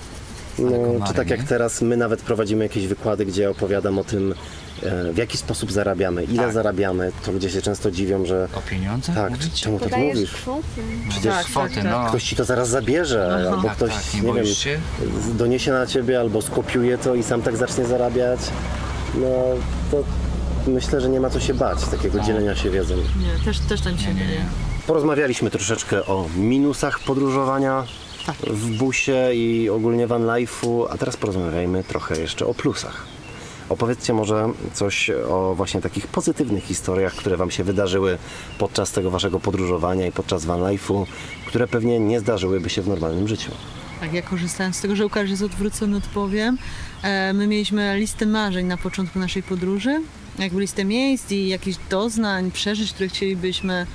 No, 0.60 1.08
czy 1.08 1.14
tak 1.14 1.30
jak 1.30 1.44
teraz, 1.44 1.82
my 1.82 1.98
nawet 1.98 2.22
prowadzimy 2.22 2.64
jakieś 2.64 2.88
wykłady, 2.88 3.26
gdzie 3.26 3.50
opowiadam 3.50 4.00
o 4.00 4.04
tym, 4.04 4.34
e, 4.84 5.14
w 5.14 5.18
jaki 5.18 5.38
sposób 5.38 5.72
zarabiamy, 5.72 6.24
ile 6.24 6.44
Tak. 6.44 6.54
zarabiamy, 6.54 7.12
to 7.26 7.32
ludzie 7.32 7.50
się 7.50 7.62
często 7.62 7.92
dziwią, 7.92 8.26
że 8.26 8.48
O 8.56 8.62
pieniądzach 8.70 9.16
tak, 9.16 9.30
mówicie? 9.32 9.50
czemu 9.64 9.80
tak 9.80 9.90
Podajesz 9.90 10.16
mówisz? 10.16 10.32
kwoty. 10.34 10.62
Przecież 11.10 11.34
Tak, 11.34 11.46
Kwoty, 11.46 11.76
tak, 11.76 11.84
no. 11.84 12.06
ktoś 12.10 12.24
ci 12.24 12.36
to 12.36 12.46
zaraz 12.46 12.70
zabierze, 12.70 13.48
albo 13.52 13.68
Tak, 13.68 13.76
ktoś, 13.78 13.92
tak, 13.94 14.14
nie 14.14 14.22
nie 14.22 14.34
wiem, 14.34 14.46
się? 14.46 14.80
z- 15.22 15.36
doniesie 15.38 15.72
na 15.72 15.88
ciebie, 15.88 16.20
albo 16.20 16.42
skopiuje 16.42 16.98
to 16.98 17.16
i 17.16 17.24
sam 17.24 17.42
tak 17.42 17.58
zacznie 17.58 17.86
zarabiać. 17.86 18.40
No, 19.16 19.28
to 19.92 20.04
myślę, 20.72 21.02
że 21.02 21.10
nie 21.10 21.20
ma 21.20 21.30
co 21.30 21.40
się 21.40 21.54
bać, 21.54 21.80
takiego 21.92 22.20
dzielenia 22.20 22.56
się 22.56 22.70
wiedzą. 22.70 22.96
Nie, 22.96 23.46
też, 23.46 23.60
też 23.60 23.82
tak 23.82 23.94
mi 23.94 24.00
się 24.00 24.14
Nie, 24.14 24.28
nie. 24.28 24.46
Porozmawialiśmy 24.88 25.50
troszeczkę 25.50 26.06
o 26.06 26.26
minusach 26.38 27.00
podróżowania 27.00 27.84
w 28.48 28.78
busie 28.78 29.30
i 29.34 29.70
ogólnie 29.70 30.08
van 30.08 30.24
life'u, 30.26 30.86
a 30.90 30.98
teraz 30.98 31.18
porozmawiajmy 31.18 31.84
trochę 31.84 32.22
jeszcze 32.22 32.46
o 32.46 32.54
plusach. 32.54 33.06
Opowiedzcie 33.70 34.14
może 34.14 34.50
coś 34.74 35.10
o 35.30 35.56
właśnie 35.56 35.82
takich 35.82 36.08
pozytywnych 36.08 36.64
historiach, 36.64 37.14
które 37.14 37.38
Wam 37.38 37.52
się 37.52 37.64
wydarzyły 37.64 38.18
podczas 38.58 38.92
tego 38.92 39.12
Waszego 39.12 39.40
podróżowania 39.40 40.08
i 40.08 40.12
podczas 40.12 40.46
van 40.46 40.60
life'u, 40.60 41.06
które 41.48 41.68
pewnie 41.68 42.00
nie 42.00 42.20
zdarzyłyby 42.20 42.70
się 42.70 42.82
w 42.82 42.88
normalnym 42.88 43.28
życiu. 43.28 43.52
Tak, 44.00 44.14
ja 44.14 44.22
korzystając 44.22 44.76
z 44.76 44.82
tego, 44.82 44.96
że 44.96 45.04
Łukasz 45.04 45.30
jest 45.30 45.44
odwrócony, 45.44 45.98
odpowiem. 45.98 46.58
E, 47.04 47.34
My 47.34 47.48
mieliśmy 47.48 47.98
listę 47.98 48.26
marzeń 48.26 48.66
na 48.66 48.78
początku 48.78 49.20
naszej 49.20 49.44
podróży, 49.44 50.02
jakby 50.40 50.62
listę 50.62 50.86
miejsc 50.86 51.32
i 51.32 51.48
jakichś 51.48 51.78
doznań, 51.90 52.52
przeżyć, 52.52 52.94
które 52.94 53.10
chcielibyśmy, 53.10 53.88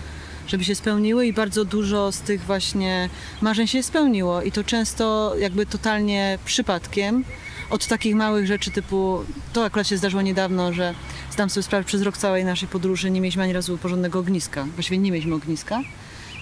żeby 0.48 0.64
się 0.64 0.74
spełniły 0.74 1.26
i 1.26 1.32
bardzo 1.32 1.64
dużo 1.64 2.12
z 2.12 2.20
tych 2.20 2.42
właśnie 2.44 3.10
marzeń 3.40 3.66
się 3.66 3.82
spełniło 3.82 4.42
i 4.42 4.52
to 4.52 4.64
często 4.64 5.34
jakby 5.38 5.66
totalnie 5.66 6.38
przypadkiem. 6.44 7.24
Od 7.70 7.86
takich 7.86 8.14
małych 8.14 8.46
rzeczy 8.46 8.70
typu, 8.70 9.24
to 9.52 9.64
akurat 9.64 9.88
się 9.88 9.96
zdarzyło 9.96 10.22
niedawno, 10.22 10.72
że 10.72 10.94
zdam 11.30 11.50
sobie 11.50 11.64
sprawę, 11.64 11.84
przez 11.84 12.02
rok 12.02 12.16
całej 12.16 12.44
naszej 12.44 12.68
podróży 12.68 13.10
nie 13.10 13.20
mieliśmy 13.20 13.42
ani 13.42 13.52
razu 13.52 13.78
porządnego 13.78 14.18
ogniska. 14.18 14.66
Właściwie 14.74 14.98
nie 14.98 15.12
mieliśmy 15.12 15.34
ogniska. 15.34 15.80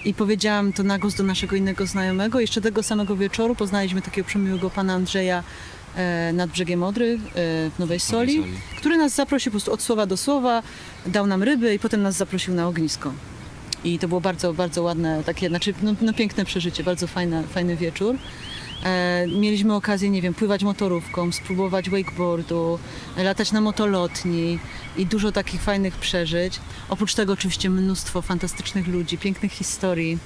I 0.05 0.13
powiedziałam 0.13 0.73
to 0.73 0.83
na 0.83 0.99
głos 0.99 1.15
do 1.15 1.23
naszego 1.23 1.55
innego 1.55 1.85
znajomego. 1.85 2.39
Jeszcze 2.39 2.61
tego 2.61 2.83
samego 2.83 3.15
wieczoru 3.15 3.55
poznaliśmy 3.55 4.01
takiego 4.01 4.27
przemiłego 4.27 4.69
pana 4.69 4.93
Andrzeja 4.93 5.43
e, 5.95 6.33
nad 6.33 6.49
brzegiem 6.49 6.83
Odry 6.83 7.13
e, 7.13 7.19
w 7.69 7.79
Nowej 7.79 7.99
Soli, 7.99 8.35
Soli. 8.35 8.53
który 8.77 8.97
nas 8.97 9.15
zaprosił 9.15 9.51
po 9.51 9.53
prostu 9.53 9.73
od 9.73 9.81
słowa 9.81 10.05
do 10.05 10.17
słowa, 10.17 10.63
dał 11.05 11.27
nam 11.27 11.43
ryby 11.43 11.73
i 11.73 11.79
potem 11.79 12.01
nas 12.01 12.15
zaprosił 12.15 12.53
na 12.53 12.67
ognisko. 12.67 13.13
I 13.83 13.99
to 13.99 14.07
było 14.07 14.21
bardzo, 14.21 14.53
bardzo 14.53 14.83
ładne, 14.83 15.23
takie, 15.23 15.49
znaczy 15.49 15.73
no, 15.81 15.95
no 16.01 16.13
piękne 16.13 16.45
przeżycie, 16.45 16.83
bardzo 16.83 17.07
fajne, 17.07 17.43
fajny 17.43 17.77
wieczór. 17.77 18.15
E, 18.83 19.25
mieliśmy 19.27 19.75
okazję, 19.75 20.09
nie 20.09 20.21
wiem, 20.21 20.33
pływać 20.33 20.63
motorówką, 20.63 21.31
spróbować 21.31 21.89
wakeboardu, 21.89 22.79
latać 23.17 23.51
na 23.51 23.61
motolotni 23.61 24.59
i 24.97 25.05
dużo 25.05 25.31
takich 25.31 25.61
fajnych 25.61 25.95
przeżyć. 25.95 26.59
Oprócz 26.89 27.13
tego 27.13 27.33
oczywiście 27.33 27.69
mnóstwo 27.69 28.21
fantastycznych 28.21 28.87
ludzi, 28.87 29.17
pięknych 29.17 29.51
historii. 29.51 30.17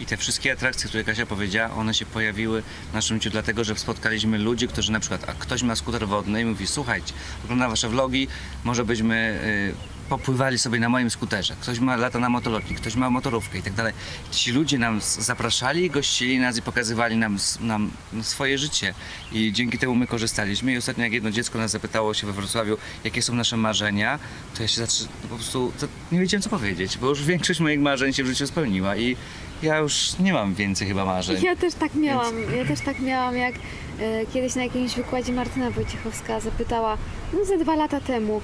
I 0.00 0.06
te 0.06 0.16
wszystkie 0.16 0.52
atrakcje, 0.52 0.88
które 0.88 1.04
Kasia 1.04 1.26
powiedziała, 1.26 1.74
one 1.74 1.94
się 1.94 2.06
pojawiły 2.06 2.62
w 2.90 2.94
naszym 2.94 3.16
życiu 3.16 3.30
dlatego, 3.30 3.64
że 3.64 3.76
spotkaliśmy 3.76 4.38
ludzi, 4.38 4.68
którzy 4.68 4.92
na 4.92 5.00
przykład, 5.00 5.28
a 5.28 5.32
ktoś 5.32 5.62
ma 5.62 5.76
skuter 5.76 6.08
wodny 6.08 6.40
i 6.40 6.44
mówi, 6.44 6.66
słuchajcie, 6.66 7.12
oglądam 7.44 7.70
wasze 7.70 7.88
vlogi, 7.88 8.28
może 8.64 8.84
byśmy 8.84 9.40
y, 9.74 9.97
popływali 10.08 10.58
sobie 10.58 10.80
na 10.80 10.88
moim 10.88 11.10
skuterze. 11.10 11.56
Ktoś 11.60 11.80
ma 11.80 11.96
lata 11.96 12.18
na 12.18 12.28
motolotni, 12.28 12.76
ktoś 12.76 12.94
ma 12.96 13.10
motorówkę 13.10 13.58
i 13.58 13.62
tak 13.62 13.72
dalej. 13.72 13.92
Ci 14.30 14.52
ludzie 14.52 14.78
nam 14.78 15.00
zapraszali, 15.18 15.90
gościli 15.90 16.38
nas 16.38 16.56
i 16.56 16.62
pokazywali 16.62 17.16
nam, 17.16 17.38
nam 17.60 17.90
swoje 18.22 18.58
życie. 18.58 18.94
I 19.32 19.52
dzięki 19.52 19.78
temu 19.78 19.94
my 19.94 20.06
korzystaliśmy. 20.06 20.72
I 20.72 20.76
ostatnio 20.76 21.04
jak 21.04 21.12
jedno 21.12 21.30
dziecko 21.30 21.58
nas 21.58 21.70
zapytało 21.70 22.14
się 22.14 22.26
we 22.26 22.32
Wrocławiu, 22.32 22.76
jakie 23.04 23.22
są 23.22 23.34
nasze 23.34 23.56
marzenia, 23.56 24.18
to 24.56 24.62
ja 24.62 24.68
się 24.68 24.80
zaczę... 24.86 25.04
po 25.22 25.34
prostu 25.34 25.72
nie 26.12 26.20
wiedziałem 26.20 26.42
co 26.42 26.50
powiedzieć, 26.50 26.98
bo 26.98 27.08
już 27.08 27.24
większość 27.24 27.60
moich 27.60 27.80
marzeń 27.80 28.12
się 28.12 28.24
w 28.24 28.26
życiu 28.26 28.46
spełniła 28.46 28.96
i 28.96 29.16
ja 29.62 29.78
już 29.78 30.18
nie 30.18 30.32
mam 30.32 30.54
więcej 30.54 30.88
chyba 30.88 31.04
marzeń. 31.04 31.42
Ja 31.42 31.56
też 31.56 31.74
tak 31.74 31.94
miałam. 31.94 32.34
Ja 32.56 32.64
też 32.64 32.80
tak 32.80 33.00
miałam, 33.00 33.36
jak 33.36 33.54
e, 34.00 34.26
kiedyś 34.26 34.54
na 34.54 34.62
jakimś 34.62 34.94
wykładzie 34.94 35.32
Martyna 35.32 35.70
Wojciechowska 35.70 36.40
zapytała, 36.40 36.98
no 37.32 37.44
ze 37.44 37.58
dwa 37.58 37.76
lata 37.76 38.00
temu, 38.00 38.40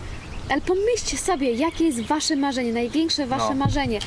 ale 0.49 0.61
pomyślcie 0.61 1.17
sobie, 1.19 1.53
jakie 1.53 1.85
jest 1.85 2.01
wasze 2.01 2.37
marzenie, 2.37 2.73
największe 2.73 3.27
wasze 3.27 3.51
No. 3.51 3.55
marzenie. 3.55 3.99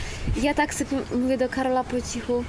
Ja 0.42 0.54
tak 0.54 0.74
sobie 0.74 0.98
mówię 1.22 1.38
do 1.38 1.50
Karola 1.50 1.84
po 1.84 2.02
cichu, 2.14 2.44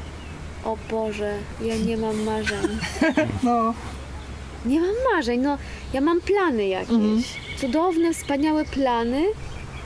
o 0.64 0.76
Boże, 0.90 1.34
ja 1.62 1.76
nie 1.76 1.96
mam 1.96 2.22
marzeń. 2.22 2.68
No. 3.42 3.74
Nie 4.66 4.80
mam 4.80 4.94
marzeń, 5.14 5.40
no 5.40 5.58
ja 5.92 6.00
mam 6.00 6.20
plany 6.20 6.66
jakieś. 6.66 7.24
Cudowne, 7.60 8.14
wspaniałe 8.14 8.64
plany, 8.64 9.22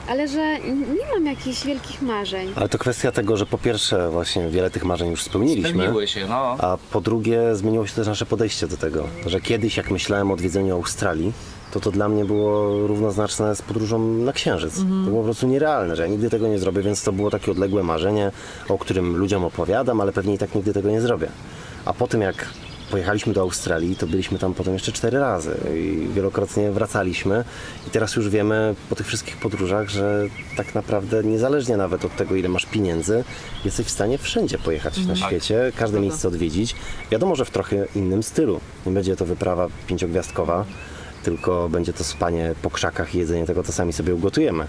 ale 0.07 0.27
że 0.27 0.59
nie 0.59 1.05
mam 1.13 1.25
jakichś 1.25 1.65
wielkich 1.65 2.01
marzeń. 2.01 2.53
Ale 2.55 2.69
to 2.69 2.77
kwestia 2.77 3.11
tego, 3.11 3.37
że 3.37 3.45
po 3.45 3.57
pierwsze 3.57 4.09
właśnie 4.11 4.49
wiele 4.49 4.69
tych 4.69 4.83
marzeń 4.85 5.09
już 5.11 5.23
spełniliśmy. 5.23 5.69
Spełniły 5.69 6.07
się, 6.07 6.27
no. 6.27 6.55
A 6.59 6.77
po 6.91 7.01
drugie 7.01 7.55
zmieniło 7.55 7.87
się 7.87 7.95
też 7.95 8.07
nasze 8.07 8.25
podejście 8.25 8.67
do 8.67 8.77
tego, 8.77 9.07
że 9.25 9.41
kiedyś 9.41 9.77
jak 9.77 9.91
myślałem 9.91 10.31
o 10.31 10.33
odwiedzeniu 10.33 10.75
Australii, 10.75 11.33
to 11.73 11.79
to 11.79 11.91
dla 11.91 12.09
mnie 12.09 12.25
było 12.25 12.87
równoznaczne 12.87 13.55
z 13.55 13.61
podróżą 13.61 13.99
na 13.99 14.33
Księżyc. 14.33 14.75
To 14.77 14.83
było 14.83 15.17
po 15.17 15.23
prostu 15.23 15.47
nierealne, 15.47 15.95
że 15.95 16.01
ja 16.03 16.07
nigdy 16.07 16.29
tego 16.29 16.47
nie 16.47 16.59
zrobię, 16.59 16.81
więc 16.81 17.03
to 17.03 17.11
było 17.11 17.31
takie 17.31 17.51
odległe 17.51 17.83
marzenie, 17.83 18.31
o 18.69 18.77
którym 18.77 19.17
ludziom 19.17 19.45
opowiadam, 19.45 20.01
ale 20.01 20.11
pewnie 20.11 20.33
i 20.33 20.37
tak 20.37 20.55
nigdy 20.55 20.73
tego 20.73 20.89
nie 20.89 21.01
zrobię. 21.01 21.27
A 21.85 21.93
po 21.93 22.07
tym 22.07 22.21
jak 22.21 22.45
pojechaliśmy 22.91 23.33
do 23.33 23.41
Australii, 23.41 23.95
to 23.95 24.07
byliśmy 24.07 24.39
tam 24.39 24.53
potem 24.53 24.73
jeszcze 24.73 24.91
cztery 24.91 25.19
razy 25.19 25.55
i 25.75 26.07
wielokrotnie 26.13 26.71
wracaliśmy. 26.71 27.43
I 27.87 27.89
teraz 27.89 28.15
już 28.15 28.29
wiemy 28.29 28.75
po 28.89 28.95
tych 28.95 29.07
wszystkich 29.07 29.37
podróżach, 29.37 29.89
że 29.89 30.23
tak 30.57 30.75
naprawdę 30.75 31.23
niezależnie 31.23 31.77
nawet 31.77 32.05
od 32.05 32.15
tego, 32.15 32.35
ile 32.35 32.49
masz 32.49 32.65
pieniędzy, 32.65 33.23
jesteś 33.65 33.85
w 33.85 33.89
stanie 33.89 34.17
wszędzie 34.17 34.57
pojechać 34.57 35.05
na 35.05 35.15
świecie, 35.15 35.71
każde 35.77 35.99
miejsce 35.99 36.27
odwiedzić. 36.27 36.75
Wiadomo, 37.11 37.35
że 37.35 37.45
w 37.45 37.51
trochę 37.51 37.85
innym 37.95 38.23
stylu. 38.23 38.59
Nie 38.85 38.91
będzie 38.91 39.15
to 39.15 39.25
wyprawa 39.25 39.67
pięciogwiazdkowa, 39.87 40.65
tylko 41.23 41.69
będzie 41.69 41.93
to 41.93 42.03
spanie 42.03 42.55
po 42.61 42.69
krzakach 42.69 43.15
i 43.15 43.17
jedzenie 43.17 43.45
tego, 43.45 43.63
co 43.63 43.71
sami 43.71 43.93
sobie 43.93 44.15
ugotujemy. 44.15 44.65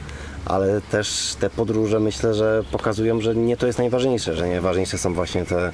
Ale 0.46 0.80
też 0.80 1.36
te 1.40 1.50
podróże 1.50 2.00
myślę, 2.00 2.34
że 2.34 2.64
pokazują, 2.72 3.20
że 3.20 3.34
nie 3.34 3.56
to 3.56 3.66
jest 3.66 3.78
najważniejsze, 3.78 4.36
że 4.36 4.48
najważniejsze 4.48 4.98
są 4.98 5.14
właśnie 5.14 5.44
te 5.44 5.72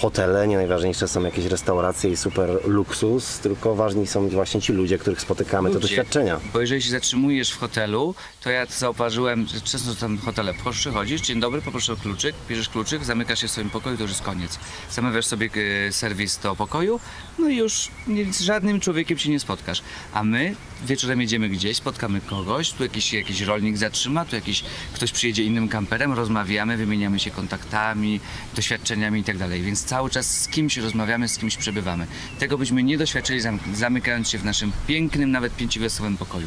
hotele, 0.00 0.48
nie 0.48 0.56
najważniejsze 0.56 1.08
są 1.08 1.22
jakieś 1.24 1.44
restauracje 1.44 2.10
i 2.10 2.16
super 2.16 2.50
luksus, 2.64 3.38
tylko 3.38 3.74
ważni 3.74 4.06
są 4.06 4.28
właśnie 4.28 4.60
ci 4.60 4.72
ludzie, 4.72 4.98
których 4.98 5.20
spotykamy, 5.20 5.68
te 5.68 5.74
Ludzie. 5.74 5.88
doświadczenia. 5.88 6.40
Bo 6.52 6.60
jeżeli 6.60 6.82
się 6.82 6.90
zatrzymujesz 6.90 7.50
w 7.50 7.58
hotelu, 7.58 8.14
to 8.42 8.50
ja 8.50 8.66
zauważyłem, 8.66 9.46
że 9.46 9.60
często 9.60 9.94
tam 9.94 10.18
hotele 10.18 10.54
przychodzisz, 10.70 11.20
dzień 11.20 11.40
dobry, 11.40 11.62
poproszę 11.62 11.92
o 11.92 11.96
kluczyk, 11.96 12.34
bierzesz 12.48 12.68
kluczyk, 12.68 13.04
zamykasz 13.04 13.40
się 13.40 13.48
w 13.48 13.50
swoim 13.50 13.70
pokoju, 13.70 13.96
to 13.96 14.02
już 14.02 14.10
jest 14.10 14.22
koniec. 14.22 14.58
Zamawiasz 14.90 15.26
sobie 15.26 15.50
e, 15.88 15.92
serwis 15.92 16.38
do 16.38 16.56
pokoju, 16.56 17.00
no 17.38 17.48
i 17.48 17.56
już 17.56 17.88
z 18.32 18.40
żadnym 18.40 18.80
człowiekiem 18.80 19.18
się 19.18 19.30
nie 19.30 19.40
spotkasz. 19.40 19.82
A 20.12 20.24
my 20.24 20.54
wieczorem 20.86 21.20
jedziemy 21.20 21.48
gdzieś, 21.48 21.76
spotkamy 21.76 22.20
kogoś, 22.20 22.72
tu 22.72 22.82
jakiś, 22.82 23.12
jakiś 23.12 23.40
rolnik 23.40 23.76
zatrzyma, 23.76 24.24
tu 24.24 24.34
jakiś 24.36 24.64
ktoś 24.92 25.12
przyjedzie 25.12 25.44
innym 25.44 25.68
kamperem, 25.68 26.12
rozmawiamy, 26.12 26.76
wymieniamy 26.76 27.18
się 27.18 27.30
kontaktami, 27.30 28.20
doświadczeniami 28.56 29.20
i 29.20 29.24
tak 29.24 29.38
dalej. 29.38 29.62
Więc 29.62 29.84
cały 29.90 30.10
czas 30.10 30.26
z 30.40 30.48
kimś 30.48 30.76
rozmawiamy, 30.76 31.28
z 31.28 31.38
kimś 31.38 31.56
przebywamy. 31.56 32.06
Tego 32.38 32.58
byśmy 32.58 32.82
nie 32.82 32.98
doświadczyli 32.98 33.40
zam- 33.40 33.58
zamykając 33.74 34.30
się 34.30 34.38
w 34.38 34.44
naszym 34.44 34.72
pięknym, 34.86 35.30
nawet 35.30 35.56
pięciogwiazdkowym 35.56 36.16
pokoju. 36.16 36.46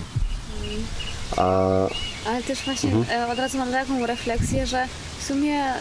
A 1.38 1.44
Ale 2.26 2.44
też 2.44 2.60
właśnie 2.66 2.92
e, 3.12 3.28
od 3.28 3.38
razu 3.40 3.58
mam 3.58 3.72
taką 3.72 4.06
refleksję, 4.06 4.68
że 4.68 4.88
w 5.20 5.24
sumie 5.24 5.54
e, 5.64 5.76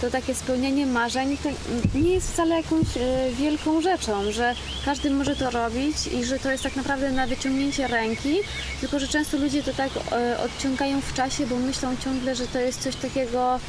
to 0.00 0.10
takie 0.10 0.34
spełnienie 0.34 0.86
marzeń 0.86 1.36
to 1.42 1.48
nie 1.98 2.10
jest 2.14 2.32
wcale 2.32 2.56
jakąś 2.56 2.86
e, 2.96 3.00
wielką 3.38 3.80
rzeczą, 3.82 4.32
że 4.32 4.54
każdy 4.84 5.10
może 5.10 5.36
to 5.36 5.50
robić 5.50 5.96
i 6.06 6.24
że 6.24 6.38
to 6.38 6.50
jest 6.52 6.62
tak 6.62 6.76
naprawdę 6.76 7.12
na 7.12 7.26
wyciągnięcie 7.26 7.86
ręki, 7.88 8.34
tylko 8.80 8.98
że 9.00 9.08
często 9.08 9.36
ludzie 9.36 9.62
to 9.62 9.72
tak 9.72 9.90
odciągają 10.44 11.00
w 11.00 11.14
czasie, 11.14 11.46
bo 11.46 11.56
myślą 11.56 11.96
ciągle, 12.04 12.34
że 12.34 12.46
to 12.46 12.58
jest 12.58 12.82
coś 12.82 12.96
takiego 12.96 13.60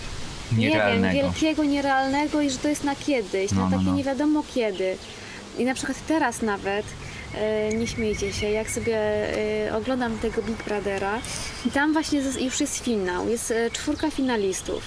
nie 0.57 0.69
wiem, 0.69 1.11
wielkiego, 1.13 1.63
nierealnego 1.63 2.41
i 2.41 2.49
że 2.49 2.57
to 2.57 2.67
jest 2.67 2.83
na 2.83 2.95
kiedyś, 2.95 3.51
No, 3.51 3.57
na 3.61 3.69
no, 3.69 3.77
takie 3.77 3.89
no. 3.89 3.95
nie 3.95 4.03
wiadomo 4.03 4.43
kiedy. 4.55 4.97
I 5.57 5.65
na 5.65 5.73
przykład 5.73 5.97
teraz 6.07 6.41
nawet, 6.41 6.85
e, 7.35 7.69
nie 7.73 7.87
śmiejcie 7.87 8.33
się, 8.33 8.49
jak 8.49 8.71
sobie 8.71 8.97
e, 9.67 9.75
oglądam 9.77 10.17
tego 10.17 10.41
Big 10.41 10.63
Brothera 10.63 11.19
i 11.65 11.71
tam 11.71 11.93
właśnie 11.93 12.21
już 12.41 12.59
jest 12.61 12.83
finał, 12.83 13.29
jest 13.29 13.51
e, 13.51 13.71
czwórka 13.71 14.11
finalistów. 14.11 14.83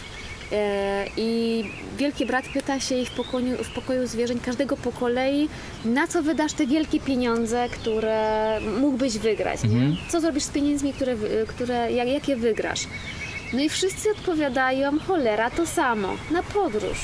E, 0.53 1.07
I 1.17 1.65
Wielki 1.99 2.27
Brat 2.27 2.45
pyta 2.55 2.81
się 2.81 2.95
ich 2.95 3.09
w 3.09 3.13
pokoju, 3.15 3.65
w 3.65 3.71
pokoju 3.71 4.07
zwierzeń, 4.07 4.41
każdego 4.41 4.77
po 4.77 4.93
kolei, 4.93 5.49
na 5.85 6.07
co 6.07 6.23
wydasz 6.23 6.53
te 6.53 6.67
wielkie 6.67 7.01
pieniądze, 7.01 7.69
które 7.73 8.59
mógłbyś 8.81 9.19
wygrać. 9.19 9.63
Nie? 9.65 9.97
Co 10.09 10.21
zrobisz 10.21 10.43
z 10.43 10.49
pieniędzmi, 10.49 10.93
które, 10.93 11.17
które, 11.47 11.93
jak, 11.93 12.09
jakie 12.09 12.37
wygrasz? 12.37 12.81
No 13.53 13.61
i 13.61 13.69
wszyscy 13.69 14.11
odpowiadają, 14.11 14.99
cholera, 14.99 15.51
to 15.51 15.67
samo, 15.67 16.09
na 16.31 16.43
podróż. 16.43 16.99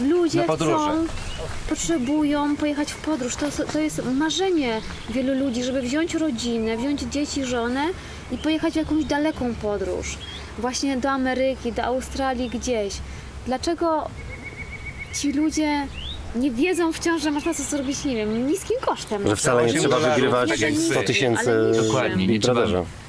Ludzie 0.00 0.46
Na 0.46 0.56
chcą, 0.56 1.06
potrzebują 1.68 2.56
pojechać 2.56 2.92
w 2.92 2.96
podróż. 2.96 3.36
To, 3.36 3.46
to 3.72 3.78
jest 3.78 4.02
marzenie 4.04 4.80
wielu 5.10 5.34
ludzi, 5.34 5.64
żeby 5.64 5.82
wziąć 5.82 6.14
rodzinę, 6.14 6.76
wziąć 6.76 7.00
dzieci, 7.00 7.44
żonę 7.44 7.84
i 8.32 8.38
pojechać 8.38 8.72
w 8.72 8.76
jakąś 8.76 9.04
daleką 9.04 9.54
podróż. 9.54 10.18
Właśnie 10.58 10.96
do 10.96 11.10
Ameryki, 11.10 11.72
do 11.72 11.84
Australii, 11.84 12.50
gdzieś. 12.50 12.94
Dlaczego 13.46 14.10
ci 15.14 15.32
ludzie 15.32 15.86
nie 16.36 16.50
wiedzą 16.50 16.92
wciąż, 16.92 17.22
że 17.22 17.30
można 17.30 17.54
to 17.54 17.62
zrobić, 17.62 18.04
nie 18.04 18.16
wiem, 18.16 18.46
niskim 18.46 18.76
kosztem? 18.80 19.28
że 19.28 19.36
wcale 19.36 19.66
nie 19.66 19.72
trzeba 19.80 19.88
dolarów, 19.96 20.14
wygrywać 20.14 20.50
tak 20.50 20.60
jak 20.60 20.74
100 20.74 20.94
wy. 21.00 21.04
tysięcy 21.06 21.50
nie 21.76 21.82
Dokładnie, 21.82 22.26
nie 22.26 22.40
trzeba, 22.40 22.60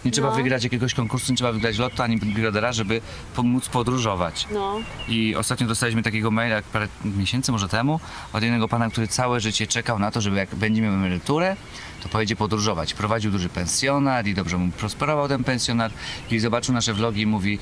nie 0.05 0.11
trzeba 0.11 0.30
No. 0.30 0.36
wygrać 0.36 0.63
jakiegoś 0.63 0.93
konkursu, 0.93 1.32
nie 1.32 1.38
trzeba 1.38 1.51
wygrać 1.51 1.78
lotu 1.78 2.01
ani 2.03 2.17
Big 2.17 2.39
Brothera, 2.39 2.74
żeby 2.74 3.01
pomóc 3.36 3.70
podróżować. 3.70 4.47
No. 4.53 4.80
I 5.07 5.36
ostatnio 5.36 5.67
dostaliśmy 5.67 6.03
takiego 6.03 6.32
maila 6.32 6.55
jak 6.55 6.65
parę 6.65 6.88
miesięcy 7.05 7.51
może 7.51 7.67
temu 7.70 7.99
od 8.34 8.43
jednego 8.43 8.67
pana, 8.67 8.89
który 8.89 9.07
całe 9.07 9.39
życie 9.39 9.67
czekał 9.67 9.99
na 9.99 10.11
to, 10.11 10.22
żeby 10.22 10.38
jak 10.38 10.55
będzie 10.55 10.82
miał 10.82 10.93
emeryturę, 10.93 11.55
to 12.03 12.09
pojedzie 12.09 12.36
podróżować. 12.36 12.93
Prowadził 12.93 13.32
duży 13.32 13.49
pensjonat 13.49 14.28
i 14.28 14.34
dobrze 14.34 14.57
mu 14.57 14.72
prosperował 14.72 15.28
ten 15.28 15.43
pensjonat 15.43 15.91
i 16.32 16.39
zobaczył 16.39 16.74
nasze 16.74 16.93
vlogi 16.93 17.22
i 17.22 17.26
mówi 17.26 17.59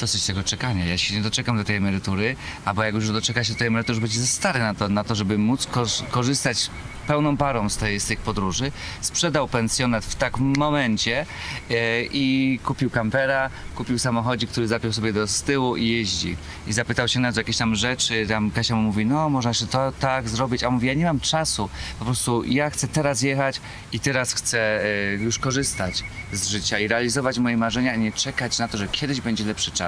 dosyć 0.00 0.26
tego 0.26 0.44
czekania, 0.44 0.86
ja 0.86 0.98
się 0.98 1.14
nie 1.14 1.22
doczekam 1.22 1.56
do 1.56 1.64
tej 1.64 1.76
emerytury, 1.76 2.36
albo 2.64 2.82
jak 2.82 2.94
już 2.94 3.10
doczeka 3.10 3.44
się 3.44 3.52
do 3.52 3.58
tej 3.58 3.68
emerytury, 3.68 3.94
już 3.94 4.00
będzie 4.00 4.20
za 4.20 4.26
stary 4.26 4.60
na 4.60 4.74
to, 4.74 4.88
na 4.88 5.04
to 5.04 5.14
żeby 5.14 5.38
móc 5.38 5.68
korzystać 6.10 6.70
pełną 7.08 7.36
parą 7.36 7.68
z, 7.68 7.76
tej, 7.76 8.00
z 8.00 8.04
tych 8.04 8.20
podróży. 8.20 8.72
Sprzedał 9.00 9.48
pensjonat 9.48 10.04
w 10.04 10.14
takim 10.14 10.56
momencie 10.56 11.26
e, 11.70 12.04
i 12.04 12.58
kupił 12.64 12.90
kampera, 12.90 13.50
kupił 13.74 13.98
samochodzik, 13.98 14.50
który 14.50 14.68
zapiął 14.68 14.92
sobie 14.92 15.12
do 15.12 15.26
z 15.26 15.42
tyłu 15.42 15.76
i 15.76 15.88
jeździ. 15.88 16.36
I 16.66 16.72
zapytał 16.72 17.08
się 17.08 17.20
na 17.20 17.32
co 17.32 17.40
jakieś 17.40 17.56
tam 17.56 17.74
rzeczy, 17.74 18.26
tam 18.28 18.50
Kasia 18.50 18.74
mu 18.76 18.82
mówi, 18.82 19.06
no 19.06 19.30
można 19.30 19.50
jeszcze 19.50 19.66
to 19.66 19.92
tak 20.00 20.28
zrobić, 20.28 20.64
a 20.64 20.70
mówi, 20.70 20.86
ja 20.86 20.94
nie 20.94 21.04
mam 21.04 21.20
czasu, 21.20 21.68
po 21.98 22.04
prostu 22.04 22.44
ja 22.44 22.70
chcę 22.70 22.88
teraz 22.88 23.22
jechać 23.22 23.60
i 23.92 24.00
teraz 24.00 24.34
chcę 24.34 24.84
e, 24.84 25.14
już 25.14 25.38
korzystać 25.38 26.04
z 26.32 26.48
życia 26.48 26.78
i 26.78 26.88
realizować 26.88 27.38
moje 27.38 27.56
marzenia, 27.56 27.92
a 27.92 27.96
nie 27.96 28.12
czekać 28.12 28.58
na 28.58 28.68
to, 28.68 28.78
że 28.78 28.88
kiedyś 28.88 29.20
będzie 29.20 29.44
lepszy 29.44 29.70
czas. 29.70 29.87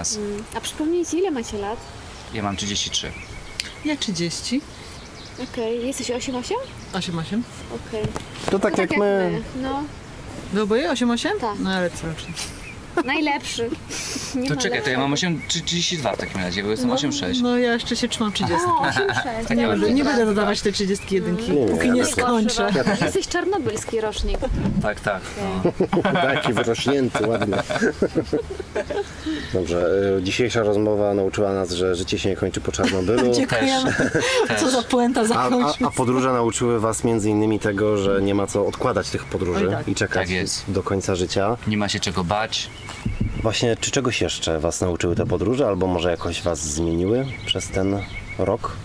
A 0.56 0.60
przypomnijcie, 0.60 1.18
ile 1.18 1.30
macie 1.30 1.58
lat? 1.58 1.78
Ja 2.34 2.42
mam 2.42 2.56
33. 2.56 3.12
Ja 3.84 3.96
30. 3.96 4.60
Okej, 5.52 5.86
jesteś 5.86 6.10
8-8? 6.10 6.52
8-8. 6.92 7.40
Okej. 7.88 8.02
To 8.50 8.58
tak 8.58 8.78
jak 8.78 8.96
my. 8.96 9.42
No, 9.62 9.82
Wy 10.52 10.62
oboje 10.62 10.90
8-8? 10.90 11.28
Tak. 11.40 11.58
No 11.58 11.70
ale 11.70 11.90
co 11.90 12.06
rocznie. 12.06 12.32
Najlepszy. 13.04 13.70
Nie 14.34 14.48
To 14.48 14.54
ma 14.54 14.60
czekaj, 14.60 14.82
to 14.82 14.90
ja 14.90 14.98
mam 14.98 15.10
lepszego. 15.10 15.32
8, 15.36 15.48
czy 15.48 15.60
32 15.60 16.12
w 16.12 16.18
takim 16.18 16.40
razie, 16.40 16.62
bo 16.62 16.70
jestem 16.70 16.90
8,6. 16.90 17.42
No 17.42 17.58
ja 17.58 17.72
jeszcze 17.72 17.96
się 17.96 18.08
trzymam 18.08 18.32
30. 18.32 18.60
O, 18.66 18.82
8-6. 19.48 19.56
Nie, 19.56 19.66
będę, 19.66 19.92
nie 19.92 20.04
będę 20.04 20.26
dodawać 20.26 20.60
te 20.60 20.72
31, 20.72 21.36
Nie, 21.36 21.66
póki 21.66 21.86
ja 21.88 21.94
nie 21.94 22.02
też. 22.04 22.12
skończę. 22.12 22.70
Jesteś 23.02 23.28
czarnobylski 23.28 24.00
rocznik. 24.00 24.38
Tak, 24.82 25.00
tak. 25.00 25.20
Taki 26.34 26.52
wyrośnięty, 26.52 27.26
ładny. 27.26 27.56
Dobrze, 29.52 29.86
y, 30.18 30.22
dzisiejsza 30.22 30.62
rozmowa 30.62 31.14
nauczyła 31.14 31.52
nas, 31.52 31.70
że 31.70 31.94
życie 31.94 32.18
się 32.18 32.28
nie 32.28 32.36
kończy 32.36 32.60
po 32.60 32.72
Czarnobylu. 32.72 33.32
Dziękujemy. 33.34 33.94
Co 34.60 34.70
za 34.70 34.82
puenta 34.82 35.20
A, 35.34 35.48
a, 35.48 35.74
a 35.86 35.90
podróże 35.90 36.32
nauczyły 36.32 36.80
Was 36.80 37.04
między 37.04 37.30
innymi 37.30 37.58
tego, 37.58 37.96
że 37.96 38.22
nie 38.22 38.34
ma 38.34 38.46
co 38.46 38.66
odkładać 38.66 39.10
tych 39.10 39.24
podróży 39.24 39.66
Oj, 39.68 39.74
tak. 39.74 39.88
i 39.88 39.94
czekać 39.94 40.22
Tak 40.28 40.30
jest. 40.30 40.64
do 40.68 40.82
końca 40.82 41.14
życia. 41.14 41.56
Nie 41.66 41.76
ma 41.76 41.88
się 41.88 42.00
czego 42.00 42.24
bać. 42.24 42.70
Właśnie, 43.42 43.76
czy 43.76 43.90
czegoś 43.90 44.20
jeszcze 44.20 44.58
Was 44.58 44.80
nauczyły 44.80 45.16
te 45.16 45.26
podróże, 45.26 45.66
albo 45.66 45.86
może 45.86 46.10
jakoś 46.10 46.42
Was 46.42 46.58
zmieniły 46.60 47.26
przez 47.46 47.68
ten 47.68 47.98
rok? 48.38 48.76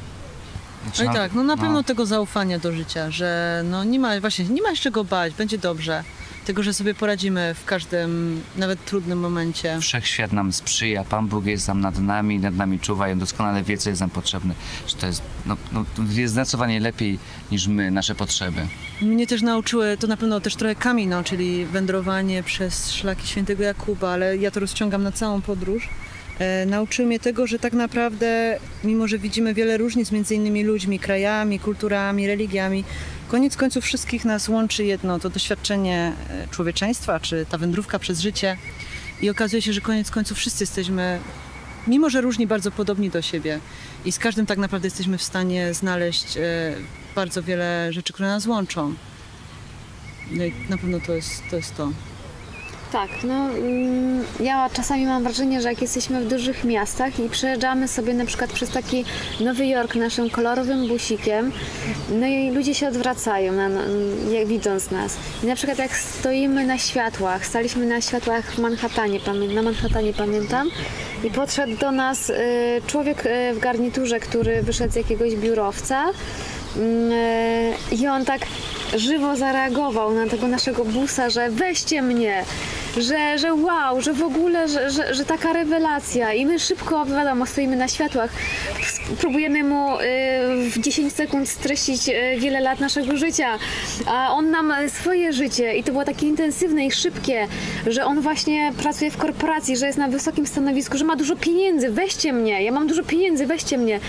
Znaczy, 0.83 1.05
No 1.05 1.11
i 1.11 1.15
tak, 1.15 1.33
no 1.33 1.43
na 1.43 1.57
pewno 1.57 1.83
tego 1.83 2.05
zaufania 2.05 2.59
do 2.59 2.71
życia, 2.71 3.11
że 3.11 3.61
no 3.65 3.83
nie 3.83 3.99
ma, 3.99 4.19
właśnie, 4.19 4.45
nie 4.45 4.61
ma 4.61 4.75
się 4.75 4.81
czego 4.81 5.03
bać, 5.03 5.33
będzie 5.33 5.57
dobrze. 5.57 6.03
Tego, 6.45 6.63
że 6.63 6.73
sobie 6.73 6.93
poradzimy 6.93 7.53
w 7.53 7.65
każdym, 7.65 8.41
nawet 8.57 8.85
trudnym 8.85 9.19
momencie. 9.19 9.79
Wszechświat 9.81 10.33
nam 10.33 10.53
sprzyja, 10.53 11.03
Pan 11.03 11.27
Bóg 11.27 11.45
jest 11.45 11.67
tam 11.67 11.81
nad 11.81 11.99
nami, 11.99 12.39
nad 12.39 12.55
nami 12.55 12.79
czuwa 12.79 13.09
i 13.09 13.11
on 13.11 13.19
doskonale 13.19 13.63
wie, 13.63 13.77
co 13.77 13.89
jest 13.89 14.01
nam 14.01 14.09
potrzebne. 14.09 14.53
Że 14.87 14.95
to 14.95 15.07
jest, 15.07 15.21
no, 15.45 15.57
no, 15.71 15.85
jest 16.09 16.33
zdecydowanie 16.33 16.79
lepiej 16.79 17.19
niż 17.51 17.67
my, 17.67 17.91
nasze 17.91 18.15
potrzeby. 18.15 18.61
Mnie 19.01 19.27
też 19.27 19.41
nauczyły, 19.41 19.97
to 19.97 20.07
na 20.07 20.17
pewno 20.17 20.39
też 20.39 20.55
trochę 20.55 20.75
Kamino, 20.75 21.23
czyli 21.23 21.65
wędrowanie 21.65 22.43
przez 22.43 22.91
szlaki 22.91 23.27
świętego 23.27 23.63
Jakuba, 23.63 24.09
ale 24.09 24.37
ja 24.37 24.51
to 24.51 24.59
rozciągam 24.59 25.03
na 25.03 25.11
całą 25.11 25.41
podróż. 25.41 25.89
E, 26.39 26.65
nauczyły 26.65 27.07
mnie 27.07 27.19
tego, 27.19 27.47
że 27.47 27.59
tak 27.59 27.73
naprawdę, 27.73 28.59
mimo 28.83 29.07
że 29.07 29.17
widzimy 29.17 29.53
wiele 29.53 29.77
różnic 29.77 30.11
między 30.11 30.35
innymi 30.35 30.63
ludźmi, 30.63 30.99
krajami, 30.99 31.59
kulturami, 31.59 32.27
religiami, 32.27 32.83
koniec 33.27 33.57
końców 33.57 33.83
wszystkich 33.83 34.25
nas 34.25 34.49
łączy 34.49 34.85
jedno, 34.85 35.19
to 35.19 35.29
doświadczenie 35.29 36.13
e, 36.29 36.47
człowieczeństwa, 36.47 37.19
czy 37.19 37.45
ta 37.49 37.57
wędrówka 37.57 37.99
przez 37.99 38.19
życie. 38.19 38.57
I 39.21 39.29
okazuje 39.29 39.61
się, 39.61 39.73
że 39.73 39.81
koniec 39.81 40.11
końców 40.11 40.37
wszyscy 40.37 40.63
jesteśmy, 40.63 41.19
mimo 41.87 42.09
że 42.09 42.21
różni, 42.21 42.47
bardzo 42.47 42.71
podobni 42.71 43.09
do 43.09 43.21
siebie. 43.21 43.59
I 44.05 44.11
z 44.11 44.19
każdym 44.19 44.45
tak 44.45 44.57
naprawdę 44.57 44.87
jesteśmy 44.87 45.17
w 45.17 45.23
stanie 45.23 45.73
znaleźć 45.73 46.37
e, 46.37 46.41
bardzo 47.15 47.43
wiele 47.43 47.93
rzeczy, 47.93 48.13
które 48.13 48.27
nas 48.27 48.47
łączą. 48.47 48.93
No 50.31 50.45
i 50.45 50.53
na 50.69 50.77
pewno 50.77 50.99
to 50.99 51.13
jest 51.13 51.43
to. 51.49 51.55
Jest 51.55 51.75
to. 51.75 52.14
Tak, 52.91 53.09
no 53.23 53.49
mm, 53.49 54.23
ja 54.39 54.69
czasami 54.73 55.05
mam 55.05 55.23
wrażenie, 55.23 55.61
że 55.61 55.69
jak 55.69 55.81
jesteśmy 55.81 56.21
w 56.21 56.27
dużych 56.27 56.63
miastach 56.63 57.19
i 57.19 57.29
przejeżdżamy 57.29 57.87
sobie 57.87 58.13
na 58.13 58.25
przykład 58.25 58.53
przez 58.53 58.69
taki 58.69 59.05
Nowy 59.39 59.67
Jork 59.67 59.95
naszym 59.95 60.29
kolorowym 60.29 60.87
busikiem, 60.87 61.51
no 62.09 62.27
i 62.27 62.51
ludzie 62.51 62.75
się 62.75 62.87
odwracają, 62.87 63.53
na, 63.53 63.69
jak 64.31 64.47
widząc 64.47 64.91
nas. 64.91 65.17
I 65.43 65.47
na 65.47 65.55
przykład 65.55 65.79
jak 65.79 65.97
stoimy 65.97 66.65
na 66.65 66.77
światłach, 66.77 67.45
staliśmy 67.45 67.85
na 67.85 68.01
światłach 68.01 68.51
w 68.51 68.59
Manhattanie, 68.59 69.19
na 69.53 69.61
Manhattanie 69.61 70.13
pamiętam, 70.13 70.69
i 71.23 71.29
podszedł 71.29 71.77
do 71.77 71.91
nas 71.91 72.29
y, 72.29 72.33
człowiek 72.87 73.25
y, 73.25 73.53
w 73.53 73.59
garniturze, 73.59 74.19
który 74.19 74.61
wyszedł 74.61 74.93
z 74.93 74.95
jakiegoś 74.95 75.35
biurowca. 75.35 76.05
Mm, 76.75 77.11
e, 77.11 77.73
I 77.91 78.07
on 78.07 78.25
tak 78.25 78.41
żywo 78.95 79.35
zareagował 79.35 80.13
na 80.13 80.27
tego 80.27 80.47
naszego 80.47 80.85
busa, 80.85 81.29
że 81.29 81.49
weźcie 81.49 82.01
mnie, 82.01 82.43
że, 82.97 83.37
że 83.37 83.53
wow, 83.53 84.01
że 84.01 84.13
w 84.13 84.23
ogóle, 84.23 84.67
że, 84.67 84.91
że, 84.91 85.13
że 85.13 85.25
taka 85.25 85.53
rewelacja. 85.53 86.33
I 86.33 86.45
my 86.45 86.59
szybko, 86.59 87.05
wiadomo, 87.05 87.45
stoimy 87.45 87.75
na 87.75 87.87
światłach, 87.87 88.29
próbujemy 89.19 89.63
mu 89.63 89.95
y, 89.95 90.01
w 90.69 90.79
10 90.79 91.13
sekund 91.13 91.49
streścić 91.49 92.09
y, 92.09 92.39
wiele 92.39 92.59
lat 92.59 92.79
naszego 92.79 93.17
życia, 93.17 93.57
a 94.07 94.31
on 94.31 94.51
nam 94.51 94.73
swoje 94.87 95.33
życie. 95.33 95.75
I 95.75 95.83
to 95.83 95.91
było 95.91 96.05
takie 96.05 96.27
intensywne 96.27 96.85
i 96.85 96.91
szybkie, 96.91 97.47
że 97.87 98.05
on 98.05 98.21
właśnie 98.21 98.73
pracuje 98.77 99.11
w 99.11 99.17
korporacji, 99.17 99.77
że 99.77 99.87
jest 99.87 99.97
na 99.97 100.07
wysokim 100.07 100.47
stanowisku, 100.47 100.97
że 100.97 101.05
ma 101.05 101.15
dużo 101.15 101.35
pieniędzy, 101.35 101.89
weźcie 101.89 102.33
mnie, 102.33 102.63
ja 102.63 102.71
mam 102.71 102.87
dużo 102.87 103.03
pieniędzy, 103.03 103.45
weźcie 103.45 103.77
mnie. 103.77 103.99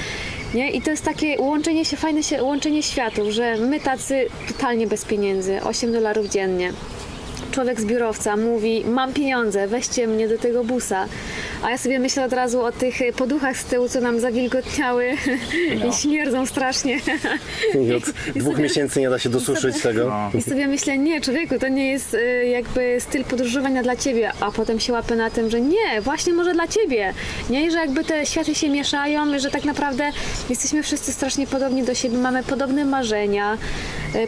Nie? 0.56 0.70
I 0.70 0.82
to 0.82 0.90
jest 0.90 1.04
takie 1.04 1.40
łączenie 1.40 1.84
się, 1.84 1.96
fajne 1.96 2.22
się, 2.22 2.42
łączenie 2.42 2.82
światów, 2.82 3.28
że 3.28 3.56
my 3.56 3.80
tacy 3.80 4.26
totalnie 4.48 4.86
bez 4.86 5.04
pieniędzy, 5.04 5.62
8 5.62 5.92
dolarów 5.92 6.28
dziennie. 6.28 6.72
Człowiek 7.56 7.80
z 7.80 7.84
biurowca 7.84 8.36
mówi, 8.36 8.84
mam 8.84 9.12
pieniądze, 9.12 9.68
weźcie 9.68 10.06
mnie 10.06 10.28
do 10.28 10.38
tego 10.38 10.64
busa. 10.64 11.06
A 11.62 11.70
ja 11.70 11.78
sobie 11.78 11.98
myślę 11.98 12.24
od 12.24 12.32
razu 12.32 12.62
o 12.62 12.72
tych 12.72 12.94
poduchach 13.16 13.56
z 13.56 13.64
tyłu, 13.64 13.88
co 13.88 14.00
nam 14.00 14.20
zawilgotniały 14.20 15.12
i 15.88 15.92
śmierdzą 15.92 16.46
strasznie. 16.46 17.00
I 17.80 17.92
od 17.94 18.02
dwóch 18.42 18.58
miesięcy 18.58 19.00
nie 19.00 19.10
da 19.10 19.18
się 19.18 19.28
dosuszyć 19.28 19.82
tego. 19.82 20.12
I 20.34 20.42
sobie 20.42 20.66
myślę, 20.66 20.98
nie, 20.98 21.20
człowieku, 21.20 21.58
to 21.58 21.68
nie 21.68 21.90
jest 21.90 22.14
y, 22.14 22.46
jakby 22.46 22.96
styl 23.00 23.24
podróżowania 23.24 23.82
dla 23.82 23.96
ciebie, 23.96 24.32
a 24.40 24.50
potem 24.50 24.80
się 24.80 24.92
łapę 24.92 25.16
na 25.16 25.30
tym, 25.30 25.50
że 25.50 25.60
nie, 25.60 26.00
właśnie 26.00 26.32
może 26.32 26.54
dla 26.54 26.68
ciebie. 26.68 27.14
Nie, 27.50 27.66
I 27.66 27.70
że 27.70 27.78
jakby 27.78 28.04
te 28.04 28.26
światy 28.26 28.54
się 28.54 28.68
mieszają, 28.68 29.38
że 29.38 29.50
tak 29.50 29.64
naprawdę 29.64 30.10
jesteśmy 30.50 30.82
wszyscy 30.82 31.12
strasznie 31.12 31.46
podobni 31.46 31.82
do 31.82 31.94
siebie, 31.94 32.18
mamy 32.18 32.42
podobne 32.42 32.84
marzenia, 32.84 33.58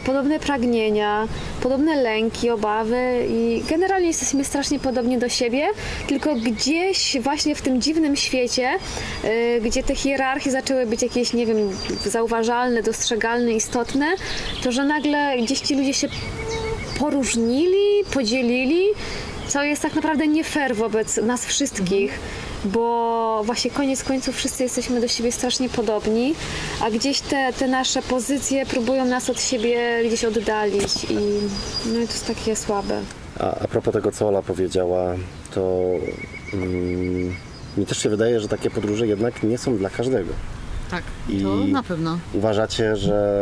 podobne 0.05 0.39
pragnienia, 0.39 1.27
podobne 1.61 1.95
lęki, 1.95 2.49
obawy 2.49 3.27
i 3.29 3.63
generalnie 3.69 4.07
jesteśmy 4.07 4.45
strasznie 4.45 4.79
podobni 4.79 5.17
do 5.17 5.29
siebie, 5.29 5.67
tylko 6.07 6.35
gdzieś 6.35 7.17
właśnie 7.21 7.55
w 7.55 7.61
tym 7.61 7.81
dziwnym 7.81 8.15
świecie, 8.15 8.69
y, 9.23 9.61
gdzie 9.61 9.83
te 9.83 9.95
hierarchie 9.95 10.51
zaczęły 10.51 10.85
być 10.85 11.01
jakieś, 11.01 11.33
nie 11.33 11.45
wiem, 11.45 11.57
zauważalne, 12.05 12.83
dostrzegalne, 12.83 13.51
istotne, 13.53 14.05
to 14.63 14.71
że 14.71 14.85
nagle 14.85 15.37
gdzieś 15.41 15.59
ci 15.59 15.75
ludzie 15.75 15.93
się 15.93 16.07
poróżnili, 16.99 18.03
podzielili, 18.13 18.83
co 19.47 19.63
jest 19.63 19.81
tak 19.81 19.95
naprawdę 19.95 20.27
nie 20.27 20.43
fair 20.43 20.75
wobec 20.75 21.17
nas 21.17 21.45
wszystkich. 21.45 22.19
Bo 22.65 23.41
właśnie 23.45 23.71
koniec 23.71 24.03
końców 24.03 24.35
wszyscy 24.35 24.63
jesteśmy 24.63 25.01
do 25.01 25.07
siebie 25.07 25.31
strasznie 25.31 25.69
podobni, 25.69 26.35
a 26.81 26.91
gdzieś 26.91 27.21
te, 27.21 27.53
te 27.53 27.67
nasze 27.67 28.01
pozycje 28.01 28.65
próbują 28.65 29.05
nas 29.05 29.29
od 29.29 29.41
siebie 29.41 30.01
gdzieś 30.07 30.25
oddalić 30.25 31.03
i 31.03 31.15
no 31.85 31.99
i 31.99 32.07
to 32.07 32.13
jest 32.13 32.27
takie 32.27 32.55
słabe. 32.55 33.01
A, 33.39 33.43
a 33.55 33.67
propos 33.67 33.93
tego, 33.93 34.11
co 34.11 34.27
Ola 34.27 34.41
powiedziała, 34.41 35.13
to 35.53 35.81
mm, 36.53 37.35
mi 37.77 37.85
też 37.85 37.97
się 38.03 38.09
wydaje, 38.09 38.39
że 38.39 38.47
takie 38.47 38.69
podróże 38.69 39.07
jednak 39.07 39.43
nie 39.43 39.57
są 39.57 39.77
dla 39.77 39.89
każdego. 39.89 40.33
Tak, 40.91 41.03
I- 41.29 41.41
to 41.43 41.55
na 41.55 41.83
pewno. 41.83 42.19
Uważacie, 42.33 42.95
że 42.95 43.39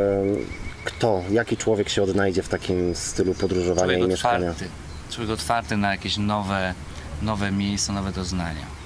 kto, 0.86 1.22
jaki 1.32 1.57
człowiek 1.57 1.89
się 1.89 2.03
odnajdzie 2.03 2.43
w 2.43 2.49
takim 2.49 2.95
stylu 2.95 3.34
podróżowania 3.34 3.88
Człowiek 3.88 4.03
i 4.07 4.07
mieszkania? 4.11 4.49
otwarty. 4.51 4.65
Człowiek 5.11 5.32
otwarty 5.34 5.78
na 5.78 5.91
jakieś 5.91 6.18
nowe, 6.18 6.74
nowe 7.22 7.51
miejsca, 7.51 7.93
nowe 7.93 8.11
doznania. 8.11 8.76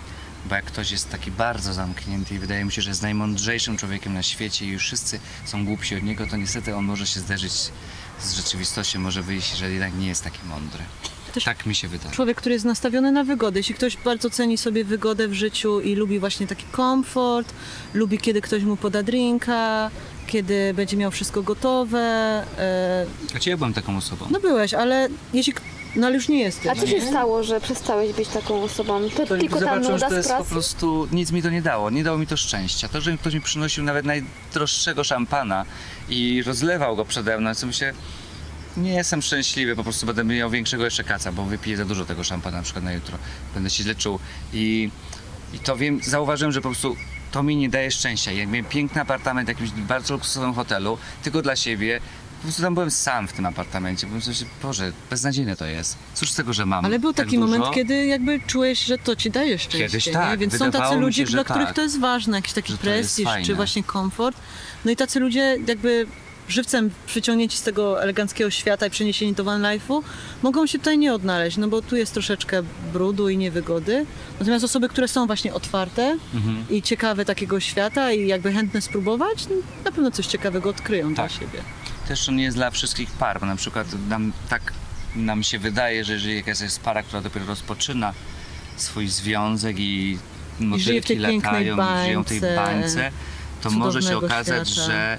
Bo 0.49 0.55
jak 0.55 0.65
ktoś 0.65 0.91
jest 0.91 1.09
taki 1.09 1.31
bardzo 1.31 1.73
zamknięty 1.73 2.35
i 2.35 2.39
wydaje 2.39 2.65
mi 2.65 2.71
się, 2.71 2.81
że 2.81 2.89
jest 2.89 3.01
najmądrzejszym 3.01 3.77
człowiekiem 3.77 4.13
na 4.13 4.23
świecie 4.23 4.65
i 4.65 4.69
już 4.69 4.83
wszyscy 4.83 5.19
są 5.45 5.65
głupsi 5.65 5.95
od 5.95 6.03
niego, 6.03 6.27
to 6.27 6.37
niestety 6.37 6.75
on 6.75 6.85
może 6.85 7.07
się 7.07 7.19
zderzyć 7.19 7.51
z 8.19 8.33
rzeczywistością, 8.33 8.99
może 8.99 9.23
wyjść, 9.23 9.55
że 9.57 9.71
jednak 9.71 9.95
nie 9.95 10.07
jest 10.07 10.23
taki 10.23 10.39
mądry. 10.49 10.83
Też- 11.33 11.43
Tak 11.43 11.65
mi 11.65 11.75
się 11.75 11.87
wydaje. 11.87 12.11
Człowiek, 12.11 12.37
który 12.37 12.53
jest 12.53 12.65
nastawiony 12.65 13.11
na 13.11 13.23
wygodę. 13.23 13.59
Jeśli 13.59 13.75
ktoś 13.75 13.97
bardzo 13.97 14.29
ceni 14.29 14.57
sobie 14.57 14.83
wygodę 14.85 15.27
w 15.27 15.33
życiu 15.33 15.81
i 15.81 15.95
lubi 15.95 16.19
właśnie 16.19 16.47
taki 16.47 16.65
komfort, 16.71 17.53
lubi 17.93 18.17
kiedy 18.17 18.41
ktoś 18.41 18.63
mu 18.63 18.77
poda 18.77 19.03
drinka, 19.03 19.91
kiedy 20.27 20.73
będzie 20.73 20.97
miał 20.97 21.11
wszystko 21.11 21.43
gotowe. 21.43 21.99
E, 22.57 23.05
Znaczy 23.31 23.49
ja 23.49 23.57
byłem 23.57 23.73
taką 23.73 23.97
osobą. 23.97 24.25
no 24.31 24.39
byłeś, 24.39 24.73
ale 24.73 25.07
jeśli... 25.33 25.53
No 25.95 26.07
ale 26.07 26.15
już 26.15 26.27
nie 26.29 26.39
jesteś. 26.39 26.67
A 26.67 26.75
co 26.75 26.87
się 26.87 27.01
stało, 27.01 27.43
że 27.43 27.61
przestałeś 27.61 28.13
być 28.13 28.27
taką 28.29 28.63
osobą? 28.63 29.09
To, 29.09 29.25
To 29.25 29.37
tylko 29.37 29.53
ta 29.55 29.59
zobaczyłem, 29.59 29.83
że 29.83 29.91
nuda 29.91 30.09
to 30.09 30.15
jest 30.15 30.33
po 30.33 30.43
prostu, 30.45 31.07
nic 31.11 31.31
mi 31.31 31.41
to 31.41 31.49
nie 31.49 31.61
dało, 31.61 31.89
nie 31.89 32.03
dało 32.03 32.17
mi 32.17 32.27
to 32.27 32.37
szczęścia. 32.37 32.87
To, 32.89 33.01
że 33.01 33.17
ktoś 33.17 33.33
mi 33.33 33.41
przynosił 33.41 33.83
nawet 33.83 34.05
najdroższego 34.05 35.03
szampana 35.03 35.65
i 36.09 36.43
rozlewał 36.45 36.95
go 36.95 37.05
przede 37.05 37.37
mną, 37.37 37.55
co 37.55 37.67
myślę, 37.67 37.93
nie 38.77 38.93
jestem 38.93 39.21
szczęśliwy, 39.21 39.75
po 39.75 39.83
prostu 39.83 40.05
będę 40.05 40.23
miał 40.23 40.49
większego 40.49 40.85
jeszcze 40.85 41.03
kaca, 41.03 41.31
bo 41.31 41.43
wypiję 41.45 41.77
za 41.77 41.85
dużo 41.85 42.05
tego 42.05 42.23
szampana 42.23 42.57
na 42.57 42.63
przykład 42.63 42.83
na 42.85 42.93
jutro. 42.93 43.17
Będę 43.53 43.69
się 43.69 43.83
źle 43.83 43.95
czuł 43.95 44.19
i, 44.53 44.89
i 45.53 45.59
to 45.59 45.77
wiem, 45.77 45.99
zauważyłem, 46.03 46.51
że 46.51 46.61
po 46.61 46.69
prostu 46.69 46.95
to 47.31 47.43
mi 47.43 47.55
nie 47.55 47.69
daje 47.69 47.91
szczęścia. 47.91 48.31
Jak 48.31 48.47
miałem 48.49 48.65
piękny 48.65 49.01
apartament 49.01 49.45
w 49.45 49.49
jakimś 49.49 49.69
bardzo 49.71 50.13
luksusowym 50.13 50.53
hotelu, 50.53 50.97
tylko 51.23 51.41
dla 51.41 51.55
siebie, 51.55 52.01
po 52.41 52.45
prostu 52.45 52.61
tam 52.61 52.73
byłem 52.73 52.91
sam 52.91 53.27
w 53.27 53.33
tym 53.33 53.45
apartamencie. 53.45 54.07
Pomyślałem 54.07 54.35
sobie, 54.35 54.51
Boże, 54.63 54.91
beznadziejne 55.09 55.55
to 55.55 55.65
jest. 55.65 55.97
Cóż 56.13 56.31
z 56.31 56.35
tego, 56.35 56.53
że 56.53 56.65
mam 56.65 56.85
Ale 56.85 56.99
był 56.99 57.13
tak 57.13 57.25
taki 57.25 57.37
dużo? 57.39 57.47
moment, 57.57 57.75
kiedy 57.75 58.05
jakby 58.05 58.39
czułeś, 58.47 58.79
że 58.79 58.97
to 58.97 59.15
ci 59.15 59.31
daje 59.31 59.59
szczęście. 59.59 59.79
Kiedyś 59.87 60.07
nie? 60.07 60.13
tak, 60.13 60.39
Więc 60.39 60.57
są 60.57 60.65
wydawało 60.65 60.89
tacy 60.89 60.99
mi 60.99 61.05
ludzie, 61.05 61.21
się, 61.21 61.27
że 61.27 61.31
dla 61.37 61.43
których 61.43 61.67
tak. 61.67 61.75
to 61.75 61.81
jest 61.81 61.99
ważne, 61.99 62.37
jakiś 62.37 62.53
taki 62.53 62.71
Że 62.71 62.77
to 62.77 62.89
jest 62.89 63.15
prestiż, 63.23 63.47
czy 63.47 63.55
właśnie 63.55 63.83
komfort. 63.83 64.37
No 64.85 64.91
i 64.91 64.95
tacy 64.95 65.19
ludzie 65.19 65.57
jakby 65.67 66.07
żywcem 66.47 66.89
przyciągnięci 67.05 67.57
z 67.57 67.61
tego 67.61 68.03
eleganckiego 68.03 68.49
świata 68.49 68.85
i 68.85 68.89
przeniesieni 68.89 69.33
do 69.33 69.43
van 69.43 69.61
life'u 69.61 70.01
mogą 70.41 70.67
się 70.67 70.77
tutaj 70.79 70.97
nie 70.97 71.13
odnaleźć, 71.13 71.57
no 71.57 71.67
bo 71.67 71.81
tu 71.81 71.95
jest 71.95 72.13
troszeczkę 72.13 72.63
brudu 72.93 73.29
i 73.29 73.37
niewygody. 73.37 74.05
Natomiast 74.39 74.65
osoby, 74.65 74.89
które 74.89 75.07
są 75.07 75.27
właśnie 75.27 75.53
otwarte 75.53 76.17
Mhm. 76.33 76.65
i 76.69 76.81
ciekawe 76.81 77.25
takiego 77.25 77.59
świata 77.59 78.11
i 78.11 78.27
jakby 78.27 78.53
chętne 78.53 78.81
spróbować, 78.81 79.47
no, 79.49 79.55
na 79.85 79.91
pewno 79.91 80.11
coś 80.11 80.27
ciekawego 80.27 80.69
odkryją 80.69 81.13
dla 81.13 81.23
Tak. 81.23 81.31
siebie. 81.31 81.59
Też 82.11 82.25
to 82.25 82.31
nie 82.31 82.43
jest 82.43 82.57
dla 82.57 82.71
wszystkich 82.71 83.11
par, 83.11 83.39
bo 83.39 83.45
na 83.45 83.55
przykład 83.55 83.87
nam 84.09 84.33
tak 84.49 84.61
nam 85.15 85.43
się 85.43 85.59
wydaje, 85.59 86.05
że 86.05 86.13
jeżeli 86.13 86.35
jakaś 86.35 86.61
jest 86.61 86.79
para, 86.79 87.03
która 87.03 87.21
dopiero 87.21 87.45
rozpoczyna 87.45 88.13
swój 88.75 89.07
związek 89.07 89.75
i 89.79 90.19
motylki 90.59 91.15
latają, 91.15 91.77
i 91.77 92.05
żyją 92.05 92.23
w 92.23 92.27
tej 92.27 92.41
bańce 92.41 92.55
bańce, 92.55 93.11
to 93.61 93.69
może 93.69 94.01
się 94.01 94.17
okazać, 94.17 94.69
świata. 94.69 94.87
że 94.87 95.17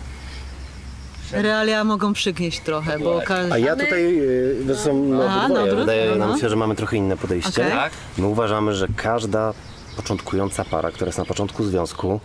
Realia 1.33 1.85
mogą 1.85 2.13
przygnieść 2.13 2.61
trochę, 2.61 2.99
bo 2.99 3.23
każdy... 3.27 3.53
A 3.53 3.59
ja 3.59 3.77
tutaj, 3.77 4.19
y, 4.21 4.57
zresztą 4.67 4.95
no, 4.95 5.25
Aha, 5.29 5.45
obydwoje, 5.45 5.71
dobra, 5.71 5.81
wydaje 5.81 6.11
no, 6.11 6.17
nam 6.17 6.31
no. 6.31 6.39
się, 6.39 6.49
że 6.49 6.57
mamy 6.57 6.75
trochę 6.75 6.97
inne 6.97 7.17
podejście. 7.17 7.63
Okej. 7.63 7.73
tak, 7.73 7.93
My 8.19 8.27
uważamy, 8.27 8.75
że 8.75 8.89
każda 8.97 9.55
początkująca 9.97 10.65
para, 10.65 10.91
która 10.91 11.07
jest 11.09 11.19
na 11.19 11.25
początku 11.25 11.65
związku, 11.65 12.21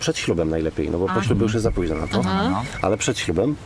przed 0.00 0.18
ślubem 0.18 0.50
najlepiej, 0.50 0.90
no 0.90 0.98
bo 0.98 1.08
po 1.08 1.22
ślubie 1.22 1.42
już 1.42 1.52
jest 1.52 1.64
za 1.64 1.70
późno 1.70 1.96
na 1.96 2.06
to, 2.06 2.20
Aha. 2.24 2.48
no, 2.50 2.64
ale 2.82 2.96
przed 2.96 3.18
ślubem 3.18 3.56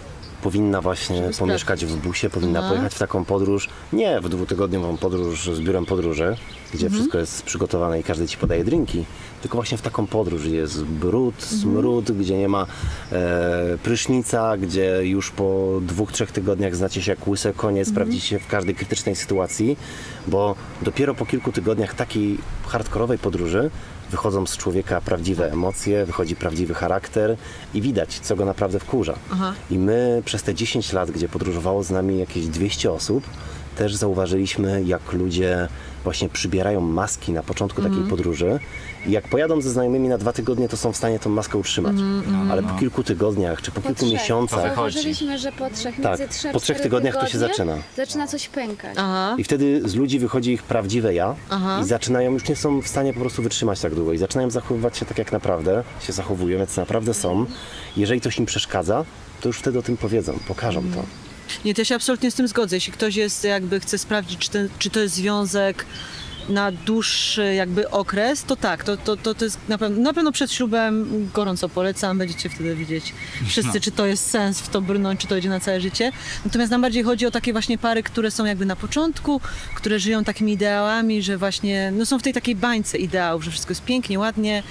powinna 0.43 0.80
właśnie 0.80 1.16
Żeby 1.22 1.34
pomieszkać 1.39 1.84
w 1.87 1.97
busie, 1.97 2.30
powinna 2.30 2.59
Aha. 2.61 2.68
pojechać 2.68 2.95
w 2.95 2.99
taką 2.99 3.24
podróż, 3.24 3.68
nie 3.93 4.20
w 4.20 4.28
dwutygodniową 4.28 4.97
podróż 4.97 5.51
z 5.55 5.61
biurem 5.61 5.87
podróży, 5.87 6.37
gdzie 6.74 6.87
Mhm. 6.87 6.93
wszystko 6.93 7.18
jest 7.18 7.43
przygotowane 7.43 8.01
i 8.01 8.03
każdy 8.03 8.28
ci 8.28 8.37
podaje 8.37 8.64
drinki, 8.64 9.05
tylko 9.43 9.57
właśnie 9.59 9.78
w 9.78 9.82
taką 9.82 10.07
podróż, 10.07 10.43
gdzie 10.47 10.57
jest 10.57 10.84
brud, 10.84 11.34
Mhm. 11.43 11.61
smród, 11.61 12.12
gdzie 12.12 12.39
nie 12.39 12.49
ma 12.49 12.66
e, 13.12 13.78
prysznica, 13.82 14.57
gdzie 14.57 15.01
już 15.03 15.30
po 15.30 15.78
dwóch, 15.82 16.12
trzech 16.12 16.32
tygodniach 16.32 16.76
znacie 16.76 17.03
się 17.03 17.12
jak 17.12 17.28
łyse 17.28 17.53
konie, 17.53 17.80
Mhm. 17.80 17.95
sprawdzicie 17.95 18.26
się 18.26 18.39
w 18.39 18.47
każdej 18.47 18.74
krytycznej 18.74 19.16
sytuacji, 19.16 19.76
bo 20.26 20.55
dopiero 20.82 21.14
po 21.14 21.26
kilku 21.26 21.53
tygodniach 21.53 21.95
takiej 21.95 22.39
hardkorowej 22.66 23.18
podróży 23.18 23.70
wychodzą 24.11 24.47
z 24.47 24.57
człowieka 24.57 25.01
prawdziwe 25.01 25.53
emocje, 25.53 26.07
wychodzi 26.07 26.37
prawdziwy 26.37 26.75
charakter 26.75 27.37
i 27.75 27.83
widać, 27.83 28.21
co 28.21 28.37
go 28.37 28.45
naprawdę 28.45 28.79
wkurza. 28.79 29.15
Aha. 29.33 29.55
I 29.71 29.79
my 29.79 30.23
przez 30.25 30.43
te 30.43 30.55
10 30.55 30.93
lat, 30.93 31.11
gdzie 31.11 31.29
podróżowało 31.29 31.83
z 31.83 31.91
nami 31.91 32.19
jakieś 32.19 32.47
200 32.47 32.93
osób, 32.93 33.25
też 33.77 33.95
zauważyliśmy, 33.95 34.83
jak 34.83 35.13
ludzie 35.13 35.69
właśnie 36.07 36.29
przybierają 36.29 36.81
maski 36.81 37.33
na 37.33 37.43
początku 37.43 37.81
Mhm. 37.81 37.95
takiej 37.95 38.11
podróży 38.11 38.59
i 39.07 39.11
jak 39.11 39.29
pojadą 39.29 39.61
ze 39.61 39.71
znajomymi 39.71 40.09
na 40.09 40.19
dwa 40.19 40.33
tygodnie, 40.33 40.69
to 40.69 40.77
są 40.77 40.93
w 40.93 40.97
stanie 40.97 41.19
tą 41.19 41.31
maskę 41.31 41.59
utrzymać. 41.59 41.93
Mhm, 41.93 42.51
Ale 42.51 42.63
po 42.63 42.75
kilku 42.79 43.03
tygodniach 43.03 43.63
czy 43.63 43.71
po, 43.71 43.81
Po 43.81 43.89
kilku 43.89 44.07
trzech. 44.07 44.13
miesiącach 44.21 44.63
Zauważyliśmy, 44.75 45.39
że 45.39 45.53
po 45.53 45.71
trzech, 45.71 45.95
Tak, 46.03 46.19
między 46.19 46.35
trzech, 46.39 46.53
po 46.53 46.61
trzech 46.61 46.81
tygodniach 46.81 47.15
to 47.15 47.27
się 47.27 47.33
tygodnie 47.33 47.49
zaczyna. 47.55 47.77
Zaczyna 47.97 48.27
coś 48.27 48.49
pękać. 48.49 48.95
Aha. 48.97 49.35
i 49.39 49.45
wtedy 49.45 49.89
z 49.89 49.95
ludzi 49.95 50.19
wychodzi 50.19 50.53
ich 50.53 50.63
prawdziwe 50.63 51.15
ja 51.15 51.35
Aha. 51.51 51.79
i 51.83 51.85
zaczynają, 51.85 52.33
już 52.33 52.49
nie 52.49 52.57
są 52.57 52.83
w 52.83 52.89
stanie 52.89 53.13
po 53.15 53.21
prostu 53.21 53.43
wytrzymać 53.43 53.81
tak 53.81 53.95
długo 53.95 54.13
i 54.13 54.19
zaczynają 54.19 54.51
zachowywać 54.51 54.99
się 54.99 55.07
tak 55.07 55.19
jak 55.19 55.33
naprawdę 55.33 55.85
się 56.01 56.13
zachowują, 56.13 56.59
jak 56.59 56.77
naprawdę 56.77 57.15
są. 57.15 57.47
Jeżeli 57.97 58.21
coś 58.21 58.39
im 58.39 58.47
przeszkadza, 58.47 59.05
to 59.41 59.49
już 59.49 59.59
wtedy 59.59 59.79
o 59.79 59.83
tym 59.83 59.97
powiedzą, 59.97 60.39
pokażą 60.49 60.81
to. 60.81 61.26
Nie, 61.65 61.75
to 61.75 61.81
ja 61.81 61.85
się 61.85 61.95
absolutnie 61.95 62.31
z 62.31 62.35
tym 62.35 62.49
zgodzę. 62.49 62.77
Jeśli 62.77 62.93
ktoś 62.93 63.17
jest, 63.17 63.45
jakby 63.45 63.81
chce 63.81 63.99
sprawdzić, 63.99 64.39
czy, 64.39 64.51
ten, 64.51 64.69
czy 64.79 64.91
to 64.91 65.01
jest 65.01 65.15
związek 65.15 65.87
na 66.49 66.73
dłuższy 66.73 67.55
jakby 67.55 67.91
okres, 67.91 68.45
to 68.45 68.57
tak, 68.57 68.85
to, 68.85 68.97
to, 68.97 69.17
to, 69.17 69.35
to 69.35 69.45
jest 69.45 69.59
na 69.69 69.79
pewno, 69.79 70.03
na 70.03 70.13
pewno 70.13 70.33
przed 70.33 70.53
ślubem 70.53 71.07
gorąco 71.35 71.69
polecam, 71.69 72.19
będziecie 72.19 72.49
wtedy 72.49 72.77
widzieć 72.77 73.15
wszyscy, 73.47 73.81
czy 73.81 73.91
to 73.91 74.07
jest 74.07 74.31
sens 74.31 74.61
w 74.61 74.69
to 74.69 74.81
brnąć, 74.81 75.21
czy 75.21 75.27
to 75.27 75.37
idzie 75.37 75.49
na 75.49 75.61
całe 75.61 75.81
życie. 75.81 76.13
Natomiast 76.45 76.71
nam 76.71 76.83
bardziej 76.83 77.03
chodzi 77.03 77.27
o 77.27 77.31
takie 77.31 77.53
właśnie 77.53 77.79
pary, 77.79 78.03
które 78.03 78.31
są 78.31 78.45
jakby 78.45 78.67
na 78.67 78.77
początku, 78.77 79.41
które 79.75 79.99
żyją 79.99 80.25
takimi 80.25 80.53
ideałami, 80.53 81.23
że 81.23 81.39
właśnie 81.39 81.93
no 81.95 82.07
są 82.07 82.19
w 82.19 82.23
tej 82.23 82.33
takiej 82.33 82.55
bańce 82.55 82.99
ideałów, 82.99 83.45
że 83.45 83.51
wszystko 83.51 83.71
jest 83.71 83.85
pięknie, 83.85 84.19
ładnie, 84.19 84.63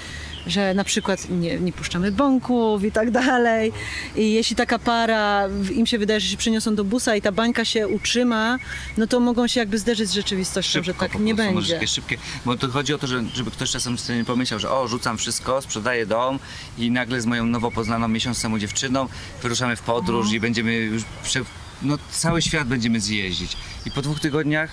że 0.48 0.74
na 0.74 0.84
przykład 0.84 1.30
nie, 1.30 1.60
nie 1.60 1.74
puszczamy 1.74 2.12
bąków 2.12 2.84
i 2.84 2.91
tak 2.91 3.12
dalej. 3.12 3.72
I 4.16 4.34
jeśli 4.34 4.56
taka 4.56 4.80
para, 4.80 5.50
im 5.76 5.86
się 5.86 5.98
wydaje, 5.98 6.20
że 6.20 6.28
się 6.28 6.38
przeniosą 6.38 6.76
do 6.76 6.84
busa 6.84 7.16
i 7.16 7.22
ta 7.22 7.32
bańka 7.32 7.66
się 7.66 7.88
utrzyma, 7.88 8.60
no 8.98 9.08
to 9.08 9.20
mogą 9.20 9.48
się 9.48 9.60
jakby 9.60 9.80
zderzyć 9.80 10.10
z 10.10 10.14
rzeczywistością, 10.14 10.84
że 10.84 10.93
tak 10.93 11.20
nie 11.20 11.36
będzie. 11.36 11.74
Takie 11.74 11.88
szybkie, 11.88 12.18
bo 12.46 12.58
to 12.58 12.68
chodzi 12.68 12.93
o 12.93 12.98
to, 12.98 13.08
że, 13.08 13.24
żeby 13.34 13.51
ktoś 13.51 13.72
czasem 13.72 13.97
sobie 13.97 14.20
nie 14.20 14.26
pomyślał, 14.26 14.59
że 14.59 14.72
o, 14.72 14.88
rzucam 14.88 15.17
wszystko, 15.17 15.62
sprzedaję 15.62 16.05
dom 16.05 16.39
i 16.78 16.92
nagle 16.92 17.22
z 17.22 17.26
moją 17.26 17.46
nowo 17.46 17.72
poznaną 17.72 18.08
miesiąc 18.08 18.42
temu 18.42 18.59
dziewczyną 18.59 19.08
wyruszamy 19.42 19.76
w 19.76 19.82
podróż 19.82 20.32
i 20.32 20.39
będziemy 20.39 20.74
już, 20.74 21.04
prze, 21.24 21.42
no 21.82 21.97
cały 22.12 22.42
świat 22.42 22.67
będziemy 22.67 23.00
zjeździć. 23.00 23.58
I 23.86 23.92
po 23.92 24.01
dwóch 24.01 24.20
tygodniach 24.20 24.72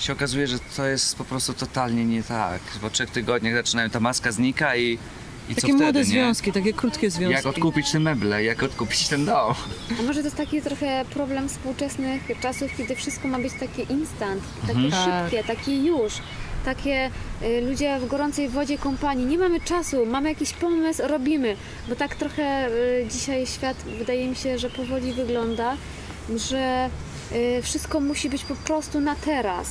się 0.00 0.12
okazuje, 0.12 0.46
że 0.46 0.58
to 0.76 0.86
jest 0.86 1.16
po 1.16 1.24
prostu 1.24 1.52
totalnie 1.54 2.04
nie 2.04 2.22
tak. 2.22 2.60
Po 2.80 2.90
trzech 2.90 3.10
tygodniach 3.10 3.54
zaczynają, 3.54 3.90
ta 3.90 4.00
maska 4.00 4.32
znika 4.32 4.76
i, 4.76 4.98
i 5.48 5.54
co 5.54 5.60
Takie 5.60 5.72
młode 5.74 5.98
nie? 5.98 6.04
związki, 6.04 6.52
takie 6.52 6.72
krótkie 6.72 7.10
związki. 7.10 7.34
Jak 7.34 7.46
odkupić 7.46 7.90
te 7.92 8.00
meble, 8.00 8.44
jak 8.44 8.62
odkupić 8.62 9.08
ten 9.08 9.24
dom. 9.24 9.54
A 10.00 10.02
może 10.02 10.20
to 10.20 10.24
jest 10.26 10.36
taki 10.36 10.62
trochę 10.62 11.04
problem 11.10 11.48
współczesnych 11.48 12.22
czasów, 12.42 12.70
kiedy 12.76 12.96
wszystko 12.96 13.28
ma 13.28 13.38
być 13.38 13.52
takie 13.60 13.82
instant, 13.82 14.42
takie 14.66 14.72
Mhm. 14.78 14.90
Tak. 14.90 15.30
szybkie, 15.30 15.44
takie 15.44 15.76
już. 15.76 16.12
Takie 16.64 17.10
y, 17.42 17.60
ludzie 17.60 17.98
w 18.00 18.06
gorącej 18.08 18.48
wodzie 18.48 18.78
kompanii. 18.78 19.26
Nie 19.26 19.38
mamy 19.38 19.60
czasu, 19.60 20.06
mamy 20.06 20.28
jakiś 20.28 20.52
pomysł, 20.52 21.02
robimy. 21.08 21.56
Bo 21.88 21.96
tak 21.96 22.14
trochę 22.14 22.68
y, 22.68 23.06
dzisiaj 23.10 23.46
świat 23.46 23.76
wydaje 23.98 24.28
mi 24.28 24.36
się, 24.36 24.58
że 24.58 24.70
powoli 24.70 25.12
wygląda, 25.12 25.76
że 26.36 26.90
y, 27.32 27.62
wszystko 27.62 28.00
musi 28.00 28.30
być 28.30 28.44
po 28.44 28.54
prostu 28.54 29.00
na 29.00 29.14
teraz. 29.14 29.68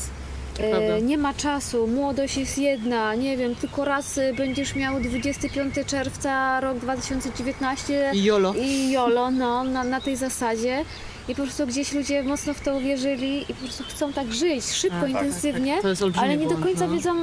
Prawda. 0.60 0.98
Y, 0.98 1.02
nie 1.02 1.18
ma 1.18 1.34
czasu, 1.34 1.88
młodość 1.88 2.38
jest 2.38 2.58
jedna, 2.58 3.16
nie 3.16 3.38
wiem, 3.38 3.56
tylko 3.56 3.86
raz 3.86 4.18
y, 4.18 4.34
będziesz 4.38 4.76
miał 4.76 5.00
25 5.00 5.76
czerwca 5.88 6.60
rok 6.60 6.78
2019 6.78 8.12
I 8.14 8.24
jolo. 8.24 8.54
i 8.54 8.92
jolo, 8.92 9.32
no, 9.32 9.64
na, 9.64 9.84
na 9.84 10.02
tej 10.02 10.16
zasadzie. 10.16 10.86
I 11.28 11.36
po 11.36 11.44
prostu 11.44 11.68
gdzieś 11.68 11.94
ludzie 11.94 12.24
mocno 12.24 12.54
w 12.54 12.62
to 12.62 12.76
uwierzyli 12.76 13.42
i 13.42 13.54
po 13.54 13.64
prostu 13.64 13.84
chcą 13.84 14.14
tak 14.14 14.34
żyć, 14.34 14.66
szybko, 14.66 15.02
Tak, 15.02 15.12
tak, 15.12 15.24
intensywnie, 15.24 15.76
tak. 15.76 15.86
Olbrzymi 15.86 16.26
ale 16.26 16.38
nie 16.38 16.44
do 16.44 16.50
błąd, 16.50 16.66
końca 16.66 16.88
no. 16.88 16.94
wiedzą, 16.94 17.16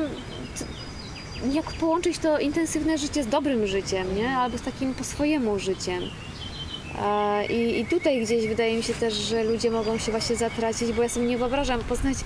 jak 1.52 1.72
połączyć 1.72 2.18
to 2.18 2.38
intensywne 2.38 2.98
życie 2.98 3.22
z 3.22 3.26
dobrym 3.26 3.66
życiem, 3.66 4.16
nie? 4.16 4.28
Albo 4.28 4.58
z 4.58 4.62
takim 4.62 4.94
po 4.94 5.04
swojemu 5.04 5.58
życiem. 5.58 6.02
E, 7.02 7.46
I, 7.46 7.80
I 7.80 7.86
tutaj 7.86 8.22
gdzieś 8.22 8.48
wydaje 8.48 8.76
mi 8.76 8.82
się 8.82 8.94
też, 8.94 9.14
że 9.14 9.44
ludzie 9.44 9.70
mogą 9.70 9.98
się 9.98 10.12
właśnie 10.12 10.36
zatracić, 10.36 10.92
bo 10.92 11.02
ja 11.02 11.08
sobie 11.08 11.26
nie 11.26 11.38
wyobrażam 11.38 11.80
poznać 11.80 12.16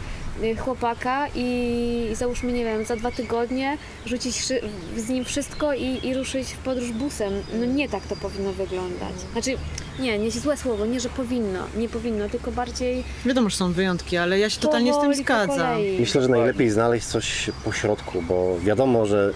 chłopaka 0.59 1.27
i, 1.35 2.09
załóżmy, 2.13 2.53
nie 2.53 2.65
wiem, 2.65 2.85
za 2.85 2.97
dwa 2.97 3.11
tygodnie 3.11 3.79
rzucić 4.07 4.47
z 4.97 5.09
nim 5.09 5.25
wszystko 5.25 5.75
i, 5.75 6.07
i 6.07 6.15
ruszyć 6.15 6.49
w 6.49 6.59
podróż 6.59 6.93
busem. 6.93 7.33
No 7.61 7.65
nie 7.65 7.89
tak 7.89 8.07
to 8.07 8.17
powinno 8.17 8.53
wyglądać. 8.53 9.15
Znaczy, 9.33 9.57
nie, 9.99 10.19
nie 10.19 10.31
złe 10.31 10.57
słowo, 10.57 10.87
nie, 10.87 11.01
że 11.01 11.09
powinno, 11.09 11.59
nie 11.77 11.89
powinno, 11.89 12.29
tylko 12.29 12.53
bardziej 12.53 13.05
Wiadomo, 13.27 13.51
że 13.51 13.57
są 13.57 13.73
wyjątki, 13.73 14.17
ale 14.17 14.39
ja 14.39 14.51
się 14.51 14.61
totalnie 14.61 14.95
z 14.95 15.01
tym 15.01 15.15
zgadzam. 15.15 15.79
Myślę, 16.01 16.23
że 16.23 16.29
najlepiej 16.29 16.71
znaleźć 16.71 17.07
coś 17.07 17.51
po 17.65 17.73
środku, 17.73 18.23
bo 18.23 18.57
wiadomo, 18.65 19.07
że 19.07 19.33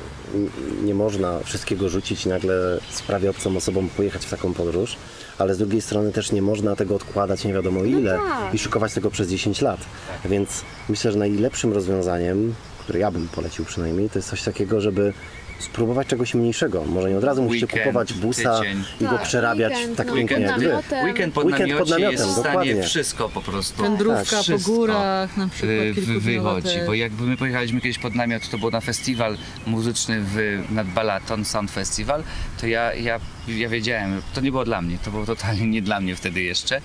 nie 0.85 0.95
można 0.95 1.39
wszystkiego 1.45 1.89
rzucić 1.89 2.27
i 2.27 2.29
nagle 2.29 2.55
z 2.91 3.03
prawie 3.03 3.31
obcą 3.31 3.57
osobą 3.57 3.89
pojechać 3.97 4.27
w 4.27 4.31
taką 4.31 4.55
podróż, 4.55 4.97
ale 5.39 5.55
z 5.55 5.59
drugiej 5.59 5.81
strony 5.81 6.13
też 6.13 6.33
nie 6.33 6.43
można 6.43 6.77
tego 6.77 6.95
odkładać 6.95 7.45
nie 7.45 7.53
wiadomo 7.53 7.85
ile 7.85 8.19
tak. 8.19 8.55
i 8.55 8.59
szykować 8.59 8.95
tego 8.95 9.11
przez 9.11 9.29
10 9.29 9.61
lat. 9.61 9.81
Więc 10.25 10.65
myślę, 10.95 11.13
że 11.13 11.19
najlepszym 11.19 11.73
rozwiązaniem, 11.73 12.55
które 12.79 12.99
ja 12.99 13.11
bym 13.11 13.29
polecił 13.29 13.65
przynajmniej, 13.65 14.11
to 14.11 14.19
jest 14.19 14.29
coś 14.29 14.43
takiego, 14.43 14.81
żeby 14.81 15.13
spróbować 15.59 16.07
czegoś 16.07 16.35
mniejszego. 16.35 16.85
Może 16.85 17.11
nie 17.11 17.19
od 17.19 17.25
razu 17.25 17.43
musicie 17.43 17.67
Weekend, 17.67 17.83
kupować 17.85 18.13
busa 18.13 18.59
tydzień. 18.61 18.85
i 19.01 19.05
go 19.05 19.11
Tak, 19.11 19.23
przerabiać 19.23 19.73
weekend, 19.73 19.97
tak 19.97 20.07
no, 20.07 20.15
pięknie 20.15 20.37
pod 20.37 20.47
jak 20.47 20.59
wy. 20.61 20.67
namiotem. 20.69 21.05
Weekend 21.05 21.35
pod 21.35 21.45
Weekend 21.45 21.61
namiocie 21.71 21.81
pod 21.81 21.91
namiotem, 21.91 22.13
jest 22.13 22.25
w 22.25 22.31
stanie 22.33 22.49
dokładnie. 22.49 22.83
wszystko 22.83 23.29
po 23.29 23.41
prostu. 23.41 23.83
Wędrówka 23.83 24.37
po 24.37 24.43
Wszystko. 24.43 24.73
górach, 24.73 25.37
na 25.37 25.49
przykład 25.49 25.71
y, 25.73 25.95
kilkudniowa 25.95 26.55
wychodzi, 26.55 26.75
też. 26.77 26.87
bo 26.87 26.95
jakby 26.95 27.23
my 27.23 27.37
pojechaliśmy 27.37 27.81
kiedyś 27.81 27.99
pod 27.99 28.15
namiot, 28.15 28.49
to 28.51 28.59
było 28.59 28.71
na 28.71 28.81
festiwal 28.81 29.37
muzyczny 29.67 30.21
w, 30.21 30.63
nad 30.71 30.87
Balaton 30.87 31.45
Sound 31.45 31.71
Festival, 31.71 32.23
to 32.61 32.67
ja, 32.67 32.95
ja, 32.95 33.21
ja 33.49 33.69
wiedziałem, 33.69 34.23
to 34.35 34.41
nie 34.41 34.51
było 34.51 34.65
dla 34.65 34.83
mnie, 34.83 34.99
to 35.05 35.11
było 35.11 35.27
totalnie 35.27 35.67
nie 35.67 35.83
dla 35.83 36.01
mnie 36.01 36.17
wtedy 36.17 36.43
jeszcze, 36.43 36.81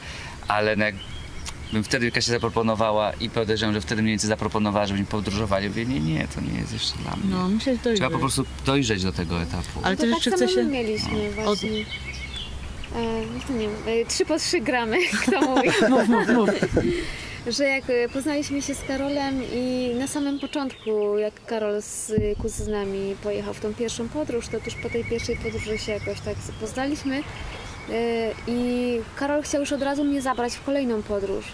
ale 0.48 0.76
no 0.76 0.86
jak 0.86 0.96
bym 1.74 1.84
wtedy 1.84 2.12
Kasia 2.12 2.32
zaproponowała 2.32 3.14
i 3.14 3.30
podejrzewam, 3.30 3.76
że 3.76 3.82
wtedy 3.82 4.02
mniej 4.02 4.12
więcej 4.12 4.28
zaproponowała, 4.28 4.86
żebyśmy 4.86 5.08
podróżowali, 5.08 5.68
mówię, 5.68 5.86
nie, 5.86 6.00
nie, 6.00 6.28
to 6.36 6.42
nie 6.42 6.60
jest 6.60 6.74
jeszcze 6.74 6.98
dla 6.98 7.12
mnie. 7.16 7.30
No, 7.30 7.48
myślę, 7.48 7.74
że 7.76 7.80
to 7.80 7.94
Trzeba 7.94 8.10
po 8.10 8.20
prostu 8.20 8.46
dojrzeć 8.66 9.04
do 9.04 9.12
tego 9.12 9.42
etapu. 9.42 9.80
Ale 9.84 9.98
To 9.98 10.02
też 10.04 10.12
tak 10.12 10.26
jeszcze 10.26 10.38
samo 10.40 10.52
się... 10.52 10.64
my 10.64 10.72
mieliśmy 10.72 11.28
Od- 11.30 11.34
właśnie. 11.36 11.70
E, 12.96 13.22
no 13.34 13.40
to 13.48 13.54
nie 13.54 13.60
wiem, 13.60 14.02
e, 14.02 14.06
3 14.06 14.26
po 14.26 14.40
3 14.40 14.62
gramy, 14.62 14.98
kto 15.28 15.42
mówi. 15.42 15.70
Mów, 15.90 16.08
mów, 16.08 16.28
mów. 16.28 16.50
że 17.48 17.64
jak 17.64 17.90
e, 17.90 18.10
poznaliśmy 18.10 18.62
się 18.62 18.76
z 18.76 18.84
Karolem 18.84 19.42
i 19.54 19.92
na 20.00 20.08
samym 20.08 20.40
początku, 20.40 21.18
jak 21.18 21.46
Karol 21.46 21.82
z 21.82 22.12
kuzynami 22.42 23.16
pojechał 23.24 23.54
w 23.54 23.60
tą 23.60 23.74
pierwszą 23.74 24.10
podróż, 24.10 24.48
to 24.48 24.60
tuż 24.60 24.76
po 24.76 24.90
tej 24.90 25.06
pierwszej 25.06 25.36
podróży 25.38 25.78
się 25.78 25.92
jakoś 25.92 26.20
tak 26.20 26.36
poznaliśmy 26.60 27.24
i 28.48 29.00
Karol 29.16 29.42
chciał 29.42 29.62
już 29.62 29.72
od 29.72 29.82
razu 29.82 30.04
mnie 30.04 30.22
zabrać 30.22 30.54
w 30.54 30.64
kolejną 30.64 31.02
podróż. 31.02 31.46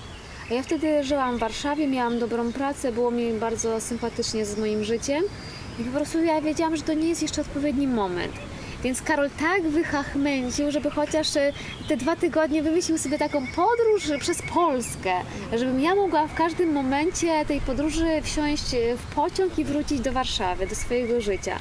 A 0.52 0.54
ja 0.54 0.64
wtedy 0.64 1.04
żyłam 1.04 1.38
w 1.38 1.40
Warszawie, 1.40 1.88
miałam 1.88 2.20
dobrą 2.20 2.52
pracę, 2.52 2.92
było 2.92 3.12
mi 3.12 3.34
bardzo 3.34 3.82
sympatycznie 3.82 4.46
z 4.46 4.58
moim 4.58 4.84
życiem 4.84 5.24
i 5.80 5.84
po 5.84 5.98
prostu 5.98 6.24
ja 6.24 6.42
wiedziałam, 6.42 6.76
że 6.76 6.84
to 6.84 6.94
nie 6.94 7.10
jest 7.10 7.22
jeszcze 7.22 7.42
odpowiedni 7.42 7.88
moment. 7.88 8.34
Więc 8.84 9.02
Karol 9.02 9.30
tak 9.40 9.64
wychachmęcił, 9.64 10.72
żeby 10.72 10.92
chociaż 10.92 11.36
e, 11.36 11.54
te 11.88 11.98
dwa 11.98 12.16
tygodnie 12.16 12.64
wymyślił 12.64 12.98
sobie 12.98 13.18
taką 13.18 13.48
podróż 13.48 14.20
przez 14.20 14.42
Polskę, 14.54 15.14
żebym 15.54 15.80
ja 15.80 15.96
mogła 15.96 16.28
w 16.28 16.36
każdym 16.36 16.74
momencie 16.74 17.46
tej 17.46 17.62
podróży 17.62 18.22
wsiąść 18.24 18.74
e, 18.74 18.98
w 18.98 19.16
pociąg 19.16 19.60
i 19.60 19.66
wrócić 19.66 20.00
do 20.00 20.12
Warszawy, 20.12 20.68
do 20.68 20.76
swojego 20.76 21.22
życia. 21.22 21.60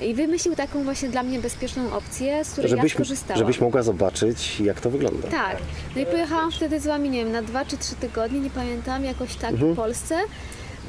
I 0.00 0.14
wymyślił 0.14 0.54
taką 0.56 0.84
właśnie 0.84 1.08
dla 1.08 1.22
mnie 1.22 1.38
bezpieczną 1.38 1.92
opcję, 1.92 2.44
z 2.44 2.50
której 2.52 2.70
Żebyś, 2.70 2.92
ja 2.92 2.96
skorzystałam. 2.96 3.38
żebyś 3.38 3.60
mogła 3.60 3.82
zobaczyć, 3.82 4.60
jak 4.60 4.80
to 4.80 4.90
wygląda. 4.90 5.28
Tak. 5.28 5.56
No 5.96 6.02
i 6.02 6.06
pojechałam 6.06 6.52
wtedy 6.52 6.80
z 6.80 6.86
wami, 6.86 7.10
nie 7.10 7.24
wiem, 7.24 7.32
na 7.32 7.42
dwa 7.42 7.64
czy 7.64 7.76
trzy 7.78 7.94
tygodnie, 7.94 8.40
nie 8.40 8.50
pamiętam, 8.50 9.04
jakoś 9.04 9.34
tak 9.36 9.50
Mhm. 9.52 9.72
w 9.72 9.76
Polsce. 9.76 10.14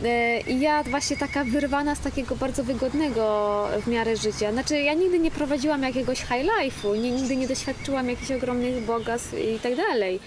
E, 0.05 0.41
I 0.41 0.59
ja 0.59 0.83
właśnie 0.83 1.17
taka 1.17 1.43
wyrwana 1.43 1.95
z 1.95 1.99
takiego 1.99 2.35
bardzo 2.35 2.63
wygodnego 2.63 3.67
w 3.85 3.87
miarę 3.87 4.17
życia. 4.17 4.51
Znaczy 4.51 4.77
ja 4.81 4.93
nigdy 4.93 5.19
nie 5.19 5.31
prowadziłam 5.31 5.83
jakiegoś 5.83 6.17
high 6.19 6.45
life'u, 6.61 6.97
nigdy 7.01 7.35
nie 7.35 7.47
doświadczyłam 7.47 8.09
jakichś 8.09 8.31
ogromnych 8.31 8.83
bogactw 8.85 9.33
i 9.55 9.59
tak 9.59 9.75
dalej. 9.75 10.19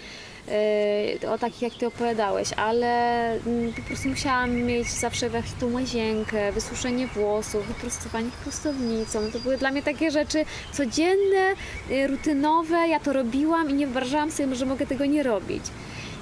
E, 0.50 1.30
O 1.30 1.38
takich 1.38 1.62
jak 1.62 1.74
ty 1.74 1.86
opowiadałeś, 1.86 2.52
ale 2.52 3.22
mm, 3.32 3.72
po 3.72 3.82
prostu 3.82 4.08
musiałam 4.08 4.54
mieć 4.54 4.90
zawsze 4.90 5.30
tą 5.60 5.72
łazienkę, 5.72 6.52
wysuszenie 6.52 7.06
włosów, 7.06 7.66
wyprostowanie 7.66 8.30
prostownicą. 8.42 9.30
To 9.32 9.38
były 9.38 9.56
dla 9.56 9.70
mnie 9.70 9.82
takie 9.82 10.10
rzeczy 10.10 10.44
codzienne, 10.72 11.54
y, 11.90 12.06
rutynowe. 12.06 12.88
Ja 12.88 13.00
to 13.00 13.12
robiłam 13.12 13.70
i 13.70 13.74
nie 13.74 13.86
wyobrażałam 13.86 14.30
sobie, 14.30 14.54
że 14.54 14.66
mogę 14.66 14.86
tego 14.86 15.06
nie 15.06 15.22
robić. 15.22 15.62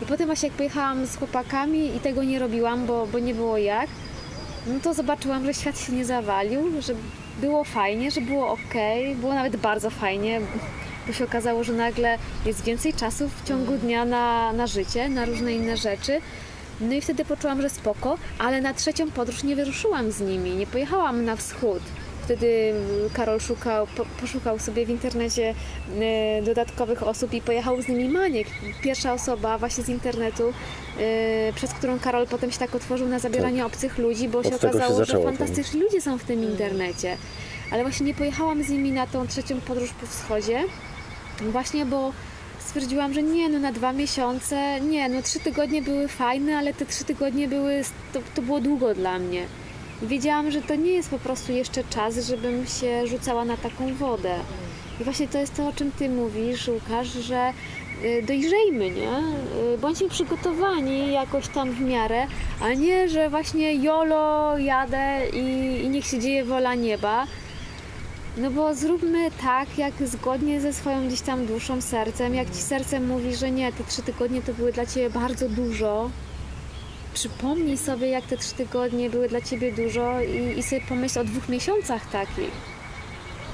I 0.02 0.06
potem 0.06 0.26
właśnie 0.26 0.48
jak 0.48 0.56
pojechałam 0.56 1.06
z 1.06 1.16
chłopakami 1.16 1.96
i 1.96 2.00
tego 2.00 2.24
nie 2.24 2.38
robiłam, 2.38 2.86
bo, 2.86 3.06
bo 3.06 3.18
nie 3.18 3.34
było 3.34 3.58
jak, 3.58 3.88
no 4.66 4.80
to 4.82 4.94
zobaczyłam, 4.94 5.44
że 5.44 5.54
świat 5.54 5.80
się 5.80 5.92
nie 5.92 6.04
zawalił, 6.04 6.82
że 6.82 6.94
było 7.40 7.64
fajnie, 7.64 8.10
że 8.10 8.20
było 8.20 8.48
ok, 8.48 8.74
było 9.14 9.34
nawet 9.34 9.56
bardzo 9.56 9.90
fajnie, 9.90 10.40
bo 11.08 11.14
się 11.14 11.24
okazało, 11.24 11.64
że 11.64 11.72
nagle 11.72 12.18
jest 12.46 12.64
więcej 12.64 12.92
czasu 12.92 13.28
w 13.28 13.48
ciągu 13.48 13.72
dnia 13.72 14.04
na, 14.04 14.52
na 14.52 14.66
życie, 14.66 15.08
na 15.08 15.24
różne 15.24 15.52
inne 15.52 15.76
rzeczy. 15.76 16.20
No 16.80 16.94
i 16.94 17.00
wtedy 17.00 17.24
poczułam, 17.24 17.62
że 17.62 17.70
spoko, 17.70 18.18
ale 18.38 18.60
na 18.60 18.74
trzecią 18.74 19.10
podróż 19.10 19.42
nie 19.42 19.56
wyruszyłam 19.56 20.12
z 20.12 20.20
nimi, 20.20 20.50
nie 20.50 20.66
pojechałam 20.66 21.24
na 21.24 21.36
wschód. 21.36 21.82
Wtedy 22.24 22.74
Karol 23.12 23.40
szukał, 23.40 23.86
po, 23.86 24.04
poszukał 24.20 24.58
sobie 24.58 24.86
w 24.86 24.90
internecie 24.90 25.54
e, 26.00 26.42
dodatkowych 26.42 27.02
osób 27.02 27.32
i 27.32 27.40
pojechał 27.40 27.82
z 27.82 27.88
nimi 27.88 28.08
Maniek. 28.08 28.46
Pierwsza 28.82 29.12
osoba 29.12 29.58
właśnie 29.58 29.84
z 29.84 29.88
internetu, 29.88 30.52
e, 30.98 31.52
przez 31.52 31.72
którą 31.72 31.98
Karol 31.98 32.26
potem 32.26 32.50
się 32.50 32.58
tak 32.58 32.74
otworzył 32.74 33.08
na 33.08 33.18
zabieranie 33.18 33.66
obcych 33.66 33.98
ludzi, 33.98 34.28
bo 34.28 34.38
Od 34.38 34.44
się 34.44 34.50
tego 34.50 34.72
się 34.72 34.78
okazało, 34.78 35.04
że 35.04 35.12
tak. 35.12 35.22
fantastyczni 35.22 35.80
ludzie 35.80 36.00
są 36.00 36.18
w 36.18 36.24
tym 36.24 36.44
internecie. 36.44 37.16
Ale 37.70 37.82
właśnie 37.82 38.06
nie 38.06 38.14
pojechałam 38.14 38.62
z 38.62 38.68
nimi 38.68 38.92
na 38.92 39.06
tą 39.06 39.26
trzecią 39.26 39.60
podróż 39.60 39.90
po 40.00 40.06
wschodzie, 40.06 40.64
właśnie 41.40 41.86
bo 41.86 42.12
stwierdziłam, 42.58 43.14
że 43.14 43.22
nie, 43.22 43.48
no 43.48 43.58
na 43.58 43.72
dwa 43.72 43.92
miesiące, 43.92 44.80
nie, 44.80 45.08
no 45.08 45.22
trzy 45.22 45.40
tygodnie 45.40 45.82
były 45.82 46.08
fajne, 46.08 46.58
ale 46.58 46.74
te 46.74 46.86
trzy 46.86 47.04
tygodnie 47.04 47.48
były, 47.48 47.82
to, 48.12 48.20
to 48.34 48.42
było 48.42 48.60
długo 48.60 48.94
dla 48.94 49.18
mnie. 49.18 49.46
Wiedziałam, 50.02 50.50
że 50.50 50.62
to 50.62 50.74
nie 50.74 50.90
jest 50.90 51.10
po 51.10 51.18
prostu 51.18 51.52
jeszcze 51.52 51.84
czas, 51.84 52.26
żebym 52.26 52.66
się 52.66 53.06
rzucała 53.06 53.44
na 53.44 53.56
taką 53.56 53.94
wodę. 53.94 54.34
I 55.00 55.04
właśnie 55.04 55.28
to 55.28 55.38
jest 55.38 55.56
to, 55.56 55.68
o 55.68 55.72
czym 55.72 55.92
Ty 55.92 56.08
mówisz, 56.10 56.68
Łukasz, 56.68 57.08
że 57.08 57.52
y, 58.04 58.22
dojrzejmy, 58.22 58.90
nie? 58.90 59.18
Y, 59.74 59.78
Bądźmy 59.78 60.08
przygotowani 60.08 61.12
jakoś 61.12 61.48
tam 61.48 61.70
w 61.70 61.80
miarę, 61.80 62.26
a 62.60 62.72
nie, 62.72 63.08
że 63.08 63.30
właśnie 63.30 63.74
jolo 63.74 64.58
jadę 64.58 65.28
i, 65.32 65.80
i 65.84 65.88
niech 65.88 66.06
się 66.06 66.18
dzieje 66.18 66.44
wola 66.44 66.74
nieba. 66.74 67.26
No 68.38 68.50
bo 68.50 68.74
zróbmy 68.74 69.30
tak, 69.42 69.78
jak 69.78 69.94
zgodnie 70.04 70.60
ze 70.60 70.72
swoją 70.72 71.06
gdzieś 71.06 71.20
tam 71.20 71.46
duszą, 71.46 71.80
sercem. 71.80 72.34
Jak 72.34 72.48
ci 72.50 72.62
sercem 72.62 73.06
mówi, 73.06 73.36
że 73.36 73.50
nie, 73.50 73.72
te 73.72 73.84
trzy 73.84 74.02
tygodnie 74.02 74.42
to 74.42 74.54
były 74.54 74.72
dla 74.72 74.86
ciebie 74.86 75.10
bardzo 75.10 75.48
dużo. 75.48 76.10
Przypomnij 77.14 77.78
sobie, 77.78 78.08
jak 78.08 78.26
te 78.26 78.36
trzy 78.36 78.54
tygodnie 78.54 79.10
były 79.10 79.28
dla 79.28 79.40
ciebie 79.40 79.72
dużo 79.72 80.20
i, 80.20 80.58
i 80.58 80.62
sobie 80.62 80.82
pomyśl 80.88 81.18
o 81.18 81.24
dwóch 81.24 81.48
miesiącach 81.48 82.10
takich. 82.10 82.50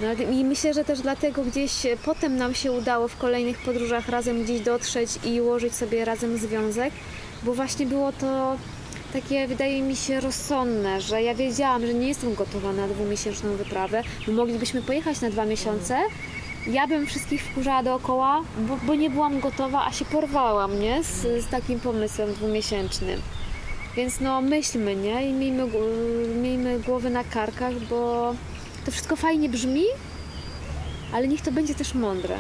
No 0.01 0.32
i 0.32 0.44
myślę, 0.44 0.74
że 0.74 0.85
też 0.85 1.01
dlatego 1.01 1.44
gdzieś 1.44 1.73
potem 2.05 2.36
nam 2.36 2.55
się 2.55 2.73
udało 2.73 3.09
w 3.09 3.16
kolejnych 3.16 3.59
podróżach 3.59 4.09
razem 4.09 4.44
gdzieś 4.44 4.61
dotrzeć 4.61 5.11
i 5.24 5.40
ułożyć 5.40 5.74
sobie 5.74 6.05
razem 6.05 6.39
związek, 6.39 6.93
bo 7.43 7.55
właśnie 7.55 7.86
było 7.86 8.12
to 8.12 8.56
takie, 9.15 9.49
wydaje 9.49 9.82
mi 9.82 9.97
się, 9.97 10.20
rozsądne, 10.20 11.01
że 11.01 11.23
ja 11.23 11.35
wiedziałam, 11.35 11.86
że 11.86 11.95
nie 11.95 12.09
jestem 12.09 12.35
gotowa 12.35 12.73
na 12.73 12.89
dwumiesięczną 12.89 13.57
wyprawę, 13.57 14.03
moglibyśmy 14.28 14.82
pojechać 14.82 15.20
na 15.20 15.31
dwa 15.31 15.45
miesiące. 15.45 15.99
Ja 16.66 16.86
bym 16.86 17.07
wszystkich 17.07 17.43
wkurzała 17.43 17.82
dookoła, 17.82 18.43
bo, 18.59 18.77
bo 18.86 18.95
nie 18.95 19.11
byłam 19.11 19.41
gotowa, 19.41 19.86
a 19.86 19.93
się 19.93 20.05
porwałam, 20.05 20.81
nie? 20.81 21.03
Z, 21.03 21.45
z 21.45 21.49
takim 21.51 21.81
pomysłem 21.81 22.32
dwumiesięcznym. 22.32 23.20
Więc 23.97 24.20
no 24.20 24.41
myślmy, 24.41 24.97
nie? 24.97 25.31
I 25.31 25.32
miejmy, 25.32 25.66
miejmy 26.43 26.81
głowy 26.81 27.11
na 27.11 27.24
karkach, 27.24 27.74
bo 27.81 28.35
to 28.85 28.91
wszystko 28.91 29.16
fajnie 29.16 29.49
brzmi, 29.49 29.85
ale 31.12 31.28
niech 31.28 31.41
to 31.41 31.53
będzie 31.53 31.74
też 31.74 31.95
mądre. 31.95 32.39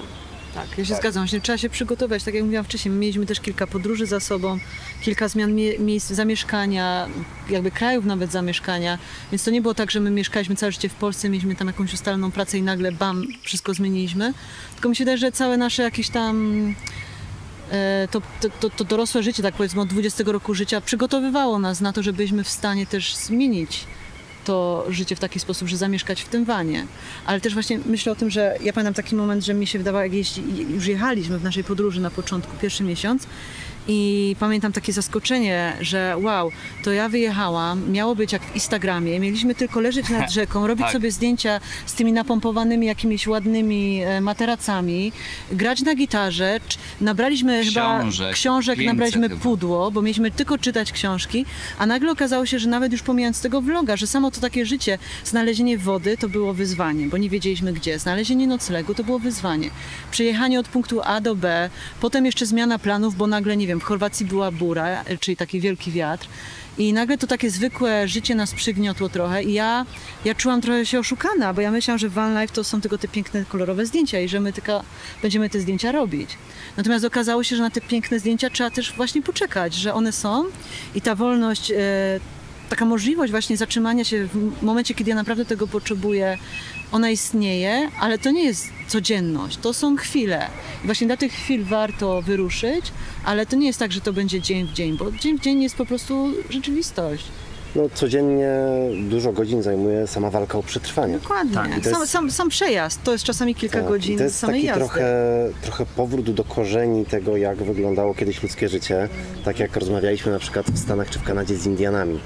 Tak, 0.54 0.78
ja 0.78 0.84
się 0.84 0.94
zgadzam. 0.94 1.22
Właśnie 1.22 1.40
trzeba 1.40 1.58
się 1.58 1.68
przygotować. 1.70 2.24
Tak 2.24 2.34
jak 2.34 2.44
mówiłam 2.44 2.64
wcześniej, 2.64 2.92
my 2.92 3.00
mieliśmy 3.00 3.26
też 3.26 3.40
kilka 3.40 3.66
podróży 3.66 4.06
za 4.06 4.20
sobą, 4.20 4.58
kilka 5.02 5.28
zmian 5.28 5.54
mie- 5.54 5.78
miejsc 5.78 6.10
zamieszkania, 6.10 7.08
jakby 7.50 7.70
krajów 7.70 8.04
nawet 8.04 8.32
zamieszkania. 8.32 8.98
Więc 9.32 9.44
to 9.44 9.50
nie 9.50 9.62
było 9.62 9.74
tak, 9.74 9.90
że 9.90 10.00
my 10.00 10.10
mieszkaliśmy 10.10 10.56
całe 10.56 10.72
życie 10.72 10.88
w 10.88 10.94
Polsce, 10.94 11.28
mieliśmy 11.28 11.56
tam 11.56 11.66
jakąś 11.66 11.94
ustaloną 11.94 12.30
pracę 12.30 12.58
i 12.58 12.62
nagle 12.62 12.92
bam, 12.92 13.24
wszystko 13.42 13.74
zmieniliśmy. 13.74 14.34
Tylko 14.74 14.88
mi 14.88 14.96
się 14.96 15.04
wydaje, 15.04 15.18
że 15.18 15.32
całe 15.32 15.56
nasze 15.56 15.82
jakieś 15.82 16.08
tam 16.08 16.74
e, 17.70 18.08
to, 18.10 18.22
to, 18.60 18.70
to, 18.70 18.84
dorosłe 18.84 19.22
życie, 19.22 19.42
tak 19.42 19.54
powiedzmy 19.54 19.80
od 19.80 19.88
20 19.88 20.24
roku 20.26 20.54
życia, 20.54 20.80
przygotowywało 20.80 21.58
nas 21.58 21.80
na 21.80 21.92
to, 21.92 22.02
żebyśmy 22.02 22.44
w 22.44 22.48
stanie 22.48 22.86
też 22.86 23.16
zmienić 23.16 23.86
to 24.44 24.84
życie 24.88 25.16
w 25.16 25.20
taki 25.20 25.40
sposób, 25.40 25.68
że 25.68 25.76
zamieszkać 25.76 26.22
w 26.22 26.28
tym 26.28 26.44
wanie. 26.44 26.86
Ale 27.26 27.40
też 27.40 27.52
właśnie 27.52 27.78
myślę 27.86 28.12
o 28.12 28.14
tym, 28.14 28.30
że 28.30 28.58
ja 28.62 28.72
pamiętam 28.72 28.94
taki 28.94 29.14
moment, 29.14 29.44
że 29.44 29.54
mi 29.54 29.66
się 29.66 29.78
wydawało, 29.78 30.02
jak 30.04 30.12
jeździ, 30.12 30.42
już 30.68 30.86
jechaliśmy 30.86 31.38
w 31.38 31.44
naszej 31.44 31.64
podróży 31.64 32.00
na 32.00 32.10
początku, 32.10 32.56
pierwszy 32.62 32.84
miesiąc 32.84 33.26
i 33.88 34.36
pamiętam 34.40 34.72
takie 34.72 34.92
zaskoczenie, 34.92 35.76
że 35.80 36.16
wow, 36.22 36.50
to 36.82 36.92
ja 36.92 37.08
wyjechałam, 37.08 37.90
miało 37.92 38.14
być 38.16 38.32
jak 38.32 38.42
w 38.42 38.54
Instagramie, 38.54 39.20
mieliśmy 39.20 39.54
tylko 39.54 39.80
leżeć 39.80 40.08
nad 40.08 40.32
rzeką, 40.40 40.66
robić 40.66 40.84
Tak. 40.84 40.92
sobie 40.92 41.10
zdjęcia 41.10 41.60
z 41.86 41.92
tymi 41.92 42.12
napompowanymi 42.12 42.86
jakimiś 42.86 43.26
ładnymi 43.26 44.00
e, 44.02 44.20
materacami, 44.20 45.12
grać 45.52 45.82
na 45.82 45.94
gitarze, 45.94 46.60
nabraliśmy 47.00 47.60
Książek, 47.60 48.26
chyba 48.26 48.32
książek, 48.32 48.76
500 48.78 48.92
nabraliśmy 48.92 49.28
chyba. 49.28 49.40
pudło, 49.40 49.90
bo 49.90 50.02
mieliśmy 50.02 50.30
tylko 50.30 50.58
czytać 50.58 50.92
książki, 50.92 51.46
a 51.78 51.86
nagle 51.86 52.12
okazało 52.12 52.46
się, 52.46 52.58
że 52.58 52.68
nawet 52.68 52.92
już 52.92 53.02
pomijając 53.02 53.40
tego 53.40 53.60
vloga, 53.60 53.96
że 53.96 54.06
samo 54.06 54.30
to 54.30 54.40
takie 54.40 54.66
życie, 54.66 54.98
znalezienie 55.24 55.78
wody 55.78 56.16
to 56.16 56.28
było 56.28 56.54
wyzwanie, 56.54 57.06
bo 57.06 57.16
nie 57.16 57.30
wiedzieliśmy 57.30 57.72
gdzie, 57.72 57.98
znalezienie 57.98 58.46
noclegu 58.46 58.94
to 58.94 59.04
było 59.04 59.18
wyzwanie, 59.18 59.70
przejechanie 60.10 60.60
od 60.60 60.68
punktu 60.68 61.00
A 61.04 61.20
do 61.20 61.34
B, 61.36 61.70
potem 62.00 62.26
jeszcze 62.26 62.46
zmiana 62.46 62.78
planów, 62.78 63.16
bo 63.16 63.26
nagle, 63.26 63.56
nie 63.56 63.66
wiem, 63.66 63.73
w 63.80 63.84
Chorwacji 63.84 64.26
była 64.26 64.50
bura, 64.50 65.04
czyli 65.20 65.36
taki 65.36 65.60
wielki 65.60 65.92
wiatr, 65.92 66.28
i 66.78 66.92
nagle 66.92 67.18
to 67.18 67.26
takie 67.26 67.50
zwykłe 67.50 68.08
życie 68.08 68.34
nas 68.34 68.54
przygniotło 68.54 69.08
trochę 69.08 69.42
i 69.42 69.52
ja, 69.52 69.86
ja 70.24 70.34
czułam 70.34 70.60
trochę 70.60 70.86
się 70.86 70.98
oszukana, 70.98 71.54
bo 71.54 71.60
ja 71.60 71.70
myślałam, 71.70 71.98
że 71.98 72.08
van 72.08 72.40
life 72.40 72.54
to 72.54 72.64
są 72.64 72.80
tylko 72.80 72.98
te 72.98 73.08
piękne, 73.08 73.44
kolorowe 73.48 73.86
zdjęcia 73.86 74.20
i 74.20 74.28
że 74.28 74.40
my 74.40 74.52
tylko 74.52 74.82
będziemy 75.22 75.50
te 75.50 75.60
zdjęcia 75.60 75.92
robić. 75.92 76.30
Natomiast 76.76 77.04
okazało 77.04 77.44
się, 77.44 77.56
że 77.56 77.62
na 77.62 77.70
te 77.70 77.80
piękne 77.80 78.18
zdjęcia 78.18 78.50
trzeba 78.50 78.70
też 78.70 78.92
właśnie 78.96 79.22
poczekać, 79.22 79.74
że 79.74 79.94
one 79.94 80.12
są 80.12 80.44
i 80.94 81.00
ta 81.00 81.14
wolność, 81.14 81.70
e, 81.70 81.76
taka 82.68 82.84
możliwość 82.84 83.30
właśnie 83.30 83.56
zatrzymania 83.56 84.04
się 84.04 84.26
w 84.26 84.62
momencie, 84.62 84.94
kiedy 84.94 85.10
ja 85.10 85.16
naprawdę 85.16 85.44
tego 85.44 85.66
potrzebuję, 85.66 86.38
ona 86.92 87.10
istnieje, 87.10 87.90
ale 88.00 88.18
to 88.18 88.30
nie 88.30 88.44
jest 88.44 88.66
codzienność, 88.88 89.56
to 89.56 89.72
są 89.74 89.96
chwile. 89.96 90.46
I 90.84 90.86
właśnie 90.86 91.06
dla 91.06 91.16
tych 91.16 91.32
chwil 91.32 91.64
warto 91.64 92.22
wyruszyć, 92.22 92.92
ale 93.24 93.46
to 93.46 93.56
nie 93.56 93.66
jest 93.66 93.78
tak, 93.78 93.92
że 93.92 94.00
to 94.00 94.12
będzie 94.12 94.40
dzień 94.40 94.66
w 94.66 94.72
dzień, 94.72 94.96
bo 94.98 95.10
dzień 95.12 95.38
w 95.38 95.40
dzień 95.42 95.62
jest 95.62 95.76
po 95.76 95.86
prostu 95.86 96.28
rzeczywistość. 96.50 97.24
No, 97.76 97.82
codziennie 97.94 98.48
dużo 99.10 99.32
godzin 99.32 99.62
zajmuje 99.62 100.06
sama 100.06 100.30
walka 100.30 100.58
o 100.58 100.62
przetrwanie. 100.62 101.18
Dokładnie. 101.18 101.54
Tak, 101.54 101.84
sam, 101.84 102.00
jest- 102.00 102.12
sam, 102.12 102.30
sam 102.30 102.48
przejazd 102.48 103.02
to 103.02 103.12
jest 103.12 103.24
czasami 103.24 103.54
kilka 103.54 103.78
Tak, 103.78 103.88
godzin 103.88 104.14
i 104.14 104.18
to 104.18 104.24
jest 104.24 104.38
samej 104.38 104.56
taki 104.60 104.66
jazdy. 104.66 104.80
trochę, 104.84 105.04
trochę 105.62 105.86
powrót 105.86 106.30
do 106.30 106.44
korzeni 106.44 107.04
tego, 107.06 107.36
jak 107.36 107.56
wyglądało 107.62 108.14
kiedyś 108.14 108.42
ludzkie 108.42 108.68
życie. 108.68 109.08
Tak 109.44 109.58
jak 109.58 109.76
rozmawialiśmy 109.76 110.32
na 110.32 110.38
przykład 110.38 110.66
w 110.66 110.78
Stanach 110.78 111.10
czy 111.10 111.18
w 111.18 111.22
Kanadzie 111.22 111.56
z 111.56 111.66
Indianami, 111.66 112.20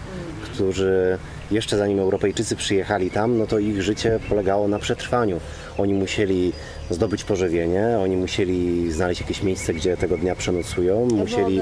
którzy 0.58 1.18
jeszcze 1.50 1.76
zanim 1.76 1.98
Europejczycy 1.98 2.56
przyjechali 2.56 3.10
tam, 3.10 3.38
no 3.38 3.46
to 3.46 3.58
ich 3.58 3.82
życie 3.82 4.20
polegało 4.28 4.68
na 4.68 4.78
przetrwaniu. 4.78 5.40
Oni 5.78 5.94
musieli 5.94 6.52
zdobyć 6.90 7.24
pożywienie, 7.24 7.98
oni 8.02 8.16
musieli 8.16 8.92
znaleźć 8.92 9.20
jakieś 9.20 9.42
miejsce, 9.42 9.74
gdzie 9.74 9.96
tego 9.96 10.16
dnia 10.16 10.34
przenocują, 10.34 11.06
musieli 11.06 11.60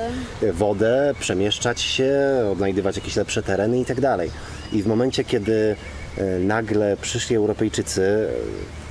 wodę, 0.53 1.15
przemieszczać 1.21 1.81
się, 1.81 2.13
odnajdywać 2.53 2.97
jakieś 2.97 3.17
lepsze 3.17 3.43
tereny 3.43 3.81
i 3.81 3.85
tak 3.85 4.01
dalej. 4.01 4.31
I 4.73 4.83
w 4.83 4.87
momencie, 4.87 5.25
kiedy 5.25 5.77
e, 6.19 6.39
nagle 6.39 6.97
przyszli 6.97 7.37
Europejczycy, 7.37 8.29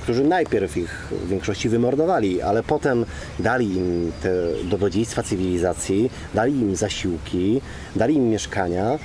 którzy 0.02 0.24
najpierw 0.24 0.76
ich 0.76 1.08
w 1.10 1.28
większości 1.28 1.68
wymordowali, 1.68 2.42
ale 2.42 2.62
potem 2.62 3.06
dali 3.38 3.76
im 3.76 4.12
te 4.22 4.30
dobrodziejstwa 4.64 5.22
cywilizacji, 5.22 6.10
dali 6.34 6.52
im 6.52 6.76
zasiłki, 6.76 7.60
dali 7.96 8.14
im 8.14 8.28
mieszkania, 8.30 8.98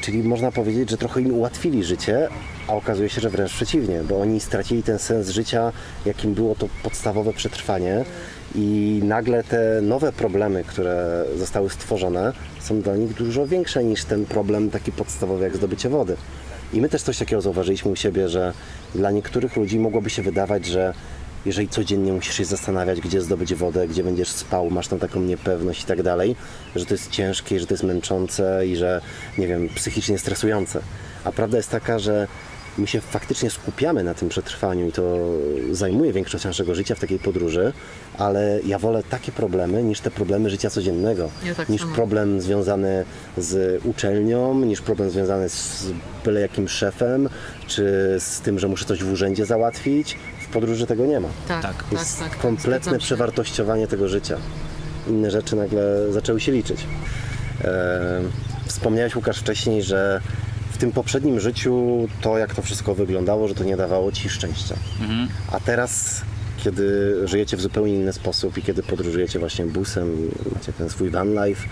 czyli 0.00 0.22
można 0.22 0.52
powiedzieć, 0.52 0.90
że 0.90 0.96
trochę 0.96 1.20
im 1.20 1.34
ułatwili 1.34 1.84
życie, 1.84 2.28
a 2.68 2.74
okazuje 2.74 3.08
się, 3.08 3.20
że 3.20 3.30
wręcz 3.30 3.52
przeciwnie, 3.52 4.00
bo 4.08 4.20
oni 4.20 4.40
stracili 4.40 4.82
ten 4.82 4.98
sens 4.98 5.28
życia, 5.28 5.72
jakim 6.06 6.34
było 6.34 6.54
to 6.54 6.68
podstawowe 6.82 7.32
przetrwanie 7.32 8.04
i 8.54 9.00
nagle 9.04 9.44
te 9.44 9.80
nowe 9.82 10.12
problemy, 10.12 10.64
które 10.64 11.24
zostały 11.36 11.70
stworzone, 11.70 12.32
są 12.60 12.80
dla 12.80 12.96
nich 12.96 13.14
dużo 13.14 13.46
większe 13.46 13.84
niż 13.84 14.04
ten 14.04 14.26
problem 14.26 14.70
taki 14.70 14.92
podstawowy 14.92 15.44
jak 15.44 15.56
zdobycie 15.56 15.88
wody. 15.88 16.16
I 16.72 16.80
my 16.80 16.88
też 16.88 17.02
coś 17.02 17.18
takiego 17.18 17.42
zauważyliśmy 17.42 17.90
u 17.90 17.96
siebie, 17.96 18.28
że 18.28 18.52
dla 18.94 19.10
niektórych 19.10 19.56
ludzi 19.56 19.78
mogłoby 19.78 20.10
się 20.10 20.22
wydawać, 20.22 20.66
że 20.66 20.94
jeżeli 21.46 21.68
codziennie 21.68 22.12
musisz 22.12 22.34
się 22.34 22.44
zastanawiać, 22.44 23.00
gdzie 23.00 23.20
zdobyć 23.20 23.54
wodę, 23.54 23.88
gdzie 23.88 24.04
będziesz 24.04 24.28
spał, 24.28 24.70
masz 24.70 24.88
tam 24.88 24.98
taką 24.98 25.20
niepewność 25.20 25.82
i 25.82 25.86
tak 25.86 26.02
dalej, 26.02 26.36
że 26.76 26.86
to 26.86 26.94
jest 26.94 27.10
ciężkie, 27.10 27.60
że 27.60 27.66
to 27.66 27.74
jest 27.74 27.84
męczące 27.84 28.66
i 28.66 28.76
że, 28.76 29.00
nie 29.38 29.46
wiem, 29.46 29.68
psychicznie 29.74 30.18
stresujące. 30.18 30.80
A 31.24 31.32
prawda 31.32 31.56
jest 31.56 31.70
taka, 31.70 31.98
że 31.98 32.26
my 32.78 32.86
się 32.86 33.00
faktycznie 33.00 33.50
skupiamy 33.50 34.04
na 34.04 34.14
tym 34.14 34.28
przetrwaniu 34.28 34.88
i 34.88 34.92
to 34.92 35.18
zajmuje 35.72 36.12
większość 36.12 36.44
naszego 36.44 36.74
życia 36.74 36.94
w 36.94 37.00
takiej 37.00 37.18
podróży, 37.18 37.72
ale 38.18 38.60
ja 38.66 38.78
wolę 38.78 39.02
takie 39.10 39.32
problemy 39.32 39.82
niż 39.82 40.00
te 40.00 40.10
problemy 40.10 40.50
życia 40.50 40.70
codziennego. 40.70 41.30
Ja 41.44 41.54
tak 41.54 41.68
niż 41.68 41.80
samo. 41.80 41.94
problem 41.94 42.40
związany 42.40 43.04
z 43.36 43.84
uczelnią, 43.84 44.60
niż 44.60 44.80
problem 44.80 45.10
związany 45.10 45.48
z 45.48 45.86
byle 46.24 46.40
jakim 46.40 46.68
szefem, 46.68 47.28
czy 47.66 48.16
z 48.18 48.40
tym, 48.40 48.58
że 48.58 48.68
muszę 48.68 48.84
coś 48.84 49.04
w 49.04 49.12
urzędzie 49.12 49.46
załatwić. 49.46 50.16
W 50.46 50.48
podróży 50.48 50.86
tego 50.86 51.06
nie 51.06 51.20
ma. 51.20 51.28
Tak, 51.48 51.62
Tak. 51.62 51.76
tak, 51.82 51.92
Jest 51.92 52.18
tak, 52.20 52.28
tak, 52.30 52.38
kompletne 52.38 52.72
zgadzam 52.80 53.00
się. 53.00 53.06
przewartościowanie 53.06 53.86
tego 53.86 54.08
życia. 54.08 54.36
Inne 55.08 55.30
rzeczy 55.30 55.56
nagle 55.56 56.12
zaczęły 56.12 56.40
się 56.40 56.52
liczyć. 56.52 56.80
E, 57.64 58.20
wspomniałeś 58.66 59.16
Łukasz 59.16 59.38
wcześniej, 59.38 59.82
że 59.82 60.20
w 60.72 60.76
tym 60.78 60.92
poprzednim 60.92 61.40
życiu 61.40 62.08
to 62.20 62.38
jak 62.38 62.54
to 62.54 62.62
wszystko 62.62 62.94
wyglądało, 62.94 63.48
że 63.48 63.54
to 63.54 63.64
nie 63.64 63.76
dawało 63.76 64.12
ci 64.12 64.28
szczęścia. 64.28 64.74
A 65.52 65.60
teraz, 65.60 66.20
kiedy 66.64 67.14
żyjecie 67.28 67.56
w 67.56 67.60
zupełnie 67.60 67.94
inny 67.94 68.12
sposób 68.12 68.58
i 68.58 68.62
kiedy 68.62 68.82
podróżujecie 68.82 69.38
właśnie 69.38 69.66
busem, 69.66 70.30
macie 70.54 70.72
ten 70.72 70.90
swój 70.90 71.10
van 71.10 71.28
life, 71.46 71.68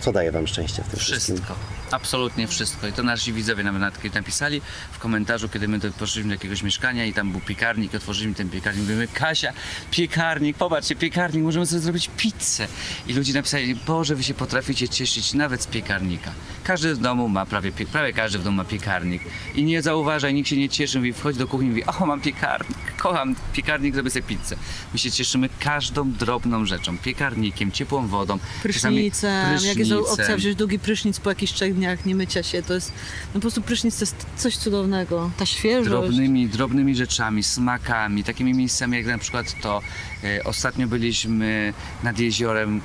co 0.00 0.12
daje 0.12 0.32
wam 0.32 0.46
szczęście 0.46 0.82
w 0.82 0.88
tym 0.88 0.98
wszystkim? 1.00 1.34
Wszystko. 1.36 1.54
Absolutnie 1.92 2.48
wszystko. 2.48 2.86
I 2.86 2.92
to 2.92 3.02
nasi 3.02 3.32
widzowie 3.32 3.64
nawet 3.64 3.80
nawet 3.80 4.14
napisali 4.14 4.60
w 4.92 4.98
komentarzu, 4.98 5.48
kiedy 5.48 5.68
my 5.68 5.80
poszliśmy 5.80 6.28
do 6.28 6.34
jakiegoś 6.34 6.62
mieszkania 6.62 7.04
i 7.04 7.12
tam 7.12 7.32
był 7.32 7.40
piekarnik, 7.40 7.94
otworzyliśmy 7.94 8.34
ten 8.34 8.48
piekarnik, 8.50 8.82
mówimy, 8.82 9.08
Kasia, 9.08 9.52
piekarnik, 9.90 10.56
popatrzcie, 10.56 10.96
piekarnik, 10.96 11.42
możemy 11.42 11.66
sobie 11.66 11.80
zrobić 11.80 12.10
pizzę. 12.16 12.68
I 13.06 13.12
ludzie 13.12 13.32
napisali, 13.32 13.74
Boże, 13.74 14.16
wy 14.16 14.22
się 14.22 14.34
potraficie 14.34 14.88
cieszyć 14.88 15.34
nawet 15.34 15.62
z 15.62 15.66
piekarnika. 15.66 16.32
Każdy 16.64 16.94
w 16.94 16.98
domu 16.98 17.28
ma, 17.28 17.46
prawie, 17.46 17.72
prawie 17.72 18.12
każdy 18.12 18.38
w 18.38 18.44
domu 18.44 18.56
ma 18.56 18.64
piekarnik. 18.64 19.22
I 19.54 19.64
nie 19.64 19.82
zauważa, 19.82 20.30
nikt 20.30 20.48
się 20.48 20.56
nie 20.56 20.68
cieszy, 20.68 20.98
mówi, 20.98 21.12
wchodzi 21.12 21.38
do 21.38 21.46
kuchni 21.46 21.66
i 21.66 21.70
mówi, 21.70 21.84
o, 21.84 22.06
mam 22.06 22.20
piekarnik, 22.20 22.96
kocham 22.98 23.36
piekarnik, 23.52 23.94
zrobię 23.94 24.10
sobie 24.10 24.22
pizzę. 24.22 24.56
My 24.92 24.98
się 24.98 25.10
cieszymy 25.10 25.48
każdą 25.60 26.12
drobną 26.12 26.66
rzeczą, 26.66 26.98
piekarnikiem, 26.98 27.72
ciepłą 27.72 28.06
wodą. 28.06 28.38
czasami 28.72 28.96
Prysznicem, 28.96 29.66
jak 29.66 29.76
jest 29.76 29.92
opcja 29.92 30.14
prysznicem. 30.14 30.36
wziąć 30.36 30.56
długi 30.56 30.78
prysznic 30.78 31.20
po 31.20 31.30
jakichś 31.30 31.52
trzech 31.52 31.74
dniach, 31.82 32.06
nie 32.06 32.14
mycia 32.14 32.42
się, 32.42 32.62
to 32.62 32.74
jest, 32.74 32.92
no 33.26 33.32
po 33.32 33.40
prostu 33.40 33.62
prysznic 33.62 33.98
to 33.98 34.02
jest 34.02 34.26
coś 34.36 34.56
cudownego, 34.56 35.30
ta 35.36 35.46
świeżość. 35.46 35.88
drobnymi, 35.88 36.48
drobnymi 36.48 36.94
rzeczami, 36.94 37.42
smakami, 37.42 38.24
takimi 38.24 38.54
miejscami 38.54 38.96
jak 38.96 39.06
na 39.06 39.18
przykład 39.18 39.60
to. 39.62 39.80
E, 40.24 40.44
ostatnio 40.44 40.86
byliśmy 40.86 41.72
nad 42.02 42.18
jeziorem. 42.18 42.80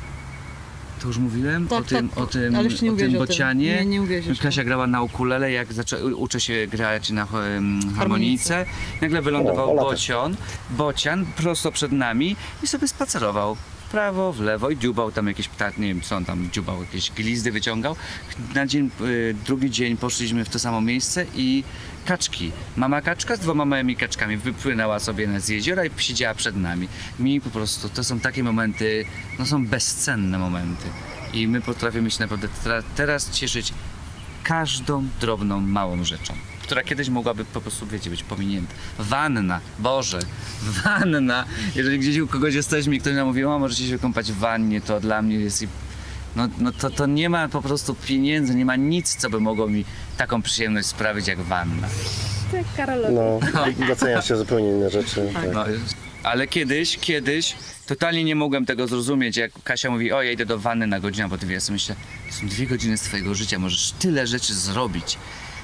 To 1.02 1.07
już 1.07 1.18
mówiłem? 1.18 1.68
Tak, 1.68 1.80
o 1.80 1.84
tym, 1.84 2.10
tak, 2.10 2.18
o 2.18 2.28
tym, 2.28 2.56
ale 2.56 2.64
jeszcze 2.64 2.86
nie 2.86 2.91
o 2.91 2.95
tym 2.95 3.06
mówiłeś 3.06 3.22
o 3.22 3.28
tym. 3.28 3.28
bocianie. 3.28 3.86
Nie, 3.86 3.99
nie. 3.99 4.36
Kasia 4.41 4.64
grała 4.64 4.88
na 4.88 5.02
ukulele, 5.02 5.52
jak 5.52 5.74
zaczę, 5.74 6.06
uczę 6.06 6.40
się 6.40 6.68
grać 6.68 7.10
na 7.10 7.28
em, 7.57 7.80
harmonijce. 7.98 8.65
Nagle 9.02 9.22
wylądował 9.22 9.80
O, 9.80 9.84
bocian, 9.84 10.36
bocian 10.69 11.26
prosto 11.26 11.72
przed 11.72 11.91
nami 11.91 12.36
i 12.64 12.68
sobie 12.68 12.88
spacerował. 12.88 13.57
W 13.88 13.90
prawo, 13.90 14.34
w 14.34 14.40
lewo 14.40 14.70
i 14.70 14.78
dziubał 14.78 15.12
tam 15.12 15.28
jakieś 15.28 15.48
ptak, 15.48 15.78
nie 15.78 15.88
wiem 15.88 16.02
co 16.02 16.16
on 16.16 16.26
tam 16.26 16.50
dziubał, 16.52 16.82
jakieś 16.82 17.12
glizdy 17.12 17.52
wyciągał. 17.52 17.96
Na 18.56 18.66
dzień, 18.66 18.90
y, 19.02 19.36
drugi 19.46 19.72
dzień 19.72 19.98
poszliśmy 19.98 20.46
w 20.46 20.50
to 20.50 20.60
samo 20.60 20.82
miejsce 20.82 21.26
i 21.36 21.64
kaczki. 22.06 22.52
Mama 22.76 23.02
kaczka 23.02 23.36
z 23.36 23.40
dwoma 23.40 23.66
małymi 23.66 23.96
kaczkami 23.96 24.38
wypłynęła 24.38 25.00
sobie 25.00 25.28
na 25.28 25.40
z 25.40 25.50
jeziora 25.50 25.86
i 25.86 25.90
siedziała 25.98 26.36
przed 26.36 26.56
nami. 26.56 26.88
Mi 27.20 27.42
po 27.42 27.50
prostu 27.50 27.90
to 27.90 28.04
są 28.04 28.20
takie 28.20 28.44
momenty, 28.44 29.06
no 29.40 29.46
są 29.46 29.68
bezcenne 29.68 30.38
momenty. 30.38 30.86
I 31.34 31.48
my 31.48 31.62
potrafimy 31.62 32.12
się 32.12 32.20
naprawdę 32.20 32.48
teraz 32.96 33.32
cieszyć 33.32 33.74
każdą 34.44 35.08
drobną, 35.22 35.62
małą 35.62 36.04
rzeczą, 36.04 36.34
która 36.68 36.84
kiedyś 36.84 37.10
mogłaby 37.10 37.45
po 37.45 37.61
prostu, 37.61 37.88
wiecie, 37.88 38.10
być 38.10 38.23
pominięta. 38.23 38.73
Wanna, 38.99 39.60
Boże, 39.80 40.19
wanna. 40.84 41.45
Jeżeli 41.76 41.99
gdzieś 41.99 42.18
u 42.18 42.27
kogoś 42.27 42.53
jesteśmy 42.56 42.95
i 42.95 42.99
ktoś 42.99 43.14
nam 43.15 43.27
mówi, 43.27 43.44
o, 43.45 43.60
możecie 43.60 43.88
się 43.88 43.99
kąpać 43.99 44.31
w 44.31 44.38
wannie, 44.38 44.81
to 44.81 44.99
dla 44.99 45.22
mnie 45.22 45.35
jest... 45.35 45.61
i- 45.61 45.68
No, 46.35 46.48
no 46.57 46.72
to, 46.72 46.89
to 46.89 47.06
nie 47.06 47.30
ma 47.30 47.48
po 47.49 47.61
prostu 47.61 47.95
pieniędzy, 47.95 48.56
nie 48.56 48.65
ma 48.65 48.76
nic, 48.76 49.15
co 49.15 49.30
by 49.30 49.39
mogło 49.39 49.68
mi 49.68 49.85
taką 50.18 50.41
przyjemność 50.41 50.88
sprawić 50.88 51.27
jak 51.27 51.39
wanna. 51.41 51.88
Tak, 52.52 52.64
Karolowi. 52.77 53.15
No, 53.15 53.39
docenia 53.88 54.22
się 54.22 54.38
zupełnie 54.38 54.68
inne 54.69 54.89
rzeczy. 54.89 55.30
Tak. 55.34 55.53
No, 55.53 55.65
ale 56.23 56.48
kiedyś, 56.48 56.98
kiedyś 56.98 57.56
totalnie 57.88 58.23
nie 58.23 58.35
mogłem 58.35 58.65
tego 58.65 58.88
zrozumieć, 58.88 59.38
jak 59.38 59.52
Kasia 59.64 59.89
mówi, 59.91 60.11
o 60.11 60.22
ja 60.23 60.31
idę 60.31 60.45
do 60.45 60.60
wanny 60.60 60.88
na 60.88 60.99
godzinę, 60.99 61.27
bo 61.30 61.38
ty 61.38 61.45
wiesz, 61.48 61.69
myślę, 61.69 61.95
to 62.30 62.35
są 62.35 62.48
dwie 62.48 62.68
godziny 62.68 62.98
z 62.98 63.02
twojego 63.02 63.35
życia, 63.35 63.60
możesz 63.60 63.91
tyle 63.99 64.27
rzeczy 64.27 64.53
zrobić. 64.56 65.18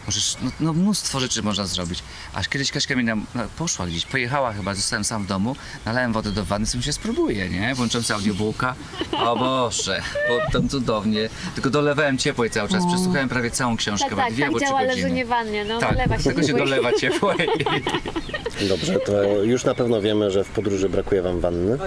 Możesz, 0.06 0.36
no, 0.42 0.52
no 0.60 0.74
mnóstwo 0.74 1.20
rzeczy 1.20 1.44
można 1.44 1.66
zrobić. 1.66 2.04
Aż 2.34 2.50
kiedyś 2.50 2.72
Kaśka 2.72 2.96
mi 2.96 3.04
nam, 3.04 3.26
no, 3.36 3.44
poszła 3.58 3.86
gdzieś, 3.88 4.06
pojechała 4.06 4.54
chyba, 4.54 4.74
zostałem 4.76 5.04
sam 5.04 5.24
w 5.24 5.28
domu, 5.28 5.56
nalałem 5.86 6.14
wodę 6.14 6.32
do 6.32 6.46
wanny, 6.46 6.66
sobie 6.68 6.84
się 6.84 6.94
spróbuję, 6.94 7.50
nie? 7.50 7.76
Włączyłem 7.76 8.04
sobie 8.04 8.16
audiobooka. 8.16 8.76
O 9.18 9.36
Boże, 9.36 10.02
bo 10.30 10.52
tam 10.52 10.70
cudownie. 10.70 11.30
Tylko 11.56 11.70
dolewałem 11.70 12.18
ciepłej 12.18 12.50
cały 12.50 12.70
czas, 12.70 12.84
przesłuchałem 12.88 13.30
prawie 13.30 13.52
całą 13.52 13.78
książkę, 13.78 14.10
Tak, 14.10 14.18
tak, 14.18 14.34
dwie 14.34 14.40
tak 14.44 14.48
albo 14.48 14.60
trzy 14.60 14.68
działa 14.68 14.82
godziny. 14.82 14.96
leżenie 15.04 15.26
w 15.26 15.28
wannie, 15.28 15.66
no 15.66 15.80
Tak, 15.80 15.92
dolewa 15.94 16.18
się. 16.20 16.44
się 16.48 16.54
dolewa 16.54 16.94
ciepłej. 16.94 17.48
Dobrze, 18.70 19.00
to 19.00 19.24
już 19.44 19.64
na 19.66 19.76
pewno 19.76 20.02
wiemy, 20.02 20.32
że 20.32 20.44
w 20.44 20.50
podróży 20.50 20.90
brakuje 20.90 21.22
wam 21.22 21.40
wanny 21.40 21.78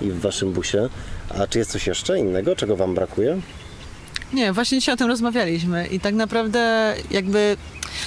i 0.00 0.10
w 0.10 0.20
waszym 0.20 0.52
busie. 0.52 0.88
A 1.38 1.46
czy 1.46 1.58
jest 1.58 1.70
coś 1.70 1.86
jeszcze 1.86 2.18
innego, 2.18 2.56
czego 2.56 2.76
wam 2.76 2.94
brakuje? 2.94 3.40
Nie, 4.32 4.52
właśnie 4.52 4.78
dzisiaj 4.78 4.92
o 4.92 4.96
tym 4.96 5.06
rozmawialiśmy 5.06 5.86
i 5.86 6.00
tak 6.00 6.14
naprawdę 6.14 6.94
jakby 7.10 7.56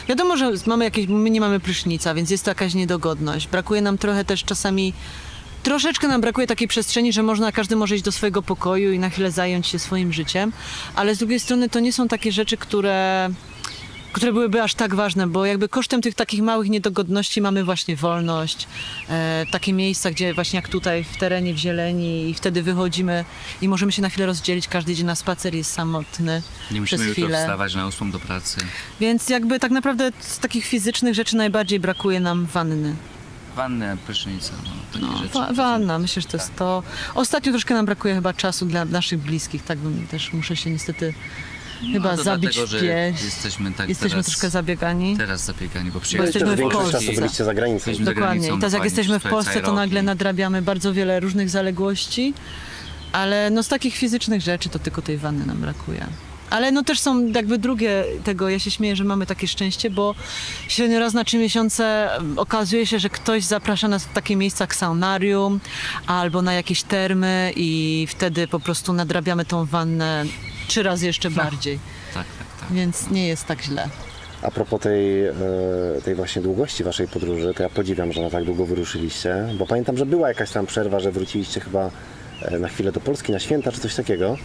wiadomo, 0.07 0.37
że 0.37 0.51
mamy 0.65 0.85
jakieś, 0.85 1.07
my 1.07 1.29
nie 1.29 1.41
mamy 1.41 1.59
prysznica, 1.59 2.13
więc 2.13 2.29
jest 2.29 2.45
to 2.45 2.51
jakaś 2.51 2.73
niedogodność. 2.73 3.47
Brakuje 3.47 3.81
nam 3.81 3.97
trochę 3.97 4.25
też 4.25 4.43
czasami, 4.43 4.93
troszeczkę 5.63 6.07
nam 6.07 6.21
brakuje 6.21 6.47
takiej 6.47 6.67
przestrzeni, 6.67 7.13
że 7.13 7.23
można, 7.23 7.51
każdy 7.51 7.75
może 7.75 7.95
iść 7.95 8.03
do 8.03 8.11
swojego 8.11 8.41
pokoju 8.41 8.91
i 8.91 8.99
na 8.99 9.09
chwilę 9.09 9.31
zająć 9.31 9.67
się 9.67 9.79
swoim 9.79 10.13
życiem, 10.13 10.51
ale 10.95 11.15
z 11.15 11.17
drugiej 11.17 11.39
strony 11.39 11.69
to 11.69 11.79
nie 11.79 11.93
są 11.93 12.07
takie 12.07 12.31
rzeczy, 12.31 12.57
które 12.57 13.29
które 14.13 14.33
byłyby 14.33 14.63
aż 14.63 14.73
tak 14.73 14.95
ważne, 14.95 15.27
bo 15.27 15.45
jakby 15.45 15.69
kosztem 15.69 16.01
tych 16.01 16.15
takich 16.15 16.41
małych 16.41 16.69
niedogodności 16.69 17.41
mamy 17.41 17.63
właśnie 17.63 17.95
wolność, 17.95 18.67
e, 19.09 19.45
takie 19.51 19.73
miejsca, 19.73 20.11
gdzie 20.11 20.33
właśnie 20.33 20.57
jak 20.57 20.67
tutaj 20.69 21.03
w 21.03 21.17
terenie, 21.17 21.53
w 21.53 21.57
zieleni 21.57 22.29
i 22.29 22.33
wtedy 22.33 22.63
wychodzimy 22.63 23.25
i 23.61 23.67
możemy 23.69 23.91
się 23.91 24.01
na 24.01 24.09
chwilę 24.09 24.25
rozdzielić, 24.25 24.67
każdy 24.67 24.91
idzie 24.93 25.03
na 25.03 25.15
spacer, 25.15 25.55
jest 25.55 25.71
samotny 25.73 26.41
Nie 26.71 26.81
musimy 26.81 26.97
przez 26.97 27.07
jutro 27.07 27.23
chwilę. 27.23 27.39
wstawać 27.39 27.75
na 27.75 27.87
ósmą 27.87 28.11
do 28.11 28.19
pracy. 28.19 28.57
Więc 28.99 29.29
jakby 29.29 29.59
tak 29.59 29.71
naprawdę 29.71 30.11
z 30.19 30.39
takich 30.39 30.65
fizycznych 30.65 31.13
rzeczy 31.15 31.35
najbardziej 31.35 31.79
brakuje 31.79 32.19
nam 32.19 32.45
wanny. 32.45 32.95
Wannę, 33.55 33.97
prysznicę, 34.05 34.53
no, 34.65 34.69
takie 34.93 35.05
No, 35.05 35.17
rzeczy. 35.17 35.33
wa- 35.33 35.53
wanna, 35.53 35.99
myślę, 35.99 36.21
że 36.21 36.27
to 36.27 36.37
jest 36.37 36.55
to. 36.55 36.83
Ostatnio 37.15 37.51
troszkę 37.51 37.73
nam 37.73 37.85
brakuje 37.85 38.15
chyba 38.15 38.33
czasu 38.33 38.65
dla 38.65 38.85
naszych 38.85 39.19
bliskich, 39.19 39.63
tak 39.63 39.77
bym 39.77 40.07
też 40.07 40.33
muszę 40.33 40.55
się 40.55 40.69
niestety 40.69 41.13
chyba 41.93 42.11
No, 42.11 42.17
to 42.17 42.23
zabić 42.23 42.55
dlatego, 42.55 42.67
że 42.67 42.79
pieś. 43.13 43.23
jesteśmy 43.23 43.71
tak 43.71 43.89
Jesteśmy 43.89 44.09
teraz, 44.09 44.25
troszkę 44.25 44.49
zabiegani. 44.49 45.17
teraz 45.17 45.45
zabiegani, 45.45 45.91
bo 45.91 45.93
Bo 45.93 45.99
przyjechaliśmy 45.99 46.39
jesteśmy 46.39 46.55
w 46.55 46.59
większość 46.59 46.91
Polsce. 46.91 47.07
czasu 47.07 47.21
byliście 47.21 47.43
za 47.43 47.53
granicą. 47.53 47.75
Jesteśmy 47.75 48.05
za 48.05 48.11
Dokładnie. 48.13 48.39
granicą, 48.39 48.57
I 48.57 48.59
teraz 48.59 48.73
jak 48.73 48.83
jesteśmy 48.83 49.19
w 49.19 49.23
Polsce, 49.23 49.61
to 49.61 49.73
nagle 49.73 50.03
nadrabiamy 50.03 50.61
bardzo 50.61 50.93
wiele 50.93 51.19
różnych 51.19 51.49
zaległości, 51.49 52.33
ale 53.11 53.49
no 53.49 53.63
z 53.63 53.67
takich 53.67 53.95
fizycznych 53.95 54.41
rzeczy 54.41 54.69
to 54.69 54.79
tylko 54.79 55.01
tej 55.01 55.17
wanny 55.17 55.45
nam 55.45 55.57
brakuje. 55.57 56.05
Ale 56.49 56.71
no 56.71 56.83
też 56.83 56.99
są 56.99 57.27
jakby 57.27 57.57
drugie 57.57 58.03
tego, 58.23 58.49
ja 58.49 58.59
się 58.59 58.71
śmieję, 58.71 58.95
że 58.95 59.03
mamy 59.03 59.25
takie 59.25 59.47
szczęście, 59.47 59.89
bo 59.89 60.15
średnio 60.67 60.99
raz 60.99 61.13
na 61.13 61.23
trzy 61.23 61.37
miesiące 61.37 62.15
em, 62.15 62.39
okazuje 62.39 62.85
się, 62.85 62.99
że 62.99 63.09
ktoś 63.09 63.43
zaprasza 63.43 63.87
nas 63.87 64.05
w 64.05 64.13
takie 64.13 64.35
miejsca 64.35 64.63
jak 64.63 64.75
saunarium 64.75 65.59
albo 66.07 66.41
na 66.41 66.53
jakieś 66.53 66.83
termy 66.83 67.53
i 67.55 68.07
wtedy 68.09 68.47
po 68.47 68.59
prostu 68.59 68.93
nadrabiamy 68.93 69.45
tą 69.45 69.65
wannę 69.65 70.25
trzy 70.69 70.83
razy 70.83 71.05
jeszcze 71.05 71.29
bardziej, 71.31 71.79
Tak, 72.13 72.25
tak, 72.39 72.59
tak. 72.59 72.71
więc 72.71 73.09
nie 73.11 73.27
jest 73.27 73.45
tak 73.45 73.61
źle. 73.63 73.89
A 74.41 74.51
propos 74.51 74.81
tej, 74.81 75.25
e, 75.27 75.33
tej 76.05 76.15
właśnie 76.15 76.41
długości 76.41 76.83
waszej 76.83 77.07
podróży, 77.07 77.53
to 77.55 77.63
ja 77.63 77.69
podziwiam, 77.69 78.13
że 78.13 78.21
na 78.21 78.29
tak 78.29 78.43
długo 78.43 78.65
wyruszyliście, 78.65 79.35
bo 79.57 79.65
pamiętam, 79.67 79.97
że 79.97 80.05
była 80.05 80.27
jakaś 80.27 80.51
tam 80.51 80.65
przerwa, 80.65 80.99
że 80.99 81.11
wróciliście 81.11 81.59
chyba 81.61 81.91
e, 82.41 82.59
na 82.59 82.67
chwilę 82.67 82.91
do 82.91 82.99
Polski, 82.99 83.31
na 83.31 83.39
święta 83.39 83.71
czy 83.71 83.79
coś 83.79 83.95
takiego. 83.95 84.37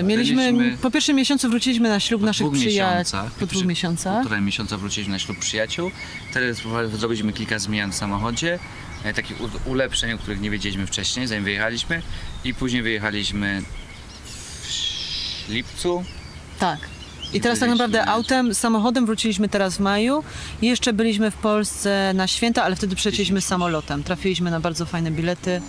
Y, 0.00 0.02
Mieliśmy, 0.02 0.52
Byliśmy- 0.52 0.78
po 0.82 0.90
pierwszym 0.90 1.16
miesiącu 1.16 1.48
wróciliśmy 1.50 1.88
na 1.88 2.00
ślub 2.00 2.20
Po 2.20 2.26
naszych 2.26 2.46
dwóch 2.46 2.58
przyjaciół. 2.58 2.90
miesiącach, 2.98 3.30
Po 3.32 3.46
dwóch 3.46 3.58
przy- 3.58 3.66
miesiącach. 3.66 4.20
Półtorej 4.20 4.44
miesiąca 4.44 4.76
wróciliśmy 4.78 5.12
na 5.12 5.18
ślub 5.18 5.38
przyjaciół. 5.38 5.90
Teraz 6.34 6.56
zrobiliśmy 6.98 7.32
kilka 7.32 7.58
zmian 7.58 7.92
w 7.92 7.94
samochodzie, 7.94 8.58
e, 9.04 9.14
takich 9.14 9.36
u- 9.40 9.70
ulepszeń, 9.70 10.12
o 10.12 10.18
których 10.18 10.40
nie 10.40 10.50
wiedzieliśmy 10.50 10.86
wcześniej, 10.86 11.26
zanim 11.26 11.44
wyjechaliśmy. 11.44 12.02
I 12.44 12.54
później 12.54 12.82
wyjechaliśmy 12.82 13.62
lipcu. 15.48 16.04
Tak. 16.58 16.78
I 17.32 17.36
I 17.36 17.40
teraz 17.40 17.58
tak 17.58 17.70
naprawdę 17.70 18.06
autem, 18.06 18.54
samochodem 18.54 19.06
wróciliśmy 19.06 19.48
teraz 19.48 19.76
w 19.76 19.80
maju. 19.80 20.24
I 20.62 20.66
jeszcze 20.66 20.92
byliśmy 20.92 21.30
w 21.30 21.34
Polsce 21.34 22.12
na 22.14 22.26
święta, 22.26 22.64
ale 22.64 22.76
wtedy 22.76 22.96
przylecieliśmy 22.96 23.40
samolotem. 23.40 24.04
Trafiliśmy 24.04 24.50
na 24.50 24.60
bardzo 24.60 24.86
fajne 24.86 25.10
bilety 25.10 25.62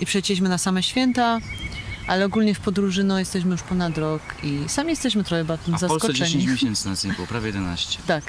i 0.00 0.06
przylecieliśmy 0.06 0.48
na 0.48 0.58
same 0.58 0.82
święta. 0.82 1.38
Ale 2.06 2.24
ogólnie 2.24 2.54
w 2.54 2.60
podróży 2.60 3.04
no, 3.04 3.18
jesteśmy 3.18 3.50
już 3.50 3.62
ponad 3.62 3.98
rok 3.98 4.22
i 4.42 4.58
sami 4.68 4.90
jesteśmy 4.90 5.24
trochę 5.24 5.42
chyba 5.42 5.56
tym 5.56 5.74
A 5.74 5.78
w 5.78 5.80
Polsce 5.80 6.12
10 6.12 6.18
zaskoczeni. 6.18 6.48
miesięcy 6.52 6.88
nas 6.88 7.04
nie 7.04 7.12
było, 7.12 7.26
prawie 7.26 7.46
11. 7.46 7.98
Tak. 8.06 8.24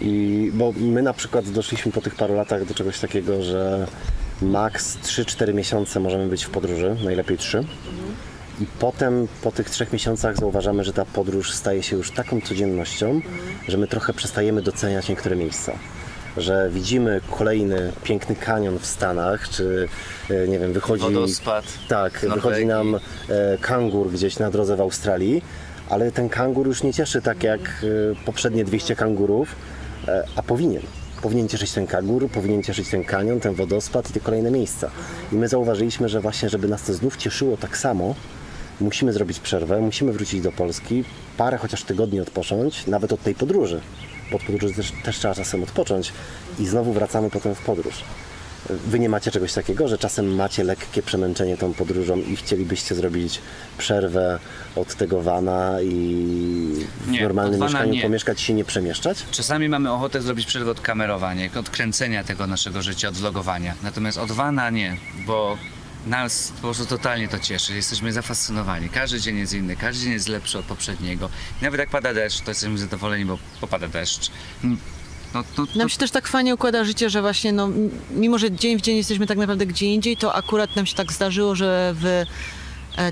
I 0.00 0.50
bo 0.54 0.72
my 0.76 1.02
na 1.02 1.12
przykład 1.12 1.50
doszliśmy 1.50 1.92
po 1.92 2.00
tych 2.00 2.14
paru 2.14 2.34
latach 2.34 2.64
do 2.64 2.74
czegoś 2.74 2.98
takiego, 2.98 3.42
że 3.42 3.86
maks 4.42 4.98
3-4 4.98 5.54
miesiące 5.54 6.00
możemy 6.00 6.26
być 6.28 6.44
w 6.44 6.50
podróży, 6.50 6.96
najlepiej 7.04 7.38
3. 7.38 7.64
I 8.60 8.66
potem 8.78 9.28
po 9.42 9.52
tych 9.52 9.70
trzech 9.70 9.92
miesiącach 9.92 10.36
zauważamy, 10.36 10.84
że 10.84 10.92
ta 10.92 11.04
podróż 11.04 11.52
staje 11.52 11.82
się 11.82 11.96
już 11.96 12.10
taką 12.10 12.40
codziennością, 12.40 13.20
że 13.68 13.78
my 13.78 13.86
trochę 13.86 14.12
przestajemy 14.12 14.62
doceniać 14.62 15.08
niektóre 15.08 15.36
miejsca. 15.36 15.72
Że 16.36 16.70
widzimy 16.72 17.20
kolejny 17.30 17.92
piękny 18.02 18.36
kanion 18.36 18.78
w 18.78 18.86
Stanach, 18.86 19.48
czy 19.48 19.88
e, 20.30 20.48
nie 20.48 20.58
wiem, 20.58 20.72
wychodzi. 20.72 21.02
Wodospad 21.02 21.64
Tak, 21.88 22.26
wychodzi 22.34 22.66
nam 22.66 22.94
e, 22.94 23.58
kangur 23.60 24.10
gdzieś 24.10 24.38
na 24.38 24.50
drodze 24.50 24.76
w 24.76 24.80
Australii, 24.80 25.42
ale 25.90 26.12
ten 26.12 26.28
kangur 26.28 26.66
już 26.66 26.82
nie 26.82 26.94
cieszy 26.94 27.22
tak 27.22 27.42
jak 27.42 27.60
y, 27.82 28.14
poprzednie 28.24 28.64
200 28.64 28.96
kangurów, 28.96 29.56
e, 30.08 30.24
a 30.36 30.42
powinien. 30.42 30.82
Powinien 31.22 31.48
cieszyć 31.48 31.72
ten 31.72 31.86
kangur, 31.86 32.28
powinien 32.28 32.62
cieszyć 32.62 32.88
ten 32.88 33.04
kanion, 33.04 33.40
ten 33.40 33.54
wodospad 33.54 34.10
i 34.10 34.12
te 34.12 34.20
kolejne 34.20 34.50
miejsca. 34.50 34.90
I 35.32 35.36
my 35.36 35.48
zauważyliśmy, 35.48 36.08
że 36.08 36.20
właśnie, 36.20 36.48
żeby 36.48 36.68
nas 36.68 36.82
to 36.82 36.94
znów 36.94 37.16
cieszyło 37.16 37.56
tak 37.56 37.76
samo, 37.76 38.14
musimy 38.80 39.12
zrobić 39.12 39.40
przerwę, 39.40 39.80
musimy 39.80 40.12
wrócić 40.12 40.40
do 40.40 40.52
Polski, 40.52 41.04
parę 41.36 41.58
chociaż 41.58 41.82
tygodni 41.82 42.20
odpocząć, 42.20 42.86
nawet 42.86 43.12
od 43.12 43.22
tej 43.22 43.34
podróży, 43.34 43.80
bo 44.30 44.36
od 44.36 44.42
podróży 44.42 44.74
też, 44.74 44.92
też 45.04 45.18
trzeba 45.18 45.34
czasem 45.34 45.62
odpocząć 45.62 46.12
i 46.58 46.66
znowu 46.66 46.92
wracamy 46.92 47.30
potem 47.30 47.54
w 47.54 47.60
podróż. 47.60 47.94
Wy 48.86 48.98
nie 48.98 49.08
macie 49.08 49.30
czegoś 49.30 49.52
takiego, 49.52 49.88
że 49.88 49.98
czasem 49.98 50.34
macie 50.34 50.64
lekkie 50.64 51.02
przemęczenie 51.02 51.56
tą 51.56 51.74
podróżą 51.74 52.16
i 52.18 52.36
chcielibyście 52.36 52.94
zrobić 52.94 53.40
przerwę 53.78 54.38
od 54.76 54.94
tego 54.94 55.22
vana 55.22 55.76
i 55.82 56.86
w 57.06 57.10
Nie, 57.10 57.22
normalnym 57.22 57.60
mieszkaniu 57.60 57.92
nie. 57.92 58.02
pomieszkać 58.02 58.40
się 58.40 58.54
nie 58.54 58.64
przemieszczać? 58.64 59.24
Czasami 59.30 59.68
mamy 59.68 59.92
ochotę 59.92 60.22
zrobić 60.22 60.46
przerwę 60.46 60.70
od 60.70 60.80
kamerowania, 60.80 61.48
od 61.58 61.70
kręcenia 61.70 62.24
tego 62.24 62.46
naszego 62.46 62.82
życia, 62.82 63.08
od 63.08 63.14
vlogowania. 63.14 63.74
Natomiast 63.82 64.18
od 64.18 64.32
wana 64.32 64.70
nie, 64.70 64.96
bo 65.26 65.58
nas 66.06 66.52
po 66.56 66.60
prostu 66.60 66.86
totalnie 66.86 67.28
to 67.28 67.38
cieszy. 67.38 67.74
Jesteśmy 67.74 68.12
zafascynowani. 68.12 68.88
Każdy 68.88 69.20
dzień 69.20 69.38
jest 69.38 69.52
inny, 69.52 69.76
każdy 69.76 70.04
dzień 70.04 70.12
jest 70.12 70.28
lepszy 70.28 70.58
od 70.58 70.64
poprzedniego. 70.64 71.28
Nawet 71.62 71.80
jak 71.80 71.90
pada 71.90 72.14
deszcz, 72.14 72.40
to 72.40 72.50
jesteśmy 72.50 72.78
zadowoleni, 72.78 73.24
bo 73.24 73.38
popada 73.60 73.88
deszcz. 73.88 74.30
Mm, 74.64 74.78
No, 75.34 75.44
no, 75.58 75.66
to, 75.66 75.78
Nam 75.78 75.88
się 75.88 75.98
też 75.98 76.10
tak 76.10 76.28
fajnie 76.28 76.54
układa 76.54 76.84
życie, 76.84 77.10
że 77.10 77.22
właśnie 77.22 77.52
no, 77.52 77.68
mimo, 78.10 78.38
że 78.38 78.52
dzień 78.52 78.78
w 78.78 78.80
dzień 78.80 78.96
jesteśmy 78.96 79.26
tak 79.26 79.38
naprawdę 79.38 79.66
gdzie 79.66 79.86
indziej, 79.86 80.16
to 80.16 80.34
akurat 80.34 80.76
nam 80.76 80.86
się 80.86 80.94
tak 80.94 81.12
zdarzyło, 81.12 81.54
że 81.54 81.94
w 81.96 82.24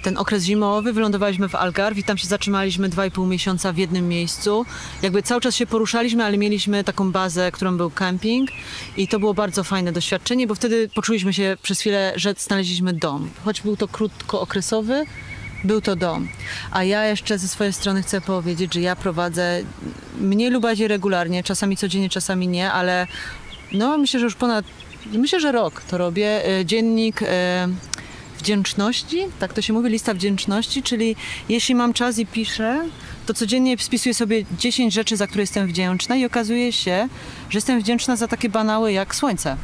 ten 0.02 0.18
okres 0.18 0.44
zimowy 0.44 0.92
wylądowaliśmy 0.92 1.48
w 1.48 1.54
Algarve 1.54 1.98
i 1.98 2.04
tam 2.04 2.18
się 2.18 2.26
zatrzymaliśmy 2.26 2.88
2,5 2.88 3.28
miesiąca 3.28 3.72
w 3.72 3.78
jednym 3.78 4.08
miejscu. 4.08 4.66
Jakby 5.02 5.22
cały 5.22 5.40
czas 5.40 5.54
się 5.54 5.66
poruszaliśmy, 5.66 6.24
ale 6.24 6.38
mieliśmy 6.38 6.84
taką 6.84 7.12
bazę, 7.12 7.52
którą 7.52 7.76
był 7.76 7.90
camping 7.90 8.50
i 8.96 9.08
to 9.08 9.18
było 9.18 9.34
bardzo 9.34 9.64
fajne 9.64 9.92
doświadczenie, 9.92 10.46
bo 10.46 10.54
wtedy 10.54 10.88
poczuliśmy 10.94 11.32
się 11.32 11.56
przez 11.62 11.80
chwilę, 11.80 12.12
że 12.16 12.34
znaleźliśmy 12.38 12.92
dom. 12.92 13.30
Choć 13.44 13.62
był 13.62 13.76
to 13.76 13.88
krótkookresowy, 13.88 15.04
był 15.64 15.80
to 15.80 15.96
dom. 15.96 16.28
A 16.70 16.84
ja 16.84 17.04
jeszcze 17.06 17.38
ze 17.38 17.48
swojej 17.48 17.72
strony 17.72 18.02
chcę 18.02 18.20
powiedzieć, 18.20 18.74
że 18.74 18.80
ja 18.80 18.96
prowadzę 18.96 19.62
mniej 20.20 20.50
lub 20.50 20.62
bardziej 20.62 20.88
regularnie, 20.88 21.42
czasami 21.42 21.76
codziennie, 21.76 22.08
czasami 22.08 22.48
nie, 22.48 22.72
ale 22.72 23.06
no 23.72 23.98
myślę, 23.98 24.20
że 24.20 24.24
już 24.24 24.34
ponad, 24.34 24.64
myślę, 25.12 25.40
że 25.40 25.52
rok 25.52 25.82
to 25.82 25.98
robię. 25.98 26.58
e, 26.60 26.64
Dziennik 26.64 27.22
e, 27.22 27.68
wdzięczności, 28.38 29.26
tak 29.38 29.52
to 29.52 29.62
się 29.62 29.72
mówi, 29.72 29.90
lista 29.90 30.14
wdzięczności, 30.14 30.82
czyli 30.82 31.16
jeśli 31.48 31.74
mam 31.74 31.92
czas 31.92 32.18
i 32.18 32.26
piszę, 32.26 32.88
to 33.26 33.34
codziennie 33.34 33.78
spisuję 33.78 34.14
sobie 34.14 34.44
10 34.58 34.94
rzeczy, 34.94 35.16
za 35.16 35.26
które 35.26 35.42
jestem 35.42 35.66
wdzięczna 35.66 36.16
i 36.16 36.24
okazuje 36.24 36.72
się, 36.72 37.08
że 37.50 37.56
jestem 37.56 37.80
wdzięczna 37.80 38.16
za 38.16 38.28
takie 38.28 38.48
banały 38.48 38.92
jak 38.92 39.14
słońce. 39.14 39.56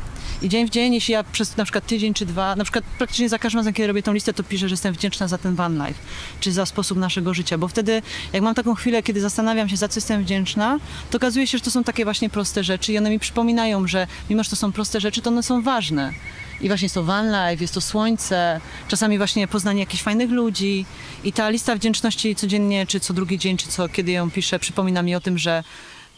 I 0.43 0.49
dzień 0.49 0.67
w 0.67 0.71
dzień, 0.71 0.95
jeśli 0.95 1.13
ja 1.13 1.25
przez 1.25 1.57
na 1.57 1.65
przykład 1.65 1.87
tydzień 1.87 2.15
czy 2.15 2.27
dwa, 2.27 2.57
na 2.57 2.65
przykład 2.65 2.85
praktycznie 2.99 3.29
za 3.29 3.39
każdym 3.39 3.59
razem, 3.59 3.75
kiedy 3.75 3.87
robię 3.87 4.03
tą 4.03 4.13
listę, 4.13 4.33
to 4.33 4.43
piszę, 4.43 4.69
że 4.69 4.73
jestem 4.73 4.95
wdzięczna 4.95 5.29
za 5.29 5.39
ten 5.39 5.55
van 5.55 5.75
life, 5.75 6.01
czy 6.41 6.53
za 6.53 6.67
sposób 6.67 6.99
naszego 6.99 7.35
życia, 7.35 7.59
bo 7.59 7.69
wtedy, 7.69 8.03
jak 8.33 8.43
mam 8.43 8.55
taką 8.55 8.75
chwilę, 8.75 9.03
kiedy 9.03 9.21
zastanawiam 9.21 9.69
się, 9.69 9.77
za 9.77 9.89
co 9.89 9.99
jestem 9.99 10.23
wdzięczna, 10.23 10.79
to 11.11 11.17
okazuje 11.17 11.47
się, 11.47 11.59
że 11.59 11.65
to 11.65 11.71
są 11.71 11.85
takie 11.85 12.05
właśnie 12.05 12.31
proste 12.31 12.65
rzeczy 12.65 12.93
i 12.93 12.99
one 12.99 13.11
mi 13.11 13.19
przypominają, 13.19 13.87
że 13.87 14.07
mimo, 14.31 14.45
że 14.45 14.51
to 14.51 14.57
są 14.57 14.73
proste 14.73 15.01
rzeczy, 15.01 15.23
to 15.23 15.31
one 15.31 15.43
są 15.43 15.63
ważne. 15.63 16.13
I 16.61 16.69
właśnie 16.69 16.87
jest 16.87 16.95
to 16.95 17.05
van 17.05 17.27
life, 17.27 17.65
jest 17.65 17.75
to 17.75 17.81
słońce, 17.81 18.61
czasami 18.89 19.19
właśnie 19.19 19.49
poznanie 19.49 19.81
jakichś 19.81 20.03
fajnych 20.03 20.31
ludzi 20.31 20.87
i 21.25 21.33
ta 21.33 21.51
lista 21.51 21.77
wdzięczności 21.77 22.37
codziennie, 22.37 22.87
czy 22.87 23.01
co 23.01 23.15
drugi 23.15 23.39
dzień, 23.39 23.57
czy 23.57 23.69
co, 23.69 23.89
kiedy 23.89 24.13
ją 24.13 24.31
piszę, 24.31 24.59
przypomina 24.59 25.03
mi 25.03 25.15
o 25.15 25.21
tym, 25.21 25.39
że 25.39 25.65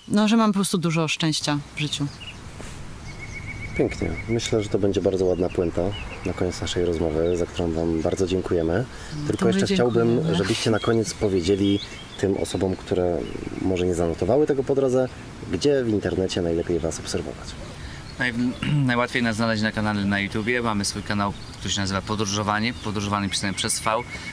no, 0.09 0.29
że 0.29 0.37
mam 0.37 0.51
po 0.51 0.55
prostu 0.55 0.79
dużo 0.79 1.09
szczęścia 1.09 1.59
w 1.77 1.81
życiu. 1.81 2.07
Pięknie. 3.77 4.11
Myślę, 4.29 4.63
że 4.63 4.69
to 4.69 4.79
będzie 4.79 5.01
bardzo 5.01 5.25
ładna 5.25 5.49
puenta 5.49 5.83
na 6.27 6.33
koniec 6.33 6.61
naszej 6.61 6.85
rozmowy, 6.85 7.37
za 7.37 7.47
którą 7.47 7.73
Wam 7.73 8.03
bardzo 8.03 8.27
dziękujemy. 8.27 8.85
Tylko 9.27 9.49
jeszcze 9.49 9.67
chciałbym, 9.67 10.09
dziękujemy. 10.09 10.39
żebyście 10.39 10.71
na 10.71 10.79
koniec 10.79 11.15
powiedzieli 11.15 11.81
tym 12.21 12.37
osobom, 12.37 12.77
które 12.77 13.19
może 13.63 13.87
nie 13.87 13.95
zanotowały 13.95 14.47
tego 14.47 14.65
po 14.65 14.75
drodze, 14.75 15.09
gdzie 15.53 15.85
w 15.85 15.89
internecie 15.89 16.43
najlepiej 16.43 16.79
Was 16.79 17.01
obserwować. 17.01 17.49
Naj, 18.19 18.33
najłatwiej 18.87 19.23
nas 19.23 19.37
znaleźć 19.37 19.63
na 19.63 19.73
kanale 19.73 20.05
na 20.05 20.21
YouTubie. 20.21 20.63
Mamy 20.63 20.85
swój 20.85 21.03
kanał, 21.03 21.33
który 21.59 21.75
się 21.75 21.81
nazywa 21.81 22.03
Podróżowanie. 22.03 22.75
Podróżowanie 22.75 23.29
pisane 23.29 23.55
przez 23.55 23.81
V, 23.81 23.91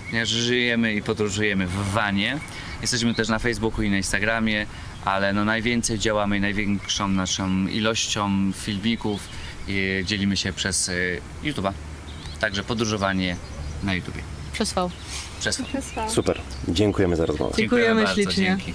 ponieważ 0.09 0.29
żyjemy 0.29 0.93
i 0.93 1.01
podróżujemy 1.01 1.67
w 1.67 1.91
wanie. 1.91 2.39
Jesteśmy 2.81 3.13
też 3.13 3.29
na 3.29 3.39
Facebooku 3.39 3.83
i 3.83 3.89
na 3.89 3.97
Instagramie, 3.97 4.65
ale 5.05 5.33
no 5.33 5.45
najwięcej 5.45 5.99
działamy 5.99 6.37
i 6.37 6.41
największą 6.41 7.07
naszą 7.07 7.67
ilością 7.67 8.51
filmików 8.53 9.21
i 9.67 10.03
dzielimy 10.05 10.37
się 10.37 10.53
przez 10.53 10.89
y, 10.89 11.21
YouTube'a. 11.43 11.71
Także 12.39 12.63
podróżowanie 12.63 13.35
na 13.83 13.93
YouTubie. 13.93 14.21
Przez 14.53 14.73
V. 14.73 14.89
Przez 15.39 15.57
V. 15.57 15.63
Przez 15.63 15.91
V. 15.91 16.09
Super. 16.09 16.41
Dziękujemy 16.67 17.15
za 17.15 17.25
rozmowę. 17.25 17.53
Dziękujemy 17.57 18.03
bardzo, 18.03 18.15
ślicznie. 18.15 18.45
Dzięki. 18.45 18.73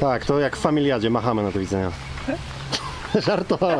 Tak, 0.00 0.24
to 0.24 0.40
jak 0.40 0.56
w 0.56 0.60
familiadzie, 0.60 1.10
machamy 1.10 1.42
na 1.42 1.50
do 1.50 1.60
widzenia. 1.60 1.92
pasar 3.12 3.44
toda 3.44 3.76